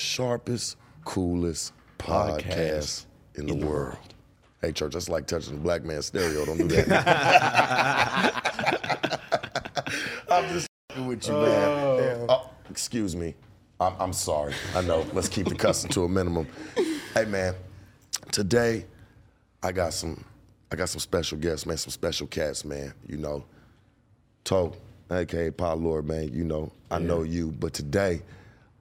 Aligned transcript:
Sharpest, 0.00 0.78
coolest 1.04 1.74
podcast, 1.98 3.04
in 3.34 3.46
the 3.46 3.54
world. 3.54 3.98
Hey, 4.62 4.72
church, 4.72 4.94
that's 4.94 5.10
like 5.10 5.26
touching 5.26 5.56
the 5.56 5.60
black 5.60 5.84
man's 5.84 6.06
stereo. 6.06 6.46
Don't 6.46 6.56
do 6.56 6.68
that. 6.68 8.40
I'm 10.30 10.48
just 10.48 10.68
with 10.96 11.28
you, 11.28 11.34
man. 11.34 11.68
Oh, 11.68 12.26
uh, 12.28 12.40
excuse 12.70 13.14
me. 13.14 13.34
I'm, 13.78 13.92
I'm 14.00 14.12
sorry. 14.14 14.54
I 14.74 14.80
know. 14.80 15.06
Let's 15.12 15.28
keep 15.28 15.46
the 15.46 15.54
cussing 15.54 15.90
to 15.90 16.04
a 16.04 16.08
minimum. 16.08 16.48
Hey, 17.14 17.26
man. 17.26 17.54
Today, 18.32 18.86
I 19.62 19.72
got 19.72 19.92
some. 19.92 20.24
I 20.72 20.76
got 20.76 20.88
some 20.88 21.00
special 21.00 21.36
guests, 21.36 21.66
man. 21.66 21.76
Some 21.76 21.90
special 21.90 22.26
cats, 22.26 22.64
man. 22.64 22.94
You 23.06 23.18
know, 23.18 23.44
Toe, 24.44 24.72
aka 25.10 25.50
Paul 25.50 25.76
Lord, 25.76 26.06
man. 26.06 26.32
You 26.32 26.44
know, 26.44 26.72
I 26.90 27.00
know 27.00 27.22
you. 27.22 27.50
But 27.50 27.74
today, 27.74 28.22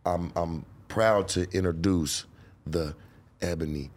I'm 0.06 0.32
I'm 0.36 0.66
proud 0.90 1.30
to 1.30 1.48
introduce 1.52 2.26
the 2.68 2.94
Ebony 3.42 3.90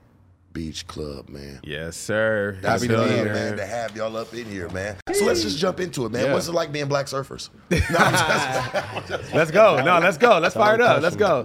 Beach 0.52 0.86
Club, 0.86 1.30
man. 1.30 1.60
Yes, 1.64 1.96
sir. 1.96 2.58
That's 2.60 2.82
Happy 2.82 2.94
love, 2.94 3.06
to 3.08 3.12
be 3.14 3.18
here. 3.20 3.32
man, 3.32 3.56
to 3.56 3.64
have 3.64 3.96
y'all 3.96 4.14
up 4.18 4.34
in 4.34 4.44
here, 4.44 4.68
man. 4.68 4.98
So 5.10 5.24
let's 5.24 5.40
just 5.42 5.58
jump 5.58 5.80
into 5.80 6.04
it, 6.04 6.12
man. 6.12 6.30
What's 6.30 6.46
it 6.46 6.52
like 6.52 6.70
being 6.70 6.88
black 6.88 7.06
surfers? 7.06 7.48
No, 7.70 7.78
I'm 7.98 8.12
just, 8.12 8.74
I'm 8.94 9.06
just- 9.08 9.34
Let's 9.34 9.50
go. 9.50 9.82
No, 9.82 9.98
let's 9.98 10.18
go. 10.18 10.38
Let's 10.38 10.54
fire 10.54 10.74
it 10.74 10.82
up. 10.82 11.02
Let's 11.02 11.16
go. 11.16 11.40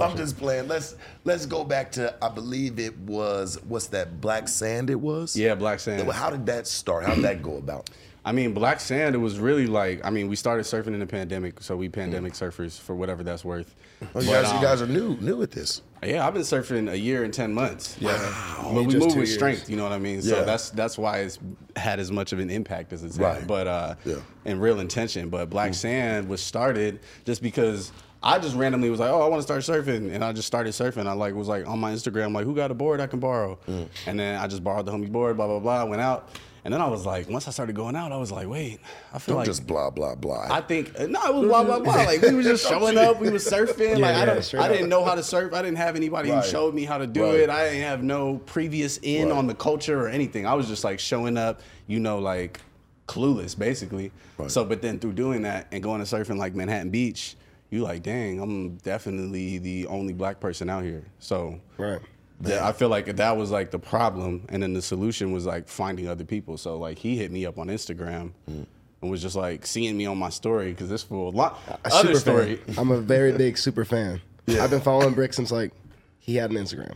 I'm 0.00 0.16
just 0.16 0.38
playing. 0.38 0.68
Let's 0.68 0.96
let's 1.24 1.44
go 1.44 1.64
back 1.64 1.92
to 1.92 2.14
I 2.24 2.30
believe 2.30 2.78
it 2.78 2.96
was 3.00 3.58
what's 3.68 3.88
that 3.88 4.20
Black 4.22 4.48
Sand 4.48 4.88
it 4.88 4.98
was? 5.00 5.36
Yeah, 5.36 5.54
Black 5.54 5.78
Sand. 5.78 6.10
How 6.10 6.30
did 6.30 6.46
that 6.46 6.66
start? 6.66 7.04
How 7.04 7.14
did 7.14 7.24
that 7.24 7.42
go 7.42 7.58
about? 7.58 7.90
I 8.26 8.32
mean, 8.32 8.52
Black 8.54 8.80
Sand, 8.80 9.14
it 9.14 9.18
was 9.18 9.38
really 9.38 9.68
like, 9.68 10.04
I 10.04 10.10
mean, 10.10 10.26
we 10.26 10.34
started 10.34 10.64
surfing 10.64 10.88
in 10.88 10.98
the 10.98 11.06
pandemic, 11.06 11.62
so 11.62 11.76
we 11.76 11.88
pandemic 11.88 12.32
surfers 12.32 12.76
for 12.76 12.96
whatever 12.96 13.22
that's 13.22 13.44
worth. 13.44 13.76
Oh, 14.16 14.20
you 14.20 14.26
guys, 14.26 14.48
you 14.50 14.56
um, 14.56 14.62
guys 14.62 14.82
are 14.82 14.86
new 14.88 15.16
new 15.20 15.42
at 15.42 15.52
this. 15.52 15.80
Yeah, 16.02 16.26
I've 16.26 16.34
been 16.34 16.42
surfing 16.42 16.90
a 16.90 16.98
year 16.98 17.22
and 17.22 17.32
10 17.32 17.54
months. 17.54 17.96
Yeah. 18.00 18.12
But 18.60 18.74
we 18.84 18.86
move 18.96 19.06
with 19.06 19.16
years. 19.16 19.34
strength, 19.34 19.70
you 19.70 19.76
know 19.76 19.84
what 19.84 19.92
I 19.92 19.98
mean? 19.98 20.22
So 20.22 20.38
Yeah. 20.38 20.42
that's 20.42 20.70
that's 20.70 20.98
why 20.98 21.18
it's 21.18 21.38
had 21.76 22.00
as 22.00 22.10
much 22.10 22.32
of 22.32 22.40
an 22.40 22.50
impact 22.50 22.92
as 22.92 23.04
it's 23.04 23.16
Right. 23.16 23.38
had. 23.38 23.46
But 23.46 23.68
uh 23.68 23.94
Yeah. 24.04 24.14
Mm. 24.14 24.22
and 24.46 24.60
real 24.60 24.80
intention. 24.80 25.28
But 25.28 25.48
Black 25.48 25.72
Sand 25.74 26.28
was 26.28 26.40
started 26.42 26.98
just 27.24 27.42
because 27.42 27.92
I 28.24 28.40
just 28.40 28.56
randomly 28.56 28.90
was 28.90 28.98
like, 28.98 29.10
oh, 29.10 29.22
I 29.22 29.28
want 29.28 29.38
to 29.38 29.42
start 29.44 29.62
surfing, 29.62 30.12
and 30.12 30.24
I 30.24 30.32
just 30.32 30.48
started 30.48 30.72
surfing. 30.72 31.06
I 31.06 31.12
like 31.12 31.34
was 31.34 31.46
like 31.46 31.64
on 31.68 31.78
my 31.78 31.92
Instagram, 31.92 32.34
like, 32.34 32.44
who 32.44 32.56
got 32.56 32.72
a 32.72 32.74
board 32.74 33.00
I 33.00 33.06
can 33.06 33.20
borrow? 33.20 33.56
Mm. 33.68 33.88
And 34.06 34.18
then 34.18 34.40
I 34.40 34.48
just 34.48 34.64
borrowed 34.64 34.84
the 34.86 34.90
homie 34.92 35.12
board, 35.12 35.36
blah 35.36 35.46
blah 35.46 35.60
blah. 35.60 35.84
Went 35.84 36.02
out, 36.02 36.28
and 36.66 36.74
then 36.74 36.80
I 36.80 36.88
was 36.88 37.06
like, 37.06 37.28
once 37.30 37.46
I 37.46 37.52
started 37.52 37.76
going 37.76 37.94
out, 37.94 38.10
I 38.10 38.16
was 38.16 38.32
like, 38.32 38.48
wait, 38.48 38.80
I 39.14 39.20
feel 39.20 39.34
Don't 39.34 39.38
like 39.42 39.46
just 39.46 39.68
blah 39.68 39.88
blah 39.88 40.16
blah. 40.16 40.48
I 40.50 40.60
think 40.60 40.98
uh, 40.98 41.06
no, 41.06 41.24
it 41.26 41.34
was 41.36 41.46
blah 41.46 41.62
blah 41.62 41.78
blah. 41.78 41.94
Like 41.94 42.22
we 42.22 42.34
were 42.34 42.42
just 42.42 42.66
showing 42.68 42.98
up, 42.98 43.20
we 43.20 43.30
were 43.30 43.38
surfing. 43.38 44.00
like 44.00 44.16
I 44.16 44.18
yeah, 44.18 44.24
don't, 44.24 44.54
I 44.56 44.66
didn't 44.66 44.88
know 44.88 45.04
how 45.04 45.14
to 45.14 45.22
surf. 45.22 45.54
I 45.54 45.62
didn't 45.62 45.76
have 45.78 45.94
anybody 45.94 46.28
Right. 46.32 46.42
who 46.44 46.50
showed 46.50 46.74
me 46.74 46.84
how 46.84 46.98
to 46.98 47.06
do 47.06 47.22
Right. 47.22 47.34
it. 47.40 47.50
I 47.50 47.68
didn't 47.70 47.82
have 47.84 48.02
no 48.02 48.38
previous 48.46 48.98
in 48.98 49.28
Right. 49.28 49.38
on 49.38 49.46
the 49.46 49.54
culture 49.54 50.00
or 50.00 50.08
anything. 50.08 50.44
I 50.44 50.54
was 50.54 50.66
just 50.66 50.82
like 50.82 50.98
showing 50.98 51.38
up, 51.38 51.60
you 51.86 52.00
know, 52.00 52.18
like 52.18 52.60
clueless 53.06 53.56
basically. 53.56 54.10
Right. 54.36 54.50
So, 54.50 54.64
but 54.64 54.82
then 54.82 54.98
through 54.98 55.12
doing 55.12 55.42
that 55.42 55.68
and 55.70 55.80
going 55.84 56.04
to 56.04 56.16
surfing 56.16 56.36
like 56.36 56.56
Manhattan 56.56 56.90
Beach, 56.90 57.36
you 57.70 57.84
like, 57.84 58.02
dang, 58.02 58.40
I'm 58.40 58.76
definitely 58.78 59.58
the 59.58 59.86
only 59.86 60.12
black 60.14 60.40
person 60.40 60.68
out 60.68 60.82
here. 60.82 61.04
So. 61.20 61.60
Right. 61.78 62.00
Yeah, 62.42 62.66
I 62.68 62.72
feel 62.72 62.88
like 62.88 63.06
that 63.16 63.36
was 63.36 63.50
like 63.50 63.70
the 63.70 63.78
problem, 63.78 64.44
and 64.50 64.62
then 64.62 64.74
the 64.74 64.82
solution 64.82 65.32
was 65.32 65.46
like 65.46 65.68
finding 65.68 66.08
other 66.08 66.24
people. 66.24 66.58
So 66.58 66.78
like 66.78 66.98
he 66.98 67.16
hit 67.16 67.30
me 67.30 67.46
up 67.46 67.58
on 67.58 67.68
Instagram 67.68 68.32
Mm. 68.50 68.66
and 69.02 69.10
was 69.10 69.22
just 69.22 69.36
like 69.36 69.66
seeing 69.66 69.96
me 69.96 70.06
on 70.06 70.18
my 70.18 70.28
story 70.30 70.70
because 70.70 70.88
this 70.88 71.02
fool 71.02 71.32
lot 71.32 71.58
A 71.84 71.88
other 71.94 72.08
super 72.08 72.18
story 72.20 72.56
fan. 72.56 72.74
I'm 72.78 72.90
a 72.90 73.00
very 73.00 73.32
big 73.32 73.56
super 73.58 73.84
fan. 73.84 74.20
Yeah. 74.48 74.62
I've 74.62 74.70
been 74.70 74.80
following 74.80 75.12
Brick 75.12 75.32
since 75.32 75.50
like 75.50 75.72
he 76.20 76.36
had 76.36 76.50
an 76.50 76.56
Instagram. 76.56 76.94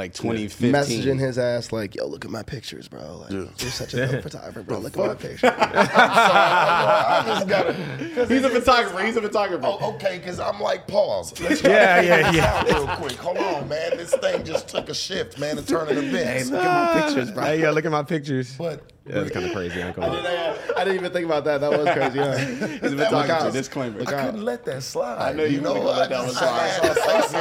Like 0.00 0.14
2015. 0.14 0.72
Messaging 0.72 1.18
his 1.18 1.36
ass 1.38 1.72
like, 1.72 1.94
"Yo, 1.94 2.06
look 2.06 2.24
at 2.24 2.30
my 2.30 2.42
pictures, 2.42 2.88
bro. 2.88 3.18
Like, 3.18 3.30
you're 3.32 3.46
such 3.70 3.92
a 3.94 4.06
dope 4.06 4.22
photographer, 4.22 4.62
bro. 4.62 4.78
Look 4.84 4.96
at 4.96 5.06
my 5.06 5.14
pictures." 5.14 5.44
I 5.54 7.22
just 7.26 7.48
gotta. 7.48 7.74
'cause 8.14 8.28
He's 8.28 8.44
a 8.44 8.48
photographer. 8.50 9.04
He's 9.04 9.16
a 9.16 9.22
photographer. 9.22 9.64
Oh, 9.66 9.92
okay, 9.94 10.18
because 10.18 10.40
I'm 10.40 10.58
like, 10.60 10.86
pause. 10.86 11.38
Let's 11.40 11.60
try 11.60 11.70
Yeah, 11.70 12.00
to 12.00 12.06
yeah, 12.06 12.32
yeah. 12.32 12.64
Real 12.64 12.86
quick. 12.96 13.12
Hold 13.12 13.38
on, 13.38 13.68
man. 13.68 13.96
This 13.96 14.14
thing 14.14 14.42
just 14.44 14.68
took 14.68 14.88
a 14.88 14.94
shift, 14.94 15.38
man, 15.38 15.58
and 15.58 15.66
turned 15.68 15.90
into 15.90 16.02
events. 16.02 16.50
Look 16.50 16.62
at 16.64 16.94
my 16.94 17.02
pictures, 17.02 17.30
bro. 17.30 17.44
Hey, 17.50 17.60
yo, 17.62 17.70
look 17.72 17.84
at 17.84 17.90
my 17.92 18.02
pictures. 18.02 18.54
But 18.56 18.82
Yeah, 19.06 19.14
that's 19.20 19.30
kind 19.32 19.46
of 19.46 19.52
crazy. 19.52 19.82
Uncle. 19.82 20.04
I 20.04 20.84
didn't 20.84 20.94
even 20.94 21.12
think 21.12 21.26
about 21.26 21.44
that. 21.44 21.60
That 21.60 21.70
was 21.70 21.88
crazy. 21.90 22.18
Yeah. 22.18 22.38
He's 22.38 22.92
a 22.92 22.96
Look 22.96 23.08
photographer. 23.08 23.50
Disclaimer. 23.50 24.00
I 24.02 24.04
couldn't 24.04 24.44
let 24.44 24.64
that 24.66 24.82
slide. 24.82 25.18
I 25.18 25.32
know 25.32 25.44
you 25.44 25.60
know. 25.60 25.72
weren't 25.74 25.84
gonna 25.84 25.98
let 26.00 26.10
that 26.10 26.18
I 26.18 26.22
one 26.22 26.28
just 26.34 26.38
slide. 26.38 27.39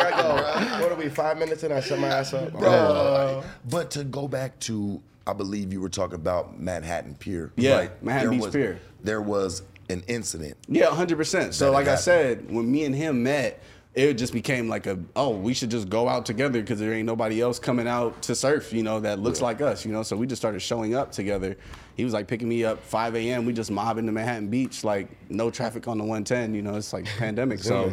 Had 1.04 1.10
to 1.10 1.16
say 1.16 1.28
Here 1.28 1.38
I 1.38 1.40
something, 1.40 1.40
go. 1.40 1.40
bro. 1.40 1.40
What 1.40 1.40
are 1.40 1.40
we? 1.40 1.40
Five 1.40 1.40
minutes 1.40 1.64
and 1.64 1.74
I 1.74 1.80
shut 1.82 2.00
my 2.00 2.08
ass 2.08 2.34
up. 2.34 2.52
Bro, 2.52 3.44
but 3.70 3.92
to 3.92 4.04
go 4.04 4.28
back 4.28 4.60
to, 4.62 5.02
I 5.28 5.34
believe 5.34 5.72
you 5.74 5.82
were 5.82 5.90
talking 5.90 6.16
about 6.16 6.60
Manhattan 6.60 7.16
Pier. 7.16 7.52
Yeah, 7.56 7.76
right? 7.78 8.04
Manhattan 8.04 8.30
There 8.32 8.38
Beach 8.38 8.46
was- 8.46 8.54
Pier. 8.56 8.80
There 9.04 9.22
was 9.22 9.64
an 9.90 10.04
incident. 10.08 10.58
Yeah, 10.68 10.88
hundred 10.88 11.18
percent. 11.18 11.54
So 11.56 11.66
That 11.66 11.72
it 11.72 11.74
like 11.74 11.88
I 11.88 11.96
said, 11.96 12.52
when 12.52 12.70
me 12.72 12.84
and 12.86 12.94
him 12.94 13.24
met, 13.24 13.62
it 13.96 14.14
just 14.16 14.34
became 14.34 14.70
like 14.70 14.86
a 14.88 15.00
oh, 15.16 15.30
we 15.30 15.54
should 15.54 15.72
just 15.72 15.90
go 15.90 16.08
out 16.08 16.26
together 16.26 16.62
because 16.62 16.80
there 16.80 16.94
ain't 16.94 17.08
nobody 17.08 17.42
else 17.42 17.58
coming 17.60 17.88
out 17.88 18.22
to 18.24 18.36
surf, 18.36 18.72
you 18.72 18.84
know, 18.84 19.00
that 19.00 19.20
looks 19.20 19.42
like 19.42 19.62
us, 19.62 19.84
you 19.86 19.92
know. 19.92 20.04
So 20.04 20.16
we 20.16 20.28
just 20.28 20.42
started 20.42 20.60
showing 20.60 20.94
up 20.96 21.12
together. 21.12 21.58
He 21.96 22.04
was 22.04 22.14
like 22.14 22.28
picking 22.28 22.48
me 22.48 22.64
up 22.64 22.84
5 22.84 23.16
a.m. 23.16 23.46
We 23.46 23.54
just 23.54 23.72
mobbing 23.72 24.06
to 24.06 24.12
Manhattan 24.12 24.48
Beach, 24.48 24.84
like 24.84 25.08
no 25.32 25.50
traffic 25.50 25.88
on 25.88 25.98
the 25.98 26.04
110, 26.04 26.54
you 26.54 26.62
know. 26.62 26.76
It's 26.76 26.94
like 26.94 27.06
pandemic, 27.18 27.60
so 27.60 27.92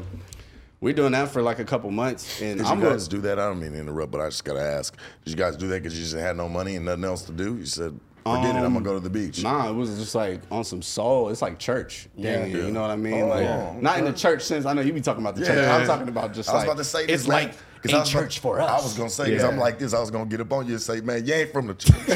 we're 0.87 0.93
doing 0.93 1.11
that 1.11 1.29
for 1.29 1.43
like 1.43 1.59
a 1.59 1.65
couple 1.65 1.91
months. 1.91 2.41
And 2.41 2.59
Did 2.59 2.67
I'm 2.67 2.81
you 2.81 2.87
a- 2.87 2.91
guys 2.91 3.09
do 3.09 3.21
that? 3.23 3.41
I 3.41 3.47
don't 3.49 3.59
mean 3.59 3.73
to 3.73 3.79
interrupt, 3.81 4.13
but 4.13 4.21
I 4.21 4.27
just 4.29 4.45
gotta 4.45 4.63
ask. 4.63 4.97
Did 5.25 5.33
you 5.33 5.37
guys 5.37 5.57
do 5.57 5.67
that 5.67 5.83
because 5.83 5.99
you 5.99 6.05
just 6.05 6.17
had 6.17 6.37
no 6.37 6.49
money 6.49 6.77
and 6.77 6.85
nothing 6.85 7.03
else 7.05 7.23
to 7.25 7.33
do? 7.33 7.57
You 7.57 7.67
said, 7.67 7.99
"Forget 8.25 8.45
it, 8.55 8.59
I'm 8.59 8.63
gonna 8.63 8.77
um, 8.77 8.83
go 8.85 8.95
to 8.95 9.01
the 9.01 9.11
beach." 9.11 9.43
Nah, 9.43 9.69
it 9.69 9.73
was 9.75 9.99
just 9.99 10.15
like 10.15 10.43
on 10.49 10.63
some 10.63 10.83
soul. 10.83 11.31
It's 11.31 11.43
like 11.43 11.59
church. 11.59 12.09
Yeah, 12.17 12.47
Yeah. 12.47 12.67
you 12.67 12.71
know 12.71 12.83
what 12.83 12.91
I 12.93 12.97
mean? 12.97 13.23
Oh, 13.23 13.27
like 13.27 13.43
yeah. 13.43 13.75
not 13.81 13.99
in 13.99 14.05
the 14.05 14.13
church 14.13 14.43
sense. 14.43 14.65
I 14.65 14.75
know 14.75 14.81
you 14.81 14.93
be 14.93 15.01
talking 15.01 15.25
about 15.25 15.35
the 15.35 15.45
church. 15.45 15.59
I'm 15.59 15.89
talking 15.89 16.07
about 16.09 16.33
just 16.33 16.49
I 16.49 16.53
was 16.53 16.61
like 16.61 16.69
about 16.69 16.79
to 16.79 16.85
say 16.85 17.07
this, 17.07 17.23
it's 17.23 17.29
man, 17.29 17.49
like 17.49 17.57
'cause 17.83 17.93
a 17.93 17.97
I 17.97 18.01
was 18.01 18.11
about- 18.13 18.23
church 18.23 18.39
for 18.41 18.61
us. 18.61 18.71
I 18.71 18.83
was 18.85 18.95
gonna 18.95 19.11
say 19.11 19.25
because 19.27 19.43
Yeah. 19.43 19.49
I'm 19.49 19.59
like 19.59 19.79
this. 19.79 19.95
I 19.95 20.01
was 20.01 20.11
gonna 20.11 20.27
get 20.27 20.41
up 20.41 20.53
on 20.53 20.67
you 20.67 20.73
and 20.75 20.83
say, 20.83 21.01
"Man, 21.01 21.25
you 21.27 21.35
ain't 21.35 21.53
from 21.53 21.67
the 21.69 21.75
church." 21.75 22.09
no, 22.09 22.15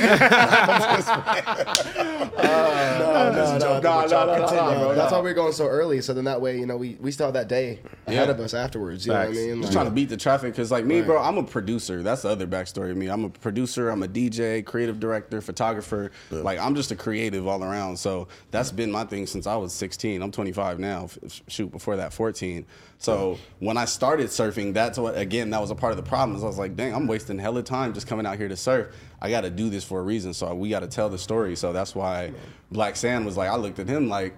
no, 2.41 3.31
No, 3.31 3.31
no, 3.31 3.81
no, 3.81 3.81
no, 3.81 4.07
no, 4.07 4.47
no, 4.81 4.95
That's 4.95 5.13
why 5.13 5.21
we're 5.21 5.35
going 5.35 5.53
so 5.53 5.67
early. 5.67 6.01
So 6.01 6.13
then 6.15 6.25
that 6.25 6.41
way, 6.41 6.59
you 6.59 6.67
know, 6.67 6.77
we, 6.77 6.97
we 7.01 7.11
still 7.13 7.27
have 7.27 7.35
that 7.35 7.49
day 7.49 7.79
ahead 8.07 8.29
Yeah. 8.29 8.35
of 8.35 8.41
us 8.41 8.55
afterwards. 8.55 9.07
You 9.07 9.13
know 9.13 9.19
what 9.21 9.29
I 9.29 9.33
mean? 9.33 9.57
Just 9.57 9.65
Like, 9.65 9.73
trying 9.73 9.85
to 9.87 9.91
beat 9.93 10.09
the 10.09 10.17
traffic 10.17 10.53
because, 10.53 10.71
like 10.71 10.85
me, 10.85 11.03
bro, 11.03 11.21
I'm 11.21 11.39
a 11.39 11.43
producer. 11.43 12.03
That's 12.03 12.23
the 12.23 12.29
other 12.29 12.47
backstory 12.47 12.91
of 12.91 12.97
me. 12.97 13.09
I'm 13.09 13.25
a 13.25 13.31
producer. 13.31 13.91
I'm 13.91 14.03
a 14.03 14.09
DJ, 14.09 14.63
creative 14.65 15.01
director, 15.01 15.41
photographer. 15.41 16.11
Like 16.31 16.59
I'm 16.59 16.75
just 16.75 16.91
a 16.91 16.97
creative 16.97 17.47
all 17.47 17.63
around. 17.63 17.99
So 17.99 18.29
that's 18.51 18.71
been 18.73 18.91
my 18.91 19.05
thing 19.05 19.27
since 19.27 19.47
I 19.47 19.57
was 19.57 19.73
16. 19.73 20.23
I'm 20.23 20.31
25 20.31 20.79
now. 20.79 21.09
Shoot, 21.49 21.71
before 21.71 21.97
that, 21.97 22.13
14. 22.13 22.65
So 23.01 23.39
when 23.61 23.79
I 23.79 23.87
started 23.87 24.27
surfing, 24.27 24.75
that's 24.75 24.99
what 24.99 25.17
again 25.17 25.49
that 25.51 25.61
was 25.61 25.71
a 25.71 25.75
part 25.75 25.91
of 25.91 25.97
the 25.97 26.03
problem. 26.03 26.37
Is 26.37 26.45
I 26.45 26.47
was 26.47 26.59
like, 26.59 26.77
dang, 26.77 26.95
I'm 26.95 27.07
wasting 27.07 27.39
hella 27.39 27.63
time 27.63 27.95
just 27.95 28.07
coming 28.07 28.27
out 28.27 28.37
here 28.37 28.49
to 28.49 28.57
surf. 28.57 28.95
I 29.23 29.31
got 29.31 29.41
to 29.41 29.51
do 29.51 29.71
this 29.71 29.83
for 29.85 30.01
a 30.01 30.03
reason. 30.03 30.35
So 30.35 30.55
we 30.55 30.69
got 30.69 30.81
to 30.81 30.87
tell 30.87 31.09
the 31.09 31.19
story. 31.19 31.57
So 31.57 31.73
that's 31.73 31.95
why 31.95 32.33
Black 32.71 32.97
Sand 32.97 33.25
was 33.25 33.37
like, 33.37 33.49
I 33.49 33.57
looked 33.57 33.81
at 33.81 33.89
him 33.89 34.09
like. 34.09 34.35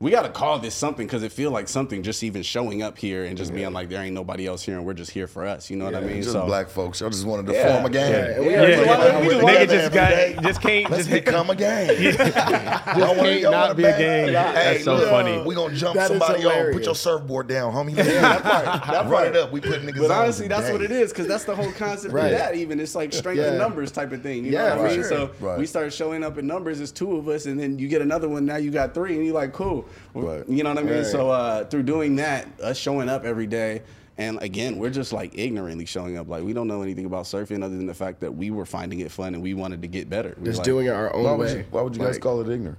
We 0.00 0.12
got 0.12 0.22
to 0.22 0.28
call 0.28 0.60
this 0.60 0.76
something 0.76 1.08
because 1.08 1.24
it 1.24 1.32
feel 1.32 1.50
like 1.50 1.66
something 1.66 2.04
just 2.04 2.22
even 2.22 2.40
showing 2.44 2.82
up 2.82 2.96
here 2.96 3.24
and 3.24 3.36
just 3.36 3.52
being 3.52 3.72
like 3.72 3.88
there 3.88 4.00
ain't 4.00 4.14
nobody 4.14 4.46
else 4.46 4.62
here 4.62 4.76
and 4.76 4.86
we're 4.86 4.94
just 4.94 5.10
here 5.10 5.26
for 5.26 5.44
us. 5.44 5.70
You 5.70 5.76
know 5.76 5.86
what 5.86 5.96
I 5.96 6.00
mean? 6.02 6.22
Just 6.22 6.30
So 6.34 6.46
black 6.46 6.68
folks. 6.68 7.00
Y'all 7.00 7.10
just 7.10 7.26
wanted 7.26 7.46
to 7.46 7.52
Yeah. 7.52 7.72
form 7.74 7.86
a 7.86 7.90
gang. 7.90 8.12
Yeah, 8.12 8.38
we 8.40 8.50
Yeah, 8.52 8.62
yeah, 8.68 9.20
we 9.20 9.26
yeah. 9.34 9.42
Nigga 9.42 9.58
just 9.58 9.70
just 9.70 9.92
got 9.92 10.42
just 10.44 10.62
can't 10.62 10.88
Let's 10.88 11.08
just 11.08 11.24
become 11.24 11.50
a 11.50 11.56
gang. 11.56 11.88
Y'all 12.00 13.08
wanna- 13.16 13.22
can't 13.22 13.40
y'all 13.40 13.50
not 13.50 13.76
be 13.76 13.82
a 13.82 13.98
gang. 13.98 14.26
Hey, 14.28 14.32
That's 14.32 14.84
so 14.84 14.94
look, 14.94 15.10
funny. 15.10 15.42
We 15.44 15.56
gonna 15.56 15.74
jump 15.74 15.96
That 15.96 16.02
is 16.12 16.18
somebody 16.18 16.44
on. 16.44 16.72
Put 16.74 16.84
your 16.84 16.94
surfboard 16.94 17.48
down, 17.48 17.72
homie. 17.74 17.96
that 17.96 18.42
part. 18.44 18.64
That 18.86 19.06
Run 19.10 19.26
it 19.26 19.36
up. 19.36 19.50
We 19.50 19.60
put 19.60 19.82
niggas 19.82 19.98
But 19.98 20.12
honestly, 20.12 20.46
that's 20.46 20.70
what 20.70 20.80
it 20.80 20.92
is 20.92 21.10
because 21.10 21.26
that's 21.26 21.42
the 21.42 21.56
whole 21.56 21.72
concept 21.72 22.14
of 22.14 22.20
that. 22.30 22.54
Even 22.54 22.78
it's 22.78 22.94
like 22.94 23.12
strength 23.12 23.40
in 23.42 23.58
numbers 23.58 23.90
type 23.90 24.12
of 24.12 24.22
thing. 24.22 24.44
You 24.44 24.52
Yeah, 24.52 24.76
know 24.76 24.82
what 24.82 24.92
I 24.92 24.94
mean? 24.94 25.04
So 25.04 25.30
we 25.58 25.66
start 25.66 25.92
showing 25.92 26.22
up 26.22 26.38
in 26.38 26.46
numbers. 26.46 26.80
It's 26.80 26.92
two 26.92 27.16
of 27.16 27.26
us, 27.28 27.46
and 27.46 27.58
then 27.58 27.80
you 27.80 27.88
get 27.88 28.00
another 28.00 28.28
one. 28.28 28.46
Now 28.46 28.58
you 28.58 28.70
got 28.70 28.94
three, 28.94 29.16
and 29.16 29.24
you're 29.26 29.34
like, 29.34 29.52
cool. 29.52 29.86
Right. 30.14 30.48
You 30.48 30.62
know 30.62 30.70
what 30.70 30.78
I 30.78 30.82
mean? 30.82 30.94
Right. 30.96 31.06
So 31.06 31.30
uh, 31.30 31.64
through 31.64 31.84
doing 31.84 32.16
that, 32.16 32.48
us 32.62 32.76
showing 32.78 33.08
up 33.08 33.24
every 33.24 33.46
day. 33.46 33.82
And 34.16 34.42
again, 34.42 34.78
we're 34.78 34.90
just 34.90 35.12
like 35.12 35.38
ignorantly 35.38 35.86
showing 35.86 36.16
up. 36.18 36.28
Like 36.28 36.42
we 36.42 36.52
don't 36.52 36.66
know 36.66 36.82
anything 36.82 37.04
about 37.06 37.24
surfing 37.24 37.62
other 37.62 37.76
than 37.76 37.86
the 37.86 37.94
fact 37.94 38.18
that 38.20 38.34
we 38.34 38.50
were 38.50 38.66
finding 38.66 38.98
it 39.00 39.12
fun 39.12 39.34
and 39.34 39.42
we 39.42 39.54
wanted 39.54 39.80
to 39.82 39.88
get 39.88 40.10
better. 40.10 40.34
We 40.38 40.46
Just 40.46 40.58
like- 40.58 40.64
doing 40.64 40.86
it 40.86 40.90
our 40.90 41.14
own 41.14 41.22
Why 41.24 41.30
way. 41.32 41.36
would 41.38 41.50
you, 41.58 41.64
why 41.70 41.82
would 41.82 41.96
you 41.96 42.02
guys 42.02 42.18
call 42.18 42.40
it 42.40 42.48
ignorant? 42.48 42.78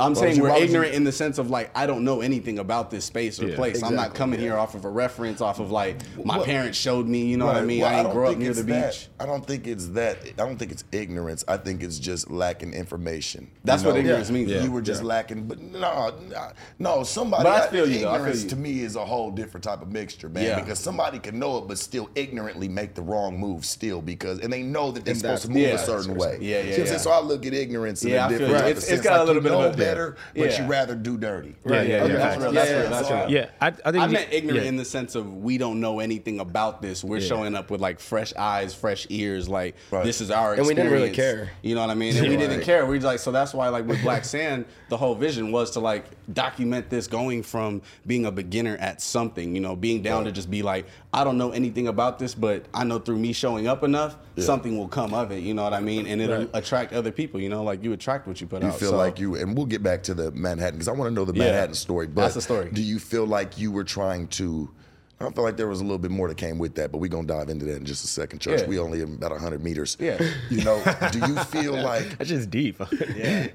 I'm 0.00 0.14
Why 0.14 0.20
saying 0.20 0.40
we're 0.40 0.48
why 0.48 0.54
would 0.54 0.60
you- 0.60 0.64
ignorant 0.66 0.94
in 0.94 1.04
the 1.04 1.12
sense 1.12 1.38
of 1.38 1.50
like 1.50 1.70
I 1.74 1.86
don't 1.86 2.04
know 2.04 2.20
anything 2.20 2.58
about 2.58 2.90
this 2.90 3.04
space 3.04 3.40
or 3.40 3.48
Yeah. 3.48 3.56
place. 3.56 3.76
I'm 3.82 3.94
not 3.94 4.06
Exactly, 4.06 4.18
coming 4.18 4.40
here 4.40 4.56
off 4.56 4.74
of 4.74 4.84
a 4.84 4.88
reference, 4.88 5.40
off 5.40 5.60
of 5.60 5.70
like 5.70 5.96
my 6.24 6.36
Well- 6.36 6.44
parents 6.46 6.78
showed 6.78 7.06
me. 7.06 7.24
You 7.26 7.36
know 7.36 7.46
what 7.46 7.56
I 7.56 7.62
mean? 7.62 7.80
Well, 7.82 7.90
I 7.90 7.94
ain't 7.98 8.04
don't 8.04 8.14
grow 8.14 8.26
up 8.26 8.30
think 8.32 8.40
near 8.40 8.50
it's 8.50 8.60
the 8.60 8.66
that. 8.66 8.92
beach. 8.92 9.08
I 9.20 9.26
don't 9.26 9.46
think 9.46 9.66
it's 9.66 9.86
that. 9.88 10.18
I 10.24 10.30
don't 10.46 10.56
think 10.58 10.72
it's 10.72 10.84
ignorance. 10.92 11.44
I 11.46 11.56
think 11.56 11.82
it's 11.82 11.98
just 11.98 12.30
lacking 12.30 12.72
information. 12.72 13.42
You 13.42 13.48
That's 13.64 13.84
what 13.84 13.94
know? 13.94 14.00
ignorance 14.00 14.30
means, 14.30 14.50
You 14.50 14.70
were 14.72 14.80
just 14.82 15.02
lacking, 15.02 15.44
but 15.44 15.60
no, 15.60 16.12
no, 16.28 16.48
no. 16.78 17.02
Somebody. 17.04 17.44
But 17.44 17.52
I 17.62 17.66
feel 17.68 17.86
you, 17.88 18.00
though. 18.00 18.06
Feel 18.06 18.14
Ignorance 18.14 18.42
you. 18.44 18.50
to 18.50 18.56
me 18.56 18.80
is 18.80 18.96
a 18.96 19.04
whole 19.04 19.30
different 19.30 19.64
type 19.64 19.82
of 19.82 19.92
mixture, 19.92 20.28
man. 20.28 20.44
Yeah. 20.44 20.60
Because 20.60 20.78
somebody 20.78 21.18
can 21.18 21.38
know 21.38 21.58
it, 21.58 21.68
but 21.68 21.78
still 21.78 22.08
ignorantly 22.14 22.68
make 22.68 22.94
the 22.94 23.02
wrong 23.02 23.38
move, 23.38 23.64
still 23.64 24.00
because, 24.00 24.38
and 24.40 24.52
they 24.52 24.62
know 24.62 24.90
that 24.90 25.04
they're 25.04 25.12
And 25.12 25.20
supposed 25.20 25.42
to 25.42 25.48
move 25.48 25.58
yeah, 25.58 25.68
a 25.74 25.78
certain 25.78 26.14
way. 26.16 26.38
Yeah, 26.40 26.56
yeah, 26.58 26.62
See 26.62 26.68
what 26.68 26.68
I'm 26.68 26.74
saying? 26.74 26.86
yeah. 26.92 26.96
So 26.98 27.10
I 27.10 27.20
look 27.20 27.46
at 27.46 27.54
ignorance 27.54 28.02
in 28.02 28.10
Yeah, 28.10 28.24
I 28.24 28.26
a 28.26 28.28
feel 28.30 28.38
different 28.38 28.50
you. 28.50 28.60
type 28.62 28.70
It's- 28.70 28.76
of 28.76 28.92
it's 28.94 29.02
sense. 29.02 29.02
got 29.02 29.20
a 29.20 29.24
little 29.24 29.42
bit 29.42 29.52
of 29.52 29.60
a- 29.60 29.76
better, 29.90 30.16
but 30.34 30.50
Yeah. 30.50 30.62
you 30.62 30.68
rather 30.68 30.94
do 30.94 31.16
dirty. 31.18 31.54
Yeah, 31.66 31.82
yeah, 31.82 31.82
yeah, 31.82 32.06
yeah. 32.06 32.12
that's 32.16 32.40
real. 32.42 32.52
That's 32.52 32.70
Yeah, 32.70 32.76
real. 32.76 32.84
yeah, 32.84 32.90
That's 32.90 33.10
real. 33.10 33.30
Yeah, 33.30 33.46
I, 33.60 33.66
I 33.66 33.70
think 33.70 33.96
I 33.96 34.06
you- 34.06 34.12
meant 34.12 34.28
ignorant 34.32 34.62
yeah. 34.62 34.68
in 34.68 34.76
the 34.76 34.84
sense 34.84 35.14
of 35.14 35.36
we 35.38 35.58
don't 35.58 35.80
know 35.80 36.00
anything 36.00 36.40
about 36.40 36.80
this. 36.82 37.02
We're 37.04 37.20
showing 37.20 37.54
up 37.54 37.70
with 37.70 37.80
like 37.80 38.00
fresh 38.00 38.32
eyes, 38.36 38.74
fresh 38.74 39.06
ears. 39.10 39.48
Like 39.48 39.74
Right. 39.90 40.04
this 40.04 40.20
is 40.20 40.30
our 40.30 40.54
And 40.54 40.66
we 40.66 40.74
didn't 40.74 40.92
really 40.92 41.10
care. 41.10 41.50
You 41.62 41.74
know 41.74 41.80
what 41.82 41.90
I 41.90 41.94
mean? 41.94 42.16
And 42.16 42.28
we 42.28 42.36
didn't 42.36 42.62
care. 42.62 42.86
We 42.86 42.96
just 42.96 43.06
like 43.06 43.18
so 43.18 43.30
that's 43.32 43.52
why 43.54 43.68
like 43.68 43.86
with 43.86 44.02
Black 44.02 44.24
Sand, 44.24 44.64
the 44.88 44.96
whole 44.96 45.14
vision 45.14 45.52
was 45.52 45.70
to 45.72 45.80
like 45.80 46.04
document 46.32 46.90
this 46.90 47.06
going 47.06 47.42
from 47.42 47.82
being 48.06 48.26
a 48.26 48.30
beginner 48.30 48.76
at 48.80 49.00
something. 49.02 49.54
You 49.54 49.60
know, 49.60 49.74
being 49.76 50.02
down 50.02 50.24
to 50.24 50.32
just 50.32 50.50
be 50.50 50.62
like 50.62 50.86
I 51.12 51.24
don't 51.24 51.38
know 51.38 51.50
anything 51.50 51.88
about 51.88 52.18
this, 52.18 52.34
but 52.34 52.66
I 52.72 52.84
know 52.84 52.98
through 53.00 53.18
me 53.18 53.32
showing 53.32 53.66
up 53.66 53.82
enough, 53.82 54.16
something 54.40 54.76
will 54.76 54.88
come 54.88 55.14
of 55.14 55.30
it. 55.32 55.42
You 55.42 55.54
know 55.54 55.62
what 55.64 55.72
I 55.74 55.80
mean? 55.80 56.06
And 56.06 56.20
it'll 56.20 56.48
attract 56.54 56.92
other 56.92 57.10
people. 57.12 57.40
You 57.40 57.48
know, 57.48 57.62
like 57.62 57.82
you 57.84 57.92
attract 57.92 58.26
what 58.26 58.40
you 58.40 58.46
put 58.46 58.62
You 58.62 58.68
out. 58.68 58.74
You 58.74 58.78
feel 58.78 58.90
So- 58.90 58.96
like 58.96 59.18
you, 59.20 59.36
and 59.36 59.56
we'll 59.56 59.66
get 59.66 59.82
back 59.82 60.02
to 60.04 60.14
the 60.14 60.30
Manhattan 60.32 60.74
because 60.74 60.88
I 60.88 60.92
want 60.92 61.10
to 61.10 61.14
know 61.14 61.24
the 61.24 61.32
Yeah. 61.34 61.44
Manhattan 61.46 61.74
story. 61.74 62.06
But 62.06 62.22
That's 62.22 62.34
the 62.34 62.42
story. 62.42 62.70
Do 62.72 62.82
you 62.82 62.98
feel 62.98 63.26
like 63.26 63.58
you 63.58 63.70
were 63.72 63.84
trying 63.84 64.26
to? 64.28 64.70
I 65.18 65.24
don't 65.24 65.34
feel 65.34 65.44
like 65.44 65.58
there 65.58 65.68
was 65.68 65.80
a 65.80 65.84
little 65.84 65.98
bit 65.98 66.10
more 66.10 66.28
that 66.28 66.38
came 66.38 66.56
with 66.58 66.76
that, 66.76 66.90
but 66.92 66.98
we're 66.98 67.08
gonna 67.08 67.26
dive 67.26 67.50
into 67.50 67.66
that 67.66 67.76
in 67.76 67.84
just 67.84 68.04
a 68.04 68.08
second. 68.08 68.38
Church, 68.38 68.62
Yeah. 68.62 68.66
we 68.68 68.78
only 68.78 69.00
have 69.00 69.10
about 69.12 69.38
hundred 69.38 69.62
meters. 69.62 69.96
Yeah. 70.00 70.18
You 70.48 70.64
know, 70.64 70.82
do 71.12 71.18
you 71.18 71.36
feel 71.44 71.74
like? 71.82 72.16
That's 72.16 72.30
just 72.30 72.50
deep. 72.50 72.80
yeah. 73.16 73.48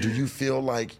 Do 0.00 0.10
you 0.10 0.26
feel 0.26 0.60
like 0.60 0.96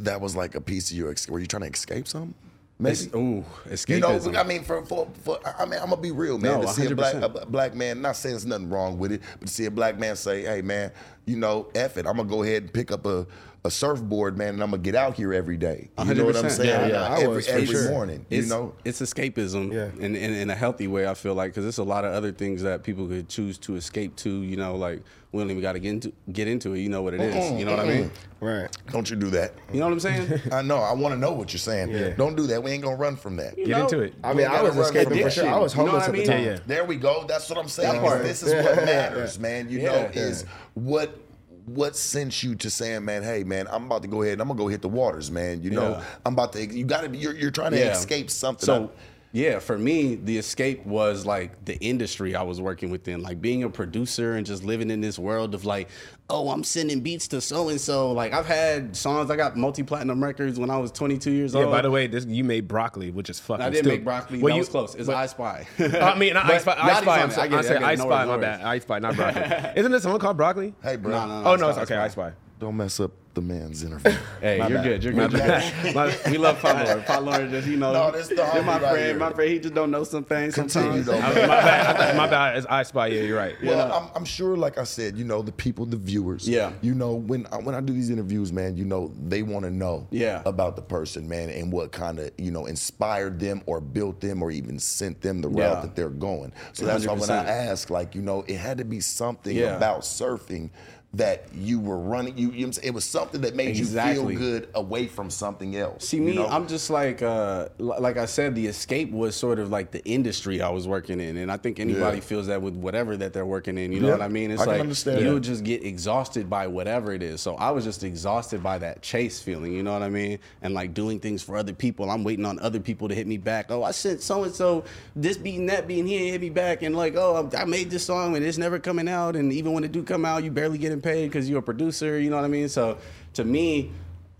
that 0.00 0.20
was 0.20 0.36
like 0.36 0.54
a 0.54 0.60
piece 0.60 0.90
of 0.90 0.96
your? 0.98 1.10
ex- 1.10 1.26
Were 1.28 1.38
you 1.38 1.46
trying 1.46 1.62
to 1.62 1.68
escape 1.68 2.06
something? 2.06 2.34
Maybe. 2.82 2.92
It's, 2.94 3.14
ooh, 3.14 3.44
You 3.88 4.00
know, 4.00 4.10
escapism. 4.18 4.36
I 4.36 4.42
mean, 4.42 4.64
for, 4.64 4.84
for, 4.84 5.08
for 5.22 5.38
I 5.58 5.64
mean, 5.64 5.78
I'm 5.80 5.90
gonna 5.90 6.02
be 6.02 6.10
real, 6.10 6.36
man. 6.38 6.60
No, 6.60 6.62
to 6.62 6.68
see 6.68 6.86
a 6.86 6.94
black, 6.94 7.14
100%. 7.14 7.42
a 7.42 7.46
black 7.46 7.74
man, 7.74 8.02
not 8.02 8.16
saying 8.16 8.34
there's 8.34 8.46
nothing 8.46 8.68
wrong 8.70 8.98
with 8.98 9.12
it, 9.12 9.22
but 9.38 9.46
to 9.46 9.52
see 9.54 9.66
a 9.66 9.70
black 9.70 9.98
man 9.98 10.16
say, 10.16 10.42
"Hey, 10.42 10.62
man, 10.62 10.90
you 11.24 11.36
know, 11.36 11.68
F 11.74 11.96
it, 11.96 12.06
I'm 12.06 12.16
gonna 12.16 12.28
go 12.28 12.42
ahead 12.42 12.62
and 12.64 12.72
pick 12.72 12.90
up 12.90 13.06
a, 13.06 13.24
a 13.64 13.70
surfboard, 13.70 14.36
man, 14.36 14.54
and 14.54 14.62
I'm 14.62 14.70
gonna 14.70 14.82
get 14.82 14.96
out 14.96 15.14
here 15.14 15.32
every 15.32 15.56
day." 15.56 15.90
You 16.04 16.14
know 16.14 16.24
what 16.24 16.36
I'm 16.36 16.50
saying? 16.50 16.68
Yeah, 16.68 16.86
yeah, 16.88 17.02
I 17.14 17.20
every 17.20 17.28
was, 17.28 17.46
every 17.48 17.66
sure. 17.66 17.88
morning. 17.90 18.26
You 18.28 18.46
know, 18.46 18.74
it's 18.84 19.00
escapism 19.00 19.72
Yeah. 19.72 19.90
in, 20.04 20.16
in, 20.16 20.32
in 20.34 20.50
a 20.50 20.56
healthy 20.56 20.88
way, 20.88 21.06
I 21.06 21.14
feel 21.14 21.34
like, 21.34 21.52
because 21.52 21.64
there's 21.64 21.78
a 21.78 21.84
lot 21.84 22.04
of 22.04 22.12
other 22.12 22.32
things 22.32 22.62
that 22.62 22.82
people 22.82 23.06
could 23.06 23.28
choose 23.28 23.58
to 23.58 23.76
escape 23.76 24.16
to, 24.16 24.30
you 24.42 24.56
know, 24.56 24.74
like 24.74 25.02
we 25.32 25.40
don't 25.40 25.50
even 25.50 25.62
got 25.62 25.72
to 25.72 25.78
get 25.80 25.90
into, 25.90 26.12
get 26.30 26.46
into 26.46 26.74
it. 26.74 26.80
You 26.80 26.90
know 26.90 27.00
what 27.02 27.14
it 27.14 27.20
is. 27.22 27.52
You 27.58 27.64
know 27.64 27.70
what 27.72 27.80
I 27.80 27.88
mean? 27.88 28.10
Right. 28.40 28.68
don't 28.90 29.08
you 29.08 29.16
do 29.16 29.30
that? 29.30 29.54
You 29.72 29.80
know 29.80 29.86
what 29.86 29.92
I'm 29.94 30.00
saying? 30.00 30.40
I 30.52 30.60
know. 30.62 30.76
I 30.78 30.92
want 30.92 31.14
to 31.14 31.18
know 31.18 31.32
what 31.32 31.52
you're 31.52 31.58
saying. 31.58 32.16
Don't 32.16 32.36
do 32.36 32.46
that. 32.48 32.62
We 32.62 32.70
ain't 32.72 32.82
gonna 32.82 32.96
run 32.96 33.16
from 33.16 33.36
that. 33.36 33.56
Get 33.56 33.68
into 33.70 34.00
it. 34.00 34.14
I 34.22 34.34
mean, 34.34 34.46
I 34.46 34.60
was 34.62 34.76
escaping 34.76 35.22
for 35.22 35.30
sure. 35.30 35.48
I 35.48 35.58
was 35.58 35.74
You 35.74 35.84
know 35.84 35.90
homeless 35.90 36.04
I 36.04 36.06
at 36.06 36.12
the 36.12 36.18
mean? 36.18 36.26
time. 36.26 36.44
Yeah, 36.44 36.58
There 36.66 36.84
we 36.84 36.96
go. 36.96 37.24
That's 37.26 37.48
what 37.48 37.58
I'm 37.58 37.68
saying. 37.68 38.02
That. 38.02 38.22
This 38.22 38.42
is 38.42 38.52
what 38.64 38.76
matters, 38.84 39.38
man. 39.38 39.70
You 39.70 39.80
Yeah. 39.80 39.92
know, 39.92 40.10
is 40.12 40.44
what 40.74 41.18
what 41.64 41.94
sent 41.96 42.42
you 42.42 42.56
to 42.56 42.68
saying, 42.68 43.04
man, 43.04 43.22
hey, 43.22 43.44
man, 43.44 43.68
I'm 43.70 43.84
about 43.86 44.02
to 44.02 44.08
go 44.08 44.22
ahead 44.22 44.32
and 44.32 44.42
I'm 44.42 44.48
gonna 44.48 44.58
go 44.58 44.66
hit 44.66 44.82
the 44.82 44.88
waters, 44.88 45.30
man. 45.30 45.62
You 45.62 45.70
know, 45.70 45.90
Yeah. 45.90 46.04
I'm 46.26 46.32
about 46.32 46.52
to. 46.54 46.66
You 46.66 46.84
got 46.84 47.02
to. 47.10 47.16
You're, 47.16 47.34
you're 47.34 47.52
trying 47.52 47.70
to 47.70 47.78
Yeah. 47.78 47.92
escape 47.92 48.30
something. 48.30 48.66
So, 48.66 48.90
yeah, 49.34 49.58
for 49.60 49.78
me, 49.78 50.14
the 50.16 50.36
escape 50.36 50.84
was 50.84 51.24
like 51.24 51.64
the 51.64 51.76
industry 51.78 52.34
I 52.36 52.42
was 52.42 52.60
working 52.60 52.90
within, 52.90 53.22
like 53.22 53.40
being 53.40 53.62
a 53.62 53.70
producer 53.70 54.34
and 54.34 54.44
just 54.44 54.62
living 54.62 54.90
in 54.90 55.00
this 55.00 55.18
world 55.18 55.54
of 55.54 55.64
like, 55.64 55.88
oh, 56.28 56.50
I'm 56.50 56.62
sending 56.64 57.00
beats 57.00 57.28
to 57.28 57.40
so 57.40 57.70
and 57.70 57.80
so. 57.80 58.12
Like 58.12 58.32
I've 58.34 58.44
had 58.46 58.94
songs, 58.94 59.30
I 59.30 59.36
got 59.36 59.56
multi 59.56 59.82
platinum 59.82 60.22
records 60.22 60.58
when 60.58 60.68
I 60.68 60.76
was 60.76 60.92
22 60.92 61.30
years 61.30 61.54
Yeah, 61.54 61.60
old. 61.60 61.68
Yeah, 61.70 61.76
by 61.76 61.82
the 61.82 61.90
way, 61.90 62.06
this 62.08 62.26
you 62.26 62.44
made 62.44 62.68
broccoli, 62.68 63.10
which 63.10 63.30
is 63.30 63.40
fucking. 63.40 63.62
I 63.64 63.70
didn't 63.70 63.84
still- 63.84 63.92
make 63.94 64.04
broccoli. 64.04 64.38
Well, 64.42 64.50
that 64.50 64.56
you- 64.56 64.60
was 64.60 64.68
close. 64.68 64.94
It's 64.94 65.06
but- 65.06 65.16
I 65.16 65.26
Spy. 65.26 65.66
I 65.78 66.14
mean, 66.18 66.34
not 66.34 66.46
But 66.46 66.54
I 66.56 66.58
spy. 66.58 66.76
I 66.78 67.00
Spy. 67.02 67.22
I'm 67.22 67.30
it. 67.30 67.32
sorry. 67.32 67.46
I 67.46 67.48
get 67.48 67.56
I 67.56 67.60
it, 67.60 67.62
said 67.64 67.82
I 67.82 67.90
get 67.94 67.98
No 67.98 68.04
spy. 68.04 68.24
My 68.26 68.34
no 68.36 68.38
bad. 68.40 68.60
worries. 68.60 68.66
I 68.66 68.78
spy, 68.80 68.98
not 68.98 69.16
broccoli. 69.16 69.72
Isn't 69.80 69.92
this 69.92 70.02
someone 70.02 70.20
called 70.20 70.36
broccoli? 70.36 70.74
hey, 70.82 70.96
bro, 70.96 71.10
No, 71.12 71.26
no, 71.26 71.42
no, 71.42 71.50
Oh 71.52 71.56
no, 71.56 71.66
I 71.68 71.70
it's 71.70 71.78
okay. 71.78 71.94
Spy. 71.94 72.04
I 72.04 72.08
spy. 72.08 72.32
don't 72.60 72.76
mess 72.76 73.00
up 73.00 73.12
the 73.34 73.40
man's 73.40 73.82
interview. 73.84 74.12
Hey, 74.40 74.58
My 74.58 74.68
you're 74.68 74.78
bad. 74.78 74.84
good. 74.84 75.04
You're 75.04 75.12
My 75.14 75.26
good. 75.28 75.38
You're 75.38 75.82
good. 75.82 75.94
My- 76.26 76.30
we 76.30 76.38
love 76.38 76.58
Pot 76.60 76.84
Lord. 76.86 77.06
Pot 77.06 77.24
Lord 77.24 77.50
just, 77.50 77.68
you 77.68 77.76
know, 77.76 77.92
No, 77.92 78.10
this 78.10 78.28
the 78.28 78.34
you're 78.34 78.62
my 78.62 78.72
right 78.78 78.80
friend. 78.80 78.98
here. 78.98 79.16
My 79.18 79.32
friend, 79.32 79.50
he 79.52 79.58
just 79.60 79.74
don't 79.74 79.90
know 79.90 80.04
some 80.04 80.24
things 80.24 80.54
Continue 80.54 81.02
sometimes. 81.02 81.06
though. 81.36 81.46
my 81.46 81.60
bad. 81.60 82.16
My 82.16 82.26
bad. 82.28 82.56
It's 82.58 82.66
I 82.68 82.82
spy. 82.82 83.06
Yeah, 83.08 83.22
you're 83.22 83.38
right. 83.38 83.54
Well, 83.62 83.92
I'm, 83.92 84.08
I'm 84.16 84.24
sure, 84.24 84.56
like 84.56 84.78
I 84.78 84.84
said, 84.84 85.16
you 85.16 85.24
know, 85.24 85.42
the 85.42 85.52
people, 85.52 85.86
the 85.86 85.96
viewers. 85.96 86.48
Yeah. 86.48 86.72
You 86.82 86.94
know, 86.94 87.14
when 87.14 87.46
I, 87.52 87.58
when 87.58 87.74
I 87.74 87.80
do 87.80 87.92
these 87.92 88.10
interviews, 88.10 88.52
man, 88.52 88.76
you 88.76 88.84
know, 88.84 89.12
they 89.22 89.42
want 89.42 89.64
to 89.64 89.70
know. 89.70 90.08
Yeah. 90.10 90.42
About 90.44 90.74
the 90.76 90.82
person, 90.82 91.28
man, 91.28 91.48
and 91.50 91.72
what 91.72 91.92
kind 91.92 92.18
of 92.18 92.30
you 92.38 92.50
know 92.50 92.66
inspired 92.66 93.38
them 93.38 93.62
or 93.66 93.80
built 93.80 94.20
them 94.20 94.42
or 94.42 94.50
even 94.50 94.78
sent 94.78 95.20
them 95.22 95.40
the 95.40 95.48
route 95.48 95.58
Yeah. 95.76 95.80
that 95.80 95.94
they're 95.96 96.08
going. 96.10 96.52
So 96.72 96.84
that's 96.84 97.06
why 97.06 97.14
when 97.14 97.30
I 97.30 97.44
100%. 97.44 97.46
ask, 97.46 97.90
like, 97.90 98.14
you 98.14 98.22
know, 98.22 98.44
it 98.48 98.56
had 98.56 98.78
to 98.78 98.84
be 98.84 99.00
something 99.00 99.56
Yeah. 99.56 99.76
about 99.76 100.00
surfing 100.02 100.70
that 101.14 101.44
you 101.54 101.78
were 101.78 101.98
running. 101.98 102.38
You, 102.38 102.46
you 102.46 102.52
know 102.52 102.58
what 102.60 102.64
I'm 102.68 102.72
saying? 102.72 102.88
it 102.88 102.94
was 102.94 103.04
something 103.04 103.42
that 103.42 103.54
made 103.54 103.68
Exactly. 103.76 104.32
you 104.32 104.38
feel 104.40 104.50
good 104.50 104.68
away 104.74 105.06
from 105.06 105.28
something 105.28 105.76
else. 105.76 106.08
See 106.08 106.16
you 106.16 106.22
me, 106.22 106.34
know? 106.36 106.46
I'm 106.48 106.66
just 106.66 106.88
like, 106.88 107.20
uh, 107.20 107.68
like 107.78 108.16
I 108.16 108.24
said, 108.24 108.54
the 108.54 108.66
escape 108.66 109.10
was 109.12 109.36
sort 109.36 109.58
of 109.58 109.68
like 109.70 109.90
the 109.90 110.02
industry 110.06 110.62
I 110.62 110.70
was 110.70 110.88
working 110.88 111.20
in, 111.20 111.36
and 111.36 111.52
I 111.52 111.58
think 111.58 111.80
anybody 111.80 112.16
Yeah. 112.18 112.22
feels 112.24 112.46
that 112.46 112.62
with 112.62 112.74
whatever 112.74 113.14
that 113.18 113.34
they're 113.34 113.44
working 113.44 113.76
in. 113.76 113.92
You 113.92 114.00
know 114.00 114.06
Yeah, 114.08 114.12
what 114.14 114.22
I 114.22 114.28
mean? 114.28 114.50
It's 114.50 114.62
I 114.62 114.64
like 114.64 115.06
you'll 115.20 115.38
just 115.38 115.64
get 115.64 115.84
exhausted 115.84 116.48
by 116.48 116.66
whatever 116.66 117.12
it 117.12 117.22
is. 117.22 117.42
So 117.42 117.56
I 117.56 117.70
was 117.72 117.84
just 117.84 118.04
exhausted 118.04 118.62
by 118.62 118.78
that 118.78 119.02
chase 119.02 119.38
feeling. 119.38 119.74
You 119.74 119.82
know 119.82 119.92
what 119.92 120.02
I 120.02 120.08
mean? 120.08 120.38
And 120.62 120.72
like 120.72 120.94
doing 120.94 121.20
things 121.20 121.42
for 121.42 121.58
other 121.58 121.74
people. 121.74 122.10
I'm 122.10 122.24
waiting 122.24 122.46
on 122.46 122.58
other 122.60 122.80
people 122.80 123.08
to 123.08 123.14
hit 123.14 123.26
me 123.26 123.36
back. 123.36 123.66
Oh, 123.70 123.82
I 123.82 123.90
sent 123.90 124.22
so 124.22 124.44
and 124.44 124.54
so 124.54 124.84
this 125.14 125.36
beat 125.36 125.58
and 125.58 125.68
that 125.68 125.86
beat, 125.86 125.98
and 126.00 126.08
he 126.08 126.16
ain't 126.16 126.32
hit 126.32 126.40
me 126.40 126.48
back. 126.48 126.80
And 126.82 126.96
like, 126.96 127.16
oh, 127.16 127.50
I 127.54 127.66
made 127.66 127.90
this 127.90 128.06
song 128.06 128.34
and 128.34 128.42
it's 128.42 128.56
never 128.56 128.78
coming 128.78 129.08
out. 129.10 129.36
And 129.36 129.52
even 129.52 129.74
when 129.74 129.84
it 129.84 129.92
do 129.92 130.02
come 130.02 130.24
out, 130.24 130.42
you 130.42 130.50
barely 130.50 130.78
getting 130.78 131.01
paid 131.02 131.26
because 131.26 131.48
you're 131.48 131.58
a 131.58 131.62
producer. 131.62 132.18
You 132.18 132.30
know 132.30 132.36
what 132.36 132.44
I 132.44 132.48
mean? 132.48 132.68
So 132.68 132.98
to 133.34 133.44
me, 133.44 133.90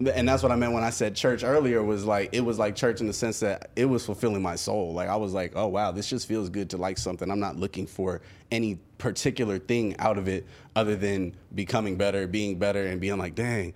and 0.00 0.28
that's 0.28 0.42
what 0.42 0.50
I 0.50 0.56
meant 0.56 0.72
when 0.72 0.82
I 0.82 0.90
said 0.90 1.14
church 1.14 1.44
earlier 1.44 1.82
was 1.82 2.04
like 2.04 2.30
it 2.32 2.40
was 2.40 2.58
like 2.58 2.74
church 2.74 3.00
in 3.00 3.06
the 3.06 3.12
sense 3.12 3.40
that 3.40 3.70
it 3.76 3.84
was 3.84 4.04
fulfilling 4.04 4.42
my 4.42 4.56
soul. 4.56 4.92
Like 4.92 5.08
I 5.08 5.16
was 5.16 5.32
like, 5.32 5.52
oh 5.54 5.68
wow, 5.68 5.92
this 5.92 6.08
just 6.08 6.26
feels 6.26 6.48
good 6.48 6.70
to 6.70 6.76
like 6.76 6.98
something. 6.98 7.30
I'm 7.30 7.40
not 7.40 7.56
looking 7.56 7.86
for 7.86 8.20
any 8.50 8.78
particular 8.98 9.58
thing 9.58 9.96
out 9.98 10.18
of 10.18 10.28
it 10.28 10.46
other 10.74 10.96
than 10.96 11.34
becoming 11.54 11.96
better, 11.96 12.26
being 12.26 12.58
better, 12.58 12.86
and 12.86 13.00
being 13.00 13.18
like, 13.18 13.34
dang. 13.34 13.74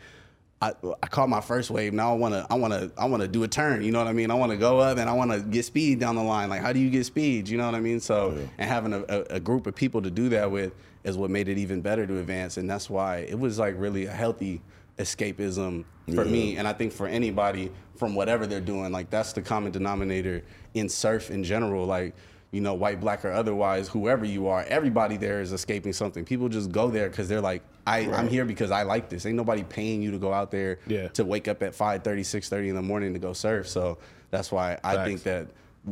I, 0.60 0.72
I 1.02 1.06
caught 1.08 1.28
my 1.28 1.42
first 1.42 1.70
wave. 1.70 1.92
Now 1.92 2.12
I 2.12 2.16
wanna 2.16 2.46
I 2.48 2.54
wanna 2.54 2.90
I 2.96 3.04
wanna 3.04 3.28
do 3.28 3.42
a 3.42 3.48
turn. 3.48 3.82
You 3.82 3.92
know 3.92 3.98
what 3.98 4.08
I 4.08 4.14
mean? 4.14 4.30
I 4.30 4.34
wanna 4.34 4.56
go 4.56 4.80
up 4.80 4.96
and 4.96 5.08
I 5.08 5.12
wanna 5.12 5.40
get 5.40 5.66
speed 5.66 6.00
down 6.00 6.16
the 6.16 6.22
line. 6.22 6.48
Like 6.48 6.62
how 6.62 6.72
do 6.72 6.80
you 6.80 6.88
get 6.88 7.04
speed? 7.04 7.48
You 7.48 7.58
know 7.58 7.66
what 7.66 7.74
I 7.74 7.80
mean? 7.80 8.00
So 8.00 8.36
and 8.56 8.70
having 8.70 8.94
a, 8.94 9.00
a, 9.08 9.20
a 9.36 9.40
group 9.40 9.66
of 9.66 9.74
people 9.74 10.00
to 10.00 10.10
do 10.10 10.30
that 10.30 10.50
with 10.50 10.72
is 11.04 11.18
what 11.18 11.30
made 11.30 11.48
it 11.48 11.58
even 11.58 11.82
better 11.82 12.06
to 12.06 12.18
advance. 12.18 12.56
And 12.56 12.68
that's 12.68 12.88
why 12.88 13.18
it 13.18 13.38
was 13.38 13.58
like 13.58 13.74
really 13.76 14.06
a 14.06 14.12
healthy 14.12 14.62
escapism 14.98 15.84
for 16.14 16.24
me 16.24 16.56
and 16.56 16.66
I 16.66 16.72
think 16.72 16.92
for 16.92 17.06
anybody 17.06 17.70
from 17.96 18.14
whatever 18.14 18.46
they're 18.46 18.60
doing. 18.60 18.92
Like 18.92 19.10
that's 19.10 19.34
the 19.34 19.42
common 19.42 19.72
denominator 19.72 20.42
in 20.72 20.88
surf 20.88 21.30
in 21.30 21.44
general. 21.44 21.84
Like 21.84 22.14
you 22.50 22.62
know, 22.62 22.72
white, 22.72 23.00
black, 23.00 23.24
or 23.24 23.32
otherwise, 23.32 23.88
whoever 23.88 24.24
you 24.24 24.46
are, 24.46 24.64
everybody 24.68 25.18
there 25.18 25.42
is 25.42 25.52
escaping 25.52 25.92
something. 25.92 26.24
People 26.24 26.48
just 26.48 26.72
go 26.72 26.88
there 26.88 27.10
because 27.10 27.28
they're 27.28 27.40
like, 27.40 27.62
I, 27.86 27.98
I'm 28.12 28.28
here 28.28 28.44
because 28.44 28.70
I 28.70 28.82
like 28.82 29.08
this. 29.08 29.24
Ain't 29.26 29.36
nobody 29.36 29.62
paying 29.62 30.02
you 30.02 30.10
to 30.10 30.18
go 30.18 30.32
out 30.32 30.50
there 30.50 30.80
Yeah. 30.86 31.08
to 31.08 31.24
wake 31.24 31.46
up 31.48 31.62
at 31.62 31.72
5:30, 31.72 32.20
6:30 32.24 32.68
in 32.68 32.74
the 32.74 32.82
morning 32.82 33.12
to 33.12 33.18
go 33.18 33.32
surf. 33.32 33.68
So 33.68 33.98
that's 34.30 34.50
why 34.50 34.78
I 34.82 35.04
think 35.04 35.22
that 35.22 35.48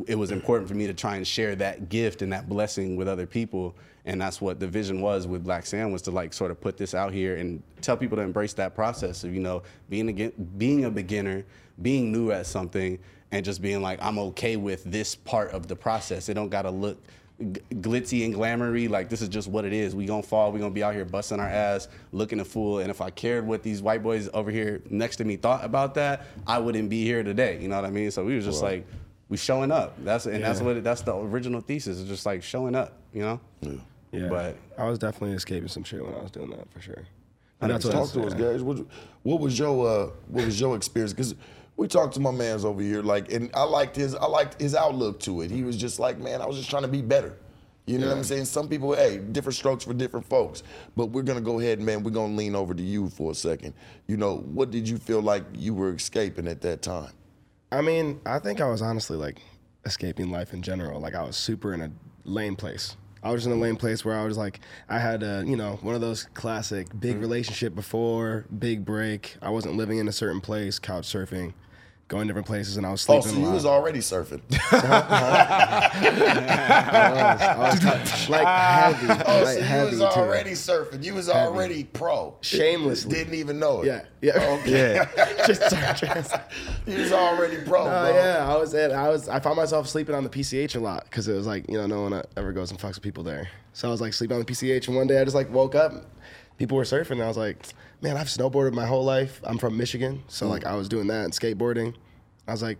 it 0.08 0.16
was 0.16 0.32
important 0.32 0.68
for 0.68 0.74
me 0.74 0.88
to 0.88 0.94
try 0.94 1.14
and 1.16 1.26
share 1.26 1.54
that 1.56 1.88
gift 1.88 2.20
and 2.20 2.32
that 2.32 2.48
blessing 2.48 2.96
with 2.96 3.06
other 3.06 3.26
people. 3.26 3.76
And 4.06 4.20
that's 4.20 4.40
what 4.40 4.58
the 4.58 4.66
vision 4.66 5.00
was 5.00 5.26
with 5.26 5.44
Black 5.44 5.64
Sand 5.64 5.92
was 5.92 6.02
to 6.02 6.10
like 6.10 6.32
sort 6.34 6.50
of 6.50 6.60
put 6.60 6.76
this 6.76 6.94
out 6.94 7.12
here 7.12 7.36
and 7.36 7.62
tell 7.80 7.96
people 7.96 8.16
to 8.16 8.22
embrace 8.22 8.52
that 8.54 8.74
process 8.74 9.22
of 9.24 9.32
you 9.32 9.40
know 9.40 9.62
being 9.88 10.08
a 10.20 10.30
being 10.58 10.84
a 10.84 10.90
beginner, 10.90 11.44
being 11.80 12.10
new 12.10 12.32
at 12.32 12.46
something, 12.46 12.98
and 13.30 13.44
just 13.44 13.62
being 13.62 13.80
like 13.82 14.00
I'm 14.02 14.18
okay 14.18 14.56
with 14.56 14.82
this 14.84 15.14
part 15.14 15.52
of 15.52 15.68
the 15.68 15.76
process. 15.76 16.28
It 16.28 16.34
don't 16.34 16.50
gotta 16.50 16.70
look 16.70 16.98
g- 17.41 17.61
glitzy 17.75 18.25
and 18.25 18.35
glamoury. 18.35 18.88
Like 18.88 19.09
this 19.09 19.23
is 19.23 19.29
just 19.29 19.49
what 19.49 19.64
it 19.64 19.73
is. 19.73 19.95
We 19.95 20.07
gonna 20.07 20.23
fall. 20.23 20.53
We 20.53 20.59
gonna 20.61 20.71
be 20.75 20.83
out 20.83 20.95
here 20.95 21.05
busting 21.05 21.41
our 21.41 21.49
ass, 21.49 21.88
looking 22.12 22.41
a 22.41 22.45
fool. 22.45 22.79
And 22.81 22.91
if 22.91 23.00
I 23.00 23.11
cared 23.11 23.47
what 23.47 23.62
these 23.62 23.83
white 23.83 24.03
boys 24.03 24.29
over 24.35 24.50
here 24.50 24.83
next 24.91 25.17
to 25.17 25.25
me 25.25 25.37
thought 25.37 25.64
about 25.64 25.95
that, 25.95 26.26
I 26.47 26.59
wouldn't 26.59 26.88
be 26.91 27.05
here 27.05 27.23
today. 27.23 27.59
You 27.61 27.69
know 27.69 27.76
what 27.76 27.85
I 27.85 27.91
mean? 27.91 28.11
So 28.11 28.25
we 28.25 28.37
was 28.37 28.45
just 28.45 28.62
like, 28.62 28.87
we 29.29 29.37
showing 29.37 29.71
up. 29.73 29.97
That's 30.05 30.26
and 30.26 30.43
that's 30.43 30.61
what 30.61 30.76
it, 30.76 30.85
that's 30.85 31.03
the 31.03 31.14
original 31.17 31.61
thesis. 31.61 31.99
Is 31.99 32.09
just 32.09 32.26
like 32.26 32.43
showing 32.43 32.75
up. 32.75 32.93
You 33.12 33.23
know? 33.23 33.41
Yeah. 33.61 33.73
yeah. 34.12 34.29
But 34.29 34.57
I 34.79 34.85
was 34.88 34.99
definitely 34.99 35.37
escaping 35.37 35.69
some 35.69 35.85
shit 35.85 36.05
when 36.05 36.14
I 36.14 36.23
was 36.23 36.31
doing 36.31 36.50
that 36.50 36.71
for 36.73 36.81
sure. 36.81 37.05
And 37.61 37.71
that's 37.71 37.85
what 37.85 37.93
Talk 37.93 38.09
it's- 38.09 38.12
to 38.14 38.26
us, 38.26 38.33
yeah. 38.38 38.53
guys. 38.53 38.62
What, 38.62 38.85
what 39.23 39.41
was 39.41 39.59
your 39.59 39.87
uh, 39.88 40.11
what 40.29 40.45
was 40.45 40.61
your 40.61 40.76
experience? 40.76 41.12
Because 41.12 41.35
we 41.76 41.88
talked 41.88 42.14
to 42.14 42.21
my 42.21 42.31
man's 42.31 42.64
over 42.64 42.81
here, 42.81 43.02
like, 43.02 43.33
and 43.33 43.50
I 43.54 43.64
liked 43.64 43.97
his 43.97 44.14
I 44.14 44.26
liked 44.26 44.61
his 44.61 44.75
outlook 44.75 45.21
to 45.21 45.43
it. 45.43 45.50
He 45.50 45.62
was 45.62 45.76
just 45.76 45.99
like, 45.99 46.19
man, 46.19 46.40
I 46.40 46.47
was 46.47 46.57
just 46.57 46.71
trying 46.71 46.83
to 46.83 46.88
be 46.88 47.02
better. 47.02 47.37
You 47.87 47.99
know 47.99 48.09
what 48.09 48.16
I'm 48.16 48.25
saying? 48.25 48.47
Some 48.47 48.66
people, 48.66 48.95
hey, 48.95 49.19
different 49.19 49.57
strokes 49.57 49.85
for 49.85 49.93
different 49.93 50.26
folks. 50.26 50.62
But 50.97 51.07
we're 51.07 51.23
gonna 51.23 51.43
go 51.43 51.61
ahead, 51.61 51.81
man. 51.81 52.02
We're 52.02 52.12
gonna 52.12 52.35
lean 52.35 52.54
over 52.54 52.73
to 52.73 52.83
you 52.83 53.11
for 53.11 53.33
a 53.33 53.35
second. 53.35 53.75
You 54.07 54.16
know, 54.16 54.38
what 54.38 54.71
did 54.71 54.88
you 54.88 54.97
feel 54.97 55.21
like 55.21 55.45
you 55.52 55.75
were 55.75 55.93
escaping 55.95 56.49
at 56.49 56.62
that 56.62 56.81
time? 56.81 57.12
I 57.71 57.83
mean, 57.83 58.21
I 58.25 58.38
think 58.38 58.61
I 58.61 58.69
was 58.71 58.81
honestly 58.81 59.19
like 59.19 59.43
escaping 59.85 60.31
life 60.31 60.54
in 60.54 60.62
general. 60.62 61.00
Like 61.00 61.14
I 61.14 61.23
was 61.23 61.37
super 61.37 61.75
in 61.75 61.83
a 61.83 61.90
lame 62.25 62.57
place. 62.57 62.97
I 63.25 63.33
was 63.33 63.47
in 63.47 63.52
a 63.52 63.57
lame 63.57 63.76
place 63.76 64.04
where 64.04 64.14
I 64.14 64.25
was 64.25 64.37
like, 64.37 64.61
I 64.87 64.99
had 64.99 65.23
a, 65.23 65.43
you 65.47 65.57
know, 65.57 65.78
one 65.81 65.95
of 65.95 66.02
those 66.02 66.25
classic 66.35 66.88
big 67.00 67.16
mm. 67.16 67.21
relationship 67.23 67.75
before, 67.75 68.45
big 68.57 68.85
break. 68.85 69.38
I 69.40 69.49
wasn't 69.49 69.76
living 69.76 69.97
in 69.97 70.07
a 70.07 70.12
certain 70.12 70.43
place, 70.43 70.78
couch 70.78 71.11
surfing, 71.11 71.54
going 72.08 72.26
different 72.26 72.46
places, 72.46 72.76
and 72.76 72.87
I 72.87 72.90
was 72.90 73.00
sleeping. 73.00 73.18
Oh, 73.18 73.23
sleeping. 73.23 73.42
so 73.44 73.49
you 73.49 73.54
was 73.54 73.64
already 73.66 73.99
surfing. 74.00 74.40
I 76.94 77.56
was 77.58 77.80
t- 77.80 78.32
like 78.32 78.46
heavy, 78.46 79.23
Oh, 79.26 79.42
like 79.42 79.46
so 79.46 79.52
you 79.58 79.62
heavy 79.62 79.90
was 79.90 79.99
too. 79.99 80.04
already 80.20 80.50
surfing. 80.52 81.02
You 81.04 81.14
was 81.14 81.28
already 81.28 81.84
pro. 81.84 82.37
Shamelessly. 82.40 83.11
Didn't 83.14 83.34
even 83.34 83.58
know 83.58 83.82
it. 83.82 83.87
Yeah, 83.87 84.02
yeah, 84.20 84.32
oh, 84.37 84.54
Okay. 84.61 85.04
just, 85.46 85.61
just 85.70 86.34
You 86.87 86.99
was 86.99 87.12
already 87.12 87.58
pro, 87.58 87.80
Oh 87.82 87.84
bro. 87.84 88.14
yeah, 88.14 88.46
I 88.52 88.56
was 88.56 88.75
at. 88.75 88.92
I 88.92 89.08
was. 89.08 89.28
I 89.28 89.40
found 89.40 89.56
myself 89.56 89.88
sleeping 89.88 90.14
on 90.14 90.25
the 90.25 90.30
PCH 90.30 90.76
a 90.76 90.80
lot 90.80 91.04
because 91.04 91.28
it 91.28 91.34
was 91.34 91.46
like 91.46 91.68
you 91.70 91.76
know 91.78 91.87
no 91.87 92.02
one 92.02 92.23
ever 92.37 92.52
goes 92.52 92.70
and 92.70 92.78
fucks 92.80 92.94
with 92.96 93.02
people 93.02 93.25
there. 93.25 93.49
So 93.73 93.88
I 93.88 93.90
was 93.90 94.00
like 94.00 94.12
sleeping 94.14 94.37
on 94.37 94.42
the 94.44 94.50
PCH, 94.52 94.87
and 94.88 94.96
one 94.96 95.06
day 95.06 95.20
I 95.20 95.25
just 95.25 95.34
like 95.34 95.50
woke 95.52 95.75
up, 95.75 95.92
people 96.58 96.76
were 96.76 96.84
surfing, 96.84 97.12
and 97.12 97.23
I 97.23 97.28
was 97.28 97.37
like, 97.37 97.66
man, 98.00 98.16
I've 98.16 98.28
snowboarded 98.28 98.73
my 98.73 98.87
whole 98.87 99.04
life. 99.04 99.40
I'm 99.44 99.58
from 99.58 99.76
Michigan, 99.76 100.23
so 100.28 100.46
mm. 100.46 100.50
like 100.50 100.64
I 100.64 100.75
was 100.75 100.88
doing 100.88 101.06
that 101.08 101.25
and 101.25 101.32
skateboarding. 101.32 101.94
I 102.46 102.52
was 102.52 102.62
like, 102.62 102.78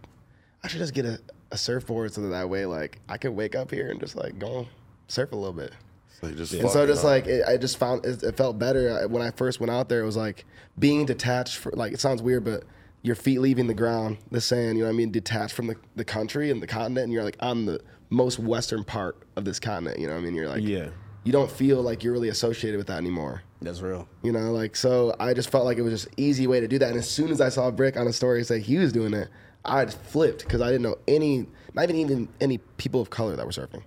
I 0.62 0.69
should 0.69 0.78
just 0.78 0.95
get 0.95 1.04
a, 1.07 1.21
a 1.50 1.59
surfboard 1.59 2.12
so 2.12 2.21
that 2.23 2.28
that 2.28 2.49
way 2.49 2.66
like 2.66 3.00
I 3.09 3.16
could 3.16 3.33
wake 3.33 3.54
up 3.54 3.71
here 3.71 3.90
and 3.90 4.00
just 4.00 4.16
like 4.16 4.38
go 4.38 4.66
surf 5.09 5.33
a 5.33 5.37
little 5.37 5.52
bit. 5.52 5.73
So 6.21 6.31
just 6.31 6.52
And 6.52 6.71
so 6.71 6.87
just 6.87 7.00
up. 7.00 7.11
like 7.11 7.26
it, 7.26 7.45
I 7.47 7.57
just 7.57 7.76
found 7.76 8.04
it, 8.04 8.23
it 8.23 8.37
felt 8.37 8.59
better 8.59 9.00
I- 9.02 9.07
when 9.07 9.23
I 9.23 9.31
first 9.31 9.61
went 9.61 9.71
out 9.71 9.88
there. 9.88 10.00
It 10.00 10.07
was 10.07 10.16
like 10.16 10.45
being 10.78 11.07
detached. 11.07 11.57
For, 11.57 11.73
like 11.73 11.93
it 11.93 12.00
sounds 12.00 12.23
weird, 12.23 12.45
but 12.45 12.64
your 13.02 13.14
feet 13.14 13.40
leaving 13.40 13.66
the 13.66 13.75
ground, 13.75 14.19
the 14.31 14.40
sand. 14.40 14.78
You 14.78 14.85
know 14.85 14.88
what 14.88 14.95
I 14.95 14.97
mean? 14.97 15.11
Detached 15.11 15.54
from 15.54 15.66
the, 15.66 15.76
the 15.97 16.04
country 16.04 16.50
and 16.50 16.62
the 16.62 16.66
continent, 16.66 17.04
and 17.04 17.12
you're 17.12 17.25
like 17.25 17.37
on 17.40 17.66
the 17.66 17.81
most 18.11 18.38
western 18.38 18.85
part 18.85 19.16
of 19.37 19.45
this 19.45 19.59
continent. 19.61 19.99
You 19.99 20.07
know 20.07 20.14
what 20.14 20.21
I 20.21 20.25
mean? 20.25 20.35
You're 20.35 20.49
like 20.49 20.62
Yeah. 20.62 20.88
You 21.25 21.33
don't 21.33 21.50
feel 21.50 21.83
like 21.83 22.04
you're 22.04 22.12
really 22.12 22.28
associated 22.28 22.76
with 22.78 22.87
that 22.88 22.99
anymore. 22.99 23.43
that's 23.62 23.81
real. 23.81 24.07
You 24.23 24.33
know, 24.33 24.52
like 24.52 24.76
so 24.76 25.14
I 25.19 25.33
just 25.35 25.50
felt 25.50 25.64
like 25.64 25.78
it 25.78 25.83
was 25.83 26.02
just 26.02 26.14
easy 26.19 26.47
way 26.47 26.61
to 26.61 26.69
do 26.69 26.78
that. 26.78 26.90
And 26.90 26.99
as 26.99 27.09
soon 27.09 27.31
as 27.31 27.40
I 27.40 27.49
saw 27.49 27.71
Brick 27.71 27.97
on 27.97 28.07
a 28.07 28.12
story 28.12 28.45
say 28.45 28.61
he 28.61 28.76
was 28.76 28.93
doing 28.93 29.14
it, 29.14 29.28
I 29.64 29.87
just 29.87 29.99
flipped 30.02 30.40
because 30.45 30.61
I 30.61 30.66
didn't 30.66 30.83
know 30.83 30.97
any, 31.09 31.47
not 31.73 31.85
even 31.85 31.97
even 31.97 32.28
any 32.40 32.59
people 32.76 33.00
of 33.00 33.09
color 33.11 33.37
that 33.37 33.45
were 33.47 33.52
surfing. 33.52 33.83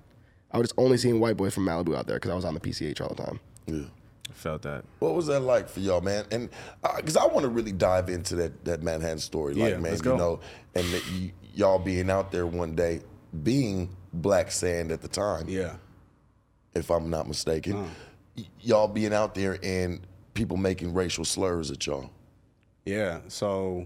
I 0.52 0.58
was 0.58 0.70
just 0.70 0.80
only 0.80 0.98
seeing 0.98 1.20
white 1.20 1.38
boys 1.38 1.54
from 1.54 1.66
Malibu 1.66 1.96
out 1.96 2.08
there 2.08 2.16
because 2.16 2.32
I 2.32 2.36
was 2.36 2.46
on 2.46 2.54
the 2.56 2.60
PCH 2.60 3.00
all 3.02 3.10
the 3.10 3.24
time. 3.24 3.40
Yeah. 3.68 3.84
I 4.30 4.34
felt 4.34 4.64
that. 4.64 4.84
What 5.00 5.14
was 5.14 5.28
that 5.28 5.42
like 5.42 5.70
for 5.70 5.80
y'all, 5.80 6.02
man? 6.02 6.26
And 6.32 6.50
uh, 6.84 6.96
because 6.98 7.16
I 7.16 7.26
want 7.28 7.44
to 7.44 7.50
really 7.50 7.72
dive 7.72 8.10
into 8.10 8.36
that 8.38 8.66
that 8.66 8.82
Manhattan 8.82 9.20
story, 9.20 9.54
like 9.54 9.72
Yeah, 9.74 9.78
man, 9.78 9.92
let's 9.92 10.04
you 10.04 10.18
know, 10.18 10.40
and 10.74 10.86
that 10.88 11.04
y- 11.12 11.34
y'all 11.54 11.80
being 11.80 12.10
out 12.10 12.32
there 12.32 12.48
one 12.48 12.76
day, 12.76 13.02
being 13.44 13.96
Black 14.12 14.52
Sand 14.52 14.92
at 14.92 15.02
the 15.02 15.08
time, 15.08 15.46
Yeah. 15.48 15.76
If 16.78 16.90
I'm 16.92 17.10
not 17.10 17.28
mistaken, 17.28 17.76
Uh. 17.78 17.88
y- 18.38 18.46
y'all 18.62 18.88
being 18.88 19.14
out 19.14 19.36
there 19.36 19.58
and 19.64 20.00
people 20.34 20.58
making 20.58 20.94
racial 20.94 21.26
slurs 21.26 21.72
at 21.72 21.86
y'all. 21.86 22.10
Yeah. 22.86 23.20
So, 23.28 23.86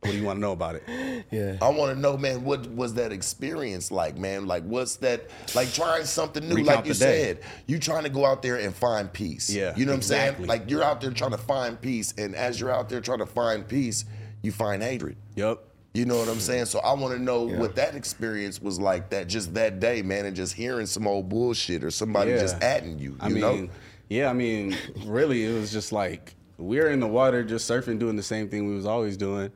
what 0.00 0.10
do 0.12 0.16
you 0.18 0.24
want 0.24 0.36
to 0.38 0.40
know 0.40 0.52
about 0.52 0.76
it? 0.76 0.82
Yeah. 1.30 1.56
I 1.62 1.68
want 1.70 1.94
to 1.94 1.98
know, 2.00 2.16
man, 2.18 2.44
what 2.44 2.68
was 2.72 2.94
that 2.94 3.10
experience 3.12 3.90
like, 3.90 4.18
man? 4.18 4.46
Like, 4.46 4.64
what's 4.64 4.96
that, 4.96 5.30
like 5.54 5.72
trying 5.72 6.04
something 6.04 6.46
new, 6.46 6.56
Recount 6.56 6.76
like 6.78 6.86
you 6.86 6.92
day. 6.94 6.98
said, 7.34 7.40
you 7.66 7.78
trying 7.78 8.02
to 8.04 8.10
go 8.10 8.26
out 8.26 8.42
there 8.42 8.56
and 8.56 8.74
find 8.74 9.10
peace. 9.12 9.48
Yeah, 9.48 9.74
You 9.76 9.86
know 9.86 9.92
what 9.92 9.98
exactly. 9.98 10.44
I'm 10.44 10.48
saying? 10.48 10.60
Like, 10.60 10.70
you're 10.70 10.82
out 10.82 11.00
there 11.00 11.10
trying 11.10 11.30
to 11.30 11.38
find 11.38 11.80
peace, 11.80 12.12
and 12.18 12.34
as 12.34 12.60
you're 12.60 12.70
out 12.70 12.88
there 12.90 13.00
trying 13.00 13.20
to 13.20 13.26
find 13.26 13.66
peace, 13.66 14.04
you 14.42 14.52
find 14.52 14.82
hatred. 14.82 15.16
Yup. 15.36 15.64
You 15.94 16.06
know 16.06 16.16
what 16.16 16.28
I'm 16.28 16.40
saying? 16.40 16.64
So 16.66 16.78
I 16.78 16.94
want 16.94 17.14
to 17.14 17.22
know 17.22 17.42
what 17.42 17.76
that 17.76 17.94
experience 17.94 18.62
was 18.62 18.80
like 18.80 19.10
that 19.10 19.28
just 19.28 19.52
that 19.54 19.78
day, 19.78 20.00
man, 20.00 20.24
and 20.24 20.34
just 20.34 20.54
hearing 20.54 20.86
some 20.86 21.06
old 21.06 21.28
bullshit 21.28 21.84
or 21.84 21.90
somebody 21.90 22.30
Yeah. 22.30 22.38
just 22.38 22.58
atting 22.60 22.98
you. 22.98 23.10
You 23.10 23.16
I 23.20 23.28
mean, 23.28 23.40
know? 23.40 23.68
yeah, 24.08 24.30
I 24.30 24.32
mean, 24.32 24.74
really, 25.04 25.44
it 25.44 25.52
was 25.52 25.70
just 25.70 25.92
like 25.92 26.34
we 26.56 26.78
were 26.78 26.88
in 26.88 27.00
the 27.00 27.06
water, 27.06 27.44
just 27.44 27.70
surfing, 27.70 27.98
doing 27.98 28.16
the 28.16 28.22
same 28.22 28.48
thing 28.48 28.66
we 28.68 28.74
was 28.74 28.86
always 28.86 29.18
doing. 29.18 29.50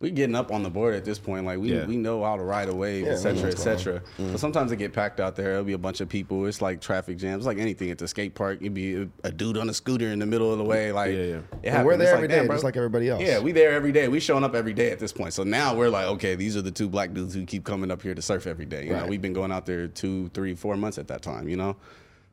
We 0.00 0.12
getting 0.12 0.36
up 0.36 0.52
on 0.52 0.62
the 0.62 0.70
board 0.70 0.94
at 0.94 1.04
this 1.04 1.18
point, 1.18 1.44
like 1.44 1.58
we 1.58 1.74
Yeah. 1.74 1.84
we 1.84 1.96
know 1.96 2.22
how 2.22 2.36
to 2.36 2.42
ride 2.44 2.68
a 2.68 2.74
wave, 2.74 3.04
Yeah, 3.04 3.12
et 3.14 3.16
cetera, 3.16 3.40
et 3.40 3.44
what's 3.46 3.64
going 3.64 3.74
on. 3.74 3.78
cetera. 3.78 4.02
But 4.16 4.38
sometimes 4.38 4.70
it 4.70 4.76
get 4.76 4.92
packed 4.92 5.18
out 5.18 5.34
there. 5.34 5.54
It'll 5.54 5.64
be 5.64 5.72
a 5.72 5.78
bunch 5.78 6.00
of 6.00 6.08
people. 6.08 6.46
It's 6.46 6.62
like 6.62 6.80
traffic 6.80 7.18
jams, 7.18 7.38
It's 7.38 7.46
like 7.46 7.58
anything 7.58 7.90
at 7.90 7.98
the 7.98 8.06
skate 8.06 8.36
park. 8.36 8.58
You'd 8.62 8.74
be 8.74 8.94
a, 8.94 9.08
a 9.24 9.32
dude 9.32 9.56
on 9.58 9.68
a 9.68 9.74
scooter 9.74 10.06
in 10.06 10.20
the 10.20 10.26
middle 10.26 10.52
of 10.52 10.58
the 10.58 10.64
way, 10.64 10.92
like 10.92 11.12
Yeah, 11.12 11.22
yeah. 11.22 11.40
It 11.64 11.70
happens. 11.70 11.86
we're 11.86 11.96
there 11.96 12.06
like, 12.12 12.14
every 12.14 12.28
damn, 12.28 12.42
day, 12.42 12.46
bro. 12.46 12.54
just 12.54 12.64
like 12.64 12.76
everybody 12.76 13.08
else. 13.08 13.22
Yeah, 13.22 13.40
we 13.40 13.50
there 13.50 13.72
every 13.72 13.90
day. 13.90 14.06
We 14.06 14.20
showing 14.20 14.44
up 14.44 14.54
every 14.54 14.72
day 14.72 14.92
at 14.92 15.00
this 15.00 15.12
point. 15.12 15.34
So 15.34 15.42
now 15.42 15.74
we're 15.74 15.88
like, 15.90 16.06
okay, 16.06 16.36
these 16.36 16.56
are 16.56 16.62
the 16.62 16.70
two 16.70 16.88
black 16.88 17.12
dudes 17.12 17.34
who 17.34 17.44
keep 17.44 17.64
coming 17.64 17.90
up 17.90 18.00
here 18.00 18.14
to 18.14 18.22
surf 18.22 18.46
every 18.46 18.66
day. 18.66 18.86
You 18.86 18.92
know, 18.92 19.06
we've 19.06 19.20
been 19.22 19.32
going 19.32 19.50
out 19.50 19.66
there 19.66 19.88
two, 19.88 20.28
three, 20.28 20.54
four 20.54 20.76
months 20.76 20.98
at 20.98 21.08
that 21.08 21.22
time. 21.22 21.48
You 21.48 21.56
know, 21.56 21.76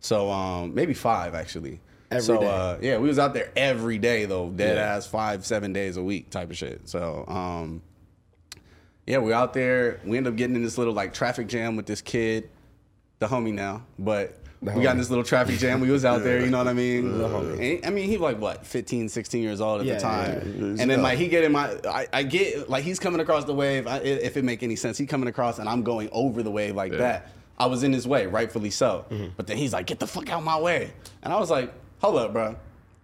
so 0.01 0.29
um, 0.29 0.75
maybe 0.75 0.93
five 0.93 1.33
actually. 1.33 1.79
Every 2.11 2.21
so 2.23 2.39
day. 2.39 2.47
Uh, 2.47 2.77
yeah, 2.81 2.97
we 2.97 3.07
was 3.07 3.19
out 3.19 3.33
there 3.33 3.51
every 3.55 3.97
day 3.97 4.25
though, 4.25 4.49
dead 4.49 4.77
Yeah. 4.77 4.95
ass 4.95 5.07
five, 5.07 5.45
seven 5.45 5.73
days 5.73 5.97
a 5.97 6.03
week 6.03 6.29
type 6.29 6.49
of 6.51 6.57
shit. 6.57 6.87
So 6.87 7.25
um, 7.27 7.81
yeah, 9.07 9.17
we're 9.17 9.33
out 9.33 9.53
there. 9.53 9.99
We 10.05 10.17
end 10.17 10.27
up 10.27 10.35
getting 10.35 10.55
in 10.55 10.63
this 10.63 10.77
little 10.77 10.93
like 10.93 11.13
traffic 11.13 11.47
jam 11.47 11.75
with 11.75 11.85
this 11.85 12.01
kid, 12.01 12.49
the 13.19 13.27
homie 13.27 13.53
now, 13.53 13.83
but. 13.99 14.39
The 14.61 14.71
we 14.71 14.81
got 14.81 14.91
in 14.93 14.97
this 14.97 15.09
little 15.09 15.23
traffic 15.25 15.59
jam. 15.59 15.79
We 15.79 15.91
was 15.91 16.05
out 16.05 16.23
there, 16.23 16.39
you 16.43 16.49
know 16.49 16.57
what 16.57 16.67
I 16.67 16.73
mean? 16.73 17.21
And, 17.61 17.85
I 17.85 17.89
mean, 17.91 18.05
he 18.09 18.13
was 18.17 18.21
like 18.21 18.39
what, 18.39 18.65
15, 18.65 19.09
16 19.09 19.43
years 19.43 19.61
old 19.61 19.81
at 19.81 19.85
Yeah, 19.85 19.93
the 19.95 19.99
time. 19.99 20.31
yeah, 20.31 20.65
yeah. 20.65 20.81
And 20.81 20.89
then 20.89 21.01
like 21.03 21.19
he 21.19 21.27
get 21.27 21.43
in 21.43 21.51
my, 21.51 21.77
I, 21.87 22.07
I 22.11 22.23
get 22.23 22.67
like 22.67 22.83
he's 22.83 22.97
coming 22.97 23.19
across 23.19 23.43
the 23.45 23.53
wave. 23.53 23.85
I, 23.85 23.97
if 23.97 24.37
it 24.37 24.43
make 24.43 24.63
any 24.63 24.75
sense, 24.75 24.97
he 24.97 25.05
coming 25.05 25.27
across 25.27 25.59
and 25.59 25.69
I'm 25.69 25.83
going 25.83 26.09
over 26.11 26.41
the 26.41 26.49
wave 26.49 26.73
like 26.75 26.93
that. 26.93 27.29
I 27.59 27.67
was 27.67 27.83
in 27.83 27.93
his 27.93 28.07
way, 28.07 28.25
rightfully 28.25 28.71
so. 28.71 29.05
Mm-hmm. 29.11 29.27
But 29.37 29.45
then 29.45 29.57
he's 29.57 29.71
like, 29.71 29.85
"Get 29.85 29.99
the 29.99 30.07
fuck 30.07 30.29
out 30.31 30.43
my 30.43 30.59
way!" 30.59 30.91
And 31.21 31.31
I 31.31 31.39
was 31.39 31.49
like, 31.51 31.71
"Hold 32.05 32.17
up, 32.17 32.33
bro. 32.33 32.55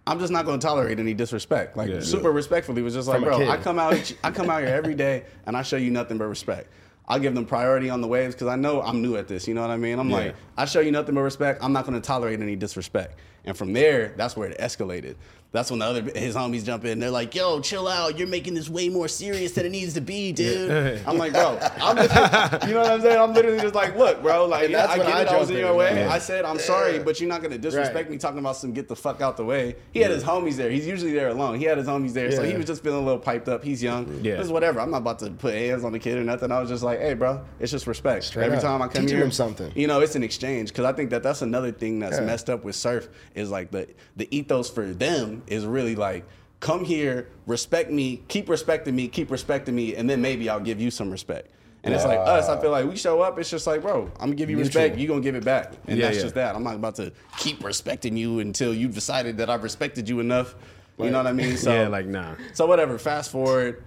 I'm 0.06 0.18
just 0.18 0.32
not 0.32 0.44
going 0.44 0.60
to 0.60 0.66
tolerate 0.66 0.98
any 1.00 1.14
disrespect." 1.14 1.76
Like 1.76 1.88
Yeah. 1.90 2.00
super 2.00 2.30
respectfully, 2.30 2.82
was 2.82 2.94
just 2.94 3.08
like, 3.08 3.16
From 3.20 3.24
"Bro. 3.24 3.48
I 3.48 3.56
come 3.56 3.78
out, 3.78 4.12
I 4.22 4.30
come 4.30 4.48
out 4.48 4.60
here 4.62 4.74
every 4.74 4.94
day, 4.94 5.24
and 5.46 5.56
I 5.56 5.62
show 5.62 5.76
you 5.76 5.90
nothing 5.90 6.18
but 6.18 6.26
respect." 6.26 6.68
I'll 7.08 7.18
give 7.18 7.34
them 7.34 7.44
priority 7.44 7.90
on 7.90 8.00
the 8.00 8.06
waves 8.06 8.34
because 8.34 8.46
I 8.46 8.54
know 8.54 8.80
I'm 8.80 9.02
new 9.02 9.16
at 9.16 9.26
this. 9.26 9.48
You 9.48 9.54
know 9.54 9.60
what 9.60 9.70
I 9.70 9.76
mean? 9.76 9.98
I'm 9.98 10.08
Yeah. 10.08 10.16
like, 10.16 10.34
I 10.56 10.64
show 10.66 10.78
you 10.78 10.92
nothing 10.92 11.16
but 11.16 11.22
respect. 11.22 11.62
I'm 11.62 11.72
not 11.72 11.84
going 11.84 12.00
to 12.00 12.06
tolerate 12.06 12.40
any 12.40 12.54
disrespect. 12.54 13.18
And 13.44 13.56
from 13.56 13.72
there, 13.72 14.14
that's 14.16 14.36
where 14.36 14.48
it 14.50 14.58
escalated. 14.58 15.16
That's 15.50 15.68
when 15.70 15.80
the 15.80 15.84
other 15.84 16.00
his 16.18 16.34
homies 16.34 16.64
jump 16.64 16.86
in. 16.86 16.98
They're 16.98 17.10
like, 17.10 17.34
"Yo, 17.34 17.60
chill 17.60 17.86
out. 17.86 18.18
You're 18.18 18.26
making 18.26 18.54
this 18.54 18.70
way 18.70 18.88
more 18.88 19.06
serious 19.06 19.52
than 19.52 19.66
it 19.66 19.68
needs 19.68 19.92
to 19.92 20.00
be, 20.00 20.32
dude." 20.32 21.02
I'm 21.06 21.18
like, 21.18 21.34
"Bro, 21.34 21.58
I'm 21.78 21.94
just, 21.98 22.14
you 22.66 22.72
know 22.72 22.80
what 22.80 22.90
I'm 22.90 23.02
saying? 23.02 23.20
I'm 23.20 23.34
literally 23.34 23.60
just 23.60 23.74
like, 23.74 23.94
look, 23.94 24.22
bro. 24.22 24.46
Like, 24.46 24.70
yeah, 24.70 24.86
I 24.88 24.96
get 24.96 25.06
I 25.08 25.20
it. 25.22 25.28
I 25.28 25.38
was 25.38 25.50
in 25.50 25.58
your 25.58 25.74
way. 25.74 25.92
man. 25.92 26.08
I 26.08 26.16
said, 26.20 26.46
I'm 26.46 26.58
sorry, 26.58 27.00
but 27.00 27.20
you're 27.20 27.28
not 27.28 27.42
gonna 27.42 27.58
disrespect 27.58 27.94
Right. 27.96 28.10
me 28.10 28.16
talking 28.16 28.38
about 28.38 28.56
some 28.56 28.72
get 28.72 28.88
the 28.88 28.96
fuck 28.96 29.20
out 29.20 29.36
the 29.36 29.44
way. 29.44 29.76
He 29.92 30.00
had 30.00 30.10
his 30.10 30.24
homies 30.24 30.56
there. 30.56 30.70
He's 30.70 30.86
usually 30.86 31.12
there 31.12 31.28
alone. 31.28 31.58
He 31.58 31.66
had 31.66 31.76
his 31.76 31.86
homies 31.86 32.14
there, 32.14 32.32
so 32.32 32.42
he 32.44 32.54
was 32.56 32.64
just 32.64 32.82
feeling 32.82 33.02
a 33.02 33.04
little 33.04 33.20
piped 33.20 33.50
up. 33.50 33.62
He's 33.62 33.82
young. 33.82 34.20
Yeah. 34.22 34.36
Just 34.38 34.50
whatever. 34.52 34.80
I'm 34.80 34.90
not 34.90 34.98
about 35.02 35.18
to 35.18 35.28
put 35.32 35.52
hands 35.52 35.84
on 35.84 35.92
the 35.92 35.98
kid 35.98 36.16
or 36.16 36.24
nothing. 36.24 36.50
I 36.50 36.60
was 36.60 36.70
just 36.70 36.82
like, 36.82 36.98
hey, 36.98 37.12
bro, 37.12 37.44
it's 37.60 37.70
just 37.70 37.86
respect. 37.86 38.24
Straight 38.24 38.46
Every 38.46 38.56
up. 38.56 38.62
time 38.62 38.80
I 38.80 38.86
come 38.88 39.02
Teaching 39.02 39.18
here, 39.18 39.26
him 39.26 39.30
something. 39.30 39.70
You 39.74 39.86
know, 39.86 40.00
it's 40.00 40.14
an 40.16 40.22
exchange 40.22 40.70
because 40.70 40.86
I 40.86 40.94
think 40.94 41.10
that 41.10 41.22
that's 41.22 41.42
another 41.42 41.72
thing 41.72 41.98
that's 41.98 42.16
Yeah. 42.18 42.24
messed 42.24 42.48
up 42.48 42.64
with 42.64 42.74
surf 42.74 43.10
is 43.34 43.50
like 43.50 43.70
the 43.70 43.88
the 44.16 44.28
ethos 44.36 44.70
for 44.70 44.86
them 44.92 45.42
is 45.46 45.64
really 45.66 45.96
like 45.96 46.24
come 46.60 46.84
here, 46.84 47.28
respect 47.46 47.90
me, 47.90 48.22
keep 48.28 48.48
respecting 48.48 48.94
me, 48.94 49.08
keep 49.08 49.30
respecting 49.32 49.74
me, 49.74 49.96
and 49.96 50.08
then 50.08 50.22
maybe 50.22 50.48
I'll 50.48 50.60
give 50.60 50.80
you 50.80 50.92
some 50.92 51.10
respect. 51.10 51.50
And 51.84 51.92
it's 51.92 52.04
like 52.04 52.20
us. 52.20 52.48
I 52.48 52.60
feel 52.60 52.70
like 52.70 52.86
we 52.86 52.96
show 52.96 53.20
up. 53.20 53.36
It's 53.40 53.50
just 53.50 53.66
like, 53.66 53.82
bro, 53.82 54.04
I'm 54.20 54.28
gonna 54.28 54.34
give 54.36 54.48
you 54.48 54.56
respect. 54.56 54.96
you're 54.96 55.08
gonna 55.08 55.20
give 55.20 55.34
it 55.34 55.44
back, 55.44 55.72
and 55.88 55.98
Yeah, 55.98 56.06
that's 56.06 56.18
yeah. 56.18 56.22
just 56.22 56.34
that. 56.36 56.54
I'm 56.54 56.62
not 56.62 56.76
about 56.76 56.94
to 56.96 57.12
keep 57.38 57.64
respecting 57.64 58.16
you 58.16 58.38
until 58.38 58.72
you've 58.72 58.94
decided 58.94 59.36
that 59.38 59.50
I've 59.50 59.64
respected 59.64 60.08
you 60.08 60.20
enough. 60.20 60.54
You 60.98 61.10
know 61.10 61.18
what 61.18 61.26
I 61.26 61.32
mean? 61.32 61.56
So 61.56 61.74
Yeah, 61.74 61.88
like, 61.88 62.06
nah. 62.06 62.36
So 62.52 62.66
whatever. 62.66 62.96
Fast 62.98 63.32
forward. 63.32 63.82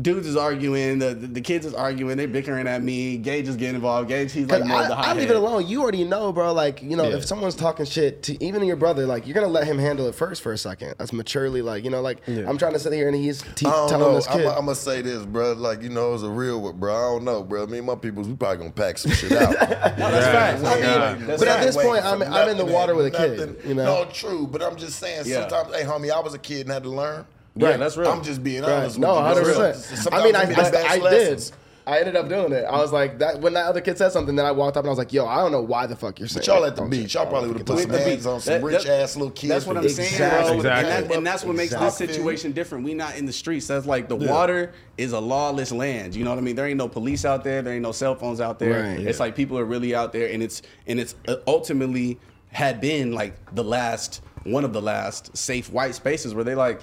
Dudes 0.00 0.26
is 0.26 0.34
arguing. 0.36 0.98
The, 0.98 1.14
the, 1.14 1.26
the 1.28 1.40
kids 1.40 1.64
is 1.64 1.72
arguing. 1.72 2.16
They 2.16 2.26
bickering 2.26 2.66
at 2.66 2.82
me. 2.82 3.16
Gage 3.16 3.46
is 3.46 3.54
getting 3.54 3.76
involved. 3.76 4.08
Gage, 4.08 4.32
he's 4.32 4.48
like 4.48 4.62
Cause 4.62 4.70
I, 4.70 4.88
the 4.88 4.94
hot 4.96 5.06
I 5.06 5.12
leave 5.14 5.30
it 5.30 5.36
alone. 5.36 5.68
You 5.68 5.82
already 5.82 6.02
know, 6.02 6.32
bro. 6.32 6.52
Like, 6.52 6.82
you 6.82 6.96
know, 6.96 7.08
Yeah. 7.08 7.18
if 7.18 7.24
someone's 7.24 7.54
talking 7.54 7.86
shit 7.86 8.24
to 8.24 8.44
even 8.44 8.64
your 8.64 8.74
brother, 8.74 9.06
like, 9.06 9.24
you're 9.24 9.34
gonna 9.36 9.46
let 9.46 9.68
him 9.68 9.78
handle 9.78 10.08
it 10.08 10.16
first 10.16 10.42
for 10.42 10.52
a 10.52 10.58
second. 10.58 10.96
That's 10.98 11.12
maturely, 11.12 11.62
like, 11.62 11.84
you 11.84 11.90
know, 11.90 12.00
like 12.00 12.26
I'm 12.26 12.58
trying 12.58 12.72
to 12.72 12.80
sit 12.80 12.92
here 12.92 13.06
and 13.06 13.16
he's 13.16 13.40
te- 13.42 13.66
telling 13.66 14.00
know. 14.00 14.14
this 14.16 14.26
I'm, 14.28 14.38
kid. 14.38 14.46
I'm 14.48 14.54
gonna 14.66 14.74
say 14.74 15.00
this, 15.00 15.24
bro. 15.24 15.52
Like 15.52 15.80
you 15.82 15.90
know, 15.90 16.12
it's 16.14 16.24
a 16.24 16.28
real 16.28 16.60
one, 16.60 16.76
bro. 16.76 16.92
I 16.92 17.00
don't 17.14 17.24
know, 17.24 17.44
bro. 17.44 17.64
Me 17.68 17.78
and 17.78 17.86
my 17.86 17.94
people, 17.94 18.24
we 18.24 18.34
probably 18.34 18.58
gonna 18.58 18.70
pack 18.72 18.98
some 18.98 19.12
shit 19.12 19.30
out. 19.30 19.54
No, 19.96 20.10
that's 20.10 20.26
facts. 20.26 20.64
I 20.64 20.74
mean, 20.74 20.82
Yeah. 20.82 21.14
but 21.14 21.26
That's 21.26 21.38
But 21.42 21.48
at 21.48 21.62
this 21.64 21.76
point, 21.76 22.04
I'm- 22.04 22.20
I'm 22.22 22.48
in 22.48 22.56
the 22.56 22.64
water 22.64 22.96
with 22.96 23.06
a 23.06 23.10
kid, 23.12 23.60
you 23.64 23.74
know? 23.74 24.02
No, 24.02 24.10
true. 24.10 24.48
But 24.48 24.60
I'm 24.60 24.74
just 24.76 24.98
saying. 24.98 25.22
Yeah. 25.26 25.48
Sometimes, 25.48 25.72
hey, 25.74 25.84
homie, 25.84 26.10
I 26.10 26.18
was 26.18 26.34
a 26.34 26.38
kid 26.38 26.62
and 26.62 26.70
had 26.72 26.82
to 26.82 26.88
learn. 26.90 27.24
Yeah, 27.56 27.76
that's 27.76 27.96
real. 27.96 28.10
I'm 28.10 28.22
just 28.22 28.42
being 28.42 28.62
Right. 28.62 28.70
honest. 28.72 28.98
No, 28.98 29.14
with 29.14 29.46
you. 29.46 29.54
hundred 29.54 29.74
percent. 29.74 30.14
I 30.14 30.24
mean, 30.24 30.34
I, 30.36 30.44
we 30.46 30.54
I, 30.54 30.88
I 30.92 30.98
did. 31.10 31.50
I 31.86 31.98
ended 31.98 32.16
up 32.16 32.30
doing 32.30 32.52
it. 32.52 32.64
I 32.64 32.78
was 32.78 32.92
like 32.92 33.18
that 33.18 33.42
when 33.42 33.52
that 33.52 33.66
other 33.66 33.82
kid 33.82 33.98
said 33.98 34.10
something. 34.10 34.34
Then 34.34 34.46
I 34.46 34.52
walked 34.52 34.78
up 34.78 34.84
and 34.84 34.88
I 34.88 34.92
was 34.92 34.96
like, 34.98 35.12
"Yo, 35.12 35.26
I 35.26 35.36
don't 35.36 35.52
know 35.52 35.60
why 35.60 35.86
the 35.86 35.94
fuck 35.94 36.18
you're 36.18 36.28
saying." 36.28 36.40
But 36.40 36.46
y'all 36.46 36.64
at 36.64 36.76
the 36.76 36.82
beach, 36.86 37.12
y'all 37.12 37.26
probably 37.26 37.48
would 37.50 37.58
have 37.58 37.66
put 37.66 37.80
some 37.80 37.90
the 37.90 37.98
hands 38.00 38.24
beat. 38.24 38.30
on 38.30 38.40
some 38.40 38.54
That- 38.54 38.62
rich 38.62 38.84
that- 38.84 39.02
ass 39.02 39.16
little 39.16 39.30
kids. 39.30 39.50
That's 39.50 39.66
what 39.66 39.76
I'm 39.76 39.88
saying, 39.90 40.08
Exactly. 40.14 40.56
And, 40.56 40.64
that, 40.64 41.12
and 41.12 41.26
that's 41.26 41.44
what 41.44 41.54
makes 41.54 41.74
this 41.74 41.94
situation 41.94 42.52
different. 42.52 42.84
We 42.84 42.94
not 42.94 43.18
in 43.18 43.26
the 43.26 43.34
streets. 43.34 43.66
That's 43.66 43.84
like 43.84 44.08
the 44.08 44.16
water 44.16 44.72
is 44.96 45.12
a 45.12 45.20
lawless 45.20 45.72
land. 45.72 46.14
You 46.16 46.24
know 46.24 46.30
what 46.30 46.38
I 46.38 46.42
mean? 46.42 46.56
There 46.56 46.66
ain't 46.66 46.78
no 46.78 46.88
police 46.88 47.26
out 47.26 47.44
there. 47.44 47.60
There 47.60 47.74
ain't 47.74 47.82
no 47.82 47.92
cell 47.92 48.14
phones 48.14 48.40
out 48.40 48.58
there. 48.58 48.82
Right. 48.82 49.06
It's 49.06 49.20
like 49.20 49.36
people 49.36 49.58
are 49.58 49.64
really 49.66 49.94
out 49.94 50.14
there, 50.14 50.32
and 50.32 50.42
it's 50.42 50.62
and 50.86 50.98
it's 50.98 51.14
uh, 51.28 51.36
ultimately 51.46 52.18
had 52.48 52.80
been 52.80 53.12
like 53.12 53.34
the 53.54 53.64
last 53.64 54.22
one 54.44 54.64
of 54.64 54.72
the 54.72 54.80
last 54.80 55.36
safe 55.36 55.70
white 55.70 55.94
spaces 55.94 56.34
where 56.34 56.44
they 56.44 56.54
like. 56.54 56.80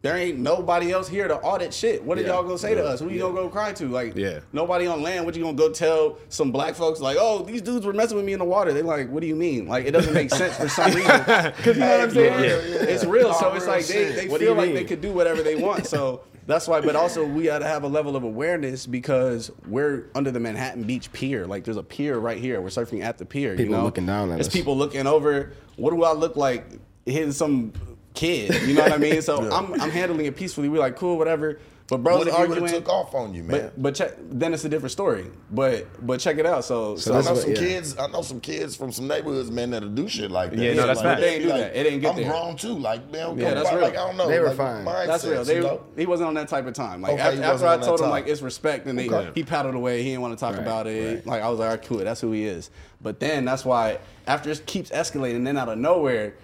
There 0.00 0.16
ain't 0.16 0.38
nobody 0.38 0.92
else 0.92 1.08
here 1.08 1.26
to 1.26 1.36
audit 1.38 1.74
shit. 1.74 2.04
What 2.04 2.18
are 2.18 2.20
Yeah. 2.20 2.28
y'all 2.28 2.44
gonna 2.44 2.56
say 2.56 2.72
to 2.72 2.86
us? 2.86 3.00
Who 3.00 3.08
you 3.08 3.18
gonna 3.18 3.34
go 3.34 3.48
cry 3.48 3.72
to? 3.72 3.88
Like, 3.88 4.14
Yeah. 4.14 4.40
nobody 4.52 4.86
on 4.86 5.02
land. 5.02 5.26
What 5.26 5.34
you 5.34 5.42
gonna 5.42 5.56
go 5.56 5.70
tell 5.70 6.18
some 6.28 6.52
black 6.52 6.76
folks? 6.76 7.00
Like, 7.00 7.16
oh, 7.20 7.42
these 7.42 7.62
dudes 7.62 7.84
were 7.84 7.92
messing 7.92 8.16
with 8.16 8.24
me 8.24 8.32
in 8.32 8.38
the 8.38 8.44
water. 8.44 8.72
They 8.72 8.82
like, 8.82 9.10
what 9.10 9.22
do 9.22 9.26
you 9.26 9.34
mean? 9.34 9.66
Like, 9.66 9.86
it 9.86 9.90
doesn't 9.90 10.14
make 10.14 10.30
sense 10.30 10.56
for 10.56 10.68
some 10.68 10.92
reason. 10.94 11.16
Because 11.16 11.76
you 11.76 11.80
know 11.80 11.90
what 11.90 12.00
I'm 12.02 12.10
saying? 12.12 12.32
Yeah, 12.44 12.48
yeah. 12.48 12.88
It's 12.94 13.04
real. 13.04 13.34
So 13.34 13.52
it's 13.54 13.64
real 13.64 13.74
like 13.74 13.86
they, 13.86 13.92
shit. 13.92 14.14
they 14.16 14.28
What 14.28 14.40
feel 14.40 14.54
like 14.54 14.66
mean? 14.68 14.76
they 14.76 14.84
could 14.84 15.00
do 15.00 15.10
whatever 15.12 15.42
they 15.42 15.56
want. 15.56 15.84
So 15.88 16.20
that's 16.46 16.68
why. 16.68 16.80
But 16.80 16.94
also, 16.94 17.24
we 17.26 17.42
got 17.46 17.58
to 17.58 17.66
have 17.66 17.82
a 17.82 17.88
level 17.88 18.14
of 18.14 18.22
awareness 18.22 18.86
because 18.86 19.50
we're 19.66 20.04
under 20.14 20.30
the 20.30 20.38
Manhattan 20.38 20.84
Beach 20.84 21.12
Pier. 21.12 21.44
Like, 21.44 21.64
there's 21.64 21.76
a 21.76 21.82
pier 21.82 22.20
right 22.20 22.38
here. 22.38 22.60
We're 22.60 22.68
surfing 22.68 23.02
at 23.02 23.18
the 23.18 23.24
pier. 23.24 23.56
People 23.56 23.72
you 23.72 23.78
know? 23.78 23.82
looking 23.82 24.06
down 24.06 24.30
at 24.30 24.38
It's 24.38 24.46
us. 24.46 24.54
people 24.54 24.76
looking 24.76 25.08
over. 25.08 25.54
What 25.74 25.90
do 25.90 26.04
I 26.04 26.12
look 26.12 26.36
like? 26.36 26.66
Hitting 27.04 27.32
some 27.32 27.72
kid. 28.14 28.68
You 28.68 28.74
know 28.74 28.82
what 28.82 28.92
I 28.92 28.98
mean? 28.98 29.22
So 29.22 29.50
I'm 29.52 29.80
I'm 29.80 29.90
handling 29.90 30.26
it 30.26 30.36
peacefully. 30.36 30.68
We're 30.68 30.78
like, 30.78 30.96
cool, 30.96 31.18
whatever. 31.18 31.60
But 31.88 32.02
bros 32.02 32.18
What 32.18 32.28
if 32.28 32.34
he 32.34 32.40
would 32.40 32.50
arguing. 32.50 32.72
have 32.74 32.84
took 32.84 32.88
off 32.90 33.14
on 33.14 33.32
you, 33.32 33.42
man? 33.42 33.50
But 33.50 33.82
but 33.82 33.94
check, 33.94 34.12
then 34.18 34.52
it's 34.52 34.64
a 34.66 34.68
different 34.68 34.92
story. 34.92 35.30
But 35.50 35.86
but 36.06 36.20
check 36.20 36.36
it 36.36 36.44
out. 36.44 36.66
So 36.66 36.96
so, 36.96 37.14
I 37.14 37.22
know 37.22 37.32
is 37.32 37.40
some 37.40 37.50
yeah. 37.52 37.56
kids. 37.56 37.98
I 37.98 38.06
know 38.08 38.20
some 38.20 38.40
kids 38.40 38.76
from 38.76 38.92
some 38.92 39.08
neighborhoods, 39.08 39.50
man, 39.50 39.70
that'll 39.70 39.88
do 39.88 40.06
shit 40.06 40.30
like 40.30 40.50
that. 40.50 40.58
Yeah, 40.58 40.74
no, 40.74 40.86
that's 40.86 40.98
like, 40.98 41.06
facts. 41.06 41.20
They 41.22 41.34
ain't 41.36 41.42
do 41.44 41.48
like, 41.48 41.60
that. 41.60 41.76
It 41.76 41.82
didn't 41.84 42.00
get 42.00 42.10
I'm 42.10 42.16
there. 42.16 42.30
grown 42.30 42.56
too. 42.56 42.78
Like, 42.78 43.10
man, 43.10 43.38
Yeah, 43.38 43.48
yeah, 43.48 43.54
that's 43.54 43.72
like, 43.72 43.78
real. 43.78 43.86
I 43.86 43.92
don't 43.92 44.16
know. 44.18 44.28
They 44.28 44.38
were 44.38 44.48
like, 44.48 44.56
fine. 44.58 44.84
That's 44.84 45.24
real. 45.24 45.44
They, 45.44 45.56
you 45.56 45.62
know? 45.62 45.84
he 45.96 46.04
wasn't 46.04 46.28
on 46.28 46.34
that 46.34 46.48
type 46.48 46.66
of 46.66 46.74
time. 46.74 47.00
Like 47.00 47.14
Okay, 47.14 47.22
after, 47.22 47.42
after 47.42 47.52
wasn't 47.52 47.70
I 47.70 47.72
on 47.72 47.80
that 47.80 47.86
told 47.86 48.00
him 48.02 48.10
like 48.10 48.26
it's 48.26 48.42
respect, 48.42 48.86
and 48.86 48.98
they 48.98 49.30
he 49.34 49.42
paddled 49.42 49.74
away. 49.74 50.02
He 50.02 50.10
didn't 50.10 50.20
want 50.20 50.38
to 50.38 50.40
talk 50.40 50.56
about 50.56 50.86
it. 50.86 51.26
Like 51.26 51.42
I 51.42 51.48
was 51.48 51.58
like, 51.58 51.70
all 51.70 51.76
right, 51.76 51.84
cool. 51.86 51.98
That's 51.98 52.20
who 52.20 52.32
he 52.32 52.44
is. 52.44 52.70
But 53.00 53.18
then 53.18 53.46
that's 53.46 53.64
why 53.64 53.98
after 54.26 54.50
it 54.50 54.66
keeps 54.66 54.90
escalating, 54.90 55.44
then 55.44 55.56
out 55.56 55.70
of 55.70 55.78
nowhere, 55.78 56.34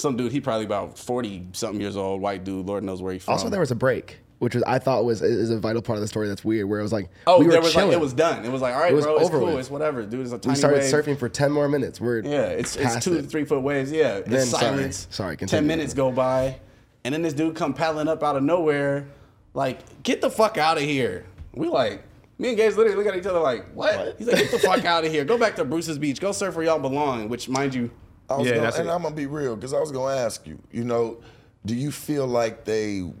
some 0.00 0.16
dude 0.16 0.32
he 0.32 0.40
probably 0.40 0.64
about 0.66 0.98
forty 0.98 1.46
something 1.52 1.80
years 1.80 1.96
old, 1.96 2.20
white 2.20 2.44
dude, 2.44 2.66
Lord 2.66 2.82
knows 2.84 3.02
where 3.02 3.12
he 3.12 3.18
from. 3.18 3.32
Also, 3.32 3.48
there 3.48 3.60
was 3.60 3.70
a 3.70 3.74
break, 3.76 4.18
which 4.38 4.54
was 4.54 4.62
I 4.64 4.78
thought 4.78 5.04
was 5.04 5.22
is 5.22 5.50
a 5.50 5.58
vital 5.58 5.82
part 5.82 5.96
of 5.96 6.00
the 6.00 6.08
story. 6.08 6.28
That's 6.28 6.44
weird. 6.44 6.68
Where 6.68 6.78
it 6.80 6.82
was 6.82 6.92
like, 6.92 7.08
oh, 7.26 7.38
we 7.38 7.46
were 7.46 7.52
there 7.52 7.60
was 7.62 7.72
chilling. 7.72 7.88
like 7.88 7.96
it 7.96 8.00
was 8.00 8.12
done. 8.12 8.44
It 8.44 8.50
was 8.52 8.62
like 8.62 8.74
all 8.74 8.80
right, 8.80 8.92
It 8.94 9.00
bro, 9.02 9.16
it's 9.18 9.30
cool, 9.30 9.46
with. 9.46 9.58
it's 9.58 9.70
whatever, 9.70 10.02
dude. 10.04 10.20
It's 10.20 10.32
a 10.32 10.38
tiny. 10.38 10.52
we 10.52 10.58
started 10.58 10.80
wave. 10.80 10.92
surfing 10.92 11.18
for 11.18 11.28
ten 11.28 11.52
more 11.52 11.68
minutes. 11.68 12.00
We're 12.00 12.20
Yeah, 12.20 12.46
it's 12.46 12.76
it's 12.76 13.04
two 13.04 13.14
it. 13.14 13.22
to 13.22 13.28
three 13.28 13.44
foot 13.44 13.62
waves. 13.62 13.92
Yeah, 13.92 14.20
Then, 14.20 14.34
it's 14.34 14.50
silence. 14.50 15.06
Sorry, 15.10 15.36
Ten 15.36 15.48
continue. 15.48 15.68
minutes 15.68 15.94
go 15.94 16.10
by, 16.10 16.58
and 17.04 17.14
then 17.14 17.22
this 17.22 17.34
dude 17.34 17.54
come 17.56 17.74
paddling 17.74 18.08
up 18.08 18.22
out 18.22 18.36
of 18.36 18.42
nowhere, 18.42 19.06
like, 19.54 20.02
get 20.02 20.20
the 20.20 20.30
fuck 20.30 20.58
out 20.58 20.76
of 20.76 20.82
here. 20.84 21.24
We 21.52 21.66
like, 21.68 22.02
me 22.38 22.48
and 22.50 22.56
Gage 22.56 22.76
literally 22.76 22.96
look 22.96 23.12
at 23.12 23.18
each 23.18 23.26
other 23.26 23.40
like, 23.40 23.66
what? 23.74 24.14
He's 24.18 24.26
like, 24.28 24.36
get 24.38 24.50
the 24.52 24.58
fuck 24.60 24.84
out 24.84 25.04
of 25.04 25.10
here. 25.12 25.24
Go 25.24 25.36
back 25.36 25.56
to 25.56 25.64
Bruce's 25.64 25.98
Beach. 25.98 26.20
Go 26.20 26.32
surf 26.32 26.54
where 26.54 26.64
y'all 26.64 26.78
belong. 26.78 27.28
Which, 27.28 27.48
mind 27.48 27.74
you, 27.74 27.90
I 28.30 28.36
was 28.36 28.46
Yeah, 28.46 28.54
gonna, 28.56 28.66
and 28.76 28.88
it. 28.88 28.92
I'm 28.92 29.02
gonna 29.02 29.14
be 29.14 29.26
real 29.26 29.56
because 29.56 29.74
I 29.74 29.80
was 29.80 29.90
gonna 29.90 30.14
ask 30.16 30.46
you. 30.46 30.58
You 30.70 30.84
know, 30.84 31.18
do 31.66 31.74
you 31.74 31.90
feel 31.90 32.26
like 32.26 32.64
they 32.64 33.12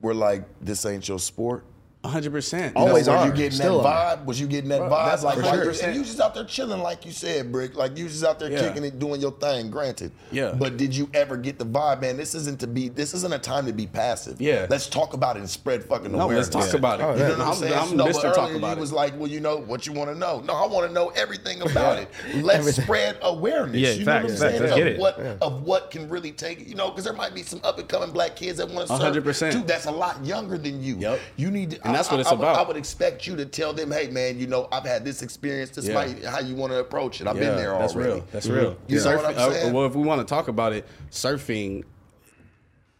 were 0.00 0.14
like, 0.14 0.44
"This 0.60 0.84
ain't 0.84 1.08
your 1.08 1.18
sport"? 1.18 1.64
100. 2.02 2.30
percent 2.30 2.76
Always 2.76 3.08
were 3.08 3.16
are. 3.16 3.26
you 3.26 3.32
getting 3.32 3.50
Still 3.50 3.82
that 3.82 4.18
vibe? 4.20 4.24
Was 4.24 4.40
you 4.40 4.46
getting 4.46 4.70
that 4.70 4.78
Bro, 4.78 4.88
vibe? 4.90 5.06
that's 5.06 5.22
Like, 5.24 5.34
for 5.36 5.42
like, 5.42 5.54
sure. 5.74 5.86
and 5.88 5.96
you 5.96 6.04
just 6.04 6.20
out 6.20 6.32
there 6.34 6.44
chilling, 6.44 6.80
like 6.80 7.04
you 7.04 7.10
said, 7.10 7.50
Brick. 7.50 7.74
Like 7.76 7.98
you 7.98 8.06
just 8.08 8.24
out 8.24 8.38
there 8.38 8.50
Yeah. 8.50 8.60
kicking 8.68 8.84
it, 8.84 8.98
doing 9.00 9.20
your 9.20 9.32
thing. 9.32 9.68
Granted, 9.70 10.12
Yeah. 10.30 10.52
But 10.56 10.76
did 10.76 10.94
you 10.94 11.10
ever 11.12 11.36
get 11.36 11.58
the 11.58 11.66
vibe, 11.66 12.00
man? 12.00 12.16
This 12.16 12.34
isn't 12.36 12.60
to 12.60 12.66
be. 12.68 12.88
This 12.88 13.14
isn't 13.14 13.32
a 13.34 13.38
time 13.38 13.66
to 13.66 13.72
be 13.72 13.86
passive. 13.88 14.40
Yeah. 14.40 14.66
Let's 14.70 14.86
talk 14.88 15.12
about 15.14 15.36
it 15.36 15.40
and 15.40 15.50
spread 15.50 15.84
fucking 15.84 16.12
No, 16.12 16.20
awareness. 16.24 16.54
let's 16.54 16.66
talk 16.70 16.78
about 16.78 17.00
it. 17.00 17.02
Oh, 17.02 17.12
You 17.14 17.18
know 17.18 17.28
what 17.30 17.40
I'm, 17.40 17.48
I'm, 17.48 17.54
saying? 17.54 17.74
I'm 17.74 17.96
no, 17.96 18.04
Mr. 18.06 18.12
but 18.22 18.34
Talk 18.34 18.44
earlier 18.50 18.56
about 18.58 18.76
you 18.76 18.80
was 18.80 18.92
it. 18.92 18.94
like, 18.94 19.18
well, 19.18 19.28
you 19.28 19.40
know 19.40 19.56
what 19.56 19.86
you 19.86 19.92
want 19.92 20.10
to 20.10 20.16
know. 20.16 20.40
No, 20.40 20.54
I 20.54 20.66
want 20.66 20.86
to 20.86 20.92
know 20.92 21.08
everything 21.10 21.62
about 21.62 21.98
it. 21.98 22.08
Let's 22.42 22.76
spread 22.76 23.16
awareness. 23.22 23.76
Yeah, 23.76 23.90
you 23.90 24.04
facts, 24.04 24.28
know 24.28 24.34
what 24.46 24.54
I'm 24.54 24.58
saying? 24.58 24.60
Let's 24.60 24.72
of 24.72 24.78
get 24.78 24.86
it. 24.86 24.98
what 25.00 25.18
of 25.42 25.62
what 25.64 25.90
can 25.90 26.08
really 26.08 26.30
take 26.32 26.60
it. 26.60 26.68
You 26.68 26.76
know, 26.76 26.90
because 26.90 27.04
there 27.04 27.12
might 27.12 27.34
be 27.34 27.42
some 27.42 27.60
up 27.64 27.78
and 27.78 27.88
coming 27.88 28.12
black 28.12 28.36
kids 28.36 28.58
that 28.58 28.68
want 28.70 28.88
to 28.88 28.96
serve 28.96 29.24
100%. 29.24 29.50
Dude, 29.52 29.66
That's 29.66 29.86
a 29.86 29.90
lot 29.90 30.24
younger 30.24 30.56
than 30.58 30.80
you. 30.82 30.96
Yep. 30.98 31.20
You 31.36 31.50
need 31.50 31.70
to, 31.72 31.87
And 31.88 31.96
that's 31.96 32.08
I- 32.08 32.12
what 32.12 32.20
it's 32.20 32.30
I 32.30 32.34
about. 32.34 32.56
I 32.58 32.68
would 32.68 32.76
expect 32.76 33.26
you 33.26 33.34
to 33.36 33.46
tell 33.46 33.72
them, 33.72 33.90
hey 33.90 34.08
man, 34.08 34.38
you 34.38 34.46
know, 34.46 34.68
I've 34.70 34.84
had 34.84 35.04
this 35.04 35.22
experience. 35.22 35.70
This 35.70 35.86
Yeah. 35.86 35.94
might 35.94 36.24
how 36.24 36.40
you 36.40 36.54
want 36.54 36.72
to 36.72 36.78
approach 36.78 37.20
it. 37.20 37.26
I've 37.26 37.36
been 37.38 37.56
there 37.56 37.70
That's 37.78 37.94
already. 37.94 38.12
real. 38.12 38.24
That's 38.32 38.46
real. 38.46 38.76
You 38.86 39.00
know 39.02 39.16
what 39.16 39.24
I'm 39.24 39.38
uh, 39.38 39.52
saying? 39.52 39.72
well, 39.72 39.86
if 39.86 39.94
we 39.94 40.02
want 40.02 40.20
to 40.20 40.26
talk 40.26 40.48
about 40.48 40.72
it, 40.72 40.86
surfing 41.10 41.84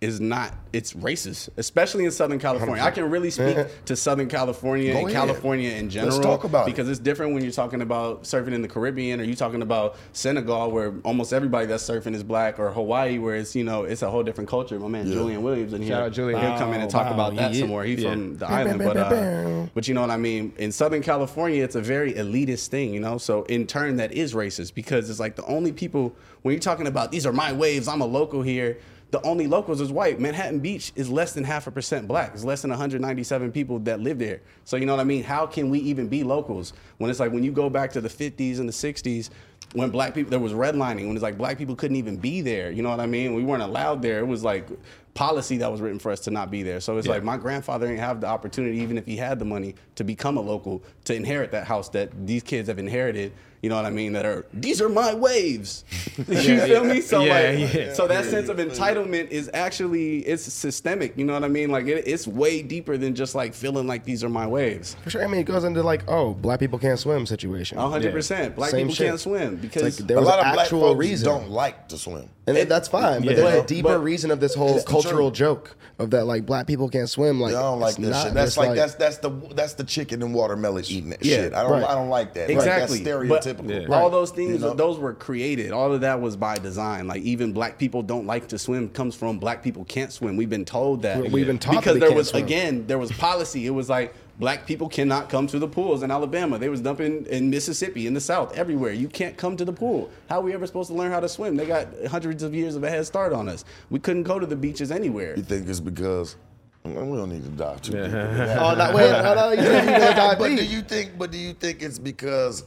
is 0.00 0.20
not 0.20 0.54
it's 0.72 0.92
racist, 0.92 1.48
especially 1.56 2.04
in 2.04 2.10
Southern 2.12 2.38
California. 2.38 2.84
I 2.84 2.92
can 2.92 3.10
really 3.10 3.30
speak 3.30 3.56
to 3.86 3.96
Southern 3.96 4.28
California 4.28 4.92
Go 4.92 4.98
and 5.00 5.08
ahead. 5.08 5.26
California 5.26 5.70
in 5.70 5.90
general 5.90 6.20
talk 6.20 6.44
about 6.44 6.68
it. 6.68 6.70
because 6.70 6.88
it's 6.88 7.00
different 7.00 7.34
when 7.34 7.42
you're 7.42 7.50
talking 7.50 7.82
about 7.82 8.22
surfing 8.22 8.52
in 8.52 8.62
the 8.62 8.68
Caribbean 8.68 9.20
or 9.20 9.24
you 9.24 9.34
talking 9.34 9.60
about 9.62 9.96
Senegal 10.12 10.70
where 10.70 10.94
almost 11.02 11.32
everybody 11.32 11.66
that's 11.66 11.82
surfing 11.88 12.14
is 12.14 12.22
black 12.22 12.60
or 12.60 12.70
Hawaii 12.70 13.18
where 13.18 13.34
it's 13.34 13.56
you 13.56 13.64
know 13.64 13.82
it's 13.84 14.02
a 14.02 14.10
whole 14.10 14.22
different 14.22 14.48
culture. 14.48 14.78
My 14.78 14.86
man 14.86 15.06
Julian 15.10 15.42
Williams 15.42 15.72
in 15.72 15.82
here. 15.82 15.94
Shout 15.94 16.02
out 16.04 16.12
Julian. 16.12 16.40
He'll 16.40 16.58
come 16.58 16.72
in 16.74 16.80
and 16.80 16.90
talk 16.90 17.08
Bow, 17.08 17.14
about 17.14 17.34
that 17.36 17.52
yeah. 17.54 17.60
some 17.60 17.68
more. 17.68 17.82
He's 17.82 18.00
Yeah. 18.00 18.12
from 18.12 18.36
the 18.36 18.46
island, 18.48 18.78
but 18.78 18.96
uh, 18.96 19.66
but 19.74 19.88
you 19.88 19.94
know 19.94 20.02
what 20.02 20.10
I 20.10 20.16
mean. 20.16 20.52
In 20.58 20.70
Southern 20.70 21.02
California, 21.02 21.64
it's 21.64 21.74
a 21.74 21.80
very 21.82 22.12
elitist 22.12 22.68
thing, 22.68 22.94
you 22.94 23.00
know. 23.00 23.18
So 23.18 23.42
in 23.44 23.66
turn, 23.66 23.96
that 23.96 24.12
is 24.12 24.32
racist 24.34 24.74
because 24.74 25.10
it's 25.10 25.18
like 25.18 25.34
the 25.34 25.44
only 25.46 25.72
people 25.72 26.14
when 26.42 26.52
you're 26.52 26.60
talking 26.60 26.86
about 26.86 27.10
these 27.10 27.26
are 27.26 27.32
my 27.32 27.52
waves. 27.52 27.88
I'm 27.88 28.00
a 28.00 28.06
local 28.06 28.42
here. 28.42 28.78
The 29.10 29.22
only 29.22 29.46
locals 29.46 29.80
is 29.80 29.90
white. 29.90 30.20
Manhattan 30.20 30.58
Beach 30.58 30.92
is 30.94 31.08
less 31.08 31.32
than 31.32 31.42
half 31.42 31.66
a 31.66 31.70
percent 31.70 32.06
black. 32.06 32.32
It's 32.34 32.44
less 32.44 32.60
than 32.60 32.70
197 32.70 33.52
people 33.52 33.78
that 33.80 34.00
live 34.00 34.18
there. 34.18 34.42
So 34.64 34.76
you 34.76 34.84
know 34.84 34.94
what 34.94 35.00
I 35.00 35.04
mean. 35.04 35.22
How 35.22 35.46
can 35.46 35.70
we 35.70 35.78
even 35.78 36.08
be 36.08 36.22
locals 36.22 36.74
when 36.98 37.10
it's 37.10 37.18
like 37.18 37.32
when 37.32 37.42
you 37.42 37.50
go 37.50 37.70
back 37.70 37.90
to 37.92 38.02
the 38.02 38.08
50s 38.08 38.58
and 38.58 38.68
the 38.68 38.72
60s? 38.72 39.30
When 39.72 39.90
black 39.90 40.14
people, 40.14 40.30
there 40.30 40.38
was 40.38 40.52
redlining. 40.52 41.06
When 41.06 41.12
it's 41.12 41.22
like 41.22 41.38
black 41.38 41.58
people 41.58 41.74
couldn't 41.74 41.96
even 41.96 42.16
be 42.16 42.40
there. 42.42 42.70
You 42.70 42.82
know 42.82 42.90
what 42.90 43.00
I 43.00 43.06
mean? 43.06 43.34
We 43.34 43.44
weren't 43.44 43.62
allowed 43.62 44.02
there. 44.02 44.18
It 44.18 44.26
was 44.26 44.44
like 44.44 44.68
policy 45.14 45.56
that 45.58 45.72
was 45.72 45.80
written 45.80 45.98
for 45.98 46.12
us 46.12 46.20
to 46.20 46.30
not 46.30 46.50
be 46.50 46.62
there. 46.62 46.80
So 46.80 46.96
it's 46.96 47.08
like 47.08 47.24
my 47.24 47.36
grandfather 47.36 47.86
didn't 47.86 48.00
have 48.00 48.20
the 48.20 48.28
opportunity, 48.28 48.78
even 48.78 48.96
if 48.96 49.04
he 49.04 49.16
had 49.16 49.38
the 49.38 49.44
money, 49.44 49.74
to 49.96 50.04
become 50.04 50.36
a 50.36 50.40
local, 50.40 50.82
to 51.04 51.14
inherit 51.14 51.50
that 51.50 51.66
house 51.66 51.88
that 51.90 52.10
these 52.26 52.42
kids 52.42 52.68
have 52.68 52.78
inherited. 52.78 53.32
You 53.62 53.68
know 53.68 53.76
what 53.76 53.86
I 53.86 53.90
mean? 53.90 54.12
That 54.12 54.24
are 54.24 54.46
these 54.52 54.80
are 54.80 54.88
my 54.88 55.14
waves. 55.14 55.84
you 56.16 56.60
feel 56.60 56.84
me? 56.84 57.00
So 57.00 57.22
Yeah, 57.22 57.32
like, 57.60 57.74
yeah. 57.74 57.92
so 57.92 58.06
that 58.06 58.24
sense 58.24 58.48
of 58.48 58.58
entitlement 58.58 59.30
is 59.30 59.50
actually 59.52 60.18
it's 60.20 60.44
systemic. 60.44 61.16
You 61.18 61.24
know 61.24 61.32
what 61.32 61.42
I 61.44 61.48
mean? 61.48 61.70
Like 61.70 61.86
it, 61.86 62.06
it's 62.06 62.26
way 62.28 62.62
deeper 62.62 62.96
than 62.96 63.14
just 63.14 63.34
like 63.34 63.54
feeling 63.54 63.86
like 63.86 64.04
these 64.04 64.22
are 64.22 64.28
my 64.28 64.46
waves. 64.46 64.94
For 65.02 65.10
sure. 65.10 65.24
I 65.24 65.26
mean, 65.26 65.40
it 65.40 65.44
goes 65.44 65.64
into 65.64 65.82
like, 65.82 66.04
oh, 66.08 66.34
black 66.34 66.60
people 66.60 66.78
can't 66.78 66.98
swim 66.98 67.26
situation. 67.26 67.78
hundred 67.78 68.12
percent. 68.12 68.54
Black 68.54 68.70
Same 68.70 68.86
people 68.86 68.94
shit. 68.94 69.08
can't 69.08 69.20
swim 69.20 69.56
because 69.56 69.82
like 69.82 69.94
there 70.06 70.18
a 70.18 70.20
was 70.20 70.28
lot 70.28 70.38
an 70.40 70.46
of 70.46 70.54
black 70.54 70.64
actual 70.66 70.80
folks 70.82 70.98
reason. 70.98 71.28
don't 71.28 71.50
like 71.50 71.88
to 71.88 71.98
swim. 71.98 72.28
And 72.46 72.56
that's 72.56 72.88
fine, 72.88 73.20
but 73.22 73.30
Yeah. 73.36 73.42
there's 73.42 73.64
a 73.64 73.66
deeper 73.66 73.88
but 73.88 74.02
reason 74.02 74.30
of 74.30 74.40
this 74.40 74.54
whole 74.54 74.80
cultural 74.82 75.02
cultural 75.02 75.30
joke 75.30 75.76
of 75.98 76.10
that 76.12 76.24
like 76.26 76.46
black 76.46 76.66
people 76.66 76.88
can't 76.88 77.08
swim. 77.10 77.38
Like 77.40 77.54
I 77.54 77.60
don't 77.60 77.78
like 77.80 77.98
it's 77.98 77.98
that 77.98 78.10
not 78.10 78.22
shit. 78.24 78.34
That's 78.34 78.54
just 78.54 78.56
like, 78.56 78.74
that's 78.76 78.94
that's 78.94 79.18
the 79.18 79.30
that's 79.54 79.74
the 79.74 79.84
chicken 79.84 80.22
and 80.22 80.32
watermelon 80.32 80.84
eating 80.88 81.10
that 81.10 81.22
Yeah, 81.24 81.36
shit. 81.36 81.54
I 81.54 81.62
don't 81.62 81.72
right. 81.72 81.84
I 81.84 81.94
don't 81.94 82.08
like 82.08 82.34
that. 82.34 82.48
Exactly. 82.50 82.98
Like, 83.04 83.04
that's 83.04 83.46
stereotypical. 83.46 83.47
But 83.54 83.90
All 83.90 84.10
those 84.10 84.30
things, 84.30 84.52
You 84.54 84.58
know? 84.58 84.74
those 84.74 84.98
were 84.98 85.14
created. 85.14 85.72
All 85.72 85.92
of 85.92 86.00
that 86.02 86.20
was 86.20 86.36
by 86.36 86.56
design. 86.58 87.06
Like 87.06 87.22
even 87.22 87.52
black 87.52 87.78
people 87.78 88.02
don't 88.02 88.26
like 88.26 88.48
to 88.48 88.58
swim 88.58 88.88
comes 88.88 89.14
from 89.14 89.38
black 89.38 89.62
people 89.62 89.84
can't 89.84 90.12
swim. 90.12 90.36
We've 90.36 90.50
been 90.50 90.64
told 90.64 91.02
that. 91.02 91.22
We- 91.22 91.28
we've 91.28 91.46
been 91.46 91.58
taught 91.58 91.76
because 91.76 91.98
there 91.98 92.12
was 92.12 92.28
swim. 92.28 92.44
again 92.44 92.86
there 92.86 92.98
was 92.98 93.12
policy. 93.12 93.66
It 93.66 93.70
was 93.70 93.88
like 93.88 94.14
black 94.38 94.66
people 94.66 94.88
cannot 94.88 95.28
come 95.28 95.46
to 95.48 95.58
the 95.58 95.66
pools 95.66 96.02
in 96.02 96.10
Alabama. 96.10 96.58
They 96.58 96.68
was 96.68 96.80
dumping 96.80 97.26
in 97.26 97.50
Mississippi, 97.50 98.06
in 98.06 98.14
the 98.14 98.20
South, 98.20 98.56
everywhere. 98.56 98.92
You 98.92 99.08
can't 99.08 99.36
come 99.36 99.56
to 99.56 99.64
the 99.64 99.72
pool. 99.72 100.10
How 100.28 100.38
are 100.38 100.42
we 100.42 100.52
ever 100.54 100.66
supposed 100.66 100.88
to 100.90 100.94
learn 100.94 101.10
how 101.10 101.18
to 101.20 101.28
swim? 101.28 101.56
They 101.56 101.66
got 101.66 101.88
hundreds 102.08 102.42
of 102.44 102.54
years 102.54 102.76
of 102.76 102.84
a 102.84 102.88
head 102.90 103.04
start 103.06 103.32
on 103.32 103.48
us. 103.48 103.64
We 103.90 103.98
couldn't 103.98 104.22
go 104.22 104.38
to 104.38 104.46
the 104.46 104.54
beaches 104.56 104.92
anywhere. 104.92 105.34
You 105.36 105.42
think 105.42 105.68
it's 105.68 105.80
because 105.80 106.36
we 106.84 106.92
don't 106.94 107.30
need 107.30 107.42
to 107.42 107.50
dive 107.50 107.82
too 107.82 107.92
deep. 107.92 108.02
into 108.04 108.62
oh 108.62 108.74
no, 108.76 108.92
wait, 108.96 109.10
no, 109.10 109.34
no, 109.34 109.50
you 109.50 109.60
you 109.60 109.64
dive 110.14 110.38
but 110.38 110.48
do 110.56 110.64
you 110.64 110.80
think? 110.82 111.18
But 111.18 111.32
do 111.32 111.36
you 111.38 111.52
think 111.52 111.82
it's 111.82 111.98
because 111.98 112.62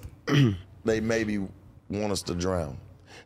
they 0.85 0.99
maybe 0.99 1.39
want 1.89 2.11
us 2.11 2.21
to 2.23 2.35
drown? 2.35 2.77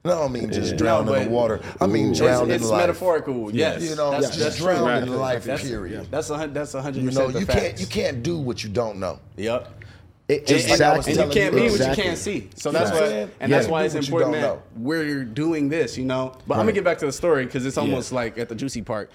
No, 0.03 0.23
I 0.23 0.27
mean 0.27 0.51
just 0.51 0.77
drown 0.77 1.05
No, 1.07 1.13
in 1.13 1.25
the 1.25 1.29
water. 1.31 1.61
I 1.81 1.87
mean 1.87 2.11
It's- 2.11 2.19
drown 2.19 2.51
it's, 2.51 2.63
in 2.63 2.69
life. 2.69 2.79
It's 2.81 2.87
metaphorical. 2.87 3.53
Yes, 3.55 3.81
You 3.83 3.95
know, 3.95 4.11
that's, 4.11 4.27
just 4.27 4.39
that's 4.39 4.57
drown 4.57 5.03
true. 5.03 5.13
in 5.13 5.19
life. 5.19 5.43
That's, 5.45 5.63
period. 5.63 6.07
That's 6.11 6.29
a 6.29 6.37
hun- 6.37 6.53
that's 6.53 6.73
a 6.75 6.81
hundred 6.81 7.01
You 7.03 7.09
percent. 7.09 7.33
know, 7.33 7.39
you 7.39 7.45
facts. 7.45 7.59
can't 7.61 7.79
you 7.81 7.87
can't 7.87 8.23
do 8.23 8.37
what 8.37 8.63
you 8.63 8.69
don't 8.69 8.99
know. 8.99 9.19
Yep. 9.37 9.71
It, 10.27 10.39
And, 10.41 10.49
and- 10.49 10.71
exactly. 10.71 11.13
and 11.13 11.21
you 11.23 11.39
can't 11.39 11.55
be 11.55 11.61
what 11.69 11.79
you 11.79 12.03
can't 12.03 12.17
see. 12.17 12.49
So 12.55 12.71
that's 12.71 12.89
know 12.91 12.95
why, 13.01 13.07
saying? 13.07 13.31
and 13.39 13.49
Yeah. 13.51 13.57
that's 13.57 13.69
why 13.69 13.83
it's 13.83 13.95
important 13.95 14.33
don't 14.33 14.41
that 14.41 14.47
know. 14.55 14.61
we're 14.77 15.23
doing 15.23 15.69
this, 15.69 15.97
you 15.97 16.05
know. 16.05 16.33
But 16.47 16.55
I'm 16.55 16.61
gonna 16.61 16.71
get 16.73 16.83
back 16.83 16.97
to 16.99 17.05
the 17.07 17.11
story 17.11 17.45
because 17.45 17.65
it's 17.65 17.77
almost 17.77 18.11
like 18.11 18.37
at 18.37 18.49
the 18.49 18.55
juicy 18.55 18.81
part. 18.81 19.11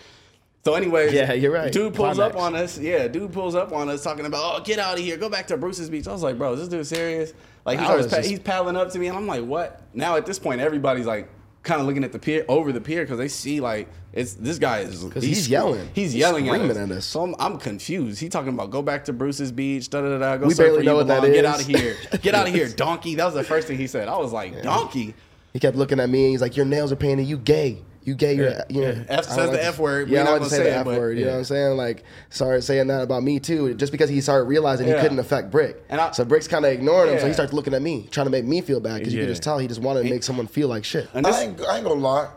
So, 0.64 0.74
anyways, 0.74 1.12
Yeah, 1.12 1.32
you're 1.32 1.52
right. 1.52 1.72
Dude 1.72 1.94
pulls 1.94 2.18
up 2.18 2.36
on 2.36 2.54
us. 2.54 2.78
Yeah, 2.78 3.08
dude 3.08 3.32
pulls 3.32 3.54
up 3.54 3.72
on 3.72 3.88
us 3.88 4.02
talking 4.04 4.26
about, 4.26 4.60
oh, 4.60 4.62
get 4.62 4.78
out 4.78 4.98
of 4.98 5.04
here, 5.04 5.16
go 5.16 5.28
back 5.30 5.46
to 5.48 5.56
Bruce's 5.56 5.88
beach. 5.88 6.06
I 6.06 6.12
was 6.12 6.22
like, 6.22 6.36
bro, 6.36 6.52
is 6.52 6.60
this 6.60 6.68
dude 6.68 6.86
serious? 6.86 7.32
Like 7.64 7.78
he 7.78 7.84
I 7.84 7.88
pa- 7.88 8.02
just- 8.02 8.28
he's 8.28 8.38
paddling 8.40 8.76
up 8.76 8.90
to 8.92 8.98
me, 8.98 9.06
and 9.08 9.16
I'm 9.16 9.26
like, 9.26 9.44
what? 9.44 9.82
Now 9.94 10.16
at 10.16 10.26
this 10.26 10.38
point, 10.38 10.60
everybody's 10.60 11.06
like. 11.06 11.28
Kind 11.62 11.78
of 11.78 11.86
looking 11.86 12.04
at 12.04 12.12
the 12.12 12.18
pier 12.18 12.46
over 12.48 12.72
the 12.72 12.80
pier 12.80 13.02
because 13.02 13.18
they 13.18 13.28
see 13.28 13.60
like 13.60 13.86
it's 14.14 14.32
this 14.32 14.58
guy 14.58 14.78
is 14.78 15.04
'Cause 15.04 15.22
he's 15.22 15.46
yelling. 15.46 15.90
he's 15.92 16.12
He's 16.12 16.20
yelling 16.20 16.46
screaming 16.46 16.70
at 16.70 16.76
us. 16.78 16.90
at 16.90 16.90
us. 16.96 17.04
So 17.04 17.22
I'm, 17.22 17.34
I'm 17.38 17.58
confused. 17.58 18.18
He 18.18 18.30
talking 18.30 18.54
about 18.54 18.70
go 18.70 18.80
back 18.80 19.04
to 19.04 19.12
Bruce's 19.12 19.52
beach. 19.52 19.90
Da 19.90 20.00
da 20.00 20.16
da. 20.18 20.38
Go 20.38 20.46
We 20.46 20.54
barely 20.54 20.86
know 20.86 20.94
what 20.96 21.08
that 21.08 21.20
belong, 21.20 21.34
Get 21.34 21.44
out 21.44 21.60
of 21.60 21.66
here. 21.66 21.96
Get 22.22 22.34
out 22.34 22.48
of 22.48 22.54
here, 22.54 22.66
donkey. 22.76 23.14
That 23.16 23.26
was 23.26 23.34
the 23.34 23.44
first 23.44 23.68
thing 23.68 23.76
he 23.76 23.86
said. 23.88 24.08
I 24.08 24.16
was 24.16 24.32
like, 24.32 24.62
donkey. 24.62 25.12
He 25.52 25.58
kept 25.60 25.76
looking 25.76 26.00
at 26.00 26.08
me 26.08 26.22
and 26.24 26.30
he's 26.30 26.40
like, 26.40 26.56
"Your 26.56 26.64
nails 26.64 26.92
are 26.92 26.96
painted. 26.96 27.26
You 27.26 27.36
gay. 27.36 27.82
You 28.02 28.14
gay. 28.14 28.34
You're, 28.34 28.54
you 28.68 28.80
know." 28.80 28.88
F 28.88 29.10
I 29.10 29.14
don't 29.16 29.24
says 29.24 29.36
like 29.36 29.50
the 29.52 29.64
F 29.64 29.78
word. 29.78 30.08
Yeah, 30.08 30.14
We're 30.14 30.20
I 30.20 30.24
not 30.24 30.30
don't 30.30 30.38
gonna 30.38 30.50
say 30.50 30.56
say 30.56 30.62
the 30.64 30.76
F 30.76 30.84
but- 30.86 30.98
word. 30.98 31.18
You 31.18 31.24
know 31.26 31.32
what 31.32 31.38
I'm 31.38 31.44
saying? 31.44 31.76
Like, 31.76 32.04
started 32.30 32.62
saying 32.62 32.86
that 32.88 33.02
about 33.02 33.22
me 33.22 33.38
too, 33.40 33.74
just 33.74 33.92
because 33.92 34.08
he 34.10 34.20
started 34.20 34.44
realizing 34.44 34.86
he 34.86 34.94
couldn't 34.94 35.18
affect 35.18 35.50
Brick. 35.50 35.82
And 35.88 36.00
I- 36.00 36.10
so 36.12 36.24
Brick's 36.24 36.48
kind 36.48 36.64
of 36.64 36.72
ignoring 36.72 37.12
him. 37.12 37.20
So 37.20 37.26
he 37.26 37.32
starts 37.32 37.52
looking 37.52 37.74
at 37.74 37.82
me, 37.82 38.08
trying 38.10 38.26
to 38.26 38.30
make 38.30 38.44
me 38.44 38.60
feel 38.62 38.80
bad 38.80 38.98
because 38.98 39.12
you 39.12 39.20
Yeah. 39.20 39.26
could 39.26 39.32
just 39.32 39.42
tell 39.42 39.58
he 39.58 39.68
just 39.68 39.80
wanted 39.82 40.04
to 40.04 40.10
make 40.10 40.22
someone 40.22 40.46
feel 40.46 40.68
like 40.68 40.84
shit. 40.84 41.08
And 41.14 41.24
this, 41.26 41.36
I 41.36 41.42
ain't, 41.44 41.60
I 41.62 41.76
ain't 41.76 41.84
gonna 41.86 42.00
lie. 42.00 42.28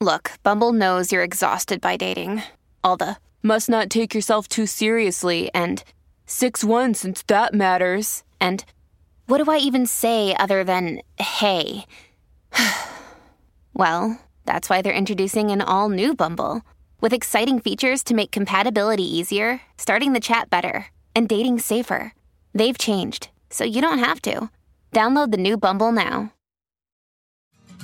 Look, 0.00 0.32
Bumble 0.42 0.72
knows 0.72 1.12
you're 1.12 1.22
exhausted 1.22 1.80
by 1.80 1.96
dating. 1.96 2.42
All 2.82 2.96
the 2.96 3.16
must 3.42 3.68
not 3.68 3.90
take 3.90 4.14
yourself 4.14 4.48
too 4.48 4.66
seriously 4.66 5.50
and 5.54 5.82
6 6.26 6.62
1 6.64 6.94
since 6.94 7.22
that 7.26 7.52
matters. 7.54 8.22
And 8.40 8.64
what 9.26 9.44
do 9.44 9.50
I 9.50 9.58
even 9.58 9.86
say 9.86 10.34
other 10.38 10.64
than 10.64 11.00
hey? 11.18 11.84
well, 13.74 14.18
that's 14.44 14.68
why 14.68 14.82
they're 14.82 14.92
introducing 14.92 15.50
an 15.50 15.60
all 15.60 15.88
new 15.88 16.14
Bumble 16.14 16.62
with 17.00 17.12
exciting 17.12 17.60
features 17.60 18.04
to 18.04 18.14
make 18.14 18.30
compatibility 18.30 19.04
easier, 19.04 19.60
starting 19.78 20.12
the 20.12 20.20
chat 20.20 20.50
better, 20.50 20.86
and 21.14 21.28
dating 21.28 21.58
safer. 21.58 22.14
They've 22.54 22.76
changed, 22.76 23.28
so 23.48 23.64
you 23.64 23.80
don't 23.80 23.98
have 23.98 24.20
to. 24.22 24.50
Download 24.92 25.30
the 25.30 25.36
new 25.36 25.56
Bumble 25.56 25.92
now. 25.92 26.32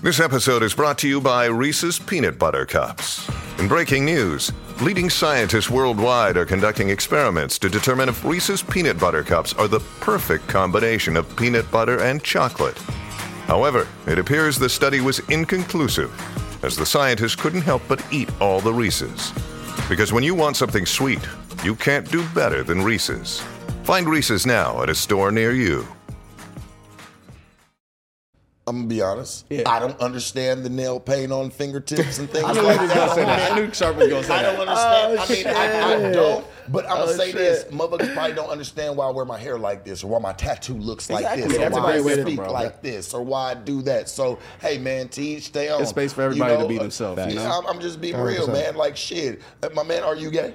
This 0.02 0.20
episode 0.20 0.62
is 0.62 0.74
brought 0.74 0.98
to 0.98 1.08
you 1.08 1.22
by 1.22 1.46
Reese's 1.46 1.98
Peanut 1.98 2.38
Butter 2.38 2.66
Cups. 2.66 3.26
In 3.58 3.66
breaking 3.66 4.04
news, 4.04 4.52
leading 4.82 5.08
scientists 5.08 5.70
worldwide 5.70 6.36
are 6.36 6.44
conducting 6.44 6.90
experiments 6.90 7.58
to 7.60 7.70
determine 7.70 8.10
if 8.10 8.22
Reese's 8.22 8.62
Peanut 8.62 9.00
Butter 9.00 9.22
Cups 9.22 9.54
are 9.54 9.68
the 9.68 9.80
perfect 10.00 10.46
combination 10.48 11.16
of 11.16 11.34
peanut 11.36 11.70
butter 11.70 12.02
and 12.02 12.22
chocolate. 12.22 12.76
However, 13.46 13.88
it 14.06 14.18
appears 14.18 14.58
the 14.58 14.68
study 14.68 15.00
was 15.00 15.20
inconclusive, 15.30 16.12
as 16.66 16.76
the 16.76 16.84
scientists 16.84 17.36
couldn't 17.36 17.62
help 17.62 17.80
but 17.88 18.04
eat 18.12 18.28
all 18.40 18.60
the 18.60 18.74
Reese's. 18.74 19.32
Because 19.88 20.12
when 20.12 20.24
you 20.24 20.34
want 20.34 20.56
something 20.56 20.84
sweet, 20.84 21.20
you 21.62 21.76
can't 21.76 22.10
do 22.10 22.26
better 22.30 22.64
than 22.64 22.82
Reese's. 22.82 23.40
Find 23.84 24.08
Reese's 24.08 24.44
now 24.44 24.82
at 24.82 24.90
a 24.90 24.94
store 24.94 25.30
near 25.30 25.52
you. 25.52 25.86
I'm 28.68 28.78
gonna 28.78 28.88
be 28.88 29.00
honest. 29.00 29.46
Yeah. 29.48 29.62
I 29.70 29.78
don't 29.78 29.98
understand 30.00 30.64
the 30.64 30.68
nail 30.68 30.98
paint 30.98 31.30
on 31.30 31.50
fingertips 31.50 32.18
and 32.18 32.28
things 32.32 32.44
I 32.44 32.52
knew 32.52 32.62
like 32.62 32.80
was 32.80 32.88
that. 32.88 32.96
gonna 32.96 33.14
say 33.14 33.24
that. 33.24 33.52
I 33.52 33.54
knew 33.54 33.72
Sharp 33.72 33.96
was 33.96 34.08
gonna 34.08 34.24
say 34.24 34.34
I 34.34 34.42
don't 34.42 34.58
understand. 34.68 35.18
Oh, 35.18 35.22
I 35.22 35.28
mean, 35.28 35.46
I, 35.46 36.08
I 36.08 36.12
don't. 36.12 36.46
But 36.68 36.84
I'm 36.84 36.98
gonna 36.98 37.12
Oh, 37.12 37.16
say 37.16 37.32
this: 37.32 37.64
motherfuckers 37.64 38.12
probably 38.14 38.34
don't 38.34 38.50
understand 38.56 38.96
why 38.96 39.06
I 39.06 39.10
wear 39.10 39.24
my 39.24 39.38
hair 39.38 39.58
like 39.58 39.84
this, 39.84 40.02
or 40.04 40.08
why 40.08 40.18
my 40.18 40.32
tattoo 40.32 40.74
looks 40.74 41.08
like 41.10 41.20
Exactly. 41.24 41.42
this, 41.48 41.56
or 41.56 41.60
That's 41.60 41.76
a 41.76 41.80
why 41.80 41.86
I 41.86 41.92
great 41.92 42.04
way 42.04 42.16
to- 42.16 42.22
speak 42.22 42.36
bro. 42.36 42.52
like 42.52 42.82
this, 42.82 43.14
or 43.14 43.22
why 43.22 43.50
I 43.50 43.54
do 43.54 43.82
that. 43.82 44.08
So, 44.08 44.38
hey, 44.60 44.78
man, 44.78 45.08
teach, 45.08 45.44
stay 45.44 45.68
on. 45.68 45.78
There's 45.78 45.90
space 45.90 46.12
for 46.12 46.22
everybody 46.22 46.56
to 46.60 46.68
be 46.68 46.78
themselves, 46.78 47.24
you 47.26 47.34
know? 47.38 47.50
I'm, 47.50 47.66
I'm 47.66 47.80
just 47.80 48.00
being 48.00 48.16
real, 48.16 48.46
100%. 48.48 48.52
man. 48.52 48.76
Like 48.76 48.96
shit, 48.96 49.42
Uh, 49.62 49.68
my 49.74 49.82
man. 49.82 50.02
Are 50.02 50.16
you 50.16 50.30
gay? 50.30 50.54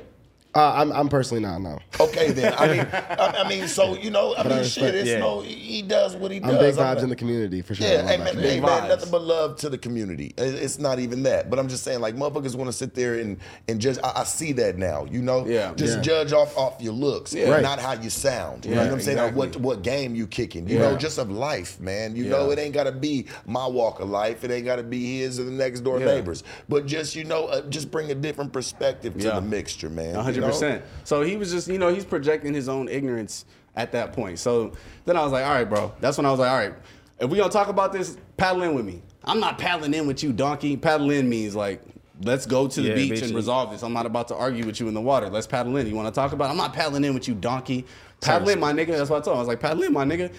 Uh, 0.53 0.73
I'm, 0.75 0.91
I'm 0.91 1.07
personally 1.07 1.41
not. 1.41 1.61
No. 1.61 1.79
Okay, 1.99 2.31
then. 2.31 2.53
I 2.57 2.67
mean, 2.67 2.79
I, 2.91 3.43
I 3.45 3.49
mean, 3.49 3.67
so 3.69 3.95
you 3.97 4.11
know, 4.11 4.33
I 4.35 4.43
But 4.43 4.51
I 4.51 4.55
mean, 4.57 4.65
shit. 4.65 4.95
It's 4.95 5.07
yeah. 5.09 5.19
no, 5.19 5.39
he 5.41 5.53
he 5.53 5.81
does 5.81 6.13
what 6.15 6.29
he 6.31 6.37
I'm 6.41 6.49
does. 6.51 6.59
big 6.59 6.75
vibes 6.75 6.95
not- 6.95 7.03
in 7.03 7.09
the 7.09 7.15
community 7.15 7.61
for 7.61 7.73
sure. 7.73 7.87
Yeah, 7.87 8.01
love 8.01 8.05
hey 8.09 8.17
that 8.17 8.23
man, 8.25 8.35
hey, 8.35 8.41
Big 8.41 8.61
man 8.61 8.69
vibes. 8.83 8.87
nothing 8.89 9.11
but 9.11 9.21
love 9.21 9.55
to 9.57 9.69
the 9.69 9.77
community. 9.77 10.33
It's 10.37 10.77
not 10.77 10.99
even 10.99 11.23
that, 11.23 11.49
but 11.49 11.57
I'm 11.57 11.69
just 11.69 11.83
saying, 11.85 12.01
like 12.01 12.15
motherfuckers 12.15 12.55
want 12.55 12.67
to 12.67 12.73
sit 12.73 12.93
there 12.95 13.15
and 13.19 13.37
and 13.69 13.79
judge. 13.79 13.97
I, 14.03 14.11
I 14.17 14.23
see 14.25 14.51
that 14.53 14.77
now, 14.77 15.05
you 15.05 15.21
know. 15.21 15.45
Yeah. 15.47 15.73
Just 15.75 15.97
Yeah. 15.97 16.01
judge 16.03 16.33
off 16.33 16.57
off 16.57 16.81
your 16.81 16.93
looks, 16.93 17.33
Right. 17.33 17.61
not 17.61 17.79
how 17.79 17.93
you 17.93 18.09
sound. 18.09 18.65
You 18.65 18.71
Yeah, 18.71 18.77
know 18.77 18.83
what 18.87 18.93
I'm 18.95 19.01
saying? 19.01 19.19
Or 19.19 19.27
exactly. 19.27 19.37
what 19.61 19.77
what 19.77 19.83
game 19.83 20.15
you 20.15 20.27
kicking? 20.27 20.67
You 20.67 20.79
Yeah. 20.79 20.91
know, 20.91 20.97
just 20.97 21.17
of 21.17 21.31
life, 21.31 21.79
man. 21.79 22.13
You 22.15 22.25
Yeah. 22.25 22.31
know, 22.31 22.51
it 22.51 22.59
ain't 22.59 22.73
gotta 22.73 22.91
be 22.91 23.27
my 23.45 23.65
walk 23.67 24.01
of 24.01 24.09
life. 24.09 24.43
It 24.43 24.51
ain't 24.51 24.65
gotta 24.65 24.83
be 24.83 25.19
his 25.19 25.39
or 25.39 25.43
the 25.45 25.51
next 25.51 25.79
door 25.79 25.97
Yeah. 25.99 26.07
neighbors. 26.07 26.43
But 26.67 26.87
just 26.87 27.15
you 27.15 27.23
know, 27.23 27.45
uh, 27.45 27.61
just 27.69 27.89
bring 27.89 28.11
a 28.11 28.15
different 28.15 28.51
perspective 28.51 29.17
to 29.19 29.29
the 29.31 29.41
mixture, 29.41 29.89
man. 29.89 30.15
A 30.17 30.40
hundred 30.41 30.53
percent. 30.53 30.83
So 31.03 31.21
he 31.21 31.37
was 31.37 31.51
just, 31.51 31.67
you 31.67 31.77
know, 31.77 31.93
he's 31.93 32.05
projecting 32.05 32.53
his 32.53 32.67
own 32.69 32.87
ignorance 32.89 33.45
at 33.75 33.91
that 33.93 34.13
point. 34.13 34.39
So 34.39 34.73
then 35.05 35.15
I 35.17 35.23
was 35.23 35.31
like, 35.31 35.45
all 35.45 35.51
right, 35.51 35.69
bro. 35.69 35.93
That's 35.99 36.17
when 36.17 36.25
I 36.25 36.31
was 36.31 36.39
like, 36.39 36.49
all 36.51 36.57
right, 36.57 36.73
if 37.19 37.29
we 37.29 37.37
gonna 37.37 37.49
talk 37.51 37.67
about 37.67 37.93
this, 37.93 38.17
paddle 38.37 38.63
in 38.63 38.73
with 38.73 38.85
me. 38.85 39.01
I'm 39.23 39.39
not 39.39 39.57
paddling 39.59 39.93
in 39.93 40.07
with 40.07 40.23
you, 40.23 40.33
donkey. 40.33 40.75
Paddle 40.77 41.11
in 41.11 41.29
means 41.29 41.55
like, 41.55 41.81
let's 42.23 42.45
go 42.45 42.67
to 42.67 42.81
the 42.81 42.89
Yeah, 42.89 42.95
beach 42.95 43.21
and 43.21 43.35
resolve 43.35 43.71
this. 43.71 43.83
I'm 43.83 43.93
not 43.93 44.05
about 44.05 44.27
to 44.29 44.35
argue 44.35 44.65
with 44.65 44.79
you 44.79 44.87
in 44.87 44.93
the 44.93 45.01
water. 45.01 45.29
Let's 45.29 45.47
paddle 45.47 45.77
in. 45.77 45.87
You 45.87 45.95
want 45.95 46.07
to 46.13 46.19
talk 46.19 46.33
about? 46.33 46.45
it? 46.47 46.51
I'm 46.51 46.57
not 46.57 46.73
paddling 46.73 47.03
in 47.03 47.13
with 47.13 47.27
you, 47.27 47.35
donkey. 47.35 47.85
Paddle 48.19 48.49
in, 48.49 48.59
my 48.59 48.73
nigga. 48.73 48.87
That's 48.97 49.09
what 49.09 49.21
I 49.21 49.25
told 49.25 49.35
him. 49.35 49.37
I 49.37 49.39
was 49.39 49.47
like, 49.47 49.59
paddle 49.59 49.83
in, 49.83 49.93
my 49.93 50.05
nigga. 50.05 50.31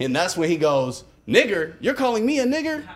And 0.00 0.14
that's 0.14 0.36
when 0.36 0.48
he 0.50 0.56
goes, 0.56 1.04
nigger. 1.26 1.74
You're 1.80 1.94
calling 1.94 2.24
me 2.26 2.38
a 2.40 2.46
nigger? 2.46 2.86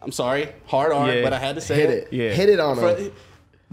I'm 0.00 0.10
sorry, 0.12 0.52
hard 0.66 0.90
R, 0.92 1.12
Yeah. 1.14 1.22
but 1.22 1.32
I 1.32 1.38
had 1.38 1.54
to 1.54 1.60
say 1.60 1.76
Hit 1.76 1.90
it. 1.90 2.08
it. 2.10 2.12
Yeah. 2.12 2.30
Hit 2.30 2.48
it 2.48 2.58
on 2.58 2.76
For- 2.76 2.96
him. 2.96 3.12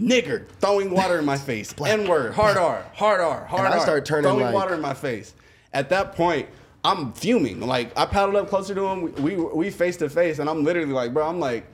Nigger 0.00 0.48
throwing 0.60 0.90
water 0.90 1.18
in 1.18 1.24
my 1.24 1.36
face. 1.36 1.74
N 1.84 2.08
word, 2.08 2.34
hard 2.34 2.56
R, 2.56 2.84
hard 2.94 3.20
R, 3.20 3.44
hard 3.44 3.66
And 3.66 3.74
I 3.74 3.78
R. 3.78 3.82
start 3.82 4.04
turning 4.04 4.24
throwing 4.24 4.44
like- 4.46 4.54
water 4.54 4.74
in 4.74 4.80
my 4.80 4.94
face. 4.94 5.34
At 5.72 5.90
that 5.90 6.16
point, 6.16 6.48
I'm 6.82 7.12
fuming. 7.12 7.60
Like 7.60 7.96
I 7.98 8.06
paddled 8.06 8.36
up 8.36 8.48
closer 8.48 8.74
to 8.74 8.86
him. 8.86 9.12
We 9.22 9.36
we, 9.36 9.70
face 9.70 9.96
to 9.98 10.08
face, 10.08 10.38
and 10.38 10.48
I'm 10.48 10.64
literally 10.64 10.92
like, 10.92 11.12
bro, 11.12 11.26
I'm 11.26 11.40
like. 11.40 11.66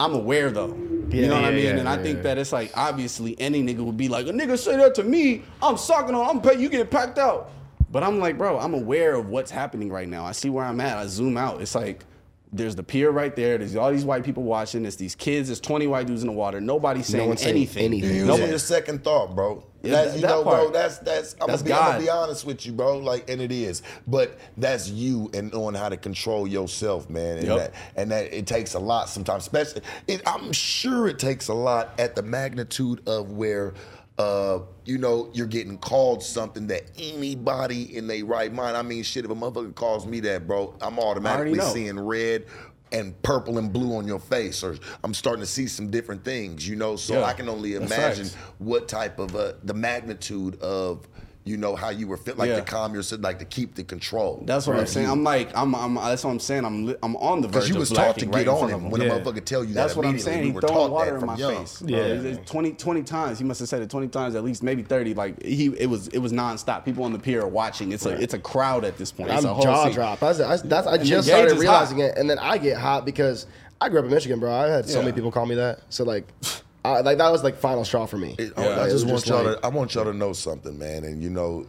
I'm 0.00 0.14
aware 0.14 0.50
though. 0.50 0.74
you 1.10 1.28
know 1.28 1.36
what 1.36 1.44
I 1.44 1.52
mean? 1.52 1.64
yeah, 1.64 1.76
and 1.76 1.88
I 1.88 1.96
think 2.02 2.16
yeah. 2.16 2.22
that 2.22 2.38
it's 2.38 2.50
like 2.50 2.72
obviously 2.76 3.40
any 3.40 3.62
nigga 3.62 3.84
would 3.84 3.96
be 3.96 4.08
like, 4.08 4.26
a 4.26 4.30
nigga 4.30 4.58
say 4.58 4.76
that 4.76 4.96
to 4.96 5.04
me, 5.04 5.42
I'm 5.62 5.76
sucking 5.76 6.12
on, 6.12 6.28
I'm 6.28 6.42
pay 6.42 6.58
you 6.58 6.68
get 6.68 6.90
packed 6.90 7.18
out. 7.18 7.52
But 7.88 8.02
I'm 8.02 8.18
like, 8.18 8.36
bro, 8.36 8.58
I'm 8.58 8.74
aware 8.74 9.14
of 9.14 9.28
what's 9.28 9.52
happening 9.52 9.92
right 9.92 10.08
now. 10.08 10.24
I 10.24 10.32
see 10.32 10.50
where 10.50 10.64
I'm 10.64 10.80
at. 10.80 10.96
I 10.96 11.06
zoom 11.06 11.36
out. 11.36 11.60
It's 11.60 11.76
like 11.76 12.04
there's 12.52 12.76
the 12.76 12.82
pier 12.82 13.10
right 13.10 13.34
there. 13.34 13.56
There's 13.58 13.76
all 13.76 13.90
these 13.90 14.04
white 14.04 14.24
people 14.24 14.42
watching. 14.42 14.84
It's 14.84 14.96
these 14.96 15.14
kids. 15.14 15.48
There's 15.48 15.60
20 15.60 15.86
white 15.86 16.06
dudes 16.06 16.22
in 16.22 16.26
the 16.26 16.34
water. 16.34 16.60
Nobody's 16.60 17.06
saying 17.06 17.26
one's 17.28 17.40
saying 17.40 17.56
anything. 17.56 17.84
anything. 17.86 18.10
You 18.16 18.22
Nobody- 18.26 18.40
using 18.42 18.50
your 18.50 18.58
second 18.58 19.02
thought, 19.04 19.34
bro. 19.34 19.64
Yeah, 19.82 19.90
That- 19.92 20.04
that- 20.08 20.14
you 20.16 20.20
that 20.22 20.28
know, 20.28 20.42
bro. 20.44 20.52
part. 20.52 20.72
That's 20.74 20.98
that's. 20.98 21.34
I'm, 21.40 21.48
That's 21.48 21.62
gonna 21.62 21.74
be, 21.74 21.80
I'm 21.80 21.92
gonna 21.92 22.04
be 22.04 22.10
honest 22.10 22.44
with 22.46 22.64
you, 22.66 22.72
bro. 22.72 22.98
Like, 22.98 23.28
and 23.28 23.40
it 23.40 23.50
is, 23.50 23.82
but 24.06 24.38
that's 24.56 24.88
you 24.88 25.28
and 25.34 25.52
knowing 25.52 25.74
how 25.74 25.88
to 25.88 25.96
control 25.96 26.46
yourself, 26.46 27.10
man. 27.10 27.38
And 27.38 27.46
Yep. 27.48 27.56
that 27.58 27.74
and 27.96 28.10
that 28.12 28.32
it 28.32 28.46
takes 28.46 28.74
a 28.74 28.78
lot 28.78 29.08
sometimes. 29.08 29.42
Especially, 29.44 29.82
it, 30.06 30.22
I'm 30.26 30.52
sure 30.52 31.08
it 31.08 31.18
takes 31.18 31.48
a 31.48 31.54
lot 31.54 31.94
at 31.98 32.14
the 32.14 32.22
magnitude 32.22 33.00
of 33.08 33.32
where. 33.32 33.74
Uh, 34.18 34.60
you 34.84 34.98
know, 34.98 35.30
you're 35.32 35.46
getting 35.46 35.78
called 35.78 36.22
something 36.22 36.66
that 36.66 36.82
anybody 36.98 37.96
in 37.96 38.06
their 38.06 38.24
right 38.24 38.52
mind. 38.52 38.76
I 38.76 38.82
mean, 38.82 39.02
shit, 39.02 39.24
if 39.24 39.30
a 39.30 39.34
motherfucker 39.34 39.74
calls 39.74 40.06
me 40.06 40.20
that, 40.20 40.46
bro, 40.46 40.74
I'm 40.82 40.98
automatically 40.98 41.54
seeing 41.72 41.98
red 41.98 42.44
and 42.92 43.20
purple 43.22 43.56
and 43.56 43.72
blue 43.72 43.96
on 43.96 44.06
your 44.06 44.18
face, 44.18 44.62
or 44.62 44.76
I'm 45.02 45.14
starting 45.14 45.40
to 45.40 45.46
see 45.46 45.66
some 45.66 45.90
different 45.90 46.24
things, 46.24 46.68
you 46.68 46.76
know. 46.76 46.96
So 46.96 47.14
Yeah, 47.20 47.24
I 47.24 47.32
can 47.32 47.48
only 47.48 47.74
imagine 47.74 48.28
what 48.58 48.86
type 48.86 49.18
of 49.18 49.34
uh, 49.34 49.54
the 49.64 49.72
magnitude 49.74 50.60
of 50.60 51.08
you 51.44 51.56
know 51.56 51.74
how 51.74 51.88
you 51.88 52.06
were 52.06 52.16
fit, 52.16 52.38
like 52.38 52.48
Yeah. 52.50 52.56
to 52.56 52.62
calm 52.62 52.94
yourself, 52.94 53.20
like 53.20 53.40
to 53.40 53.44
keep 53.44 53.74
the 53.74 53.82
control. 53.82 54.42
That's 54.46 54.64
what 54.66 54.76
I'm 54.76 54.86
saying. 54.86 55.08
I'm 55.10 55.24
like, 55.24 55.50
I'm, 55.56 55.74
I'm, 55.74 55.94
that's 55.96 56.22
what 56.22 56.30
I'm 56.30 56.38
saying. 56.38 56.64
I'm, 56.64 56.86
li- 56.86 56.96
I'm 57.02 57.16
on 57.16 57.40
the 57.40 57.48
verge 57.48 57.54
Because 57.54 57.68
you 57.68 57.74
of 57.74 57.80
was 57.80 57.90
taught 57.90 58.16
to 58.18 58.26
get 58.26 58.34
right 58.34 58.42
in 58.46 58.48
on 58.48 58.68
him 58.68 58.74
of 58.76 58.80
him. 58.82 58.90
when 58.90 59.00
Yeah. 59.02 59.14
a 59.16 59.20
motherfucker 59.20 59.44
tell 59.44 59.64
you 59.64 59.74
That's 59.74 59.94
that 59.94 59.98
what 59.98 60.06
I'm 60.06 60.20
saying. 60.20 60.40
We 60.42 60.46
He 60.46 60.52
were 60.52 60.60
throwing 60.60 60.74
taught 60.76 60.90
water 60.92 61.10
that 61.14 61.20
in 61.20 61.26
my 61.26 61.36
young. 61.36 61.56
face. 61.56 61.80
Bro. 61.80 61.88
Yeah. 61.90 61.96
It's- 61.98 62.38
it's 62.38 62.50
20, 62.50 62.72
20 62.74 63.02
times. 63.02 63.38
He 63.38 63.44
must 63.44 63.58
have 63.58 63.68
said 63.68 63.82
it 63.82 63.90
20 63.90 64.06
times 64.08 64.36
at 64.36 64.44
least, 64.44 64.62
maybe 64.62 64.82
30. 64.82 65.14
Like 65.14 65.42
he, 65.42 65.66
it 65.78 65.86
was, 65.86 66.06
it 66.08 66.18
was 66.18 66.32
nonstop. 66.32 66.84
People 66.84 67.02
on 67.04 67.12
the 67.12 67.18
pier 67.18 67.42
are 67.42 67.48
watching. 67.48 67.90
It's 67.90 68.06
a, 68.06 68.10
it's 68.10 68.34
a 68.34 68.38
crowd 68.38 68.84
at 68.84 68.96
this 68.96 69.10
point. 69.10 69.30
It's 69.30 69.44
I'm 69.44 69.50
a 69.50 69.54
whole 69.54 69.64
jaw 69.64 69.84
scene. 69.86 69.94
drop. 69.94 70.22
I, 70.22 70.32
that's, 70.32 70.62
that's, 70.62 70.86
I 70.86 70.96
just 70.98 71.26
started 71.26 71.58
realizing 71.58 71.98
hot. 71.98 72.04
it, 72.06 72.18
and 72.18 72.30
then 72.30 72.38
I 72.38 72.56
get 72.58 72.78
hot 72.78 73.04
because 73.04 73.46
I 73.80 73.88
grew 73.88 73.98
up 73.98 74.04
in 74.04 74.12
Michigan, 74.12 74.38
bro. 74.38 74.52
I 74.52 74.68
had 74.68 74.88
so 74.88 74.98
Yeah. 75.00 75.06
many 75.06 75.14
people 75.16 75.32
call 75.32 75.46
me 75.46 75.56
that. 75.56 75.80
So 75.88 76.04
like, 76.04 76.24
I, 76.84 77.00
like 77.00 77.18
that 77.18 77.30
was 77.30 77.44
like 77.44 77.56
final 77.56 77.84
straw 77.84 78.06
for 78.06 78.18
me. 78.18 78.34
It- 78.38 78.52
Yeah. 78.56 78.62
I 78.64 78.86
It 78.86 78.90
just 78.90 79.06
want 79.06 79.18
just 79.18 79.28
y'all 79.28 79.44
like- 79.44 79.60
to. 79.60 79.66
I 79.66 79.68
want 79.68 79.94
y'all 79.94 80.04
to 80.04 80.12
know 80.12 80.32
something, 80.32 80.76
man. 80.78 81.04
And 81.04 81.22
you 81.22 81.30
know, 81.30 81.66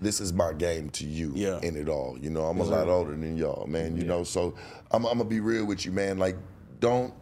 this 0.00 0.20
is 0.20 0.32
my 0.32 0.52
game 0.52 0.90
to 0.90 1.04
you. 1.06 1.32
Yeah. 1.34 1.60
In 1.62 1.76
it 1.76 1.88
all, 1.88 2.16
you 2.20 2.30
know, 2.30 2.42
I'm 2.42 2.58
a 2.60 2.64
lot 2.64 2.88
older 2.88 3.12
than 3.12 3.36
y'all, 3.36 3.66
man. 3.66 3.96
You 3.96 4.04
know, 4.04 4.24
so 4.24 4.54
I'm, 4.90 5.04
I'm 5.06 5.18
gonna 5.18 5.28
be 5.30 5.40
real 5.40 5.64
with 5.64 5.84
you, 5.86 5.92
man. 5.92 6.18
Like, 6.18 6.36
don't. 6.80 7.14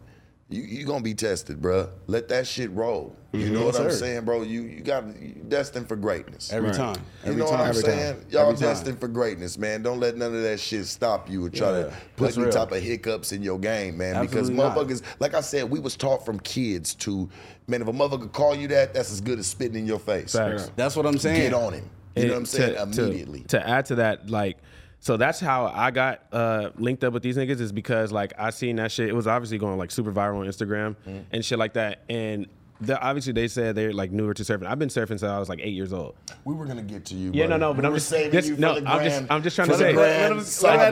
You 0.47 0.61
you 0.61 0.85
gonna 0.85 1.01
be 1.01 1.15
tested, 1.15 1.59
bruh. 1.59 1.89
Let 2.05 2.27
that 2.29 2.45
shit 2.45 2.69
roll. 2.71 3.15
You 3.33 3.39
mm-hmm. 3.45 3.53
know 3.55 3.65
Yes, 3.65 3.73
what 3.73 3.81
I'm 3.85 3.89
sir. 3.91 3.97
saying, 3.97 4.25
bro? 4.25 4.43
You 4.43 4.61
you 4.61 4.81
got 4.81 5.03
you 5.19 5.33
destined 5.47 5.87
for 5.87 5.95
greatness. 5.95 6.53
Every 6.53 6.71
time. 6.71 6.97
You 7.23 7.31
Every 7.31 7.35
know 7.37 7.45
time. 7.49 7.51
what 7.53 7.61
I'm 7.61 7.69
Every 7.69 7.81
saying? 7.81 8.13
time. 8.13 8.25
Y'all 8.29 8.41
Every 8.43 8.53
time. 8.53 8.61
destined 8.69 8.99
for 8.99 9.07
greatness, 9.07 9.57
man. 9.57 9.81
Don't 9.81 9.99
let 9.99 10.17
none 10.17 10.35
of 10.35 10.43
that 10.43 10.59
shit 10.59 10.85
stop 10.85 11.31
you 11.31 11.43
or 11.45 11.49
try 11.49 11.69
Yeah, 11.71 11.83
to 11.85 11.93
put 12.15 12.25
that's 12.25 12.37
any 12.37 12.45
real. 12.45 12.53
type 12.53 12.71
of 12.73 12.83
hiccups 12.83 13.31
in 13.31 13.41
your 13.41 13.57
game, 13.57 13.97
man. 13.97 14.15
Absolutely 14.17 14.27
because 14.27 14.49
not. 14.51 14.77
motherfuckers, 14.77 15.01
like 15.19 15.33
I 15.33 15.41
said, 15.41 15.67
we 15.67 15.79
was 15.79 15.95
taught 15.95 16.23
from 16.23 16.39
kids 16.41 16.93
to, 16.95 17.27
man, 17.67 17.81
if 17.81 17.87
a 17.87 17.91
motherfucker 17.91 18.31
call 18.31 18.53
you 18.55 18.67
that, 18.67 18.93
that's 18.93 19.11
as 19.11 19.21
good 19.21 19.39
as 19.39 19.47
spitting 19.47 19.75
in 19.79 19.87
your 19.87 19.99
face. 19.99 20.33
Facts. 20.33 20.69
That's 20.75 20.95
what 20.95 21.07
I'm 21.07 21.17
saying. 21.17 21.41
Get 21.41 21.53
on 21.55 21.73
him. 21.73 21.89
You 22.15 22.25
know 22.27 22.33
what 22.33 22.37
I'm 22.37 22.45
saying? 22.45 22.91
to- 22.91 22.95
to- 22.97 23.03
Immediately. 23.05 23.39
To, 23.47 23.67
add 23.67 23.87
to 23.87 23.95
that, 23.95 24.29
like, 24.29 24.57
so 25.05 25.17
that's 25.17 25.39
how 25.39 25.67
I 25.67 25.91
got 25.91 26.21
uh, 26.31 26.71
linked 26.77 27.03
up 27.03 27.13
with 27.13 27.21
these 27.21 27.37
niggas 27.37 27.59
is 27.61 27.71
because 27.71 28.11
like 28.11 28.33
I 28.39 28.49
seen 28.49 28.77
that 28.77 28.91
shit. 28.91 29.07
It 29.07 29.13
was 29.13 29.27
obviously 29.27 29.59
going 29.59 29.77
like 29.77 29.91
super 29.91 30.11
viral 30.11 30.39
on 30.39 30.47
Instagram 30.47 30.95
Mm-hmm. 31.07 31.19
and 31.31 31.45
shit 31.45 31.59
like 31.59 31.73
that. 31.73 31.99
And 32.09 32.47
the, 32.81 32.99
obviously 32.99 33.31
they 33.31 33.47
said 33.47 33.75
they're 33.75 33.93
like 33.93 34.11
newer 34.11 34.33
to 34.33 34.41
surfing. 34.41 34.65
I've 34.65 34.79
been 34.79 34.89
surfing 34.89 35.09
since 35.19 35.21
I 35.21 35.37
was 35.37 35.47
like 35.47 35.59
eight 35.61 35.75
years 35.75 35.93
old. 35.93 36.15
we 36.43 36.55
were 36.55 36.65
gonna 36.65 36.81
get 36.81 37.05
to 37.05 37.15
you. 37.15 37.29
Yeah, 37.35 37.43
buddy. 37.45 37.59
no, 37.59 37.67
no, 37.67 37.73
but 37.75 37.83
We 37.83 37.87
I'm 37.87 37.93
just- 37.93 38.09
saving 38.09 38.31
this- 38.31 38.47
you 38.49 38.55
for 38.55 38.61
no, 38.61 38.79
the 38.79 38.89
I'm 38.89 39.03
just- 39.03 39.25
I'm 39.31 39.43
just 39.43 39.55
trying 39.55 39.67
to 39.67 39.77
say- 39.77 39.93
Let 39.93 40.31
him- 40.31 40.31
let 40.31 40.31
him 40.31 40.37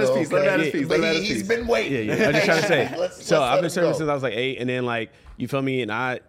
his 0.02 0.10
piece, 0.12 0.32
let 0.32 0.47
him 0.54 0.60
his 0.62 0.71
piece, 0.71 0.88
let 0.89 1.15
He's 1.23 1.47
been 1.47 1.65
waiting. 1.65 2.08
Yeah, 2.08 2.15
yeah. 2.15 2.28
I'm 2.28 2.34
just 2.34 2.45
trying 2.45 2.62
to 2.62 2.67
say. 2.67 2.95
Let's- 2.95 3.26
so 3.26 3.39
let's 3.39 3.52
I've 3.52 3.62
been 3.73 3.84
go. 3.91 3.97
since 3.97 4.10
I 4.10 4.13
was 4.13 4.21
like 4.23 4.36
eight, 4.36 4.60
and 4.60 4.69
then 4.69 4.86
like 4.86 5.12
you 5.38 5.47
feel 5.47 5.62
me, 5.63 5.82
and 5.82 5.91
I. 5.91 6.19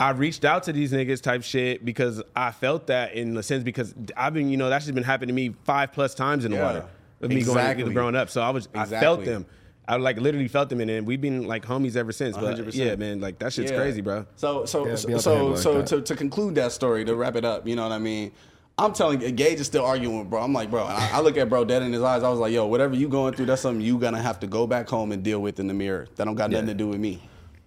I 0.00 0.10
reached 0.10 0.44
out 0.44 0.64
to 0.64 0.72
these 0.72 0.92
niggas 0.92 1.22
type 1.22 1.44
shit 1.44 1.84
because 1.84 2.20
I 2.34 2.50
felt 2.50 2.88
that 2.88 3.12
in 3.14 3.34
the 3.34 3.44
sense 3.44 3.62
because 3.62 3.94
I've 4.16 4.34
been, 4.34 4.48
you 4.48 4.56
know, 4.56 4.68
that's 4.68 4.86
just 4.86 4.94
been 4.96 5.04
happening 5.04 5.28
to 5.28 5.34
me 5.34 5.54
five 5.62 5.92
plus 5.92 6.16
times 6.16 6.44
in 6.44 6.50
the 6.50 6.56
Yeah. 6.56 6.64
water. 6.64 6.84
Of 7.20 7.30
me 7.30 7.36
going 7.42 7.58
Exactly. 7.58 7.92
growing 7.94 8.16
up. 8.16 8.28
So 8.30 8.40
I 8.42 8.50
was 8.50 8.68
I 8.74 8.84
felt 8.86 9.24
them. 9.24 9.46
I 9.86 9.96
like 9.96 10.18
literally 10.18 10.48
felt 10.48 10.70
them 10.70 10.80
and 10.80 10.88
then 10.88 11.04
we've 11.04 11.20
been 11.20 11.46
like 11.46 11.64
homies 11.64 11.94
ever 11.96 12.10
since. 12.12 12.36
But 12.36 12.56
100%. 12.58 12.74
yeah, 12.74 12.96
man, 12.96 13.20
like 13.20 13.38
that 13.40 13.52
shit's 13.52 13.70
Yeah. 13.70 13.76
crazy, 13.76 14.00
bro. 14.00 14.26
So 14.36 14.64
so 14.64 14.86
Yeah, 14.86 14.96
so 14.96 15.08
be 15.08 15.18
so, 15.18 15.46
like 15.48 15.58
so 15.58 15.82
to, 15.82 16.00
to 16.02 16.16
conclude 16.16 16.54
that 16.56 16.72
story, 16.72 17.04
to 17.04 17.14
wrap 17.14 17.36
it 17.36 17.44
up, 17.44 17.66
you 17.68 17.76
know 17.76 17.82
what 17.82 17.92
I 17.92 17.98
mean? 17.98 18.32
I'm 18.76 18.92
telling 18.92 19.20
you, 19.20 19.30
Gage 19.30 19.60
is 19.60 19.66
still 19.66 19.84
arguing 19.84 20.18
with 20.18 20.28
bro. 20.30 20.42
I'm 20.42 20.52
like, 20.52 20.70
bro, 20.70 20.84
I, 20.84 21.10
I 21.14 21.20
look 21.20 21.36
at 21.36 21.48
bro 21.48 21.64
dead 21.64 21.82
in 21.82 21.92
his 21.92 22.02
eyes. 22.02 22.22
I 22.22 22.28
was 22.30 22.40
like, 22.40 22.52
yo, 22.52 22.66
whatever 22.66 22.94
you 22.96 23.08
going 23.08 23.34
through, 23.34 23.46
that's 23.46 23.62
something 23.62 23.80
you 23.84 23.98
gonna 23.98 24.20
have 24.22 24.40
to 24.40 24.46
go 24.46 24.66
back 24.66 24.88
home 24.88 25.12
and 25.12 25.22
deal 25.22 25.40
with 25.40 25.60
in 25.60 25.66
the 25.68 25.74
mirror. 25.74 26.08
That 26.16 26.24
don't 26.24 26.34
got 26.34 26.50
nothing 26.50 26.66
to 26.68 26.74
do 26.74 26.88
with 26.88 26.98
me. 26.98 27.22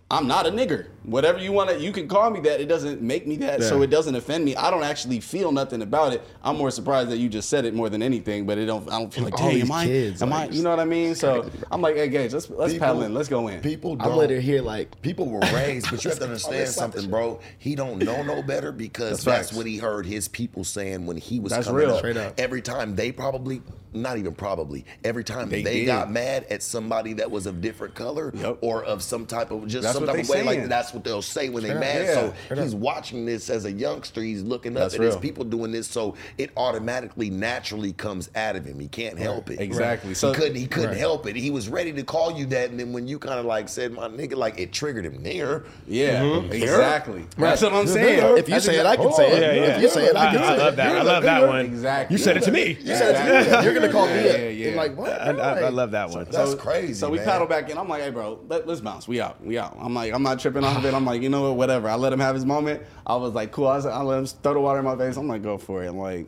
I'm 0.09 0.25
not 0.25 0.47
a 0.47 0.51
nigger. 0.51 0.87
Whatever 1.03 1.39
you 1.39 1.51
want 1.51 1.69
to, 1.69 1.79
you 1.79 1.91
can 1.91 2.07
call 2.07 2.29
me 2.29 2.39
that. 2.41 2.61
It 2.61 2.67
doesn't 2.67 3.01
make 3.01 3.27
me 3.27 3.35
that, 3.37 3.61
so 3.63 3.81
it 3.81 3.87
doesn't 3.89 4.15
offend 4.15 4.45
me. 4.45 4.55
I 4.55 4.71
don't 4.71 4.83
actually 4.83 5.19
feel 5.19 5.51
nothing 5.51 5.81
about 5.81 6.13
it. 6.13 6.21
I'm 6.43 6.57
more 6.57 6.71
surprised 6.71 7.09
that 7.11 7.17
you 7.17 7.27
just 7.27 7.49
said 7.49 7.65
it 7.65 7.73
more 7.73 7.89
than 7.89 8.01
anything. 8.01 8.45
But 8.45 8.57
it 8.57 8.65
don't. 8.67 8.89
I 8.89 8.99
don't 8.99 9.13
feel 9.13 9.25
like, 9.25 9.33
All 9.39 9.47
dang, 9.47 9.55
these 9.55 9.63
am 9.65 9.71
I? 9.73 9.85
kids, 9.85 10.21
am 10.21 10.29
like, 10.29 10.51
I? 10.51 10.53
You 10.53 10.63
know 10.63 10.69
what 10.69 10.79
I 10.79 10.85
mean? 10.85 11.13
So 11.15 11.49
I'm 11.71 11.81
like, 11.81 11.95
hey, 11.95 12.07
Gage, 12.07 12.33
let's 12.33 12.49
let's 12.49 12.71
People- 12.73 12.87
paddle 12.87 13.03
in. 13.03 13.13
Let's 13.13 13.27
go 13.29 13.47
in. 13.49 13.59
People 13.61 13.95
don't. 13.97 14.11
I'm 14.11 14.17
literally 14.17 14.41
here 14.41 14.61
like 14.61 15.01
People 15.01 15.29
were 15.29 15.39
raised, 15.53 15.89
but 15.91 16.03
you 16.03 16.09
have 16.09 16.19
to 16.19 16.25
oh, 16.25 16.27
understand 16.29 16.69
something, 16.69 17.09
bro. 17.09 17.39
He 17.57 17.75
don't 17.75 17.99
know 17.99 18.23
no 18.23 18.41
better 18.41 18.71
because 18.71 19.23
That's 19.23 19.49
that's, 19.49 19.53
what 19.57 19.65
he 19.65 19.77
heard 19.77 20.05
his 20.05 20.27
people 20.29 20.63
saying 20.63 21.05
when 21.05 21.17
he 21.17 21.39
was 21.41 21.51
That's 21.51 21.67
coming 21.67 21.81
real. 21.81 21.91
up. 21.91 21.97
Straight 21.99 22.17
up. 22.17 22.33
Every 22.37 22.61
time 22.61 22.95
they 22.95 23.11
probably, 23.13 23.61
not 23.93 24.17
even 24.17 24.35
probably, 24.35 24.85
every 25.03 25.23
time 25.23 25.49
They 25.49 25.63
they, 25.63 25.85
got 25.85 26.11
mad 26.11 26.45
at 26.49 26.63
somebody 26.63 27.13
that 27.13 27.29
was 27.31 27.45
of 27.45 27.61
different 27.61 27.95
color 27.95 28.31
Yep. 28.35 28.57
or 28.61 28.83
of 28.83 29.01
some 29.01 29.25
type 29.25 29.51
of 29.51 29.67
just 29.67 29.83
That's 29.83 29.93
some 29.96 29.96
what 29.99 30.07
type 30.07 30.19
of 30.19 30.27
they 30.27 30.33
way, 30.43 30.43
like 30.59 30.69
that's 30.69 30.93
what 30.93 31.03
they'll 31.03 31.21
say 31.21 31.49
when 31.49 31.63
they 31.63 31.69
Straight 31.69 31.77
up. 31.77 31.81
mad. 31.81 32.05
Yeah. 32.49 32.55
So 32.55 32.61
he's 32.63 32.75
watching 32.75 33.25
this 33.25 33.49
as 33.49 33.65
a 33.65 33.71
youngster. 33.71 34.21
He's 34.21 34.43
looking 34.43 34.73
up 34.75 34.83
That's 34.83 34.95
at 34.95 35.01
his 35.01 35.15
people 35.17 35.43
doing 35.43 35.71
this, 35.71 35.87
so 35.87 36.15
it 36.37 36.51
automatically, 36.57 37.29
naturally 37.29 37.93
comes 37.93 38.29
out 38.35 38.55
of 38.55 38.65
him. 38.65 38.79
He 38.79 38.87
can't 38.87 39.17
help 39.17 39.49
it. 39.49 39.59
Exactly. 39.59 40.13
So 40.13 40.27
So- 40.27 40.33
he 40.33 40.39
couldn't. 40.39 40.55
He 40.57 40.67
couldn't 40.67 40.97
help 40.97 41.25
it. 41.27 41.35
He 41.35 41.51
was 41.51 41.69
ready 41.69 41.91
to 41.93 42.03
call 42.03 42.31
you 42.37 42.45
that, 42.47 42.69
and 42.69 42.79
then 42.79 42.91
when 42.93 43.07
you 43.07 43.19
kind 43.19 43.39
of 43.39 43.45
like 43.45 43.69
said, 43.69 43.91
"My 43.93 44.07
nigga," 44.07 44.35
like 44.35 44.59
it 44.59 44.71
triggered 44.73 45.05
him 45.05 45.23
there. 45.23 45.63
Yeah, 45.87 46.21
Mm-hmm. 46.21 46.51
exactly. 46.51 47.25
That's 47.37 47.61
what 47.61 47.73
I'm 47.73 47.87
saying. 47.87 48.37
If 48.37 48.49
you 48.49 48.59
say 48.59 48.77
it, 48.79 48.85
I 48.85 48.95
can 48.95 49.11
say 49.13 49.31
it. 49.31 49.41
Yeah, 49.41 49.53
yeah. 49.53 49.75
If 49.77 49.81
you 49.81 49.89
say 49.89 50.05
it, 50.05 50.15
I 50.15 50.27
I, 50.29 50.31
can 50.33 50.41
I 50.43 50.55
love 50.57 50.75
that. 50.75 50.95
I 50.97 51.01
love 51.01 51.23
that 51.23 51.47
one. 51.47 51.65
Exactly. 51.65 52.13
You 52.15 52.17
said 52.23 52.37
it 52.37 52.43
to 52.43 52.51
me. 52.51 52.77
You 52.81 52.95
said 52.95 53.15
it 53.15 53.49
to 53.51 53.57
me. 53.59 53.63
You're 53.63 53.73
gonna 53.73 53.91
call 53.91 54.07
me 54.07 54.13
Yeah, 54.25 54.47
yeah, 54.49 54.75
like 54.75 54.97
what? 54.97 55.21
I, 55.21 55.31
I, 55.31 55.59
I 55.61 55.69
love 55.69 55.91
that 55.91 56.09
one. 56.09 56.27
That's 56.29 56.55
crazy. 56.55 56.93
So 56.93 57.09
we 57.09 57.19
paddle 57.19 57.47
back 57.47 57.69
in. 57.69 57.77
I'm 57.77 57.87
like, 57.89 58.01
hey, 58.03 58.09
bro, 58.09 58.39
let, 58.47 58.67
us 58.67 58.81
bounce. 58.81 59.07
We 59.07 59.21
out. 59.21 59.43
We 59.43 59.57
out. 59.57 59.77
I'm 59.87 59.93
like, 59.93 60.13
I'm 60.13 60.21
not 60.21 60.37
tripping 60.37 60.65
off 60.65 60.75
of 60.75 60.83
it. 60.83 60.93
I'm 60.93 61.05
like, 61.05 61.21
you 61.21 61.29
know 61.29 61.43
what? 61.43 61.55
Whatever. 61.55 61.87
I 61.87 61.95
let 61.95 62.11
him 62.11 62.19
have 62.19 62.35
his 62.35 62.45
moment. 62.45 62.83
I 63.05 63.15
was 63.15 63.31
like, 63.31 63.53
cool. 63.53 63.67
I, 63.67 63.77
was, 63.77 63.85
I 63.85 64.01
let 64.01 64.19
him 64.19 64.25
throw 64.25 64.53
the 64.53 64.59
water 64.59 64.79
in 64.79 64.85
my 64.85 64.97
face. 64.97 65.15
I'm 65.15 65.29
like, 65.29 65.41
go 65.41 65.57
for 65.57 65.81
it. 65.81 65.87
I'm 65.87 65.97
like, 65.97 66.27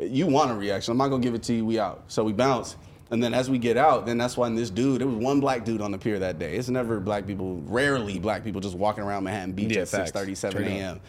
you 0.00 0.28
want 0.28 0.52
a 0.52 0.54
reaction. 0.54 0.92
I'm 0.92 0.98
not 0.98 1.08
going 1.08 1.20
to 1.20 1.26
give 1.26 1.34
it 1.34 1.42
to 1.42 1.52
you. 1.54 1.66
We 1.66 1.80
out. 1.80 2.04
So 2.06 2.22
we 2.22 2.32
bounce. 2.32 2.76
And 3.10 3.20
then 3.20 3.34
as 3.34 3.50
we 3.50 3.58
get 3.58 3.76
out, 3.76 4.06
then 4.06 4.16
that's 4.16 4.36
when 4.36 4.54
this 4.54 4.70
dude, 4.70 5.00
there 5.00 5.08
was 5.08 5.16
one 5.16 5.40
black 5.40 5.64
dude 5.64 5.80
on 5.80 5.90
the 5.90 5.98
pier 5.98 6.20
that 6.20 6.38
day. 6.38 6.54
It's 6.54 6.68
never 6.68 7.00
black 7.00 7.26
people, 7.26 7.60
rarely 7.66 8.20
black 8.20 8.44
people 8.44 8.60
just 8.60 8.76
walking 8.76 9.02
around 9.02 9.24
Manhattan 9.24 9.54
Beach 9.54 9.72
Yeah, 9.74 9.82
at 9.82 9.88
facts. 9.88 10.12
6:30, 10.12 10.36
7 10.36 10.64
a.m. 10.64 11.00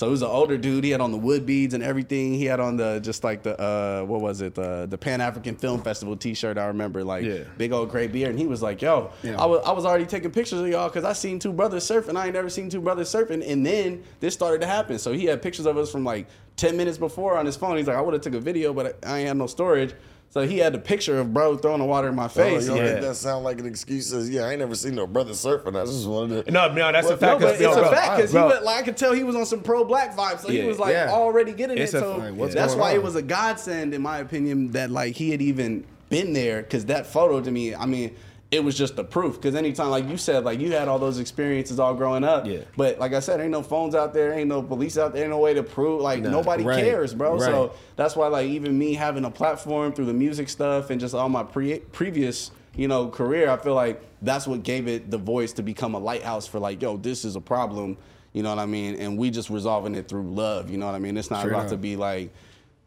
So 0.00 0.06
it 0.06 0.12
was 0.12 0.22
an 0.22 0.28
older 0.28 0.56
dude. 0.56 0.82
He 0.82 0.92
had 0.92 1.02
on 1.02 1.12
the 1.12 1.18
wood 1.18 1.44
beads 1.44 1.74
and 1.74 1.82
everything. 1.82 2.32
He 2.32 2.46
had 2.46 2.58
on 2.58 2.78
the 2.78 3.00
just 3.00 3.22
like 3.22 3.42
the 3.42 3.60
uh, 3.60 4.02
what 4.06 4.22
was 4.22 4.40
it? 4.40 4.54
The 4.54 4.86
the 4.88 4.96
Pan 4.96 5.20
African 5.20 5.56
Film 5.56 5.82
Festival 5.82 6.16
T-shirt. 6.16 6.56
I 6.56 6.68
remember 6.68 7.04
like 7.04 7.22
Yeah. 7.22 7.40
big 7.58 7.70
old 7.70 7.90
gray 7.90 8.06
beard. 8.06 8.30
And 8.30 8.38
he 8.38 8.46
was 8.46 8.62
like, 8.62 8.80
"Yo, 8.80 9.10
I 9.22 9.44
was 9.44 9.62
I 9.62 9.72
was 9.72 9.84
already 9.84 10.06
taking 10.06 10.30
pictures 10.30 10.58
of 10.58 10.68
y'all 10.68 10.88
because 10.88 11.04
I 11.04 11.12
seen 11.12 11.38
two 11.38 11.52
brothers 11.52 11.84
surfing. 11.86 12.16
I 12.16 12.24
ain't 12.24 12.34
never 12.34 12.48
seen 12.48 12.70
two 12.70 12.80
brothers 12.80 13.10
surfing. 13.10 13.46
And 13.46 13.66
then 13.66 14.02
this 14.20 14.32
started 14.32 14.62
to 14.62 14.66
happen. 14.66 14.98
So 14.98 15.12
he 15.12 15.26
had 15.26 15.42
pictures 15.42 15.66
of 15.66 15.76
us 15.76 15.92
from 15.92 16.02
like 16.02 16.28
10 16.56 16.78
minutes 16.78 16.96
before 16.96 17.36
on 17.36 17.44
his 17.44 17.56
phone. 17.56 17.76
He's 17.76 17.86
like, 17.86 17.96
I 17.96 18.00
would 18.00 18.14
have 18.14 18.22
took 18.22 18.32
a 18.32 18.40
video, 18.40 18.72
but 18.72 18.98
I 19.04 19.18
ain't 19.18 19.28
had 19.28 19.36
no 19.36 19.48
storage. 19.48 19.92
So 20.32 20.46
he 20.46 20.58
had 20.58 20.72
the 20.72 20.78
picture 20.78 21.18
of 21.18 21.34
bro 21.34 21.56
throwing 21.56 21.80
the 21.80 21.84
water 21.84 22.06
in 22.08 22.14
my 22.14 22.26
Oh, 22.26 22.28
face. 22.28 22.68
you 22.68 22.76
Yeah. 22.76 22.82
make 22.94 23.00
that 23.02 23.16
sound 23.16 23.44
like 23.44 23.58
an 23.58 23.66
excuse? 23.66 24.06
Says, 24.10 24.30
yeah, 24.30 24.42
I 24.42 24.50
ain't 24.50 24.60
never 24.60 24.76
seen 24.76 24.94
no 24.94 25.08
brother 25.08 25.32
surfing. 25.32 25.76
I 25.76 25.84
just 25.84 26.06
wanted 26.06 26.46
to. 26.46 26.52
No, 26.52 26.72
no, 26.72 26.92
that's 26.92 27.08
a 27.08 27.10
No, 27.10 27.16
fact. 27.16 27.40
but 27.40 27.46
'cause- 27.46 27.52
it's 27.54 27.62
yo, 27.62 27.72
a 27.72 27.74
bro, 27.74 27.90
fact 27.90 28.16
because 28.16 28.30
bro, 28.32 28.46
like, 28.62 28.78
I 28.78 28.82
could 28.82 28.96
tell 28.96 29.12
he 29.12 29.24
was 29.24 29.34
on 29.34 29.44
some 29.44 29.60
pro 29.60 29.84
black 29.84 30.16
vibes, 30.16 30.40
so 30.42 30.48
Yeah. 30.50 30.62
he 30.62 30.68
was 30.68 30.78
like 30.78 30.92
Yeah. 30.92 31.10
already 31.10 31.52
getting 31.52 31.76
It's 31.78 31.94
it. 31.94 31.96
a- 31.96 32.00
So 32.00 32.16
like, 32.18 32.34
what's 32.36 32.54
that's 32.54 32.76
why 32.76 32.90
on? 32.90 32.96
it 32.96 33.02
was 33.02 33.16
a 33.16 33.22
godsend, 33.22 33.92
in 33.92 34.02
my 34.02 34.18
opinion, 34.18 34.70
that 34.70 34.90
like 34.92 35.16
he 35.16 35.30
had 35.32 35.42
even 35.42 35.82
been 36.10 36.32
there 36.32 36.62
because 36.62 36.84
that 36.84 37.06
photo 37.08 37.40
to 37.40 37.50
me, 37.50 37.74
I 37.74 37.86
mean, 37.86 38.12
it 38.50 38.64
was 38.64 38.76
just 38.76 38.96
the 38.96 39.04
proof. 39.04 39.36
Because 39.36 39.54
anytime, 39.54 39.90
like 39.90 40.08
you 40.08 40.16
said, 40.16 40.44
like 40.44 40.58
you 40.60 40.72
had 40.72 40.88
all 40.88 40.98
those 40.98 41.18
experiences 41.20 41.78
all 41.78 41.94
growing 41.94 42.24
up, 42.24 42.46
Yeah. 42.46 42.62
But 42.76 42.98
like 42.98 43.12
I 43.12 43.20
said, 43.20 43.40
ain't 43.40 43.50
no 43.52 43.62
phones 43.62 43.94
out 43.94 44.12
there, 44.12 44.32
ain't 44.32 44.48
no 44.48 44.60
police 44.62 44.98
out 44.98 45.12
there, 45.12 45.22
ain't 45.22 45.30
no 45.30 45.38
way 45.38 45.54
to 45.54 45.62
prove. 45.62 46.00
Like 46.00 46.20
nobody 46.22 46.64
Right. 46.64 46.82
cares, 46.82 47.14
bro. 47.14 47.32
Right. 47.34 47.42
So 47.42 47.72
that's 47.96 48.16
why 48.16 48.26
like 48.26 48.48
even 48.48 48.76
me 48.76 48.94
having 48.94 49.24
a 49.24 49.30
platform 49.30 49.92
through 49.92 50.06
the 50.06 50.12
music 50.14 50.48
stuff 50.48 50.90
and 50.90 51.00
just 51.00 51.14
all 51.14 51.28
my 51.28 51.42
pre- 51.44 51.78
previous 51.92 52.50
you 52.76 52.88
know 52.88 53.08
career, 53.08 53.50
I 53.50 53.56
feel 53.56 53.74
like 53.74 54.00
that's 54.22 54.46
what 54.46 54.62
gave 54.62 54.86
it 54.88 55.10
the 55.10 55.18
voice 55.18 55.52
to 55.54 55.62
become 55.62 55.94
a 55.94 55.98
lighthouse 55.98 56.46
for 56.46 56.58
like, 56.58 56.82
yo, 56.82 56.96
this 56.96 57.24
is 57.24 57.36
a 57.36 57.40
problem. 57.40 57.96
You 58.32 58.42
know 58.44 58.50
what 58.50 58.58
I 58.60 58.66
mean? 58.66 58.94
And 58.96 59.18
we 59.18 59.30
just 59.30 59.50
resolving 59.50 59.94
it 59.96 60.06
through 60.08 60.22
love. 60.34 60.70
You 60.70 60.78
know 60.78 60.86
what 60.86 60.94
I 60.94 60.98
mean? 61.00 61.16
It's 61.16 61.30
not 61.30 61.44
about 61.46 61.64
up. 61.64 61.68
to 61.70 61.76
be 61.76 61.96
like 61.96 62.30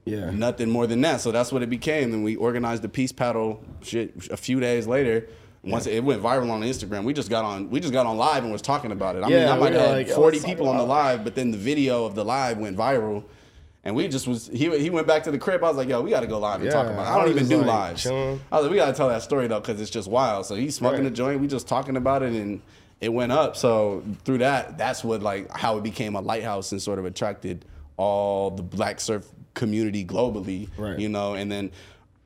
Yeah. 0.06 0.30
nothing 0.32 0.69
more 0.69 0.88
than 0.88 1.02
that. 1.02 1.21
So 1.21 1.32
that's 1.32 1.52
what 1.52 1.63
it 1.63 1.69
became. 1.69 2.13
And 2.13 2.23
we 2.23 2.36
organized 2.38 2.82
the 2.82 2.89
peace 2.89 3.12
paddle 3.13 3.62
shit 3.82 4.13
a 4.32 4.38
few 4.38 4.60
days 4.60 4.88
later. 4.88 5.28
Once 5.63 5.88
it 5.88 6.04
went 6.04 6.21
viral 6.21 6.52
on 6.52 6.62
Instagram, 6.62 7.06
we 7.06 7.13
just 7.13 7.30
got 7.30 7.45
on 7.45 7.69
we 7.69 7.80
just 7.80 7.93
got 7.93 8.06
on 8.06 8.17
live 8.17 8.43
and 8.43 8.52
was 8.52 8.62
talking 8.62 8.91
about 8.91 9.15
it. 9.15 9.23
I 9.23 9.28
mean, 9.30 9.38
Yeah, 9.39 9.54
I 9.54 9.58
might 9.58 9.73
have 9.73 9.91
like, 9.91 10.10
oh, 10.10 10.15
40 10.15 10.38
let's 10.38 10.45
people 10.45 10.67
on 10.67 10.78
the 10.78 10.84
live, 10.84 11.23
but 11.23 11.36
then 11.36 11.52
the 11.52 11.58
video 11.58 12.06
of 12.06 12.15
the 12.15 12.26
live 12.26 12.58
went 12.58 12.78
viral. 12.78 13.23
And 13.86 13.95
we 13.95 14.08
just 14.08 14.28
was 14.28 14.47
he 14.47 14.78
he 14.80 14.89
went 14.89 15.08
back 15.08 15.23
to 15.23 15.32
the 15.32 15.38
crib. 15.38 15.63
I 15.63 15.67
was 15.69 15.78
like, 15.78 15.88
yo, 15.89 16.02
we 16.02 16.10
got 16.10 16.21
to 16.21 16.28
go 16.28 16.39
live 16.39 16.62
and 16.62 16.69
talk 16.71 16.88
about. 16.88 17.06
it. 17.06 17.10
I 17.10 17.13
I 17.15 17.17
don't 17.26 17.34
was 17.34 17.43
even 17.43 17.49
do 17.49 17.58
like, 17.58 17.67
lives. 17.67 18.04
chilling. 18.04 18.39
I 18.52 18.56
was 18.58 18.63
like, 18.63 18.71
we 18.71 18.78
got 18.78 18.88
to 18.88 18.93
tell 18.93 19.10
that 19.10 19.21
story 19.23 19.47
though 19.47 19.60
because 19.62 19.80
it's 19.82 19.89
just 19.91 20.10
wild. 20.10 20.45
So 20.45 20.56
he's 20.56 20.76
smoking 20.76 21.04
Right. 21.04 21.08
a 21.12 21.15
joint. 21.15 21.39
We 21.41 21.47
just 21.47 21.67
talking 21.67 21.95
about 21.97 22.23
it 22.23 22.34
and 22.34 22.62
it 23.02 23.12
went 23.13 23.32
up. 23.34 23.56
So 23.58 24.04
through 24.26 24.38
that, 24.39 24.78
that's 24.78 25.04
what 25.04 25.21
like 25.21 25.49
how 25.52 25.78
it 25.78 25.84
became 25.84 26.15
a 26.15 26.21
lighthouse 26.21 26.71
and 26.73 26.82
sort 26.82 26.97
of 26.99 27.06
attracted 27.06 27.65
all 27.97 28.52
the 28.52 28.63
black 28.63 28.99
surf 29.02 29.28
community 29.54 30.04
globally. 30.06 30.69
Right. 30.78 30.97
You 30.97 31.10
know, 31.10 31.34
and 31.36 31.52
then 31.52 31.71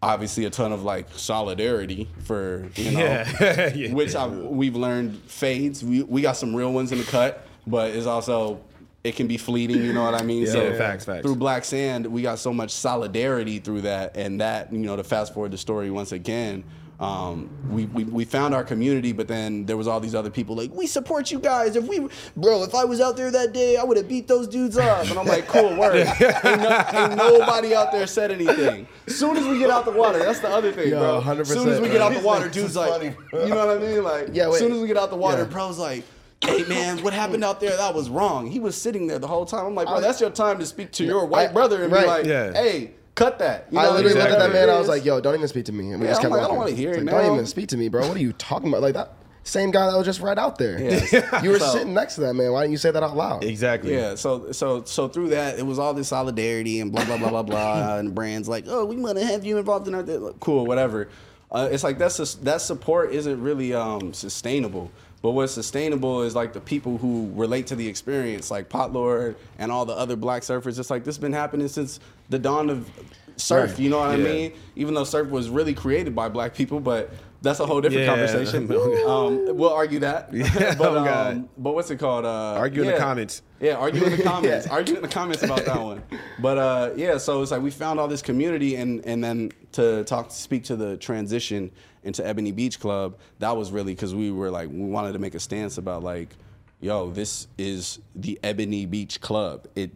obviously 0.01 0.45
a 0.45 0.49
ton 0.49 0.71
of 0.71 0.83
like 0.83 1.07
solidarity 1.13 2.07
for 2.23 2.69
you 2.75 2.91
know, 2.91 2.99
Yeah. 2.99 3.71
Yeah. 3.75 3.93
which 3.93 4.15
I, 4.15 4.27
we've 4.27 4.75
learned 4.75 5.17
fades. 5.23 5.83
We 5.83 6.03
we 6.03 6.21
got 6.21 6.37
some 6.37 6.55
real 6.55 6.71
ones 6.73 6.91
in 6.91 6.97
the 6.99 7.03
cut, 7.03 7.45
but 7.65 7.91
it's 7.91 8.05
also 8.05 8.61
it 9.03 9.15
can 9.15 9.27
be 9.27 9.37
fleeting. 9.37 9.77
You 9.83 9.93
know 9.93 10.03
what 10.03 10.15
I 10.19 10.23
mean? 10.23 10.43
Yeah, 10.43 10.77
facts, 10.77 11.05
facts. 11.05 11.21
Through 11.23 11.35
Black 11.37 11.63
Sand, 11.65 12.05
we 12.07 12.21
got 12.21 12.39
so 12.39 12.53
much 12.53 12.71
solidarity 12.71 13.59
through 13.59 13.81
that, 13.81 14.17
and 14.17 14.41
that 14.41 14.71
you 14.73 14.79
know 14.79 14.95
to 14.95 15.03
fast 15.03 15.33
forward 15.33 15.51
the 15.51 15.57
story 15.57 15.89
once 15.89 16.11
again. 16.11 16.63
Um, 16.99 17.47
we, 17.69 17.85
we 17.85 18.05
we 18.05 18.25
found 18.25 18.55
our 18.55 18.63
community, 18.63 19.11
but 19.11 19.27
then 19.27 19.67
there 19.67 19.77
was 19.77 19.87
all 19.87 19.99
these 19.99 20.15
other 20.15 20.31
people 20.31 20.55
like, 20.55 20.71
we 20.73 20.87
support 20.87 21.29
you 21.29 21.37
guys. 21.39 21.75
If 21.75 21.85
we, 21.87 22.07
bro, 22.35 22.63
if 22.63 22.73
I 22.73 22.85
was 22.85 22.99
out 22.99 23.15
there 23.15 23.29
that 23.29 23.53
day, 23.53 23.77
I 23.77 23.83
would 23.83 23.97
have 23.97 24.07
beat 24.07 24.27
those 24.27 24.47
dudes 24.47 24.79
up. 24.79 25.05
And 25.07 25.19
I'm 25.19 25.27
like, 25.27 25.47
cool, 25.47 25.75
word. 25.75 25.95
ain't, 26.07 26.19
no, 26.43 26.85
ain't 26.93 27.15
nobody 27.15 27.75
out 27.75 27.91
there 27.91 28.07
said 28.07 28.31
anything. 28.31 28.87
As 29.05 29.15
soon 29.15 29.37
as 29.37 29.45
we 29.45 29.59
get 29.59 29.69
out 29.69 29.85
the 29.85 29.91
water, 29.91 30.17
that's 30.17 30.39
the 30.39 30.49
other 30.49 30.71
thing, 30.71 30.89
Yo, 30.89 31.21
bro. 31.21 31.21
100%, 31.35 31.45
Soon 31.45 31.69
as 31.69 31.79
we 31.79 31.89
get 31.89 32.01
out 32.01 32.13
the 32.13 32.19
water, 32.21 32.49
dude's 32.49 32.75
like, 32.75 33.03
you 33.03 33.47
know 33.47 33.67
what 33.67 33.77
I 33.77 33.79
mean? 33.79 34.03
Like, 34.03 34.29
Yeah, 34.33 34.49
wait. 34.49 34.57
soon 34.57 34.71
as 34.71 34.79
we 34.81 34.87
get 34.87 34.97
out 34.97 35.11
the 35.11 35.15
water, 35.17 35.43
Yeah. 35.43 35.49
bro's 35.49 35.77
like. 35.77 36.03
Hey 36.41 36.63
man, 36.65 37.01
what 37.03 37.13
happened 37.13 37.43
out 37.43 37.59
there? 37.59 37.75
That 37.75 37.95
was 37.95 38.11
wrong. 38.11 38.45
He 38.45 38.59
was 38.59 38.79
sitting 38.79 39.07
there 39.07 39.17
the 39.17 39.25
whole 39.25 39.43
time. 39.47 39.65
I'm 39.65 39.73
like, 39.73 39.87
bro, 39.87 39.99
that's 39.99 40.21
your 40.21 40.29
time 40.29 40.59
to 40.59 40.67
speak 40.67 40.91
to 40.91 41.03
your 41.03 41.25
white 41.25 41.49
I- 41.49 41.53
brother 41.53 41.83
and 41.83 41.91
right. 41.91 42.01
be 42.03 42.07
like, 42.07 42.25
Yeah. 42.27 42.53
hey, 42.53 42.91
cut 43.17 43.39
that. 43.39 43.67
You 43.71 43.79
I 43.79 43.83
know, 43.83 43.91
literally 43.95 44.13
looked 44.15 44.31
at 44.31 44.39
that 44.39 44.53
man. 44.53 44.69
I 44.69 44.79
was 44.79 44.87
like, 44.87 45.03
"Yo, 45.03 45.19
don't 45.19 45.35
even 45.35 45.47
speak 45.49 45.65
to 45.65 45.71
me." 45.73 45.91
And 45.91 45.99
we 45.99 46.05
Yeah, 46.07 46.11
just 46.13 46.19
I'm 46.23 46.29
kept 46.29 46.33
like, 46.33 46.43
I 46.43 46.47
don't 46.47 46.57
wanna 46.57 46.71
hear 46.71 46.89
It's 46.91 46.99
it 46.99 47.05
like, 47.05 47.13
now. 47.13 47.21
Don't 47.23 47.33
even 47.33 47.45
speak 47.47 47.67
to 47.69 47.77
me, 47.77 47.89
bro. 47.89 48.07
What 48.07 48.15
are 48.15 48.21
you 48.21 48.31
talking 48.33 48.69
about? 48.69 48.81
Like 48.81 48.93
that 48.93 49.13
same 49.43 49.71
guy 49.71 49.89
that 49.89 49.95
was 49.97 50.05
just 50.05 50.19
right 50.19 50.37
out 50.37 50.57
there. 50.57 50.77
Yeah. 50.81 51.41
you 51.43 51.49
were 51.51 51.59
So- 51.59 51.71
sitting 51.73 51.93
next 51.93 52.15
to 52.15 52.21
that 52.21 52.33
man. 52.33 52.51
Why 52.51 52.61
didn't 52.63 52.73
you 52.73 52.77
say 52.77 52.91
that 52.91 53.01
out 53.03 53.15
loud? 53.17 53.43
Exactly. 53.43 53.93
Yeah, 53.93 54.15
so 54.15 54.51
so 54.51 54.83
so 54.83 55.07
through 55.07 55.29
that, 55.29 55.57
it 55.59 55.65
was 55.65 55.79
all 55.79 55.93
this 55.93 56.07
solidarity 56.09 56.79
and 56.79 56.91
blah 56.91 57.05
blah 57.05 57.17
blah 57.17 57.29
blah 57.29 57.43
blah, 57.43 57.97
and 57.99 58.13
brands 58.15 58.47
like, 58.47 58.65
oh, 58.67 58.85
we 58.85 58.95
want 58.97 59.17
to 59.17 59.25
have 59.25 59.45
you 59.45 59.57
involved 59.57 59.87
in 59.87 59.95
our 59.95 60.03
day." 60.03 60.19
cool, 60.39 60.65
whatever. 60.65 61.09
Uh, 61.51 61.69
it's 61.71 61.83
like 61.83 61.97
that's 61.97 62.35
that 62.35 62.61
support 62.61 63.13
isn't 63.13 63.41
really 63.41 63.73
um, 63.73 64.13
sustainable. 64.13 64.91
But 65.21 65.31
what's 65.31 65.53
sustainable 65.53 66.21
is 66.21 66.35
like 66.35 66.53
the 66.53 66.61
people 66.61 66.97
who 66.97 67.31
relate 67.33 67.67
to 67.67 67.75
the 67.75 67.87
experience, 67.87 68.51
like 68.51 68.69
Potlord 68.69 69.35
and 69.57 69.71
all 69.71 69.85
the 69.85 69.93
other 69.93 70.15
black 70.15 70.43
surfers. 70.43 70.77
It's 70.77 70.89
like 70.89 71.03
this 71.03 71.15
has 71.15 71.21
been 71.21 71.33
happening 71.33 71.67
since 71.67 71.99
the 72.29 72.37
dawn 72.37 72.69
of 72.69 72.89
surf. 73.35 73.71
Right. 73.71 73.79
You 73.79 73.89
know 73.89 73.99
what 73.99 74.11
I 74.11 74.17
mean? 74.17 74.53
Even 74.75 74.93
though 74.93 75.03
surf 75.03 75.29
was 75.29 75.49
really 75.49 75.73
created 75.73 76.15
by 76.15 76.29
black 76.29 76.53
people, 76.53 76.79
but 76.79 77.11
that's 77.41 77.59
a 77.59 77.65
whole 77.65 77.81
different 77.81 78.05
Yeah. 78.05 78.15
conversation. 78.15 78.71
um, 79.07 79.55
we'll 79.57 79.73
argue 79.73 79.99
that. 79.99 80.31
but, 80.77 80.79
Oh, 80.79 81.07
um, 81.31 81.49
but 81.57 81.73
what's 81.75 81.89
it 81.91 81.97
called? 81.97 82.25
Uh, 82.25 82.55
Argue 82.57 82.81
in 82.83 82.87
the 82.87 82.97
comments. 82.97 83.41
Yeah, 83.59 83.73
argue 83.75 84.03
in 84.03 84.15
the 84.17 84.23
comments. 84.31 84.67
Argue 84.67 84.95
in 84.95 85.01
the 85.01 85.07
comments 85.07 85.43
about 85.43 85.65
that 85.65 85.81
one. 85.81 86.03
But 86.39 86.57
uh, 86.57 86.89
yeah, 86.95 87.17
so 87.17 87.41
it's 87.41 87.51
like 87.51 87.61
we 87.61 87.71
found 87.71 87.99
all 87.99 88.07
this 88.07 88.21
community, 88.21 88.75
and 88.75 89.05
and 89.05 89.23
then 89.23 89.51
to 89.73 90.03
talk, 90.05 90.31
speak 90.31 90.63
to 90.65 90.75
the 90.75 90.97
transition 90.97 91.71
into 92.03 92.25
Ebony 92.25 92.51
Beach 92.51 92.79
Club. 92.79 93.17
That 93.39 93.55
was 93.57 93.71
really 93.71 93.93
because 93.93 94.13
we 94.15 94.31
were 94.31 94.49
like 94.51 94.69
we 94.69 94.85
wanted 94.85 95.13
to 95.13 95.19
make 95.19 95.35
a 95.35 95.39
stance 95.39 95.77
about 95.77 96.03
like, 96.03 96.35
yo, 96.79 97.09
this 97.11 97.47
is 97.57 97.99
the 98.15 98.39
Ebony 98.43 98.85
Beach 98.85 99.19
Club. 99.21 99.67
It 99.75 99.91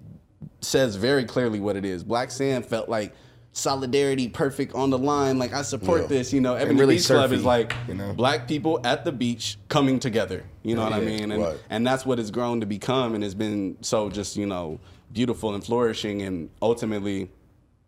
says 0.62 0.96
very 0.96 1.24
clearly 1.26 1.60
what 1.60 1.76
it 1.76 1.86
is. 1.86 2.04
Black 2.04 2.32
Sand 2.32 2.66
felt 2.66 2.90
like 2.90 3.14
solidarity, 3.54 4.30
perfect 4.30 4.74
on 4.76 4.90
the 4.90 4.98
line. 4.98 5.38
Like 5.38 5.54
I 5.54 5.62
support 5.62 6.02
Yeah. 6.04 6.08
this. 6.08 6.34
You 6.34 6.42
know, 6.42 6.56
Ebony 6.56 6.80
really 6.80 6.96
Beach 6.96 7.08
Club 7.08 7.32
is 7.34 7.44
like 7.44 7.74
you 7.88 7.96
know? 7.96 8.14
black 8.14 8.48
people 8.48 8.80
at 8.86 9.04
the 9.04 9.12
beach 9.12 9.58
coming 9.68 10.00
together. 10.00 10.44
You 10.64 10.76
know 10.76 10.84
what 10.84 10.94
I 10.94 11.02
mean? 11.02 11.32
And 11.32 11.44
Right. 11.44 11.58
and 11.70 11.86
that's 11.86 12.06
what 12.06 12.20
it's 12.20 12.32
grown 12.32 12.60
to 12.62 12.66
become 12.66 13.14
and 13.16 13.24
it's 13.24 13.34
been 13.34 13.78
so 13.82 14.10
just 14.10 14.38
you 14.38 14.46
know 14.46 14.80
beautiful 15.12 15.54
and 15.54 15.64
flourishing 15.64 16.22
and 16.22 16.50
ultimately 16.62 17.30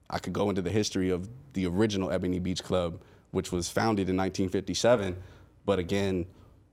i 0.09 0.19
could 0.19 0.33
go 0.33 0.49
into 0.49 0.61
the 0.61 0.69
history 0.69 1.09
of 1.09 1.29
the 1.53 1.65
original 1.65 2.11
ebony 2.11 2.37
beach 2.37 2.61
club 2.61 2.99
which 3.31 3.49
was 3.49 3.69
founded 3.69 4.09
in 4.09 4.17
1957 4.17 5.15
but 5.65 5.79
again 5.79 6.25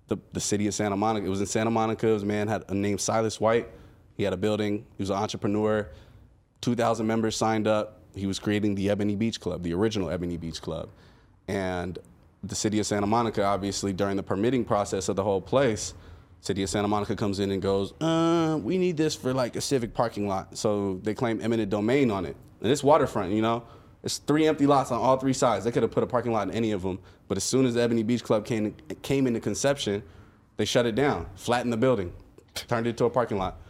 the, 0.09 0.17
the 0.33 0.41
city 0.41 0.67
of 0.67 0.75
santa 0.75 0.97
monica 0.97 1.25
it 1.25 1.31
was 1.31 1.39
in 1.41 1.47
santa 1.47 1.71
monica 1.71 2.13
a 2.13 2.19
man 2.25 2.49
had 2.49 2.65
a 2.69 2.75
name 2.75 2.99
silas 2.99 3.41
white 3.41 3.69
he 4.17 4.25
had 4.25 4.33
a 4.33 4.37
building 4.37 4.85
he 4.97 5.03
was 5.03 5.11
an 5.11 5.17
entrepreneur 5.17 5.89
2000 6.63 7.07
members 7.07 7.37
signed 7.37 7.69
up 7.69 8.00
he 8.15 8.27
was 8.27 8.39
creating 8.39 8.75
the 8.75 8.91
ebony 8.91 9.17
beach 9.17 9.41
club 9.41 9.63
the 9.63 9.73
original 9.73 10.11
ebony 10.11 10.37
beach 10.37 10.61
club 10.61 10.89
and 11.49 11.99
the 12.43 12.55
city 12.55 12.79
of 12.79 12.87
Santa 12.87 13.07
Monica, 13.07 13.45
obviously, 13.45 13.93
during 13.93 14.17
the 14.17 14.23
permitting 14.23 14.65
process 14.65 15.09
of 15.09 15.17
the 15.17 15.23
whole 15.23 15.41
place, 15.41 15.95
city 16.41 16.63
of 16.63 16.71
Santa 16.71 16.89
Monica 16.89 17.15
comes 17.15 17.39
in 17.39 17.51
and 17.51 17.61
goes, 17.61 17.93
uh, 18.01 18.59
we 18.63 18.79
need 18.79 18.97
this 18.97 19.15
for 19.15 19.35
like 19.35 19.57
a 19.57 19.61
civic 19.61 19.93
parking 19.93 20.27
lot. 20.27 20.57
So 20.57 21.01
they 21.03 21.15
claim 21.15 21.41
eminent 21.43 21.71
domain 21.71 22.11
on 22.11 22.25
it. 22.25 22.37
And 22.63 22.71
it's 22.71 22.83
waterfront, 22.83 23.33
you 23.33 23.43
know? 23.43 23.65
It's 24.03 24.19
three 24.19 24.47
empty 24.47 24.67
lots 24.67 24.91
on 24.91 24.99
all 24.99 25.19
three 25.19 25.35
sides. 25.35 25.67
They 25.67 25.71
could 25.71 25.83
have 25.83 25.93
put 25.93 26.03
a 26.03 26.07
parking 26.07 26.33
lot 26.33 26.49
in 26.49 26.55
any 26.55 26.73
of 26.73 26.81
them. 26.81 26.99
But 27.29 27.37
as 27.37 27.45
soon 27.45 27.67
as 27.67 27.75
the 27.75 27.83
Ebony 27.83 28.03
Beach 28.03 28.25
Club 28.25 28.47
came, 28.47 28.75
came 29.03 29.27
into 29.27 29.41
conception, 29.41 30.03
they 30.57 30.65
shut 30.65 30.87
it 30.87 30.95
down, 30.95 31.27
flattened 31.35 31.73
the 31.73 31.77
building, 31.77 32.13
turned 32.55 32.87
it 32.87 32.91
into 32.91 33.05
a 33.05 33.11
parking 33.11 33.37
lot. 33.37 33.61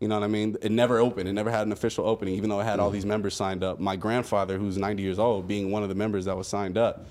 You 0.00 0.08
know 0.08 0.14
what 0.18 0.24
I 0.24 0.28
mean? 0.28 0.56
It 0.62 0.72
never 0.72 0.98
opened. 0.98 1.28
It 1.28 1.34
never 1.34 1.50
had 1.50 1.66
an 1.66 1.72
official 1.72 2.06
opening, 2.06 2.34
even 2.34 2.48
though 2.48 2.58
it 2.60 2.64
had 2.64 2.80
all 2.80 2.90
these 2.90 3.04
members 3.04 3.34
signed 3.34 3.62
up. 3.62 3.78
My 3.78 3.96
grandfather, 3.96 4.56
who's 4.56 4.78
90 4.78 5.02
years 5.02 5.18
old, 5.18 5.46
being 5.46 5.70
one 5.70 5.82
of 5.82 5.90
the 5.90 5.94
members 5.94 6.24
that 6.24 6.36
was 6.36 6.48
signed 6.48 6.78
up, 6.78 7.04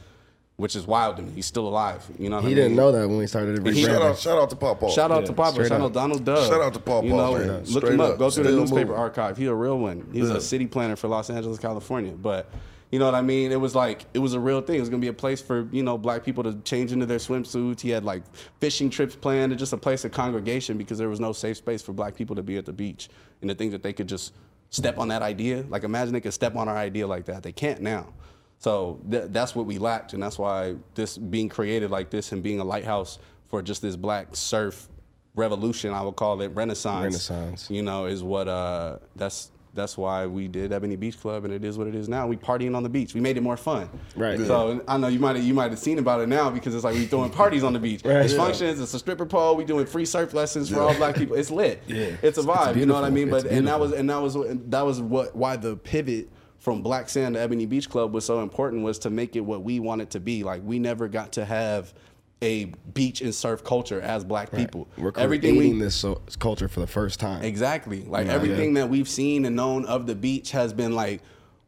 which 0.56 0.76
is 0.76 0.88
wild 0.88 1.16
to 1.18 1.22
me. 1.22 1.32
He's 1.36 1.46
still 1.46 1.68
alive. 1.68 2.04
You 2.18 2.30
know 2.30 2.38
what 2.38 2.46
He 2.46 2.48
I 2.48 2.50
mean? 2.50 2.56
didn't 2.64 2.76
know 2.78 2.92
that 2.92 3.08
when 3.08 3.18
we 3.20 3.28
started 3.28 3.64
to 3.64 3.72
He- 3.72 3.84
Shout 3.84 3.92
rebrand. 4.02 4.10
out, 4.10 4.18
shout 4.18 4.38
out 4.40 4.50
to 4.50 4.56
Papa. 4.56 4.90
Shout 4.90 5.12
out 5.12 5.26
to 5.28 5.34
Papa. 5.34 5.52
straight 5.54 5.68
Shout 5.70 5.80
up. 5.82 5.86
out 5.86 5.94
Donald 5.94 6.26
Dove. 6.26 6.48
Shout 6.48 6.62
out 6.62 6.74
to 6.74 6.80
Papa, 6.80 7.06
You 7.06 7.14
know, 7.14 7.38
man. 7.38 7.64
look 7.66 7.84
him 7.88 8.00
up. 8.02 8.14
up. 8.14 8.18
Go 8.18 8.30
through 8.32 8.46
the 8.46 8.52
newspaper 8.52 8.88
moving. 8.88 8.96
archive. 9.00 9.38
He's 9.38 9.48
a 9.50 9.54
real 9.56 9.78
one. 9.78 10.08
He's 10.12 10.28
Yeah. 10.30 10.38
a 10.38 10.42
city 10.42 10.66
planner 10.66 10.96
for 10.96 11.08
Los 11.08 11.30
Angeles, 11.30 11.60
California. 11.60 12.12
But 12.20 12.48
you 12.92 12.98
know 12.98 13.06
what 13.06 13.16
I 13.16 13.22
mean? 13.22 13.52
It 13.52 13.60
was 13.60 13.76
like 13.76 14.06
it 14.14 14.20
was 14.20 14.34
a 14.34 14.40
real 14.40 14.62
thing. 14.62 14.78
It 14.78 14.80
was 14.80 14.90
gonna 14.90 15.02
be 15.02 15.08
a 15.08 15.14
place 15.14 15.42
for 15.42 15.68
you 15.72 15.84
know 15.84 15.98
black 15.98 16.24
people 16.24 16.44
to 16.44 16.56
change 16.62 16.92
into 16.92 17.06
their 17.06 17.20
swimsuits. 17.20 17.82
He 17.82 17.90
had 17.90 18.04
like 18.04 18.24
fishing 18.60 18.90
trips 18.90 19.16
planned 19.16 19.52
and 19.52 19.60
just 19.60 19.74
a 19.74 19.78
place 19.78 20.06
of 20.06 20.12
congregation 20.12 20.78
because 20.78 20.98
there 20.98 21.10
was 21.10 21.20
no 21.20 21.32
safe 21.32 21.58
space 21.58 21.82
for 21.82 21.94
black 21.94 22.16
people 22.16 22.36
to 22.36 22.44
be 22.44 22.58
at 22.58 22.66
the 22.66 22.74
beach 22.74 23.10
and 23.42 23.50
to 23.50 23.56
think 23.56 23.72
that 23.72 23.84
they 23.84 23.94
could 23.94 24.08
just 24.08 24.34
step 24.72 24.98
on 24.98 25.08
that 25.10 25.22
idea. 25.22 25.66
Like 25.70 25.84
imagine 25.84 26.14
they 26.14 26.22
could 26.22 26.34
step 26.34 26.56
on 26.56 26.68
our 26.68 26.78
idea 26.78 27.06
like 27.06 27.26
that. 27.26 27.44
They 27.44 27.52
can't 27.52 27.82
now. 27.82 28.14
So 28.58 29.00
th- 29.10 29.26
that's 29.30 29.56
what 29.56 29.66
we 29.66 29.78
lacked, 29.78 30.14
and 30.14 30.22
that's 30.22 30.38
why 30.38 30.76
this 30.96 31.18
being 31.18 31.48
created 31.48 31.92
like 31.92 32.10
this 32.10 32.32
and 32.32 32.44
being 32.44 32.60
a 32.60 32.64
lighthouse 32.64 33.20
for 33.48 33.62
just 33.62 33.82
this 33.82 33.96
black 33.96 34.36
surf 34.36 34.90
revolution, 35.36 35.94
I 35.94 36.02
would 36.02 36.16
call 36.16 36.42
it 36.42 36.50
renaissance. 36.50 37.04
Renaissance. 37.04 37.70
You 37.70 37.84
know, 37.84 38.06
is 38.06 38.22
what 38.24 38.48
uh, 38.48 38.98
that's 39.16 39.52
that's 39.74 39.98
why 39.98 40.26
we 40.26 40.48
did 40.48 40.72
Ebony 40.74 40.96
Beach 40.96 41.20
Club, 41.20 41.46
and 41.46 41.54
it 41.54 41.64
is 41.64 41.78
what 41.78 41.88
it 41.88 41.96
is 41.96 42.10
now. 42.10 42.28
We 42.28 42.38
partying 42.38 42.76
on 42.76 42.84
the 42.84 42.90
beach. 42.90 43.14
We 43.14 43.22
made 43.22 43.38
it 43.38 43.42
more 43.42 43.58
fun. 43.58 43.90
Right. 44.16 44.40
So 44.40 44.82
I 44.88 44.98
know 44.98 45.08
you 45.08 45.20
might 45.20 45.38
you 45.38 45.54
might 45.54 45.70
have 45.72 45.80
seen 45.80 46.00
about 46.00 46.22
it 46.22 46.28
now 46.28 46.50
because 46.50 46.74
it's 46.76 46.84
like 46.84 46.96
we 46.96 47.06
throwing 47.06 47.30
parties 47.30 47.64
on 47.64 47.74
the 47.74 47.80
beach. 47.80 48.02
Right. 48.10 48.24
It's 48.26 48.34
Yeah. 48.34 48.40
functions. 48.40 48.80
It's 48.80 48.94
a 48.94 49.00
stripper 49.00 49.26
pole. 49.26 49.56
We 49.56 49.64
doing 49.66 49.86
free 49.86 50.06
surf 50.06 50.34
lessons 50.34 50.70
for 50.70 50.80
all 50.82 50.94
black 50.96 51.16
people. 51.16 51.36
It's 51.36 51.52
lit. 51.52 51.84
Yeah. 51.88 52.12
It's 52.24 52.38
a 52.38 52.42
vibe. 52.44 52.76
you 52.78 52.86
know 52.86 52.96
what 52.96 53.04
I 53.04 53.10
mean? 53.10 53.30
But 53.30 53.46
It's 53.46 53.54
and 53.54 53.68
that 53.68 53.80
was 53.80 53.92
and 53.92 54.10
that 54.10 54.22
was 54.22 54.36
what- 54.36 54.72
that 54.72 54.86
was 54.86 55.00
what 55.02 55.36
why 55.36 55.56
the 55.58 55.76
pivot 55.76 56.30
from 56.58 56.82
Black 56.82 57.08
Sand 57.08 57.36
to 57.36 57.40
Ebony 57.42 57.66
Beach 57.66 57.90
Club 57.90 58.12
was 58.14 58.26
so 58.26 58.42
important 58.44 58.84
was 58.84 59.00
to 59.00 59.10
make 59.10 59.36
it 59.38 59.40
what 59.42 59.64
we 59.64 59.80
want 59.80 60.02
it 60.02 60.10
to 60.12 60.20
be. 60.20 60.44
Like 60.44 60.62
we 60.66 60.78
never 60.80 61.08
got 61.08 61.32
to 61.34 61.46
have 61.46 61.94
a 62.42 62.66
beach 62.94 63.22
and 63.22 63.36
surf 63.36 63.64
culture 63.64 64.00
as 64.02 64.24
black 64.24 64.52
people. 64.52 64.88
We're 64.98 65.12
Everything 65.16 65.56
creating 65.56 65.80
we 65.80 65.86
this 65.86 65.96
so, 65.96 66.22
culture 66.40 66.68
for 66.68 66.80
the 66.80 66.88
first 66.88 67.20
time. 67.20 67.44
Exactly. 67.44 68.04
Like 68.04 68.28
Yeah. 68.28 68.34
everything 68.34 68.76
that 68.76 68.90
we've 68.90 69.10
seen 69.10 69.46
and 69.46 69.56
known 69.56 69.86
of 69.86 70.08
the 70.08 70.16
beach 70.16 70.52
has 70.52 70.72
been 70.72 70.96
like 70.96 71.22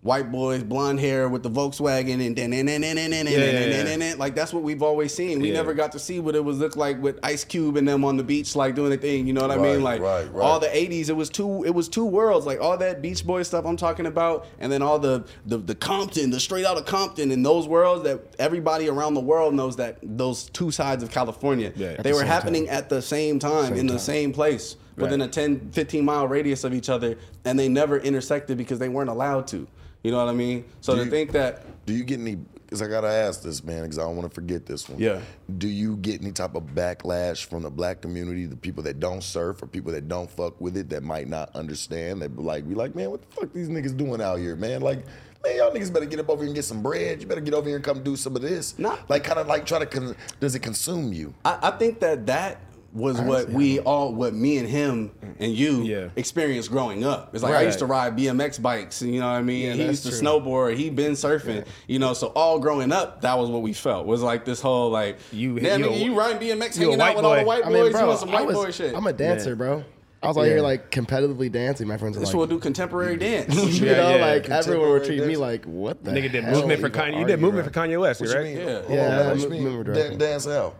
white 0.03 0.31
boys, 0.31 0.63
blonde 0.63 0.99
hair 0.99 1.29
with 1.29 1.43
the 1.43 1.49
Volkswagen 1.49 2.25
and 2.25 2.35
then 2.35 2.53
and 2.53 2.67
then 2.67 2.83
and 2.83 2.97
then 2.97 3.27
and 3.27 4.01
then 4.01 4.17
like 4.17 4.33
that's 4.33 4.51
what 4.51 4.63
we've 4.63 4.81
always 4.81 5.13
seen. 5.13 5.39
We 5.39 5.49
Yeah. 5.49 5.55
never 5.55 5.75
got 5.75 5.91
to 5.91 5.99
see 5.99 6.19
what 6.19 6.35
it 6.35 6.43
was 6.43 6.57
look 6.57 6.75
like 6.75 6.99
with 7.01 7.19
Ice 7.21 7.43
Cube 7.43 7.77
and 7.77 7.87
them 7.87 8.03
on 8.03 8.17
the 8.17 8.23
beach 8.23 8.55
like 8.55 8.73
doing 8.73 8.89
the 8.89 8.97
thing. 8.97 9.27
You 9.27 9.33
know 9.33 9.41
what 9.41 9.51
I 9.51 9.57
mean? 9.57 9.83
Like 9.83 10.01
right, 10.01 10.31
right. 10.33 10.43
all 10.43 10.59
the 10.59 10.67
'80s, 10.67 11.09
it 11.09 11.15
was 11.15 11.29
two. 11.29 11.63
It 11.63 11.75
was 11.75 11.87
two 11.87 12.05
worlds. 12.05 12.47
Like 12.47 12.59
all 12.59 12.77
that 12.79 13.01
Beach 13.01 13.23
Boy 13.25 13.43
stuff 13.43 13.63
I'm 13.65 13.77
talking 13.77 14.07
about, 14.07 14.47
and 14.59 14.71
then 14.71 14.81
all 14.81 14.97
the 14.97 15.23
the, 15.45 15.57
the 15.57 15.75
Compton, 15.75 16.31
the 16.31 16.39
straight 16.39 16.65
out 16.65 16.77
of 16.77 16.85
Compton, 16.85 17.29
and 17.31 17.45
those 17.45 17.67
worlds 17.67 18.03
that 18.03 18.21
everybody 18.39 18.89
around 18.89 19.13
the 19.13 19.21
world 19.21 19.53
knows 19.53 19.75
that 19.75 19.99
those 20.01 20.49
two 20.49 20.71
sides 20.71 21.03
of 21.03 21.11
California, 21.11 21.73
Yeah. 21.75 22.01
They 22.01 22.13
were 22.13 22.23
happening 22.23 22.69
at 22.69 22.89
the 22.89 23.01
same 23.03 23.37
time 23.37 23.75
in 23.75 23.85
the 23.85 23.99
same 23.99 24.33
place 24.33 24.77
within 24.97 25.21
a 25.21 25.27
10, 25.27 25.69
15 25.71 26.03
mile 26.05 26.27
radius 26.27 26.63
of 26.63 26.73
each 26.73 26.89
other, 26.89 27.17
and 27.45 27.57
they 27.59 27.67
never 27.69 27.97
intersected 27.97 28.57
because 28.57 28.79
they 28.79 28.89
weren't 28.89 29.09
allowed 29.09 29.47
to. 29.47 29.67
You 30.03 30.11
know 30.11 30.17
what 30.17 30.29
I 30.29 30.33
mean? 30.35 30.65
So 30.81 30.93
Do 30.93 30.99
to 30.99 31.05
you- 31.05 31.11
think 31.11 31.31
that 31.33 31.85
Do 31.85 31.93
you 31.93 32.03
get 32.03 32.19
any? 32.19 32.37
Because 32.65 32.81
I 32.81 32.87
gotta 32.87 33.09
ask 33.09 33.41
this, 33.43 33.65
man, 33.65 33.81
because 33.81 33.99
I 33.99 34.03
don't 34.03 34.15
want 34.15 34.29
to 34.29 34.33
forget 34.33 34.65
this 34.65 34.87
one. 34.87 34.97
Yeah. 34.97 35.19
Do 35.57 35.67
you 35.67 35.97
get 35.97 36.21
any 36.21 36.31
type 36.31 36.55
of 36.55 36.63
backlash 36.73 37.43
from 37.43 37.63
the 37.63 37.69
black 37.69 38.01
community, 38.01 38.45
the 38.45 38.55
people 38.55 38.81
that 38.83 38.97
don't 39.01 39.21
surf 39.21 39.61
or 39.61 39.67
people 39.67 39.91
that 39.91 40.07
don't 40.07 40.31
fuck 40.31 40.59
with 40.61 40.77
it, 40.77 40.89
that 40.91 41.03
might 41.03 41.27
not 41.27 41.53
understand? 41.53 42.21
That 42.21 42.37
like, 42.39 42.67
be 42.69 42.73
like, 42.75 42.95
man, 42.95 43.11
what 43.11 43.21
the 43.23 43.27
fuck 43.35 43.51
these 43.51 43.67
niggas 43.67 43.97
doing 43.97 44.21
out 44.21 44.37
here, 44.39 44.55
man? 44.55 44.79
Like, 44.79 44.99
man, 45.43 45.57
y'all 45.57 45.69
niggas 45.73 45.91
better 45.91 46.05
get 46.05 46.21
up 46.21 46.29
over 46.29 46.43
here 46.43 46.47
and 46.47 46.55
get 46.55 46.63
some 46.63 46.81
bread. 46.81 47.19
You 47.21 47.27
better 47.27 47.41
get 47.41 47.53
over 47.53 47.67
here 47.67 47.75
and 47.75 47.83
come 47.83 48.03
do 48.03 48.15
some 48.15 48.37
of 48.37 48.41
this. 48.41 48.79
Nah. 48.79 48.95
Like, 49.09 49.25
kind 49.25 49.37
of 49.39 49.47
like 49.47 49.65
try 49.65 49.79
to. 49.79 49.85
Con- 49.85 50.15
does 50.39 50.55
it 50.55 50.59
consume 50.61 51.11
you? 51.11 51.33
I, 51.43 51.59
I 51.63 51.71
think 51.71 51.99
that 51.99 52.25
that 52.27 52.61
was 52.93 53.19
what 53.21 53.49
we 53.49 53.79
all, 53.79 54.13
what 54.13 54.33
me 54.33 54.57
and 54.57 54.67
him 54.67 55.11
and 55.39 55.53
you 55.53 55.83
Yeah. 55.83 56.09
experienced 56.17 56.69
growing 56.69 57.03
up. 57.05 57.33
It's 57.33 57.41
like 57.43 57.53
I 57.53 57.61
used 57.61 57.79
to 57.79 57.85
ride 57.85 58.17
BMX 58.17 58.61
bikes, 58.61 59.01
you 59.01 59.19
know 59.19 59.27
what 59.27 59.35
I 59.37 59.41
mean. 59.41 59.67
Yeah, 59.67 59.73
he 59.73 59.85
used 59.85 60.03
to 60.03 60.09
true. 60.09 60.19
snowboard. 60.19 60.75
He 60.75 60.89
been 60.89 61.13
surfing. 61.13 61.65
You 61.87 61.99
know, 61.99 62.13
so 62.13 62.27
all 62.35 62.59
growing 62.59 62.91
up, 62.91 63.21
that 63.21 63.37
was 63.37 63.49
what 63.49 63.61
we 63.61 63.71
felt. 63.73 64.05
Was 64.05 64.21
like 64.21 64.43
this 64.45 64.59
whole 64.61 64.89
like, 64.89 65.17
You- 65.31 65.57
damn, 65.59 65.79
you 65.81 65.85
nigga, 65.89 66.03
you 66.05 66.19
riding 66.19 66.39
BMX, 66.39 66.77
hanging 66.77 66.93
out 66.95 66.99
white 66.99 67.15
with 67.15 67.25
all 67.25 67.31
the 67.35 67.41
boy. 67.41 67.45
white 67.47 67.65
I 67.65 67.69
boys, 67.69 67.83
mean, 67.83 67.91
bro, 67.93 68.05
doing 68.07 68.17
some 68.17 68.31
white 68.31 68.45
was, 68.47 68.55
boy 68.55 68.71
shit. 68.71 68.93
I'm 68.95 69.07
a 69.07 69.13
dancer, 69.13 69.49
Yeah. 69.51 69.55
bro. 69.55 69.83
I 70.23 70.27
was 70.27 70.37
out 70.37 70.43
here 70.45 70.57
Yeah. 70.57 70.61
like 70.61 70.91
competitively 70.91 71.51
dancing. 71.51 71.87
My 71.87 71.97
friends 71.97 72.15
are 72.15 72.19
this 72.19 72.27
like, 72.29 72.35
will 72.35 72.45
do 72.45 72.59
contemporary 72.59 73.17
dance. 73.17 73.55
you 73.79 73.87
Yeah, 73.87 73.93
know, 73.97 74.15
yeah. 74.17 74.25
like 74.25 74.49
everyone 74.49 74.89
would 74.91 75.01
Contemporary 75.03 75.05
treat 75.17 75.25
me 75.27 75.35
like, 75.37 75.65
what 75.65 76.03
the 76.03 76.11
Nigga 76.11 76.31
did 76.31 76.43
hell 76.43 76.57
movement 76.59 76.81
for 76.81 76.89
Kanye. 76.91 77.19
You 77.19 77.25
did 77.25 77.39
movement 77.39 77.65
right 77.65 77.73
for 77.73 77.79
Kanye 77.79 77.99
West, 77.99 78.19
What 78.21 78.29
you 78.29 78.35
right? 78.35 78.43
mean? 78.43 78.57
Yeah. 78.59 78.73
Hold 78.81 78.89
Yeah, 78.91 79.19
on, 79.21 79.27
what 79.29 79.39
you 79.39 79.49
mean? 79.49 79.63
movement 79.63 79.95
Dan- 79.95 80.17
Dance 80.19 80.45
how? 80.45 80.73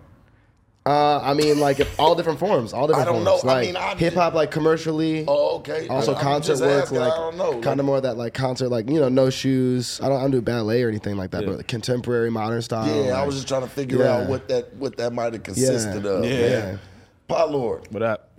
Uh, 0.84 1.20
I 1.22 1.36
mean, 1.36 1.60
like 1.60 1.80
all 2.00 2.16
different 2.16 2.40
forms, 2.40 2.74
all 2.74 2.88
different 2.88 3.08
I 3.08 3.12
don't 3.12 3.24
forms. 3.24 3.44
know. 3.44 3.50
I 3.52 3.54
Like 3.74 3.74
mean, 3.92 3.98
hip 4.00 4.16
hop, 4.16 4.34
like 4.34 4.50
commercially. 4.50 5.26
Oh, 5.28 5.58
okay. 5.58 5.88
Also, 5.90 6.16
I'm 6.16 6.22
concert 6.22 6.54
just 6.54 6.64
work, 6.64 6.82
asking, 6.84 6.98
like 7.00 7.14
I 7.14 7.32
don't 7.38 7.62
kind 7.62 7.80
of 7.80 7.86
more 7.86 8.02
that 8.02 8.18
like 8.18 8.34
concert, 8.34 8.70
like 8.70 8.90
you 8.90 9.00
know, 9.00 9.08
no 9.08 9.30
shoes. 9.30 10.02
I 10.02 10.10
don't, 10.10 10.18
I 10.18 10.22
don't 10.22 10.32
do 10.32 10.42
ballet 10.42 10.82
or 10.82 10.90
anything 10.90 11.18
like 11.18 11.32
that, 11.32 11.44
Yeah. 11.46 11.54
but 11.58 11.68
contemporary, 11.68 12.32
modern 12.32 12.64
style. 12.64 13.06
Yeah, 13.06 13.22
I 13.22 13.24
was 13.28 13.36
just 13.36 13.48
trying 13.48 13.62
to 13.62 13.68
figure 13.68 14.00
Yeah. 14.00 14.18
out 14.22 14.28
what 14.30 14.48
that 14.48 14.74
what 14.78 14.98
that 14.98 15.14
might 15.14 15.34
have 15.34 15.44
consisted 15.44 16.04
of. 16.08 16.26
Yeah. 16.26 16.32
man. 16.50 16.80
Pot 17.28 17.52
Lord, 17.52 17.88
What 17.92 18.02
up? 18.02 18.31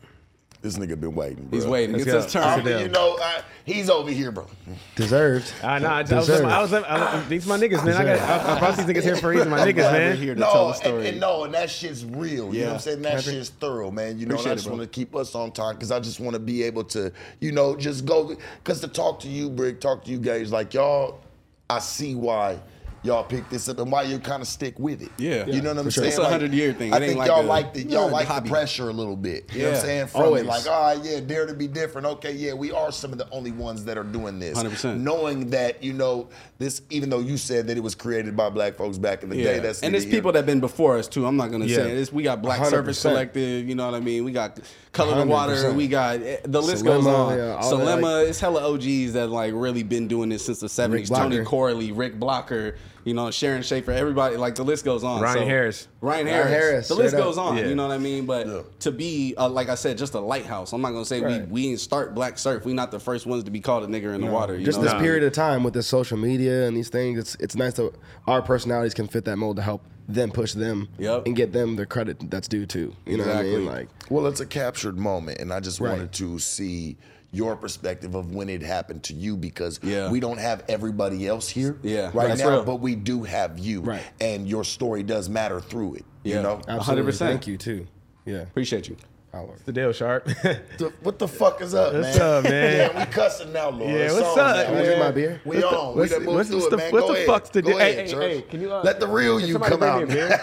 This 0.63 0.79
nigga 0.79 0.99
been 0.99 1.15
waiting. 1.15 1.45
Bro. 1.47 1.59
He's 1.59 1.67
waiting. 1.67 1.93
Let's 1.97 2.07
It's 2.07 2.25
his 2.25 2.33
go. 2.35 2.41
turn. 2.41 2.61
I 2.61 2.63
mean, 2.63 2.79
you 2.79 2.89
know, 2.89 3.19
I, 3.21 3.43
he's 3.65 3.91
over 3.91 4.11
here, 4.11 4.31
bro. 4.31 4.47
deserved. 4.95 5.53
Uh, 5.63 5.79
nah, 5.81 5.89
I, 5.89 5.99
I 5.99 6.01
was, 6.03 6.09
Deserved. 6.09 6.45
I 6.45 6.63
was, 6.63 6.73
I 6.73 7.17
was, 7.17 7.29
these 7.29 7.47
my 7.47 7.59
niggas, 7.59 7.85
man. 7.85 7.97
I 7.97 8.05
got, 8.17 8.21
I, 8.21 8.55
I 8.55 8.59
brought 8.61 8.77
these 8.77 8.87
niggas 8.87 9.03
here 9.03 9.17
for 9.17 9.33
a 9.33 9.35
reason. 9.35 9.51
My 9.51 9.59
niggas, 9.67 9.93
man. 9.93 10.17
here 10.17 10.35
to 10.35 10.41
no, 10.41 10.53
tell 10.53 10.65
the 10.69 10.73
and, 10.75 10.77
story. 10.83 11.09
and 11.09 11.21
no, 11.21 11.45
and 11.45 11.55
that 11.55 11.69
shit's 11.69 12.05
real. 12.05 12.25
You 12.27 12.37
know 12.37 12.53
Yeah. 12.53 12.67
what 12.69 12.75
I'm 12.75 12.81
saying? 12.81 13.03
That 13.03 13.23
shit's 13.25 13.51
thorough, 13.51 13.91
man. 13.91 14.19
You 14.21 14.27
know, 14.27 14.39
and 14.39 14.47
I 14.47 14.55
just 14.55 14.69
want 14.71 14.81
to 14.83 14.87
keep 14.87 15.17
us 15.17 15.35
on 15.35 15.51
time 15.53 15.75
because 15.75 15.91
I 15.91 15.99
just 15.99 16.21
want 16.21 16.35
to 16.35 16.41
be 16.41 16.63
able 16.63 16.85
to, 16.85 17.13
you 17.41 17.51
know, 17.53 17.77
just 17.77 18.07
go. 18.07 18.37
Because 18.63 18.81
to 18.83 18.89
talk 18.89 19.19
to 19.21 19.29
you, 19.29 19.51
Brick, 19.51 19.81
talk 19.81 20.05
to 20.05 20.11
you 20.13 20.19
guys, 20.19 20.53
like 20.53 20.75
y'all, 20.75 21.21
I 21.69 21.81
see 21.81 22.15
why 22.15 22.61
y'all 23.05 23.25
pick 23.25 23.49
this 23.51 23.69
up 23.69 23.79
and 23.81 23.91
why 23.91 24.03
you 24.03 24.19
kind 24.21 24.41
of 24.43 24.47
stick 24.49 24.79
with 24.79 25.03
it. 25.03 25.11
Yeah. 25.19 25.45
you 25.47 25.61
know 25.61 25.71
what 25.75 25.79
I'm 25.79 25.91
sure. 25.91 26.05
saying? 26.05 26.09
It's 26.09 26.19
a 26.19 26.23
Like, 26.23 26.41
100-year 26.41 26.73
thing. 26.75 26.93
I 26.93 26.99
It 26.99 27.03
ain't 27.03 27.09
think 27.09 27.19
like 27.19 27.29
y'all 27.29 27.41
a- 27.41 27.47
like 27.47 27.75
the 27.75 27.83
y'all 27.83 28.09
like 28.11 28.27
hobby. 28.29 28.49
the 28.49 28.53
pressure 28.55 28.89
a 28.89 28.93
little 28.93 29.17
bit. 29.17 29.51
You 29.53 29.63
know 29.63 29.69
what 29.71 29.79
I'm 29.79 29.85
saying? 29.85 30.07
From 30.07 30.23
Always. 30.23 30.43
it, 30.43 30.47
like, 30.47 30.67
all 30.69 30.83
right, 30.95 31.05
yeah, 31.05 31.19
dare 31.21 31.47
to 31.47 31.55
be 31.55 31.67
different. 31.67 32.07
Okay, 32.07 32.33
yeah, 32.33 32.53
we 32.53 32.71
are 32.71 32.93
some 32.93 33.11
of 33.13 33.19
the 33.19 33.29
only 33.31 33.51
ones 33.51 33.85
that 33.87 33.99
are 33.99 34.05
doing 34.05 34.39
this. 34.39 34.57
100%. 34.57 35.01
Knowing 35.01 35.51
that, 35.51 35.83
you 35.83 35.93
know, 35.93 36.29
this, 36.59 36.83
even 36.91 37.11
though 37.11 37.19
you 37.19 37.37
said 37.37 37.67
that 37.67 37.77
it 37.77 37.83
was 37.83 37.95
created 37.97 38.37
by 38.37 38.49
black 38.51 38.75
folks 38.77 38.99
back 38.99 39.23
in 39.25 39.31
the 39.31 39.37
day, 39.37 39.59
that's 39.59 39.83
and 39.83 39.93
neither 39.93 40.05
there's 40.05 40.15
people 40.15 40.31
that 40.33 40.39
have 40.41 40.47
been 40.47 40.61
before 40.61 40.97
us 40.97 41.09
too. 41.09 41.27
I'm 41.27 41.37
not 41.37 41.51
gonna 41.51 41.65
Yeah. 41.65 41.77
say 41.79 41.95
this. 41.95 42.13
We 42.13 42.23
got 42.23 42.41
Black 42.41 42.61
100%. 42.61 42.85
Surfers 42.87 43.03
Collective. 43.03 43.69
You 43.69 43.75
know 43.75 43.85
what 43.87 43.95
I 43.95 44.01
mean? 44.01 44.25
We 44.25 44.31
got 44.31 44.61
Color 44.93 45.17
the 45.25 45.27
Water. 45.27 45.73
We 45.73 45.89
got 45.89 46.21
eh, 46.23 46.37
the 46.45 46.63
list 46.63 46.85
Salema, 46.85 46.87
goes 46.87 47.07
on. 47.09 47.37
yeah, 47.37 47.57
all 47.61 47.77
that, 47.79 47.99
Salema. 47.99 48.03
like- 48.21 48.29
it's 48.29 48.39
hella 48.41 48.73
OGs 48.73 49.15
that 49.15 49.29
like 49.29 49.53
really 49.57 49.83
been 49.83 50.07
doing 50.07 50.29
this 50.29 50.45
since 50.47 50.61
the 50.61 50.69
70s. 50.69 51.09
Tony 51.09 51.43
Corley, 51.43 51.91
Rick 51.91 52.19
Blocker. 52.21 52.77
You 53.05 53.15
know 53.15 53.31
Sharon 53.31 53.63
Schaffer. 53.63 53.91
Everybody 53.93 54.37
like 54.37 54.55
the 54.55 54.63
list 54.63 54.85
goes 54.85 55.03
on. 55.05 55.21
Ryan 55.21 55.39
So- 55.39 55.45
Harris. 55.47 55.89
Ryan 56.01 56.27
Ryan 56.27 56.37
Harris. 56.37 56.51
Harris, 56.51 56.89
The 56.89 56.95
list 56.95 57.15
up. 57.15 57.21
goes 57.25 57.39
on. 57.39 57.57
Yeah. 57.57 57.67
You 57.67 57.75
know 57.75 57.87
what 57.89 57.95
I 57.95 57.99
mean? 57.99 58.27
But 58.27 58.47
Yeah. 58.47 58.61
to 58.81 58.93
be 58.93 59.35
uh, 59.37 59.49
like 59.49 59.69
I 59.69 59.75
said, 59.75 59.99
just 59.99 60.15
a 60.15 60.21
lighthouse. 60.21 60.73
I'm 60.73 60.81
not 60.81 60.93
gonna 60.93 61.05
say 61.05 61.21
Right. 61.21 61.47
we 61.49 61.53
we 61.53 61.63
didn't 61.69 61.81
start 61.81 62.15
Black 62.15 62.39
Surf. 62.39 62.65
We 62.65 62.73
not 62.75 62.91
the 62.91 63.01
first 63.01 63.27
ones 63.27 63.45
to 63.45 63.51
be 63.51 63.61
called 63.61 63.85
a 63.85 63.87
nigger 63.87 64.15
in 64.15 64.21
the 64.21 64.31
water. 64.31 64.57
You 64.57 64.65
Just 64.65 64.79
know 64.79 64.85
this 64.85 64.93
what 64.93 65.03
period 65.03 65.25
of 65.25 65.33
time 65.33 65.63
with 65.65 65.75
this 65.75 65.87
social 65.87 66.17
media 66.17 66.67
and 66.67 66.77
these 66.77 66.89
things, 66.89 67.19
it's 67.19 67.37
it's 67.41 67.57
nice 67.57 67.75
that 67.75 67.93
our 68.27 68.43
personalities 68.43 68.95
can 68.95 69.09
fit 69.09 69.25
that 69.25 69.37
mold 69.37 69.57
to 69.57 69.63
help 69.63 69.83
them 70.09 70.31
push 70.31 70.53
them 70.53 70.89
Yep. 70.99 71.27
and 71.27 71.37
get 71.37 71.53
them 71.53 71.77
the 71.77 71.87
credit 71.87 72.31
that's 72.31 72.49
due 72.49 72.67
to. 72.67 72.93
You 73.07 73.17
know 73.19 73.25
what 73.25 73.37
I 73.37 73.43
mean? 73.43 73.53
Exactly. 73.63 73.79
Like 73.81 73.89
Well, 74.11 74.27
it's 74.27 74.41
a 74.41 74.47
captured 74.47 74.99
moment, 74.99 75.39
and 75.41 75.53
I 75.53 75.61
just 75.61 75.81
Right. 75.81 75.91
wanted 75.93 76.13
to 76.15 76.39
see 76.41 76.97
your 77.33 77.57
perspective 77.57 78.15
of 78.15 78.35
when 78.35 78.49
it 78.49 78.63
happened 78.63 79.03
to 79.05 79.15
you 79.15 79.37
because 79.37 79.81
Yeah. 79.83 80.11
we 80.11 80.21
don't 80.21 80.39
have 80.39 80.63
everybody 80.69 81.27
else 81.27 81.49
here 81.49 81.79
Yeah, 81.83 82.11
right 82.13 82.29
that's 82.29 82.41
now, 82.43 82.51
real. 82.51 82.65
but 82.65 82.77
we 82.77 82.95
do 82.95 83.23
have 83.25 83.59
you, 83.59 83.81
Right. 83.81 84.03
and 84.21 84.47
your 84.47 84.65
story 84.65 85.03
does 85.03 85.29
matter 85.29 85.59
through 85.61 85.95
it. 85.95 86.05
Yeah. 86.25 86.37
You 86.37 86.43
know, 86.43 86.61
absolutely. 86.69 87.13
100%. 87.13 87.19
Thank 87.31 87.47
you 87.47 87.57
too. 87.57 87.87
Yeah. 88.27 88.43
Appreciate 88.43 88.89
you. 88.89 88.97
Our 89.33 89.45
Lord. 89.45 89.61
The 89.65 89.73
deal, 89.73 89.93
Sharp. 89.93 90.27
The- 90.77 90.93
what 91.03 91.19
the 91.19 91.27
fuck 91.27 91.63
is 91.63 91.75
up, 91.75 91.95
What's 91.95 92.19
man? 92.19 92.21
up, 92.37 92.45
man? 92.45 92.77
Yeah, 92.95 92.99
we 93.07 93.11
cussing 93.11 93.51
now, 93.51 93.71
Lord. 93.71 93.91
Yeah, 93.95 94.13
what's 94.13 94.37
up, 94.37 94.37
now. 94.37 94.65
Can 94.83 94.93
I 94.95 94.99
my 94.99 95.11
beer? 95.11 95.41
We 95.47 95.63
on. 95.65 95.95
We 95.95 96.01
what's- 96.01 96.11
done 96.13 96.25
moved 96.25 96.37
what's- 96.37 96.49
through 96.51 96.57
what's 96.59 96.67
it, 96.67 96.71
the- 96.71 96.77
man. 96.77 96.93
what's 96.93 97.03
Go 97.07 97.09
the 97.09 97.15
ahead. 97.15 97.27
fuck's 97.27 97.49
the 97.49 97.63
deal? 97.63 97.79
Hey, 97.79 97.93
ahead, 98.05 98.11
hey, 98.11 98.35
hey, 98.37 98.43
can 98.43 98.61
you, 98.61 98.71
uh, 98.71 98.83
Let 98.85 99.01
the 99.01 99.07
real 99.09 99.39
Can 99.41 99.49
you 99.49 99.59
come 99.59 99.83
out. 99.83 99.97
me 99.97 100.03
a 100.05 100.07
beer? 100.15 100.41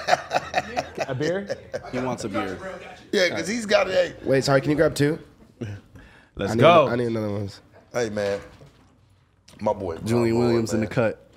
a 1.07 1.13
beer? 1.13 1.57
He 1.91 1.99
wants 1.99 2.23
a 2.23 2.29
beer. 2.29 2.57
yeah, 3.11 3.29
because 3.29 3.47
he's 3.47 3.67
got 3.67 3.87
a. 3.91 4.11
Wait, 4.23 4.43
sorry. 4.43 4.59
Can 4.59 4.71
you 4.71 4.75
grab 4.75 4.95
two? 4.95 5.19
Let's 6.39 6.53
I 6.53 6.55
need, 6.55 6.61
go. 6.61 6.87
I 6.87 6.95
need 6.95 7.07
another 7.07 7.29
one. 7.31 7.49
Hey, 7.91 8.09
man. 8.09 8.39
My 9.59 9.73
boy. 9.73 9.97
Julian 9.97 10.35
Lord, 10.35 10.47
Williams 10.47 10.73
in 10.73 10.79
the 10.79 10.87
cut. 10.87 11.29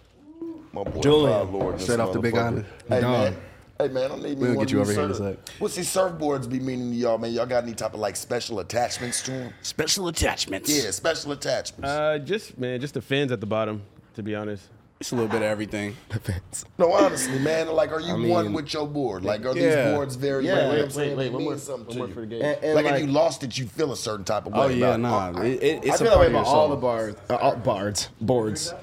My 0.72 0.84
boy, 0.84 1.00
Julian. 1.00 1.53
Lord, 1.53 1.74
this 1.74 1.82
Straight 1.82 1.98
off 1.98 2.12
the 2.12 2.20
Big 2.20 2.34
motherfucker. 2.34 2.38
Island. 2.38 2.66
Hey 2.88 3.00
Dog. 3.00 3.32
man, 3.32 3.36
hey 3.80 3.88
man, 3.88 4.12
I 4.12 4.14
need 4.14 4.22
me 4.22 4.34
We'll 4.36 4.55
one 4.55 4.64
get 4.64 4.72
you 4.72 4.80
over 4.80 4.86
these 4.86 4.96
here 4.96 5.05
in 5.07 5.11
a 5.11 5.14
sec. 5.14 5.36
What's 5.59 5.74
these 5.74 5.88
surfboards 5.92 6.48
be 6.48 6.61
meaning 6.61 6.92
to 6.92 6.96
y'all, 6.96 7.18
man? 7.18 7.32
Y'all 7.32 7.46
got 7.46 7.64
any 7.64 7.74
type 7.74 7.94
of 7.94 8.00
like 8.00 8.14
special 8.14 8.61
attachments 8.61 9.22
to 9.22 9.32
them? 9.32 9.53
Special 9.62 10.07
attachments. 10.07 10.70
Yeah, 10.70 10.92
special 10.92 11.32
attachments. 11.32 11.88
Uh, 11.90 12.18
just 12.18 12.57
man, 12.59 12.80
just 12.80 12.94
the 12.94 13.03
fins 13.03 13.32
at 13.32 13.40
the 13.40 13.46
bottom. 13.46 13.82
To 14.14 14.22
be 14.22 14.36
honest. 14.36 14.68
It's 15.03 15.11
a 15.11 15.16
little 15.16 15.28
bit 15.28 15.38
of 15.38 15.48
everything. 15.48 15.96
no, 16.78 16.92
honestly, 16.92 17.36
man. 17.40 17.66
Like, 17.74 17.90
are 17.90 17.98
you 18.00 18.24
I 18.24 18.28
one 18.28 18.53
with 18.53 18.72
your 18.72 18.86
board? 18.86 19.24
Like, 19.24 19.44
are 19.44 19.57
Yeah. 19.57 19.86
these 19.86 19.94
boards 19.96 20.14
very? 20.14 20.46
Yeah. 20.46 20.53
like, 20.53 20.61
you 20.62 20.62
know 20.62 20.70
Wait, 20.70 20.76
what 20.76 20.84
I'm 20.84 20.90
saying? 20.92 21.16
wait, 21.16 21.32
one 21.32 21.42
more- 21.42 21.59
something 21.59 21.86
one 21.86 21.92
to 21.94 21.98
more 21.98 22.07
you. 22.07 22.14
for 22.14 22.20
the 22.20 22.26
game. 22.28 22.42
And, 22.42 22.59
and 22.62 22.74
like, 22.76 22.84
like, 22.84 22.94
if 22.94 23.00
you 23.00 23.07
lost 23.09 23.42
it, 23.42 23.59
you 23.59 23.66
feel 23.66 23.90
a 23.90 23.96
certain 23.96 24.24
type 24.24 24.46
of 24.46 24.53
way. 24.53 24.61
Oh 24.61 24.68
yeah, 24.68 24.94
about 24.94 24.94
it. 24.94 24.98
nah. 25.03 25.40
I- 25.42 25.44
It, 25.46 25.84
it, 25.86 25.90
I 25.92 25.96
feel 25.96 26.07
a 26.07 26.11
that 26.11 26.18
way 26.20 26.26
about 26.28 26.46
all 26.46 26.68
the 26.68 26.76
yourself. 26.76 26.80
bars, 26.80 27.14
uh, 27.30 27.34
all 27.34 27.57
bards, 27.57 28.11
boards. 28.20 28.74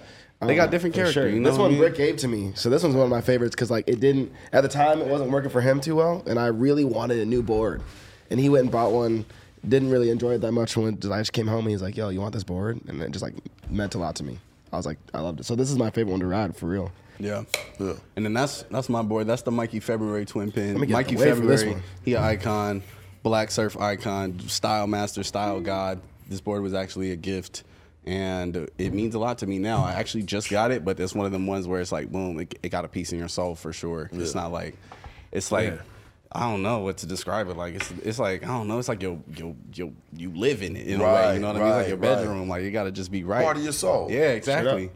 They 0.42 0.56
got 0.56 0.66
Um, 0.66 0.72
different 0.72 0.94
for 0.94 1.02
character, 1.04 1.22
sure. 1.22 1.30
you 1.30 1.40
know 1.40 1.50
this 1.52 1.58
what 1.58 1.66
I 1.66 1.68
one 1.68 1.72
mean? 1.72 1.80
Brick 1.80 1.96
gave 1.96 2.18
to 2.18 2.28
me, 2.28 2.52
so 2.56 2.70
this 2.70 2.84
one's 2.84 2.96
one 2.96 3.06
of 3.06 3.10
my 3.10 3.22
favorites 3.22 3.56
because 3.56 3.72
like 3.72 3.88
it 3.88 4.02
didn't 4.02 4.34
at 4.52 4.60
the 4.62 4.68
time 4.70 5.00
it 5.02 5.08
wasn't 5.08 5.32
working 5.32 5.50
for 5.50 5.62
him 5.62 5.80
too 5.80 5.96
well, 5.96 6.22
and 6.28 6.38
I 6.38 6.48
really 6.48 6.84
wanted 6.84 7.20
a 7.20 7.26
new 7.26 7.42
board, 7.42 7.82
and 8.30 8.42
he 8.42 8.50
went 8.50 8.64
and 8.64 8.72
bought 8.72 8.92
one. 8.92 9.24
Didn't 9.66 9.90
really 9.90 10.10
enjoy 10.10 10.32
it 10.34 10.40
that 10.42 10.52
much 10.52 10.76
when 10.76 10.98
I 11.12 11.20
just 11.20 11.32
came 11.32 11.48
home. 11.48 11.60
and 11.62 11.70
He's 11.72 11.82
like, 11.82 11.96
"Yo, 11.96 12.10
you 12.10 12.20
want 12.20 12.34
this 12.34 12.44
board?" 12.46 12.82
And 12.88 13.02
it 13.02 13.12
just 13.12 13.24
like 13.24 13.36
meant 13.70 13.96
a 13.96 13.98
lot 14.00 14.16
to 14.18 14.24
me. 14.26 14.40
I 14.72 14.78
was 14.78 14.86
like, 14.86 14.98
I 15.14 15.22
loved 15.22 15.40
it. 15.40 15.44
So 15.46 15.56
this 15.56 15.72
is 15.72 15.78
my 15.78 15.90
favorite 15.90 16.12
one 16.12 16.20
to 16.22 16.26
ride 16.28 16.56
for 16.56 16.68
real. 16.68 16.92
Yeah. 17.20 17.44
Yeah. 17.80 17.94
And 18.16 18.26
then 18.26 18.34
that's 18.34 18.64
that's 18.64 18.88
my 18.90 19.02
boy. 19.02 19.24
That's 19.26 19.42
the 19.42 19.52
Mikey 19.52 19.80
February 19.80 20.26
twin 20.26 20.52
pin. 20.52 20.74
Let 20.74 20.82
me 20.82 20.88
get 20.88 20.94
Mikey 20.94 21.16
away 21.16 21.34
from 21.34 21.48
this 21.48 21.62
February. 21.64 21.84
He 22.06 22.14
an 22.14 22.24
icon, 22.24 22.84
black 23.24 23.52
surf 23.52 23.78
icon, 23.78 24.40
style 24.48 24.88
master, 24.88 25.24
style 25.24 25.60
god. 25.60 26.02
This 26.30 26.40
board 26.42 26.62
was 26.62 26.74
actually 26.74 27.12
a 27.12 27.16
gift. 27.16 27.64
And 28.06 28.70
it 28.78 28.94
means 28.94 29.14
a 29.14 29.20
lot 29.20 29.40
to 29.40 29.48
me 29.48 29.60
now. 29.60 29.84
I 29.84 29.92
actually 29.92 30.24
just 30.24 30.50
got 30.50 30.72
it, 30.72 30.86
but 30.86 31.00
it's 31.00 31.14
one 31.14 31.26
of 31.26 31.32
them 31.32 31.46
ones 31.46 31.68
where 31.68 31.82
it's 31.82 31.92
like, 31.92 32.10
boom, 32.12 32.40
it, 32.40 32.58
it 32.64 32.70
got 32.70 32.86
a 32.86 32.88
piece 32.88 33.12
in 33.12 33.20
your 33.20 33.28
soul 33.28 33.54
for 33.56 33.74
sure. 33.74 34.10
It's 34.14 34.34
not 34.34 34.52
like, 34.52 34.76
it's 35.32 35.52
like, 35.52 35.74
Yeah. 35.74 35.82
I 36.32 36.42
don't 36.42 36.62
know 36.62 36.80
what 36.80 36.98
to 36.98 37.08
describe 37.08 37.50
it 37.50 37.58
like. 37.58 37.76
It's 37.76 37.92
it's 38.04 38.20
like 38.20 38.44
I 38.44 38.48
don't 38.48 38.68
know. 38.68 38.78
It's 38.78 38.88
like 38.88 39.02
you 39.02 39.24
you 39.36 39.56
you 39.74 39.96
you 40.14 40.32
live 40.32 40.62
in 40.62 40.76
it 40.76 40.88
in 40.88 41.02
a 41.02 41.04
way. 41.04 41.34
You 41.36 41.40
know 41.40 41.48
what 41.48 41.56
I 41.56 41.60
mean? 41.60 41.68
It's 41.68 41.76
like 41.76 41.82
right, 41.82 41.88
your 41.88 41.98
right. 41.98 42.16
bedroom. 42.16 42.50
Like 42.50 42.64
you 42.64 42.72
got 42.72 42.84
to 42.84 42.92
just 42.92 43.12
be 43.12 43.24
right. 43.24 43.44
Part 43.44 43.58
of 43.58 43.64
your 43.64 43.72
soul. 43.72 44.12
Yeah, 44.12 44.32
exactly. 44.32 44.92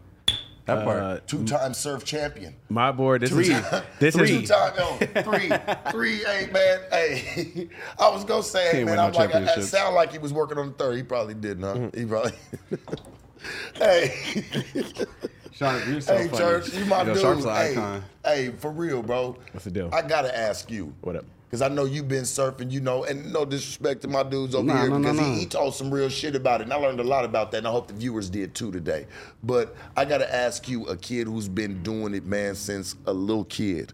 That 0.65 0.85
part. 0.85 0.99
Uh, 0.99 1.19
Two-time 1.27 1.73
surf 1.73 2.05
champion. 2.05 2.55
my 2.69 2.91
board. 2.91 3.21
This 3.21 3.31
Three. 3.31 3.49
is 3.53 3.65
this 3.99 4.15
Two 4.15 4.23
is 4.23 4.49
time, 4.49 4.73
no, 4.77 4.95
three, 5.23 5.51
three, 5.91 6.17
hey 6.23 6.49
man, 6.53 6.79
hey. 6.89 7.69
I 7.99 8.09
was 8.09 8.23
gonna 8.23 8.43
say, 8.43 8.71
hey 8.71 8.77
He 8.79 8.83
man, 8.85 8.95
no 8.95 9.07
I'm 9.07 9.13
like, 9.13 9.35
I, 9.35 9.55
I 9.55 9.59
sound 9.59 9.95
like 9.95 10.11
he 10.11 10.19
was 10.19 10.31
working 10.31 10.57
on 10.57 10.67
the 10.67 10.73
third. 10.73 10.95
He 10.95 11.03
probably 11.03 11.33
didn't, 11.33 11.63
huh? 11.63 11.73
Mm-hmm. 11.73 11.99
He 11.99 12.05
probably. 12.05 12.31
hey, 13.75 14.15
Sharp, 15.53 15.85
you're 15.87 16.01
so 16.01 16.17
hey, 16.17 16.27
funny. 16.27 16.37
church, 16.37 16.73
you 16.73 16.85
my 16.85 17.03
Yo, 17.03 17.13
dude. 17.13 17.21
Sharp's 17.21 17.43
an 17.45 17.49
hey, 17.55 17.71
icon. 17.73 18.03
hey, 18.25 18.49
for 18.57 18.71
real, 18.71 19.03
bro. 19.03 19.37
What's 19.51 19.65
the 19.65 19.71
deal? 19.71 19.89
I 19.93 20.01
gotta 20.01 20.35
ask 20.35 20.71
you. 20.71 20.93
What 21.01 21.15
up? 21.15 21.25
Because 21.45 21.61
I 21.61 21.67
know 21.67 21.85
you've 21.85 22.07
been 22.07 22.23
surfing, 22.23 22.71
you 22.71 22.81
know, 22.81 23.03
and 23.03 23.31
no 23.31 23.45
disrespect 23.45 24.01
to 24.01 24.07
my 24.07 24.23
dudes 24.23 24.55
over 24.55 24.65
Nah, 24.65 24.77
here 24.81 24.89
no, 24.89 24.97
no, 24.97 25.11
because 25.11 25.27
no. 25.27 25.33
He, 25.35 25.41
he 25.41 25.45
told 25.45 25.75
some 25.75 25.93
real 25.93 26.09
shit 26.09 26.35
about 26.35 26.61
it, 26.61 26.63
and 26.63 26.73
I 26.73 26.77
learned 26.77 26.99
a 26.99 27.03
lot 27.03 27.25
about 27.25 27.51
that, 27.51 27.59
and 27.59 27.67
I 27.67 27.71
hope 27.71 27.87
the 27.87 27.93
viewers 27.93 28.27
did 28.31 28.55
too 28.55 28.71
today. 28.71 29.05
But 29.43 29.75
I 29.95 30.05
gotta 30.05 30.33
ask 30.33 30.67
you, 30.67 30.85
a 30.87 30.97
kid 30.97 31.27
who's 31.27 31.47
been 31.47 31.83
doing 31.83 32.15
it, 32.15 32.25
man, 32.25 32.55
since 32.55 32.95
a 33.05 33.13
little 33.13 33.45
kid. 33.45 33.93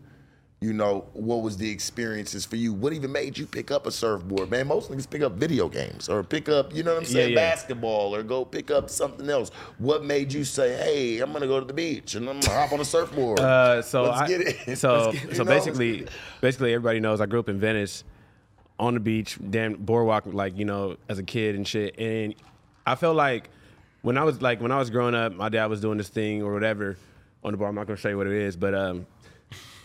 You 0.62 0.74
know, 0.74 1.06
what 1.14 1.42
was 1.42 1.56
the 1.56 1.70
experiences 1.72 2.46
for 2.46 2.58
you? 2.58 2.74
What 2.74 2.92
even 2.92 3.14
made 3.14 3.38
you 3.38 3.46
pick 3.46 3.72
up 3.72 3.88
a 3.88 3.92
surfboard, 3.92 4.52
man? 4.52 4.68
Most 4.68 4.92
niggas 4.92 5.10
pick 5.10 5.22
up 5.22 5.34
video 5.34 5.70
games 5.70 6.10
or 6.10 6.22
pick 6.22 6.50
up, 6.50 6.76
you 6.76 6.84
know 6.84 6.96
what 6.96 7.04
I'm 7.04 7.06
saying, 7.06 7.30
yeah. 7.30 7.36
basketball 7.36 8.14
or 8.14 8.24
go 8.24 8.44
pick 8.44 8.70
up 8.70 8.90
something 8.90 9.30
else. 9.30 9.52
What 9.78 10.04
made 10.04 10.34
you 10.34 10.44
say, 10.44 10.76
hey, 10.76 11.20
I'm 11.22 11.32
gonna 11.32 11.48
go 11.48 11.62
to 11.62 11.66
the 11.66 11.72
beach 11.74 12.16
and 12.16 12.30
I'm 12.30 12.42
gonna 12.42 12.54
hop 12.60 12.74
on 12.74 12.82
a 12.82 12.86
surfboard? 12.86 13.40
Uh, 13.40 13.82
so 13.82 14.04
Let's 14.04 14.20
I, 14.20 14.28
get 14.28 14.42
it. 14.42 14.78
so 14.78 15.14
get- 15.14 15.38
so 15.38 15.44
know? 15.44 15.50
basically, 15.50 16.08
basically 16.42 16.74
everybody 16.74 17.00
knows 17.00 17.22
I 17.22 17.26
grew 17.26 17.40
up 17.40 17.48
in 17.48 17.58
Venice, 17.58 18.04
on 18.80 18.94
the 18.96 19.00
beach, 19.00 19.38
damn 19.50 19.76
boardwalk, 19.76 20.26
like 20.26 20.58
you 20.58 20.66
know, 20.66 20.98
as 21.08 21.20
a 21.20 21.24
kid 21.24 21.56
and 21.56 21.68
shit. 21.68 21.98
And 22.00 22.34
I 22.86 22.96
felt 22.96 23.16
like 23.16 23.50
when 24.02 24.18
I 24.18 24.24
was 24.24 24.42
like 24.42 24.60
when 24.62 24.72
I 24.72 24.78
was 24.78 24.90
growing 24.90 25.16
up, 25.16 25.34
my 25.34 25.48
dad 25.50 25.68
was 25.68 25.80
doing 25.82 25.98
this 25.98 26.10
thing 26.10 26.42
or 26.42 26.54
whatever 26.54 26.98
on 27.44 27.52
the 27.52 27.58
board. 27.58 27.70
I'm 27.70 27.76
not 27.76 27.88
gonna 27.88 27.98
show 27.98 28.10
you 28.10 28.18
what 28.18 28.28
it 28.28 28.34
is, 28.34 28.56
but 28.56 28.74
um, 28.74 29.06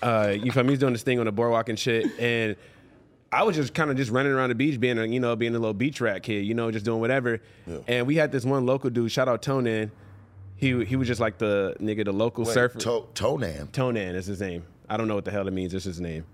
uh, 0.03 0.35
you 0.39 0.53
feel 0.53 0.63
me? 0.65 0.71
He's 0.71 0.79
doing 0.79 0.93
this 0.93 1.03
thing 1.03 1.19
on 1.19 1.27
the 1.27 1.33
boardwalk 1.33 1.69
and 1.69 1.79
shit, 1.79 2.07
and 2.19 2.57
I 3.33 3.43
was 3.43 3.57
just 3.57 3.75
kind 3.75 3.91
of 3.91 3.97
just 3.97 4.11
running 4.11 4.33
around 4.33 4.51
the 4.51 4.55
beach, 4.55 4.79
being 4.79 4.99
a 4.99 5.05
you 5.07 5.19
know 5.21 5.35
being 5.35 5.55
a 5.55 5.59
little 5.59 5.75
beach 5.75 6.01
rat 6.01 6.23
kid, 6.23 6.45
you 6.47 6.55
know, 6.55 6.71
just 6.71 6.85
doing 6.85 7.01
whatever. 7.01 7.41
And 7.89 8.07
we 8.07 8.17
had 8.17 8.31
this 8.31 8.45
one 8.45 8.67
local 8.67 8.91
dude, 8.91 9.11
shout 9.11 9.29
out 9.29 9.43
Tonan. 9.43 9.91
He 10.57 10.85
he 10.85 10.97
was 10.97 11.09
just 11.09 11.21
like 11.21 11.39
the 11.39 11.77
nigga, 11.81 12.05
the 12.05 12.13
local 12.13 12.45
Wait, 12.45 12.55
surfer. 12.55 12.79
To- 12.79 13.07
Tonan. 13.15 13.69
Tonan 13.69 14.15
is 14.15 14.27
his 14.27 14.41
name. 14.41 14.65
I 14.89 14.97
don't 14.97 15.09
know 15.09 15.15
what 15.15 15.25
the 15.25 15.31
hell 15.31 15.49
it 15.49 15.53
means. 15.53 15.75
It's 15.75 15.85
his 15.85 16.01
name. 16.01 16.27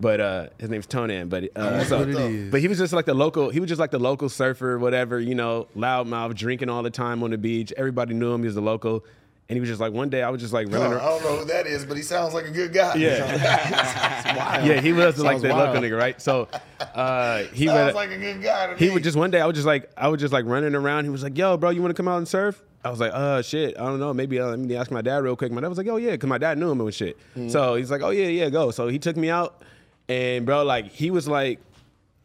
But 0.00 0.20
uh, 0.20 0.46
his 0.58 0.70
name's 0.70 0.86
Tonan. 0.86 1.28
But 1.28 1.54
uh, 1.54 1.84
so, 1.84 1.98
what 1.98 2.08
it 2.08 2.16
is. 2.16 2.50
but 2.50 2.60
he 2.60 2.68
was 2.68 2.78
just 2.78 2.94
like 2.94 3.04
the 3.04 3.12
local. 3.14 3.50
He 3.50 3.60
was 3.60 3.68
just 3.68 3.78
like 3.78 3.90
the 3.90 3.98
local 3.98 4.30
surfer, 4.30 4.78
whatever. 4.78 5.20
You 5.20 5.34
know, 5.34 5.68
loudmouth, 5.76 6.34
drinking 6.34 6.70
all 6.70 6.82
the 6.82 6.90
time 6.90 7.22
on 7.22 7.30
the 7.30 7.38
beach. 7.38 7.72
Everybody 7.76 8.14
knew 8.14 8.32
him. 8.32 8.40
He 8.40 8.46
was 8.46 8.54
the 8.54 8.62
local. 8.62 9.04
And 9.50 9.56
he 9.56 9.60
was 9.60 9.68
just 9.68 9.80
like 9.80 9.92
one 9.92 10.08
day 10.10 10.22
I 10.22 10.30
was 10.30 10.40
just 10.40 10.52
like 10.52 10.68
running. 10.68 10.92
I 10.92 10.94
around. 10.94 11.22
don't 11.22 11.24
know 11.24 11.36
who 11.38 11.44
that 11.46 11.66
is, 11.66 11.84
but 11.84 11.96
he 11.96 12.04
sounds 12.04 12.34
like 12.34 12.44
a 12.46 12.52
good 12.52 12.72
guy. 12.72 12.94
Yeah. 12.94 14.60
Yeah, 14.64 14.80
he 14.80 14.92
was 14.92 15.18
like 15.18 15.40
the 15.40 15.48
local 15.48 15.82
nigga, 15.82 15.98
right? 15.98 16.20
So 16.22 16.46
uh, 16.80 17.38
he 17.52 17.66
sounds 17.66 17.94
went. 17.94 17.94
like 17.96 18.10
a 18.10 18.18
good 18.18 18.42
guy 18.42 18.68
to 18.68 18.76
he 18.76 18.86
me. 18.86 18.94
would 18.94 19.02
just 19.02 19.16
one 19.16 19.30
day 19.32 19.40
I 19.40 19.46
was 19.46 19.54
just 19.56 19.66
like 19.66 19.90
I 19.96 20.06
was 20.08 20.20
just 20.20 20.32
like 20.32 20.44
running 20.44 20.74
around. 20.76 21.04
He 21.04 21.10
was 21.10 21.22
like, 21.24 21.36
"Yo, 21.36 21.56
bro, 21.56 21.70
you 21.70 21.82
want 21.82 21.90
to 21.90 21.96
come 21.96 22.06
out 22.08 22.18
and 22.18 22.28
surf?" 22.28 22.62
I 22.84 22.90
was 22.90 23.00
like, 23.00 23.10
"Uh, 23.12 23.42
shit, 23.42 23.76
I 23.76 23.82
don't 23.86 23.98
know. 23.98 24.14
Maybe 24.14 24.38
uh, 24.38 24.46
let 24.50 24.58
me 24.60 24.76
ask 24.76 24.90
my 24.92 25.02
dad 25.02 25.24
real 25.24 25.34
quick." 25.36 25.50
My 25.50 25.60
dad 25.60 25.68
was 25.68 25.78
like, 25.78 25.88
"Oh 25.88 25.96
yeah," 25.96 26.12
because 26.12 26.28
my 26.28 26.38
dad 26.38 26.58
knew 26.58 26.70
him 26.70 26.80
and 26.80 26.94
shit. 26.94 27.18
So 27.48 27.74
he's 27.74 27.90
like, 27.90 28.02
"Oh 28.02 28.10
yeah, 28.10 28.28
yeah, 28.28 28.50
go." 28.50 28.70
So 28.70 28.86
he 28.88 28.98
took 29.00 29.16
me 29.16 29.30
out, 29.30 29.62
and 30.08 30.46
bro, 30.46 30.62
like 30.64 30.86
he 30.92 31.10
was 31.10 31.26
like. 31.26 31.58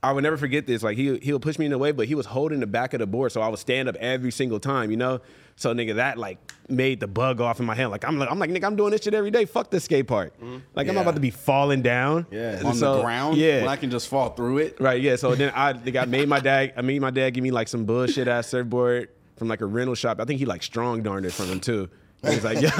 I 0.04 0.12
would 0.12 0.22
never 0.22 0.38
forget 0.38 0.68
this. 0.68 0.84
Like 0.84 0.98
he 0.98 1.18
he'll 1.18 1.40
push 1.40 1.58
me 1.58 1.66
in 1.66 1.72
the 1.72 1.80
way, 1.80 1.92
but 1.92 2.06
he 2.08 2.14
was 2.14 2.28
holding 2.28 2.60
the 2.60 2.68
back 2.68 2.94
of 2.94 3.00
the 3.00 3.08
board, 3.08 3.32
so 3.32 3.42
I 3.42 3.48
would 3.48 3.58
stand 3.58 3.90
up 3.90 3.96
every 3.96 4.30
single 4.32 4.60
time, 4.60 4.92
you 4.92 4.98
know. 4.98 5.20
So 5.58 5.74
nigga, 5.74 5.96
that 5.96 6.18
like 6.18 6.38
made 6.68 7.00
the 7.00 7.08
bug 7.08 7.40
off 7.40 7.60
in 7.62 7.66
my 7.66 7.76
hand. 7.76 7.90
Like 7.92 8.04
I'm 8.04 8.20
like 8.20 8.30
I'm 8.30 8.40
like 8.40 8.50
nigga, 8.50 8.66
I'm 8.66 8.76
doing 8.76 8.92
this 8.92 9.02
shit 9.04 9.14
every 9.14 9.32
day. 9.32 9.46
Fuck 9.46 9.72
this 9.72 9.86
skate 9.86 10.06
park. 10.08 10.34
Like 10.76 10.88
I'm 10.90 10.96
Yeah. 10.96 11.02
about 11.02 11.16
to 11.16 11.22
be 11.22 11.30
falling 11.30 11.82
down. 11.82 12.26
Yeah. 12.30 12.62
on 12.66 12.76
So, 12.76 12.98
the 12.98 13.02
ground. 13.04 13.38
Yeah, 13.38 13.62
when 13.62 13.70
I 13.70 13.78
can 13.78 13.90
just 13.90 14.10
fall 14.10 14.32
through 14.32 14.58
it. 14.60 14.80
Right, 14.82 15.02
yeah. 15.02 15.16
So 15.16 15.34
then 15.34 15.54
I 15.56 15.72
think 15.84 15.96
I 15.96 16.06
made 16.06 16.28
my 16.28 16.40
dad. 16.42 16.74
I 16.76 16.82
made 16.82 17.00
my 17.02 17.10
dad 17.12 17.30
give 17.32 17.44
me 17.44 17.52
like 17.52 17.68
some 17.70 17.86
bullshit 17.86 18.28
ass 18.28 18.48
surfboard 18.48 19.10
from 19.38 19.48
like 19.48 19.62
a 19.62 19.66
rental 19.66 19.96
shop. 19.96 20.20
I 20.20 20.26
think 20.26 20.40
he 20.40 20.46
like 20.46 20.62
strong 20.62 21.02
darned 21.04 21.26
it 21.26 21.32
from 21.32 21.46
him 21.48 21.60
too. 21.62 21.90
He's 22.24 22.44
like, 22.44 22.60
yeah. 22.62 22.72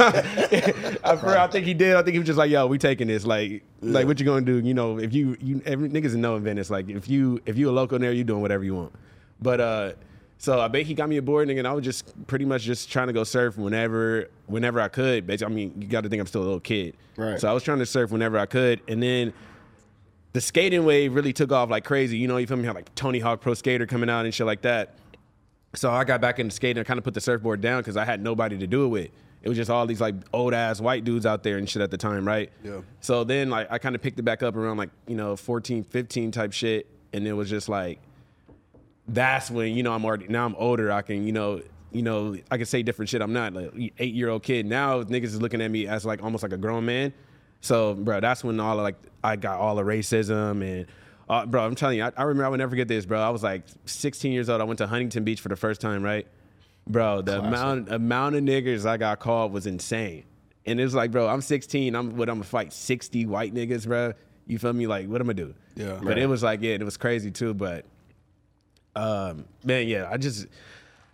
I, 1.04 1.16
for- 1.18 1.38
I 1.38 1.48
think 1.48 1.66
he 1.66 1.74
did. 1.74 1.96
I 1.96 2.02
think 2.02 2.14
he 2.14 2.20
was 2.20 2.26
just 2.28 2.38
like, 2.38 2.50
yo, 2.50 2.66
we 2.68 2.78
taking 2.78 3.08
this. 3.08 3.26
Like, 3.26 3.64
like 3.82 4.08
what 4.08 4.20
you 4.20 4.26
gonna 4.26 4.42
do? 4.46 4.60
You 4.60 4.74
know, 4.74 5.00
if 5.00 5.14
you 5.14 5.38
you 5.40 5.62
every, 5.66 5.88
niggas 5.88 6.16
know 6.16 6.36
in 6.36 6.44
Venice, 6.44 6.70
like 6.70 6.90
if 6.90 7.08
you 7.08 7.40
if 7.46 7.58
you 7.58 7.70
a 7.70 7.72
local 7.72 8.00
there, 8.00 8.12
you 8.12 8.24
doing 8.26 8.42
whatever 8.42 8.64
you 8.66 8.76
want. 8.76 8.94
But 9.42 9.62
uh, 9.62 9.92
so 10.38 10.60
I 10.60 10.68
bet 10.68 10.86
he 10.86 10.94
got 10.94 11.10
me 11.10 11.18
a 11.18 11.22
board, 11.22 11.48
nigga, 11.48 11.60
and 11.60 11.68
I 11.68 11.74
was 11.74 11.84
just 11.84 12.28
pretty 12.28 12.46
much 12.46 12.64
just 12.64 12.92
trying 12.92 13.08
to 13.08 13.14
go 13.14 13.24
surf 13.24 13.58
whenever 13.58 14.30
whenever 14.48 14.80
I 14.82 14.88
could. 14.88 15.26
Basically, 15.26 15.54
I 15.54 15.56
mean, 15.56 15.74
you 15.80 15.88
got 15.88 16.04
to 16.04 16.10
think 16.10 16.20
I'm 16.20 16.28
still 16.28 16.42
a 16.42 16.44
little 16.44 16.60
kid, 16.60 16.96
Right. 17.18 17.40
So 17.40 17.50
I 17.50 17.54
was 17.54 17.64
trying 17.64 17.80
to 17.80 17.86
surf 17.86 18.12
whenever 18.12 18.38
I 18.38 18.46
could, 18.46 18.82
and 18.88 19.02
then 19.02 19.34
the 20.34 20.42
skating 20.42 20.84
wave 20.84 21.16
really 21.16 21.32
took 21.34 21.52
off 21.52 21.70
like 21.70 21.86
crazy. 21.86 22.18
You 22.18 22.28
know, 22.28 22.38
you 22.38 22.48
feel 22.48 22.58
me? 22.58 22.66
Had 22.66 22.76
like 22.76 22.94
Tony 22.96 23.20
Hawk 23.20 23.42
Pro 23.42 23.54
Skater 23.54 23.86
coming 23.86 24.10
out 24.10 24.26
and 24.26 24.34
shit 24.34 24.46
like 24.46 24.62
that. 24.64 24.96
So 25.76 25.92
I 25.92 26.04
got 26.04 26.22
back 26.22 26.40
into 26.40 26.54
skating 26.54 26.80
and 26.80 26.88
kind 26.88 26.98
of 26.98 27.04
put 27.04 27.14
the 27.14 27.22
surfboard 27.22 27.62
down 27.62 27.82
because 27.82 27.98
I 27.98 28.06
had 28.06 28.22
nobody 28.22 28.58
to 28.58 28.68
do 28.68 28.86
it 28.86 28.90
with. 28.90 29.10
It 29.42 29.50
was 29.50 29.58
just 29.58 29.70
all 29.70 29.86
these 29.86 30.02
like 30.02 30.16
old 30.34 30.54
ass 30.54 30.82
white 30.82 31.04
dudes 31.04 31.26
out 31.26 31.44
there 31.44 31.58
and 31.58 31.70
shit 31.70 31.82
at 31.82 31.92
the 31.92 31.98
time, 31.98 32.28
right? 32.28 32.52
Yeah. 32.64 32.82
So 33.00 33.24
then 33.24 33.50
like 33.50 33.72
I 33.72 33.78
kind 33.78 33.96
of 33.96 34.02
picked 34.02 34.18
it 34.20 34.24
back 34.24 34.42
up 34.42 34.56
around 34.56 34.78
like, 34.78 34.90
you 35.08 35.16
know, 35.16 35.36
14, 35.36 35.84
15 35.84 36.32
type 36.32 36.52
shit. 36.52 36.88
And 37.14 37.28
it 37.28 37.34
was 37.34 37.50
just 37.50 37.70
like, 37.70 38.00
that's 39.08 39.52
when, 39.52 39.74
you 39.76 39.84
know, 39.84 39.94
I'm 39.94 40.06
already, 40.06 40.28
now 40.28 40.46
I'm 40.46 40.56
older. 40.56 40.92
I 40.92 41.02
can, 41.02 41.26
you 41.26 41.32
know, 41.32 41.62
you 41.92 42.02
know, 42.02 42.36
I 42.52 42.58
can 42.58 42.66
say 42.66 42.84
different 42.84 43.10
shit. 43.10 43.22
I'm 43.22 43.34
not 43.34 43.54
like 43.54 43.94
eight 44.00 44.14
year 44.14 44.30
old 44.30 44.44
kid. 44.44 44.66
Now 44.66 45.04
niggas 45.04 45.26
is 45.26 45.42
looking 45.42 45.62
at 45.62 45.72
me 45.72 45.88
as 45.88 46.06
like 46.06 46.24
almost 46.24 46.44
like 46.44 46.52
a 46.52 46.58
grown 46.58 46.86
man. 46.86 47.14
So, 47.62 47.94
bro, 47.94 48.20
that's 48.20 48.44
when 48.44 48.60
all 48.60 48.78
of, 48.78 48.84
like 48.84 48.98
I 49.24 49.36
got 49.36 49.60
all 49.60 49.76
the 49.76 49.84
racism 49.84 50.62
and, 50.62 50.88
uh, 51.28 51.46
bro, 51.46 51.66
I'm 51.66 51.76
telling 51.76 51.98
you, 51.98 52.04
I, 52.04 52.12
I 52.18 52.24
remember 52.24 52.46
I 52.46 52.50
would 52.50 52.58
never 52.58 52.70
forget 52.70 52.88
this, 52.88 53.06
bro. 53.06 53.20
I 53.20 53.30
was 53.30 53.42
like 53.42 53.64
16 53.86 54.32
years 54.32 54.50
old. 54.50 54.62
I 54.62 54.64
went 54.64 54.78
to 54.80 54.88
Huntington 54.88 55.24
Beach 55.24 55.42
for 55.42 55.50
the 55.50 55.56
first 55.56 55.82
time, 55.82 56.04
right? 56.04 56.28
Bro, 56.88 57.24
the 57.24 57.40
amount 57.40 57.92
amount 57.92 58.36
of 58.36 58.44
niggers 58.44 58.86
I 58.86 58.98
got 58.98 59.20
called 59.20 59.52
was 59.52 59.66
insane. 59.66 60.24
And 60.68 60.80
it 60.80 60.84
was 60.84 60.94
like, 60.94 61.12
bro, 61.12 61.28
I'm 61.28 61.42
16. 61.42 61.96
I'm 61.96 62.16
what 62.16 62.30
I'm 62.30 62.36
gonna 62.36 62.44
fight 62.44 62.74
60 62.74 63.26
white 63.26 63.54
niggas, 63.54 63.88
bro. 63.88 64.14
You 64.46 64.60
feel 64.60 64.74
me? 64.74 64.86
Like, 64.86 65.08
what 65.08 65.20
am 65.22 65.30
I 65.30 65.34
do? 65.34 65.56
Yeah. 65.76 66.00
But 66.02 66.20
it 66.20 66.28
was 66.28 66.44
like, 66.44 66.62
yeah, 66.62 66.76
it 66.76 66.84
was 66.84 66.98
crazy 66.98 67.32
too. 67.32 67.56
But 67.56 67.86
um, 68.96 69.46
man, 69.64 69.88
yeah, 69.88 70.10
I 70.12 70.18
just 70.18 70.48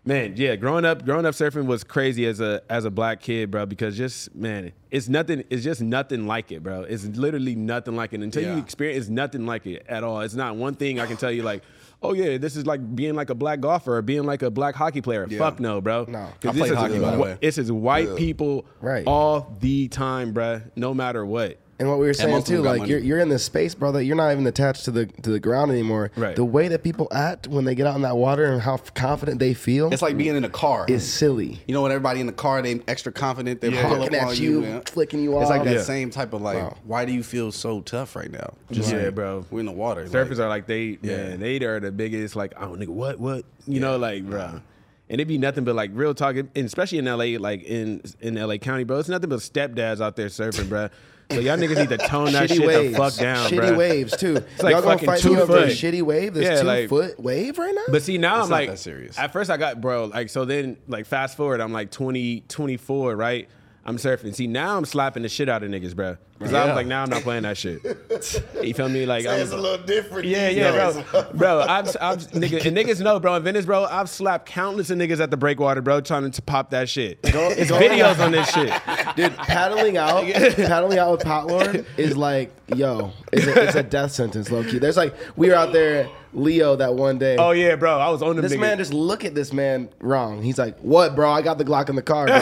man, 0.05 0.33
yeah, 0.35 0.55
growing 0.55 0.85
up, 0.85 1.05
growing 1.05 1.25
up 1.25 1.33
surfing 1.33 1.65
was 1.65 1.83
crazy 1.83 2.25
as 2.25 2.39
a 2.39 2.61
as 2.69 2.85
a 2.85 2.91
black 2.91 3.21
kid, 3.21 3.51
bro. 3.51 3.65
Because 3.65 3.97
just 3.97 4.33
man, 4.35 4.71
it's 4.89 5.07
nothing. 5.09 5.43
It's 5.49 5.63
just 5.63 5.81
nothing 5.81 6.27
like 6.27 6.51
it, 6.51 6.63
bro. 6.63 6.81
It's 6.81 7.05
literally 7.05 7.55
nothing 7.55 7.95
like 7.95 8.13
it 8.13 8.21
until 8.21 8.43
you 8.43 8.57
experience. 8.61 9.01
It's 9.05 9.09
nothing 9.09 9.45
like 9.45 9.65
it 9.65 9.85
at 9.87 10.03
all. 10.03 10.21
It's 10.21 10.33
not 10.35 10.55
one 10.55 10.75
thing 10.75 10.99
I 10.99 11.05
can 11.05 11.17
tell 11.17 11.31
you 11.31 11.43
like. 11.43 11.63
Oh 12.03 12.13
yeah, 12.13 12.39
this 12.39 12.55
is 12.55 12.65
like 12.65 12.95
being 12.95 13.13
like 13.13 13.29
a 13.29 13.35
black 13.35 13.59
golfer 13.59 13.97
or 13.97 14.01
being 14.01 14.23
like 14.23 14.41
a 14.41 14.49
black 14.49 14.73
hockey 14.73 15.01
player. 15.01 15.27
Fuck 15.27 15.59
no, 15.59 15.81
bro. 15.81 16.05
No. 16.09 16.29
I 16.43 16.49
is 16.49 16.71
hockey, 16.71 16.97
by 16.97 17.11
the 17.11 17.19
way. 17.21 17.37
This 17.39 17.59
is 17.59 17.71
white 17.71 18.15
people 18.15 18.65
Right. 18.79 19.05
all 19.05 19.55
the 19.59 19.87
time, 19.87 20.33
bro. 20.33 20.63
No 20.75 20.95
matter 20.95 21.23
what. 21.23 21.59
And 21.81 21.89
what 21.89 21.97
we 21.97 22.05
were 22.05 22.13
saying 22.13 22.43
too, 22.43 22.61
like 22.61 22.77
money. 22.77 22.91
you're, 22.91 22.99
you're 22.99 23.19
in 23.19 23.29
this 23.29 23.43
space, 23.43 23.73
brother. 23.73 24.03
You're 24.03 24.15
not 24.15 24.31
even 24.31 24.45
attached 24.45 24.85
to 24.85 24.91
the 24.91 25.07
to 25.07 25.31
the 25.31 25.39
ground 25.39 25.71
anymore. 25.71 26.11
Right. 26.15 26.35
The 26.35 26.45
way 26.45 26.67
that 26.67 26.83
people 26.83 27.07
act 27.11 27.47
when 27.47 27.65
they 27.65 27.73
get 27.73 27.87
out 27.87 27.95
in 27.95 28.03
that 28.03 28.17
water 28.17 28.45
and 28.45 28.61
how 28.61 28.77
confident 28.77 29.39
they 29.39 29.55
feel 29.55 29.91
It's 29.91 30.03
like 30.03 30.15
being 30.15 30.35
in 30.35 30.45
a 30.45 30.49
car. 30.49 30.85
It's 30.87 31.03
silly. 31.03 31.59
You 31.67 31.73
know, 31.73 31.81
when 31.81 31.91
everybody 31.91 32.19
in 32.19 32.27
the 32.27 32.33
car, 32.33 32.61
they 32.61 32.81
extra 32.87 33.11
confident, 33.11 33.61
they 33.61 33.69
Yeah. 33.69 33.87
pull 33.89 33.97
Looking 33.97 34.13
at 34.15 34.27
on 34.27 34.35
you, 34.37 34.81
flicking 34.85 35.23
you 35.23 35.35
off. 35.35 35.41
It's 35.41 35.49
like 35.49 35.63
that 35.63 35.73
Yeah. 35.77 35.81
same 35.81 36.11
type 36.11 36.33
of 36.33 36.43
like, 36.43 36.57
Wow. 36.59 36.77
why 36.85 37.03
do 37.05 37.13
you 37.13 37.23
feel 37.23 37.51
so 37.51 37.81
tough 37.81 38.15
right 38.15 38.31
now? 38.31 38.53
Just 38.71 38.93
Yeah, 38.93 39.05
like, 39.05 39.15
bro. 39.15 39.43
We're 39.49 39.61
in 39.61 39.65
the 39.65 39.71
water. 39.71 40.05
Surfers 40.05 40.29
like, 40.37 40.39
are 40.39 40.49
like 40.49 40.67
they, 40.67 40.99
Yeah. 41.01 41.17
man, 41.29 41.39
they 41.39 41.57
are 41.63 41.79
the 41.79 41.91
biggest. 41.91 42.35
Like, 42.35 42.53
oh 42.61 42.75
nigga, 42.75 42.89
what, 42.89 43.19
what, 43.19 43.43
you 43.65 43.79
know, 43.79 43.97
like, 43.97 44.23
bro. 44.23 44.61
And 45.09 45.19
it'd 45.19 45.27
be 45.27 45.37
nothing 45.39 45.63
but 45.65 45.75
like 45.75 45.89
real 45.93 46.13
talk, 46.13 46.35
and 46.37 46.49
especially 46.55 46.99
in 46.99 47.05
LA, 47.05 47.37
like 47.37 47.63
in 47.63 48.01
in 48.21 48.37
LA 48.37 48.57
County, 48.59 48.83
bro. 48.85 48.99
It's 48.99 49.09
nothing 49.09 49.29
but 49.29 49.39
stepdads 49.39 49.99
out 49.99 50.15
there 50.15 50.27
surfing, 50.27 50.69
bro. 50.69 50.87
So 51.31 51.39
y'all 51.39 51.57
niggas 51.57 51.77
need 51.77 51.89
to 51.89 51.97
tone 51.97 52.31
that 52.33 52.49
shitty 52.49 52.57
shit 52.57 52.67
waves. 52.67 52.91
the 52.91 52.97
fuck 52.97 53.15
down, 53.15 53.49
shitty 53.49 53.55
bro. 53.69 53.77
waves 53.77 54.17
too. 54.17 54.35
It's 54.37 54.63
like 54.63 54.73
Y'all 54.73 54.81
gonna 54.81 54.93
fucking 54.95 55.05
fight 55.07 55.19
two 55.21 55.33
me 55.35 55.41
over 55.41 55.57
a 55.57 55.61
foot. 55.61 55.69
shitty 55.69 56.01
wave? 56.01 56.33
This 56.33 56.43
Yeah, 56.45 56.61
two 56.61 56.67
like- 56.67 56.89
foot 56.89 57.19
wave 57.19 57.57
right 57.57 57.73
now? 57.73 57.83
But 57.89 58.01
see, 58.03 58.17
now 58.17 58.35
It's 58.39 58.43
I'm 58.45 58.49
not 58.49 58.55
like, 58.55 58.69
that 58.71 58.79
serious. 58.79 59.17
at 59.17 59.31
first 59.33 59.49
I 59.49 59.57
got, 59.57 59.79
bro, 59.81 60.05
like, 60.05 60.29
so 60.29 60.45
then, 60.45 60.77
like, 60.87 61.05
fast 61.05 61.37
forward, 61.37 61.61
I'm 61.61 61.71
like 61.73 61.91
20, 61.91 62.41
24, 62.47 63.15
right? 63.15 63.47
I'm 63.85 63.97
surfing. 63.97 64.35
See, 64.35 64.47
now 64.47 64.77
I'm 64.77 64.85
slapping 64.85 65.23
the 65.23 65.29
shit 65.29 65.49
out 65.49 65.63
of 65.63 65.69
niggas, 65.71 65.95
bro. 65.95 66.17
Because 66.41 66.53
I 66.55 66.65
was 66.65 66.75
like, 66.75 66.87
now 66.87 67.03
I'm 67.03 67.09
not 67.09 67.21
playing 67.21 67.43
that 67.43 67.57
shit. 67.57 67.81
you 68.63 68.73
feel 68.73 68.89
me? 68.89 69.05
Like, 69.05 69.25
I 69.25 69.35
It's 69.35 69.51
was, 69.51 69.59
a 69.59 69.61
little 69.61 69.85
different. 69.85 70.27
yeah, 70.27 70.49
yeah, 70.49 70.91
days. 70.91 71.03
bro. 71.11 71.25
bro, 71.33 71.59
I've, 71.61 71.95
I've 72.01 72.19
nigga, 72.31 72.65
and 72.65 72.75
niggas 72.75 73.01
know, 73.01 73.19
bro. 73.19 73.35
In 73.35 73.43
Venice, 73.43 73.65
bro, 73.65 73.85
I've 73.85 74.09
slapped 74.09 74.47
countless 74.47 74.89
of 74.89 74.97
niggas 74.97 75.19
at 75.19 75.29
the 75.31 75.37
breakwater, 75.37 75.81
bro, 75.81 76.01
trying 76.01 76.29
to 76.29 76.41
pop 76.41 76.71
that 76.71 76.89
shit. 76.89 77.19
it's 77.23 77.69
videos 77.71 78.19
on 78.19 78.31
this 78.31 78.49
shit. 78.51 78.73
Dude, 79.15 79.35
paddling 79.37 79.97
out, 79.97 80.25
paddling 80.55 80.97
out 80.97 81.11
with 81.11 81.21
Pot 81.23 81.47
Lord 81.47 81.85
is 81.97 82.17
like, 82.17 82.51
yo, 82.75 83.11
it's 83.31 83.45
a, 83.45 83.63
it's 83.63 83.75
a 83.75 83.83
death 83.83 84.11
sentence, 84.11 84.49
low 84.49 84.63
key. 84.63 84.79
There's 84.79 84.97
like, 84.97 85.13
we 85.35 85.49
were 85.49 85.55
out 85.55 85.73
there, 85.73 86.09
Leo, 86.33 86.75
that 86.77 86.93
one 86.95 87.17
day. 87.17 87.35
Oh 87.37 87.51
yeah, 87.51 87.75
bro. 87.75 87.99
I 87.99 88.09
was 88.09 88.21
on 88.21 88.35
them 88.37 88.43
This 88.43 88.53
niggas. 88.53 88.59
man 88.59 88.77
just 88.77 88.93
look 88.93 89.25
at 89.25 89.35
this 89.35 89.51
man 89.51 89.89
wrong. 89.99 90.41
He's 90.41 90.57
like, 90.57 90.79
"What, 90.79 91.13
bro? 91.13 91.29
I 91.29 91.41
got 91.41 91.57
the 91.57 91.65
Glock 91.65 91.89
in 91.89 91.95
the 91.97 92.01
car, 92.01 92.25
bro." 92.27 92.35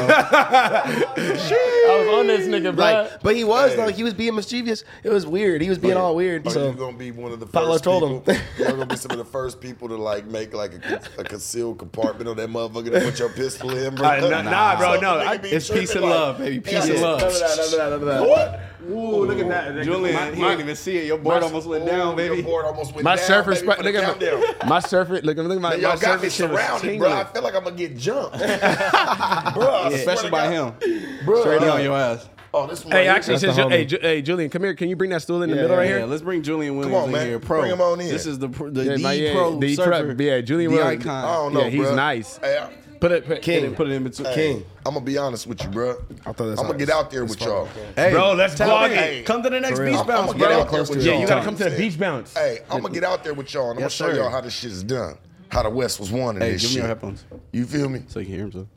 I 1.17 1.97
was 1.99 2.19
on 2.19 2.27
this 2.27 2.47
nigga, 2.47 2.75
bro. 2.75 2.85
like, 2.85 3.21
but 3.21 3.35
he 3.35 3.43
was 3.43 3.75
though. 3.91 3.95
He 3.97 4.03
was 4.03 4.13
being 4.13 4.35
mischievous. 4.35 4.83
It 5.03 5.09
was 5.09 5.25
weird. 5.25 5.61
He 5.61 5.69
was 5.69 5.77
being 5.77 5.97
all 5.97 6.15
weird. 6.15 6.45
Are 6.47 6.49
So 6.51 6.67
you 6.67 6.73
gonna 6.73 6.97
be 6.97 7.11
one 7.11 7.31
of 7.31 7.39
the 7.39 7.45
Paulo 7.45 7.73
first 7.73 7.83
told 7.83 8.03
people? 8.25 8.33
him. 8.33 8.41
You're 8.57 8.67
gonna 8.71 8.85
be 8.85 8.95
some 8.95 9.11
of 9.11 9.17
the 9.17 9.25
first 9.25 9.59
people 9.61 9.87
to 9.89 9.95
like 9.95 10.25
make 10.25 10.53
like 10.53 10.73
a, 10.73 11.01
a 11.17 11.23
concealed 11.23 11.79
compartment 11.79 12.29
on 12.29 12.37
that 12.37 12.49
motherfucker 12.49 12.91
to 12.91 13.01
put 13.01 13.19
your 13.19 13.29
pistol 13.29 13.75
in, 13.75 13.95
bro. 13.95 14.07
Uh, 14.07 14.29
nah, 14.29 14.41
nah, 14.43 14.77
bro, 14.77 14.95
So 14.95 15.01
no, 15.01 15.17
the 15.19 15.25
I- 15.25 15.37
be 15.37 15.49
it's 15.49 15.69
peace 15.69 15.91
and 15.95 16.01
like, 16.01 16.09
love, 16.11 16.37
baby. 16.37 16.59
Peace 16.59 16.87
yeah, 16.87 16.93
and 16.93 17.01
love. 17.01 17.19
None 17.21 17.27
of 17.31 17.39
that, 17.39 17.57
none 17.57 17.65
of 17.65 17.71
that, 17.71 17.77
none 17.89 17.93
of 17.93 18.05
that. 18.05 18.21
What? 18.29 18.59
Ooh, 18.89 19.25
look 19.25 19.37
at 19.39 19.47
that. 19.49 19.83
Julian, 19.83 20.15
My- 20.15 20.31
he 20.31 20.41
my- 20.41 20.47
didn't 20.49 20.61
even 20.61 20.75
see 20.75 20.97
it. 20.97 21.05
Your 21.05 21.17
board 21.17 21.43
almost 21.43 21.67
went 21.67 21.85
down, 21.85 22.15
baby. 22.15 22.35
Your 22.37 22.43
board 22.45 22.65
almost 22.65 22.93
went 22.93 23.03
My 23.03 23.15
down, 23.17 23.25
surfer 23.25 23.51
baby, 23.53 23.65
spot, 23.65 23.83
look 23.83 23.95
at 23.95 24.19
my, 24.61 24.67
my 24.67 24.79
surfer. 24.79 25.13
Look, 25.21 25.37
look 25.37 25.37
at 25.37 25.45
my, 25.45 25.53
Man, 25.53 25.61
my 25.61 25.75
y'all 25.75 25.97
got 25.97 26.19
me 26.21 26.27
was 26.27 26.33
surrounded, 26.35 26.97
bro. 26.99 27.11
I 27.11 27.23
feel 27.25 27.43
like 27.43 27.55
I'm 27.55 27.63
gonna 27.65 27.75
get 27.75 27.97
jumped, 27.97 28.37
bro. 28.37 28.47
I 28.47 29.51
swear 29.89 29.93
Especially 29.93 30.29
by 30.29 30.53
God. 30.53 30.81
him. 30.81 31.25
bro. 31.25 31.41
Straight 31.41 31.61
on 31.63 31.83
your 31.83 31.95
ass. 31.95 32.27
Oh, 32.53 32.65
this 32.67 32.83
one. 32.83 32.91
Hey, 32.91 33.07
right 33.07 33.15
actually, 33.17 33.33
That's 33.35 33.41
the 33.43 33.47
since 33.53 33.57
you, 33.57 33.63
homie. 33.65 33.69
hey, 33.71 33.85
Ju- 33.85 33.99
hey, 34.01 34.21
Julian, 34.21 34.49
come 34.49 34.63
here. 34.63 34.73
Can 34.73 34.89
you 34.89 34.95
bring 34.95 35.11
that 35.11 35.21
stool 35.21 35.43
in 35.43 35.49
the 35.49 35.55
Yeah, 35.55 35.61
middle 35.63 35.77
right 35.77 35.89
Yeah, 35.89 35.97
here? 35.99 36.05
let's 36.07 36.21
bring 36.23 36.41
Julian 36.41 36.77
Williams 36.77 36.97
on, 36.97 37.05
in 37.05 37.11
man. 37.11 37.27
here. 37.27 37.39
Pro. 37.39 37.59
Bring 37.61 37.71
him 37.73 37.81
on 37.81 38.01
in. 38.01 38.07
This 38.07 38.25
is 38.25 38.39
the 38.39 38.49
pro- 38.49 38.69
the, 38.69 38.83
Yeah, 38.83 38.95
the 38.97 39.15
yeah, 39.17 39.33
pro 39.33 39.59
the 39.59 39.75
pro- 39.75 39.85
surfer. 39.85 40.23
yeah, 40.23 40.41
Julian 40.41 40.71
the 40.71 40.77
Williams. 40.77 41.05
icon. 41.05 41.25
I 41.25 41.33
don't 41.35 41.53
know, 41.53 41.63
Yeah, 41.65 41.69
he's 41.69 41.81
bro. 41.81 41.95
nice. 41.95 42.37
Hey, 42.37 42.57
I- 42.57 42.69
Put 42.99 43.13
it, 43.13 43.25
put, 43.25 43.41
King. 43.41 43.73
Put 43.75 43.87
it 43.87 43.93
in 43.93 44.03
between. 44.03 44.33
King. 44.33 44.65
I'm 44.85 44.93
gonna 44.93 45.05
be 45.05 45.17
honest 45.17 45.47
with 45.47 45.63
you, 45.63 45.69
bro. 45.69 45.95
I'll 46.25 46.33
throw 46.33 46.49
this 46.49 46.59
I'm 46.59 46.65
gonna 46.65 46.77
get 46.77 46.89
out 46.89 47.09
there 47.09 47.23
with 47.23 47.39
y'all. 47.39 47.69
Hey, 47.95 48.11
Bro, 48.11 48.33
let's 48.33 48.55
tap 48.55 48.67
vlog 48.67 48.89
it. 48.89 49.25
Come 49.25 49.41
to 49.43 49.49
the 49.49 49.57
next 49.61 49.79
beach 49.79 49.93
bounce, 49.93 50.09
I'm 50.09 50.25
gonna 50.25 50.37
get 50.37 50.47
bro. 50.49 50.59
out 50.59 50.69
there 50.71 50.81
with 50.81 50.91
to 50.91 50.99
Yeah, 50.99 51.19
y'all. 51.19 51.27
gotta 51.29 51.45
come 51.45 51.55
to 51.55 51.63
the 51.69 51.77
beach 51.77 51.97
bounce. 51.97 52.33
Hey, 52.33 52.59
I'm 52.69 52.81
gonna 52.81 52.93
get 52.93 53.05
out 53.05 53.23
there 53.23 53.33
with 53.33 53.53
y'all, 53.53 53.69
and 53.69 53.75
I'm 53.75 53.83
gonna 53.83 53.89
show 53.89 54.11
y'all 54.11 54.29
how 54.29 54.41
this 54.41 54.53
shit 54.53 54.71
is 54.71 54.83
done. 54.83 55.17
How 55.47 55.63
the 55.63 55.69
West 55.69 55.97
was 56.01 56.11
won 56.11 56.35
in 56.35 56.41
Hey, 56.41 56.51
this 56.51 56.61
give 56.63 56.71
me 56.71 56.73
shit. 56.73 56.77
your 56.79 56.87
headphones 56.89 57.23
You 57.53 57.65
feel 57.65 57.87
me? 57.87 58.03
so 58.09 58.19
you 58.19 58.25
can 58.25 58.35
hear 58.35 58.43
him. 58.43 58.51
So. 58.51 58.67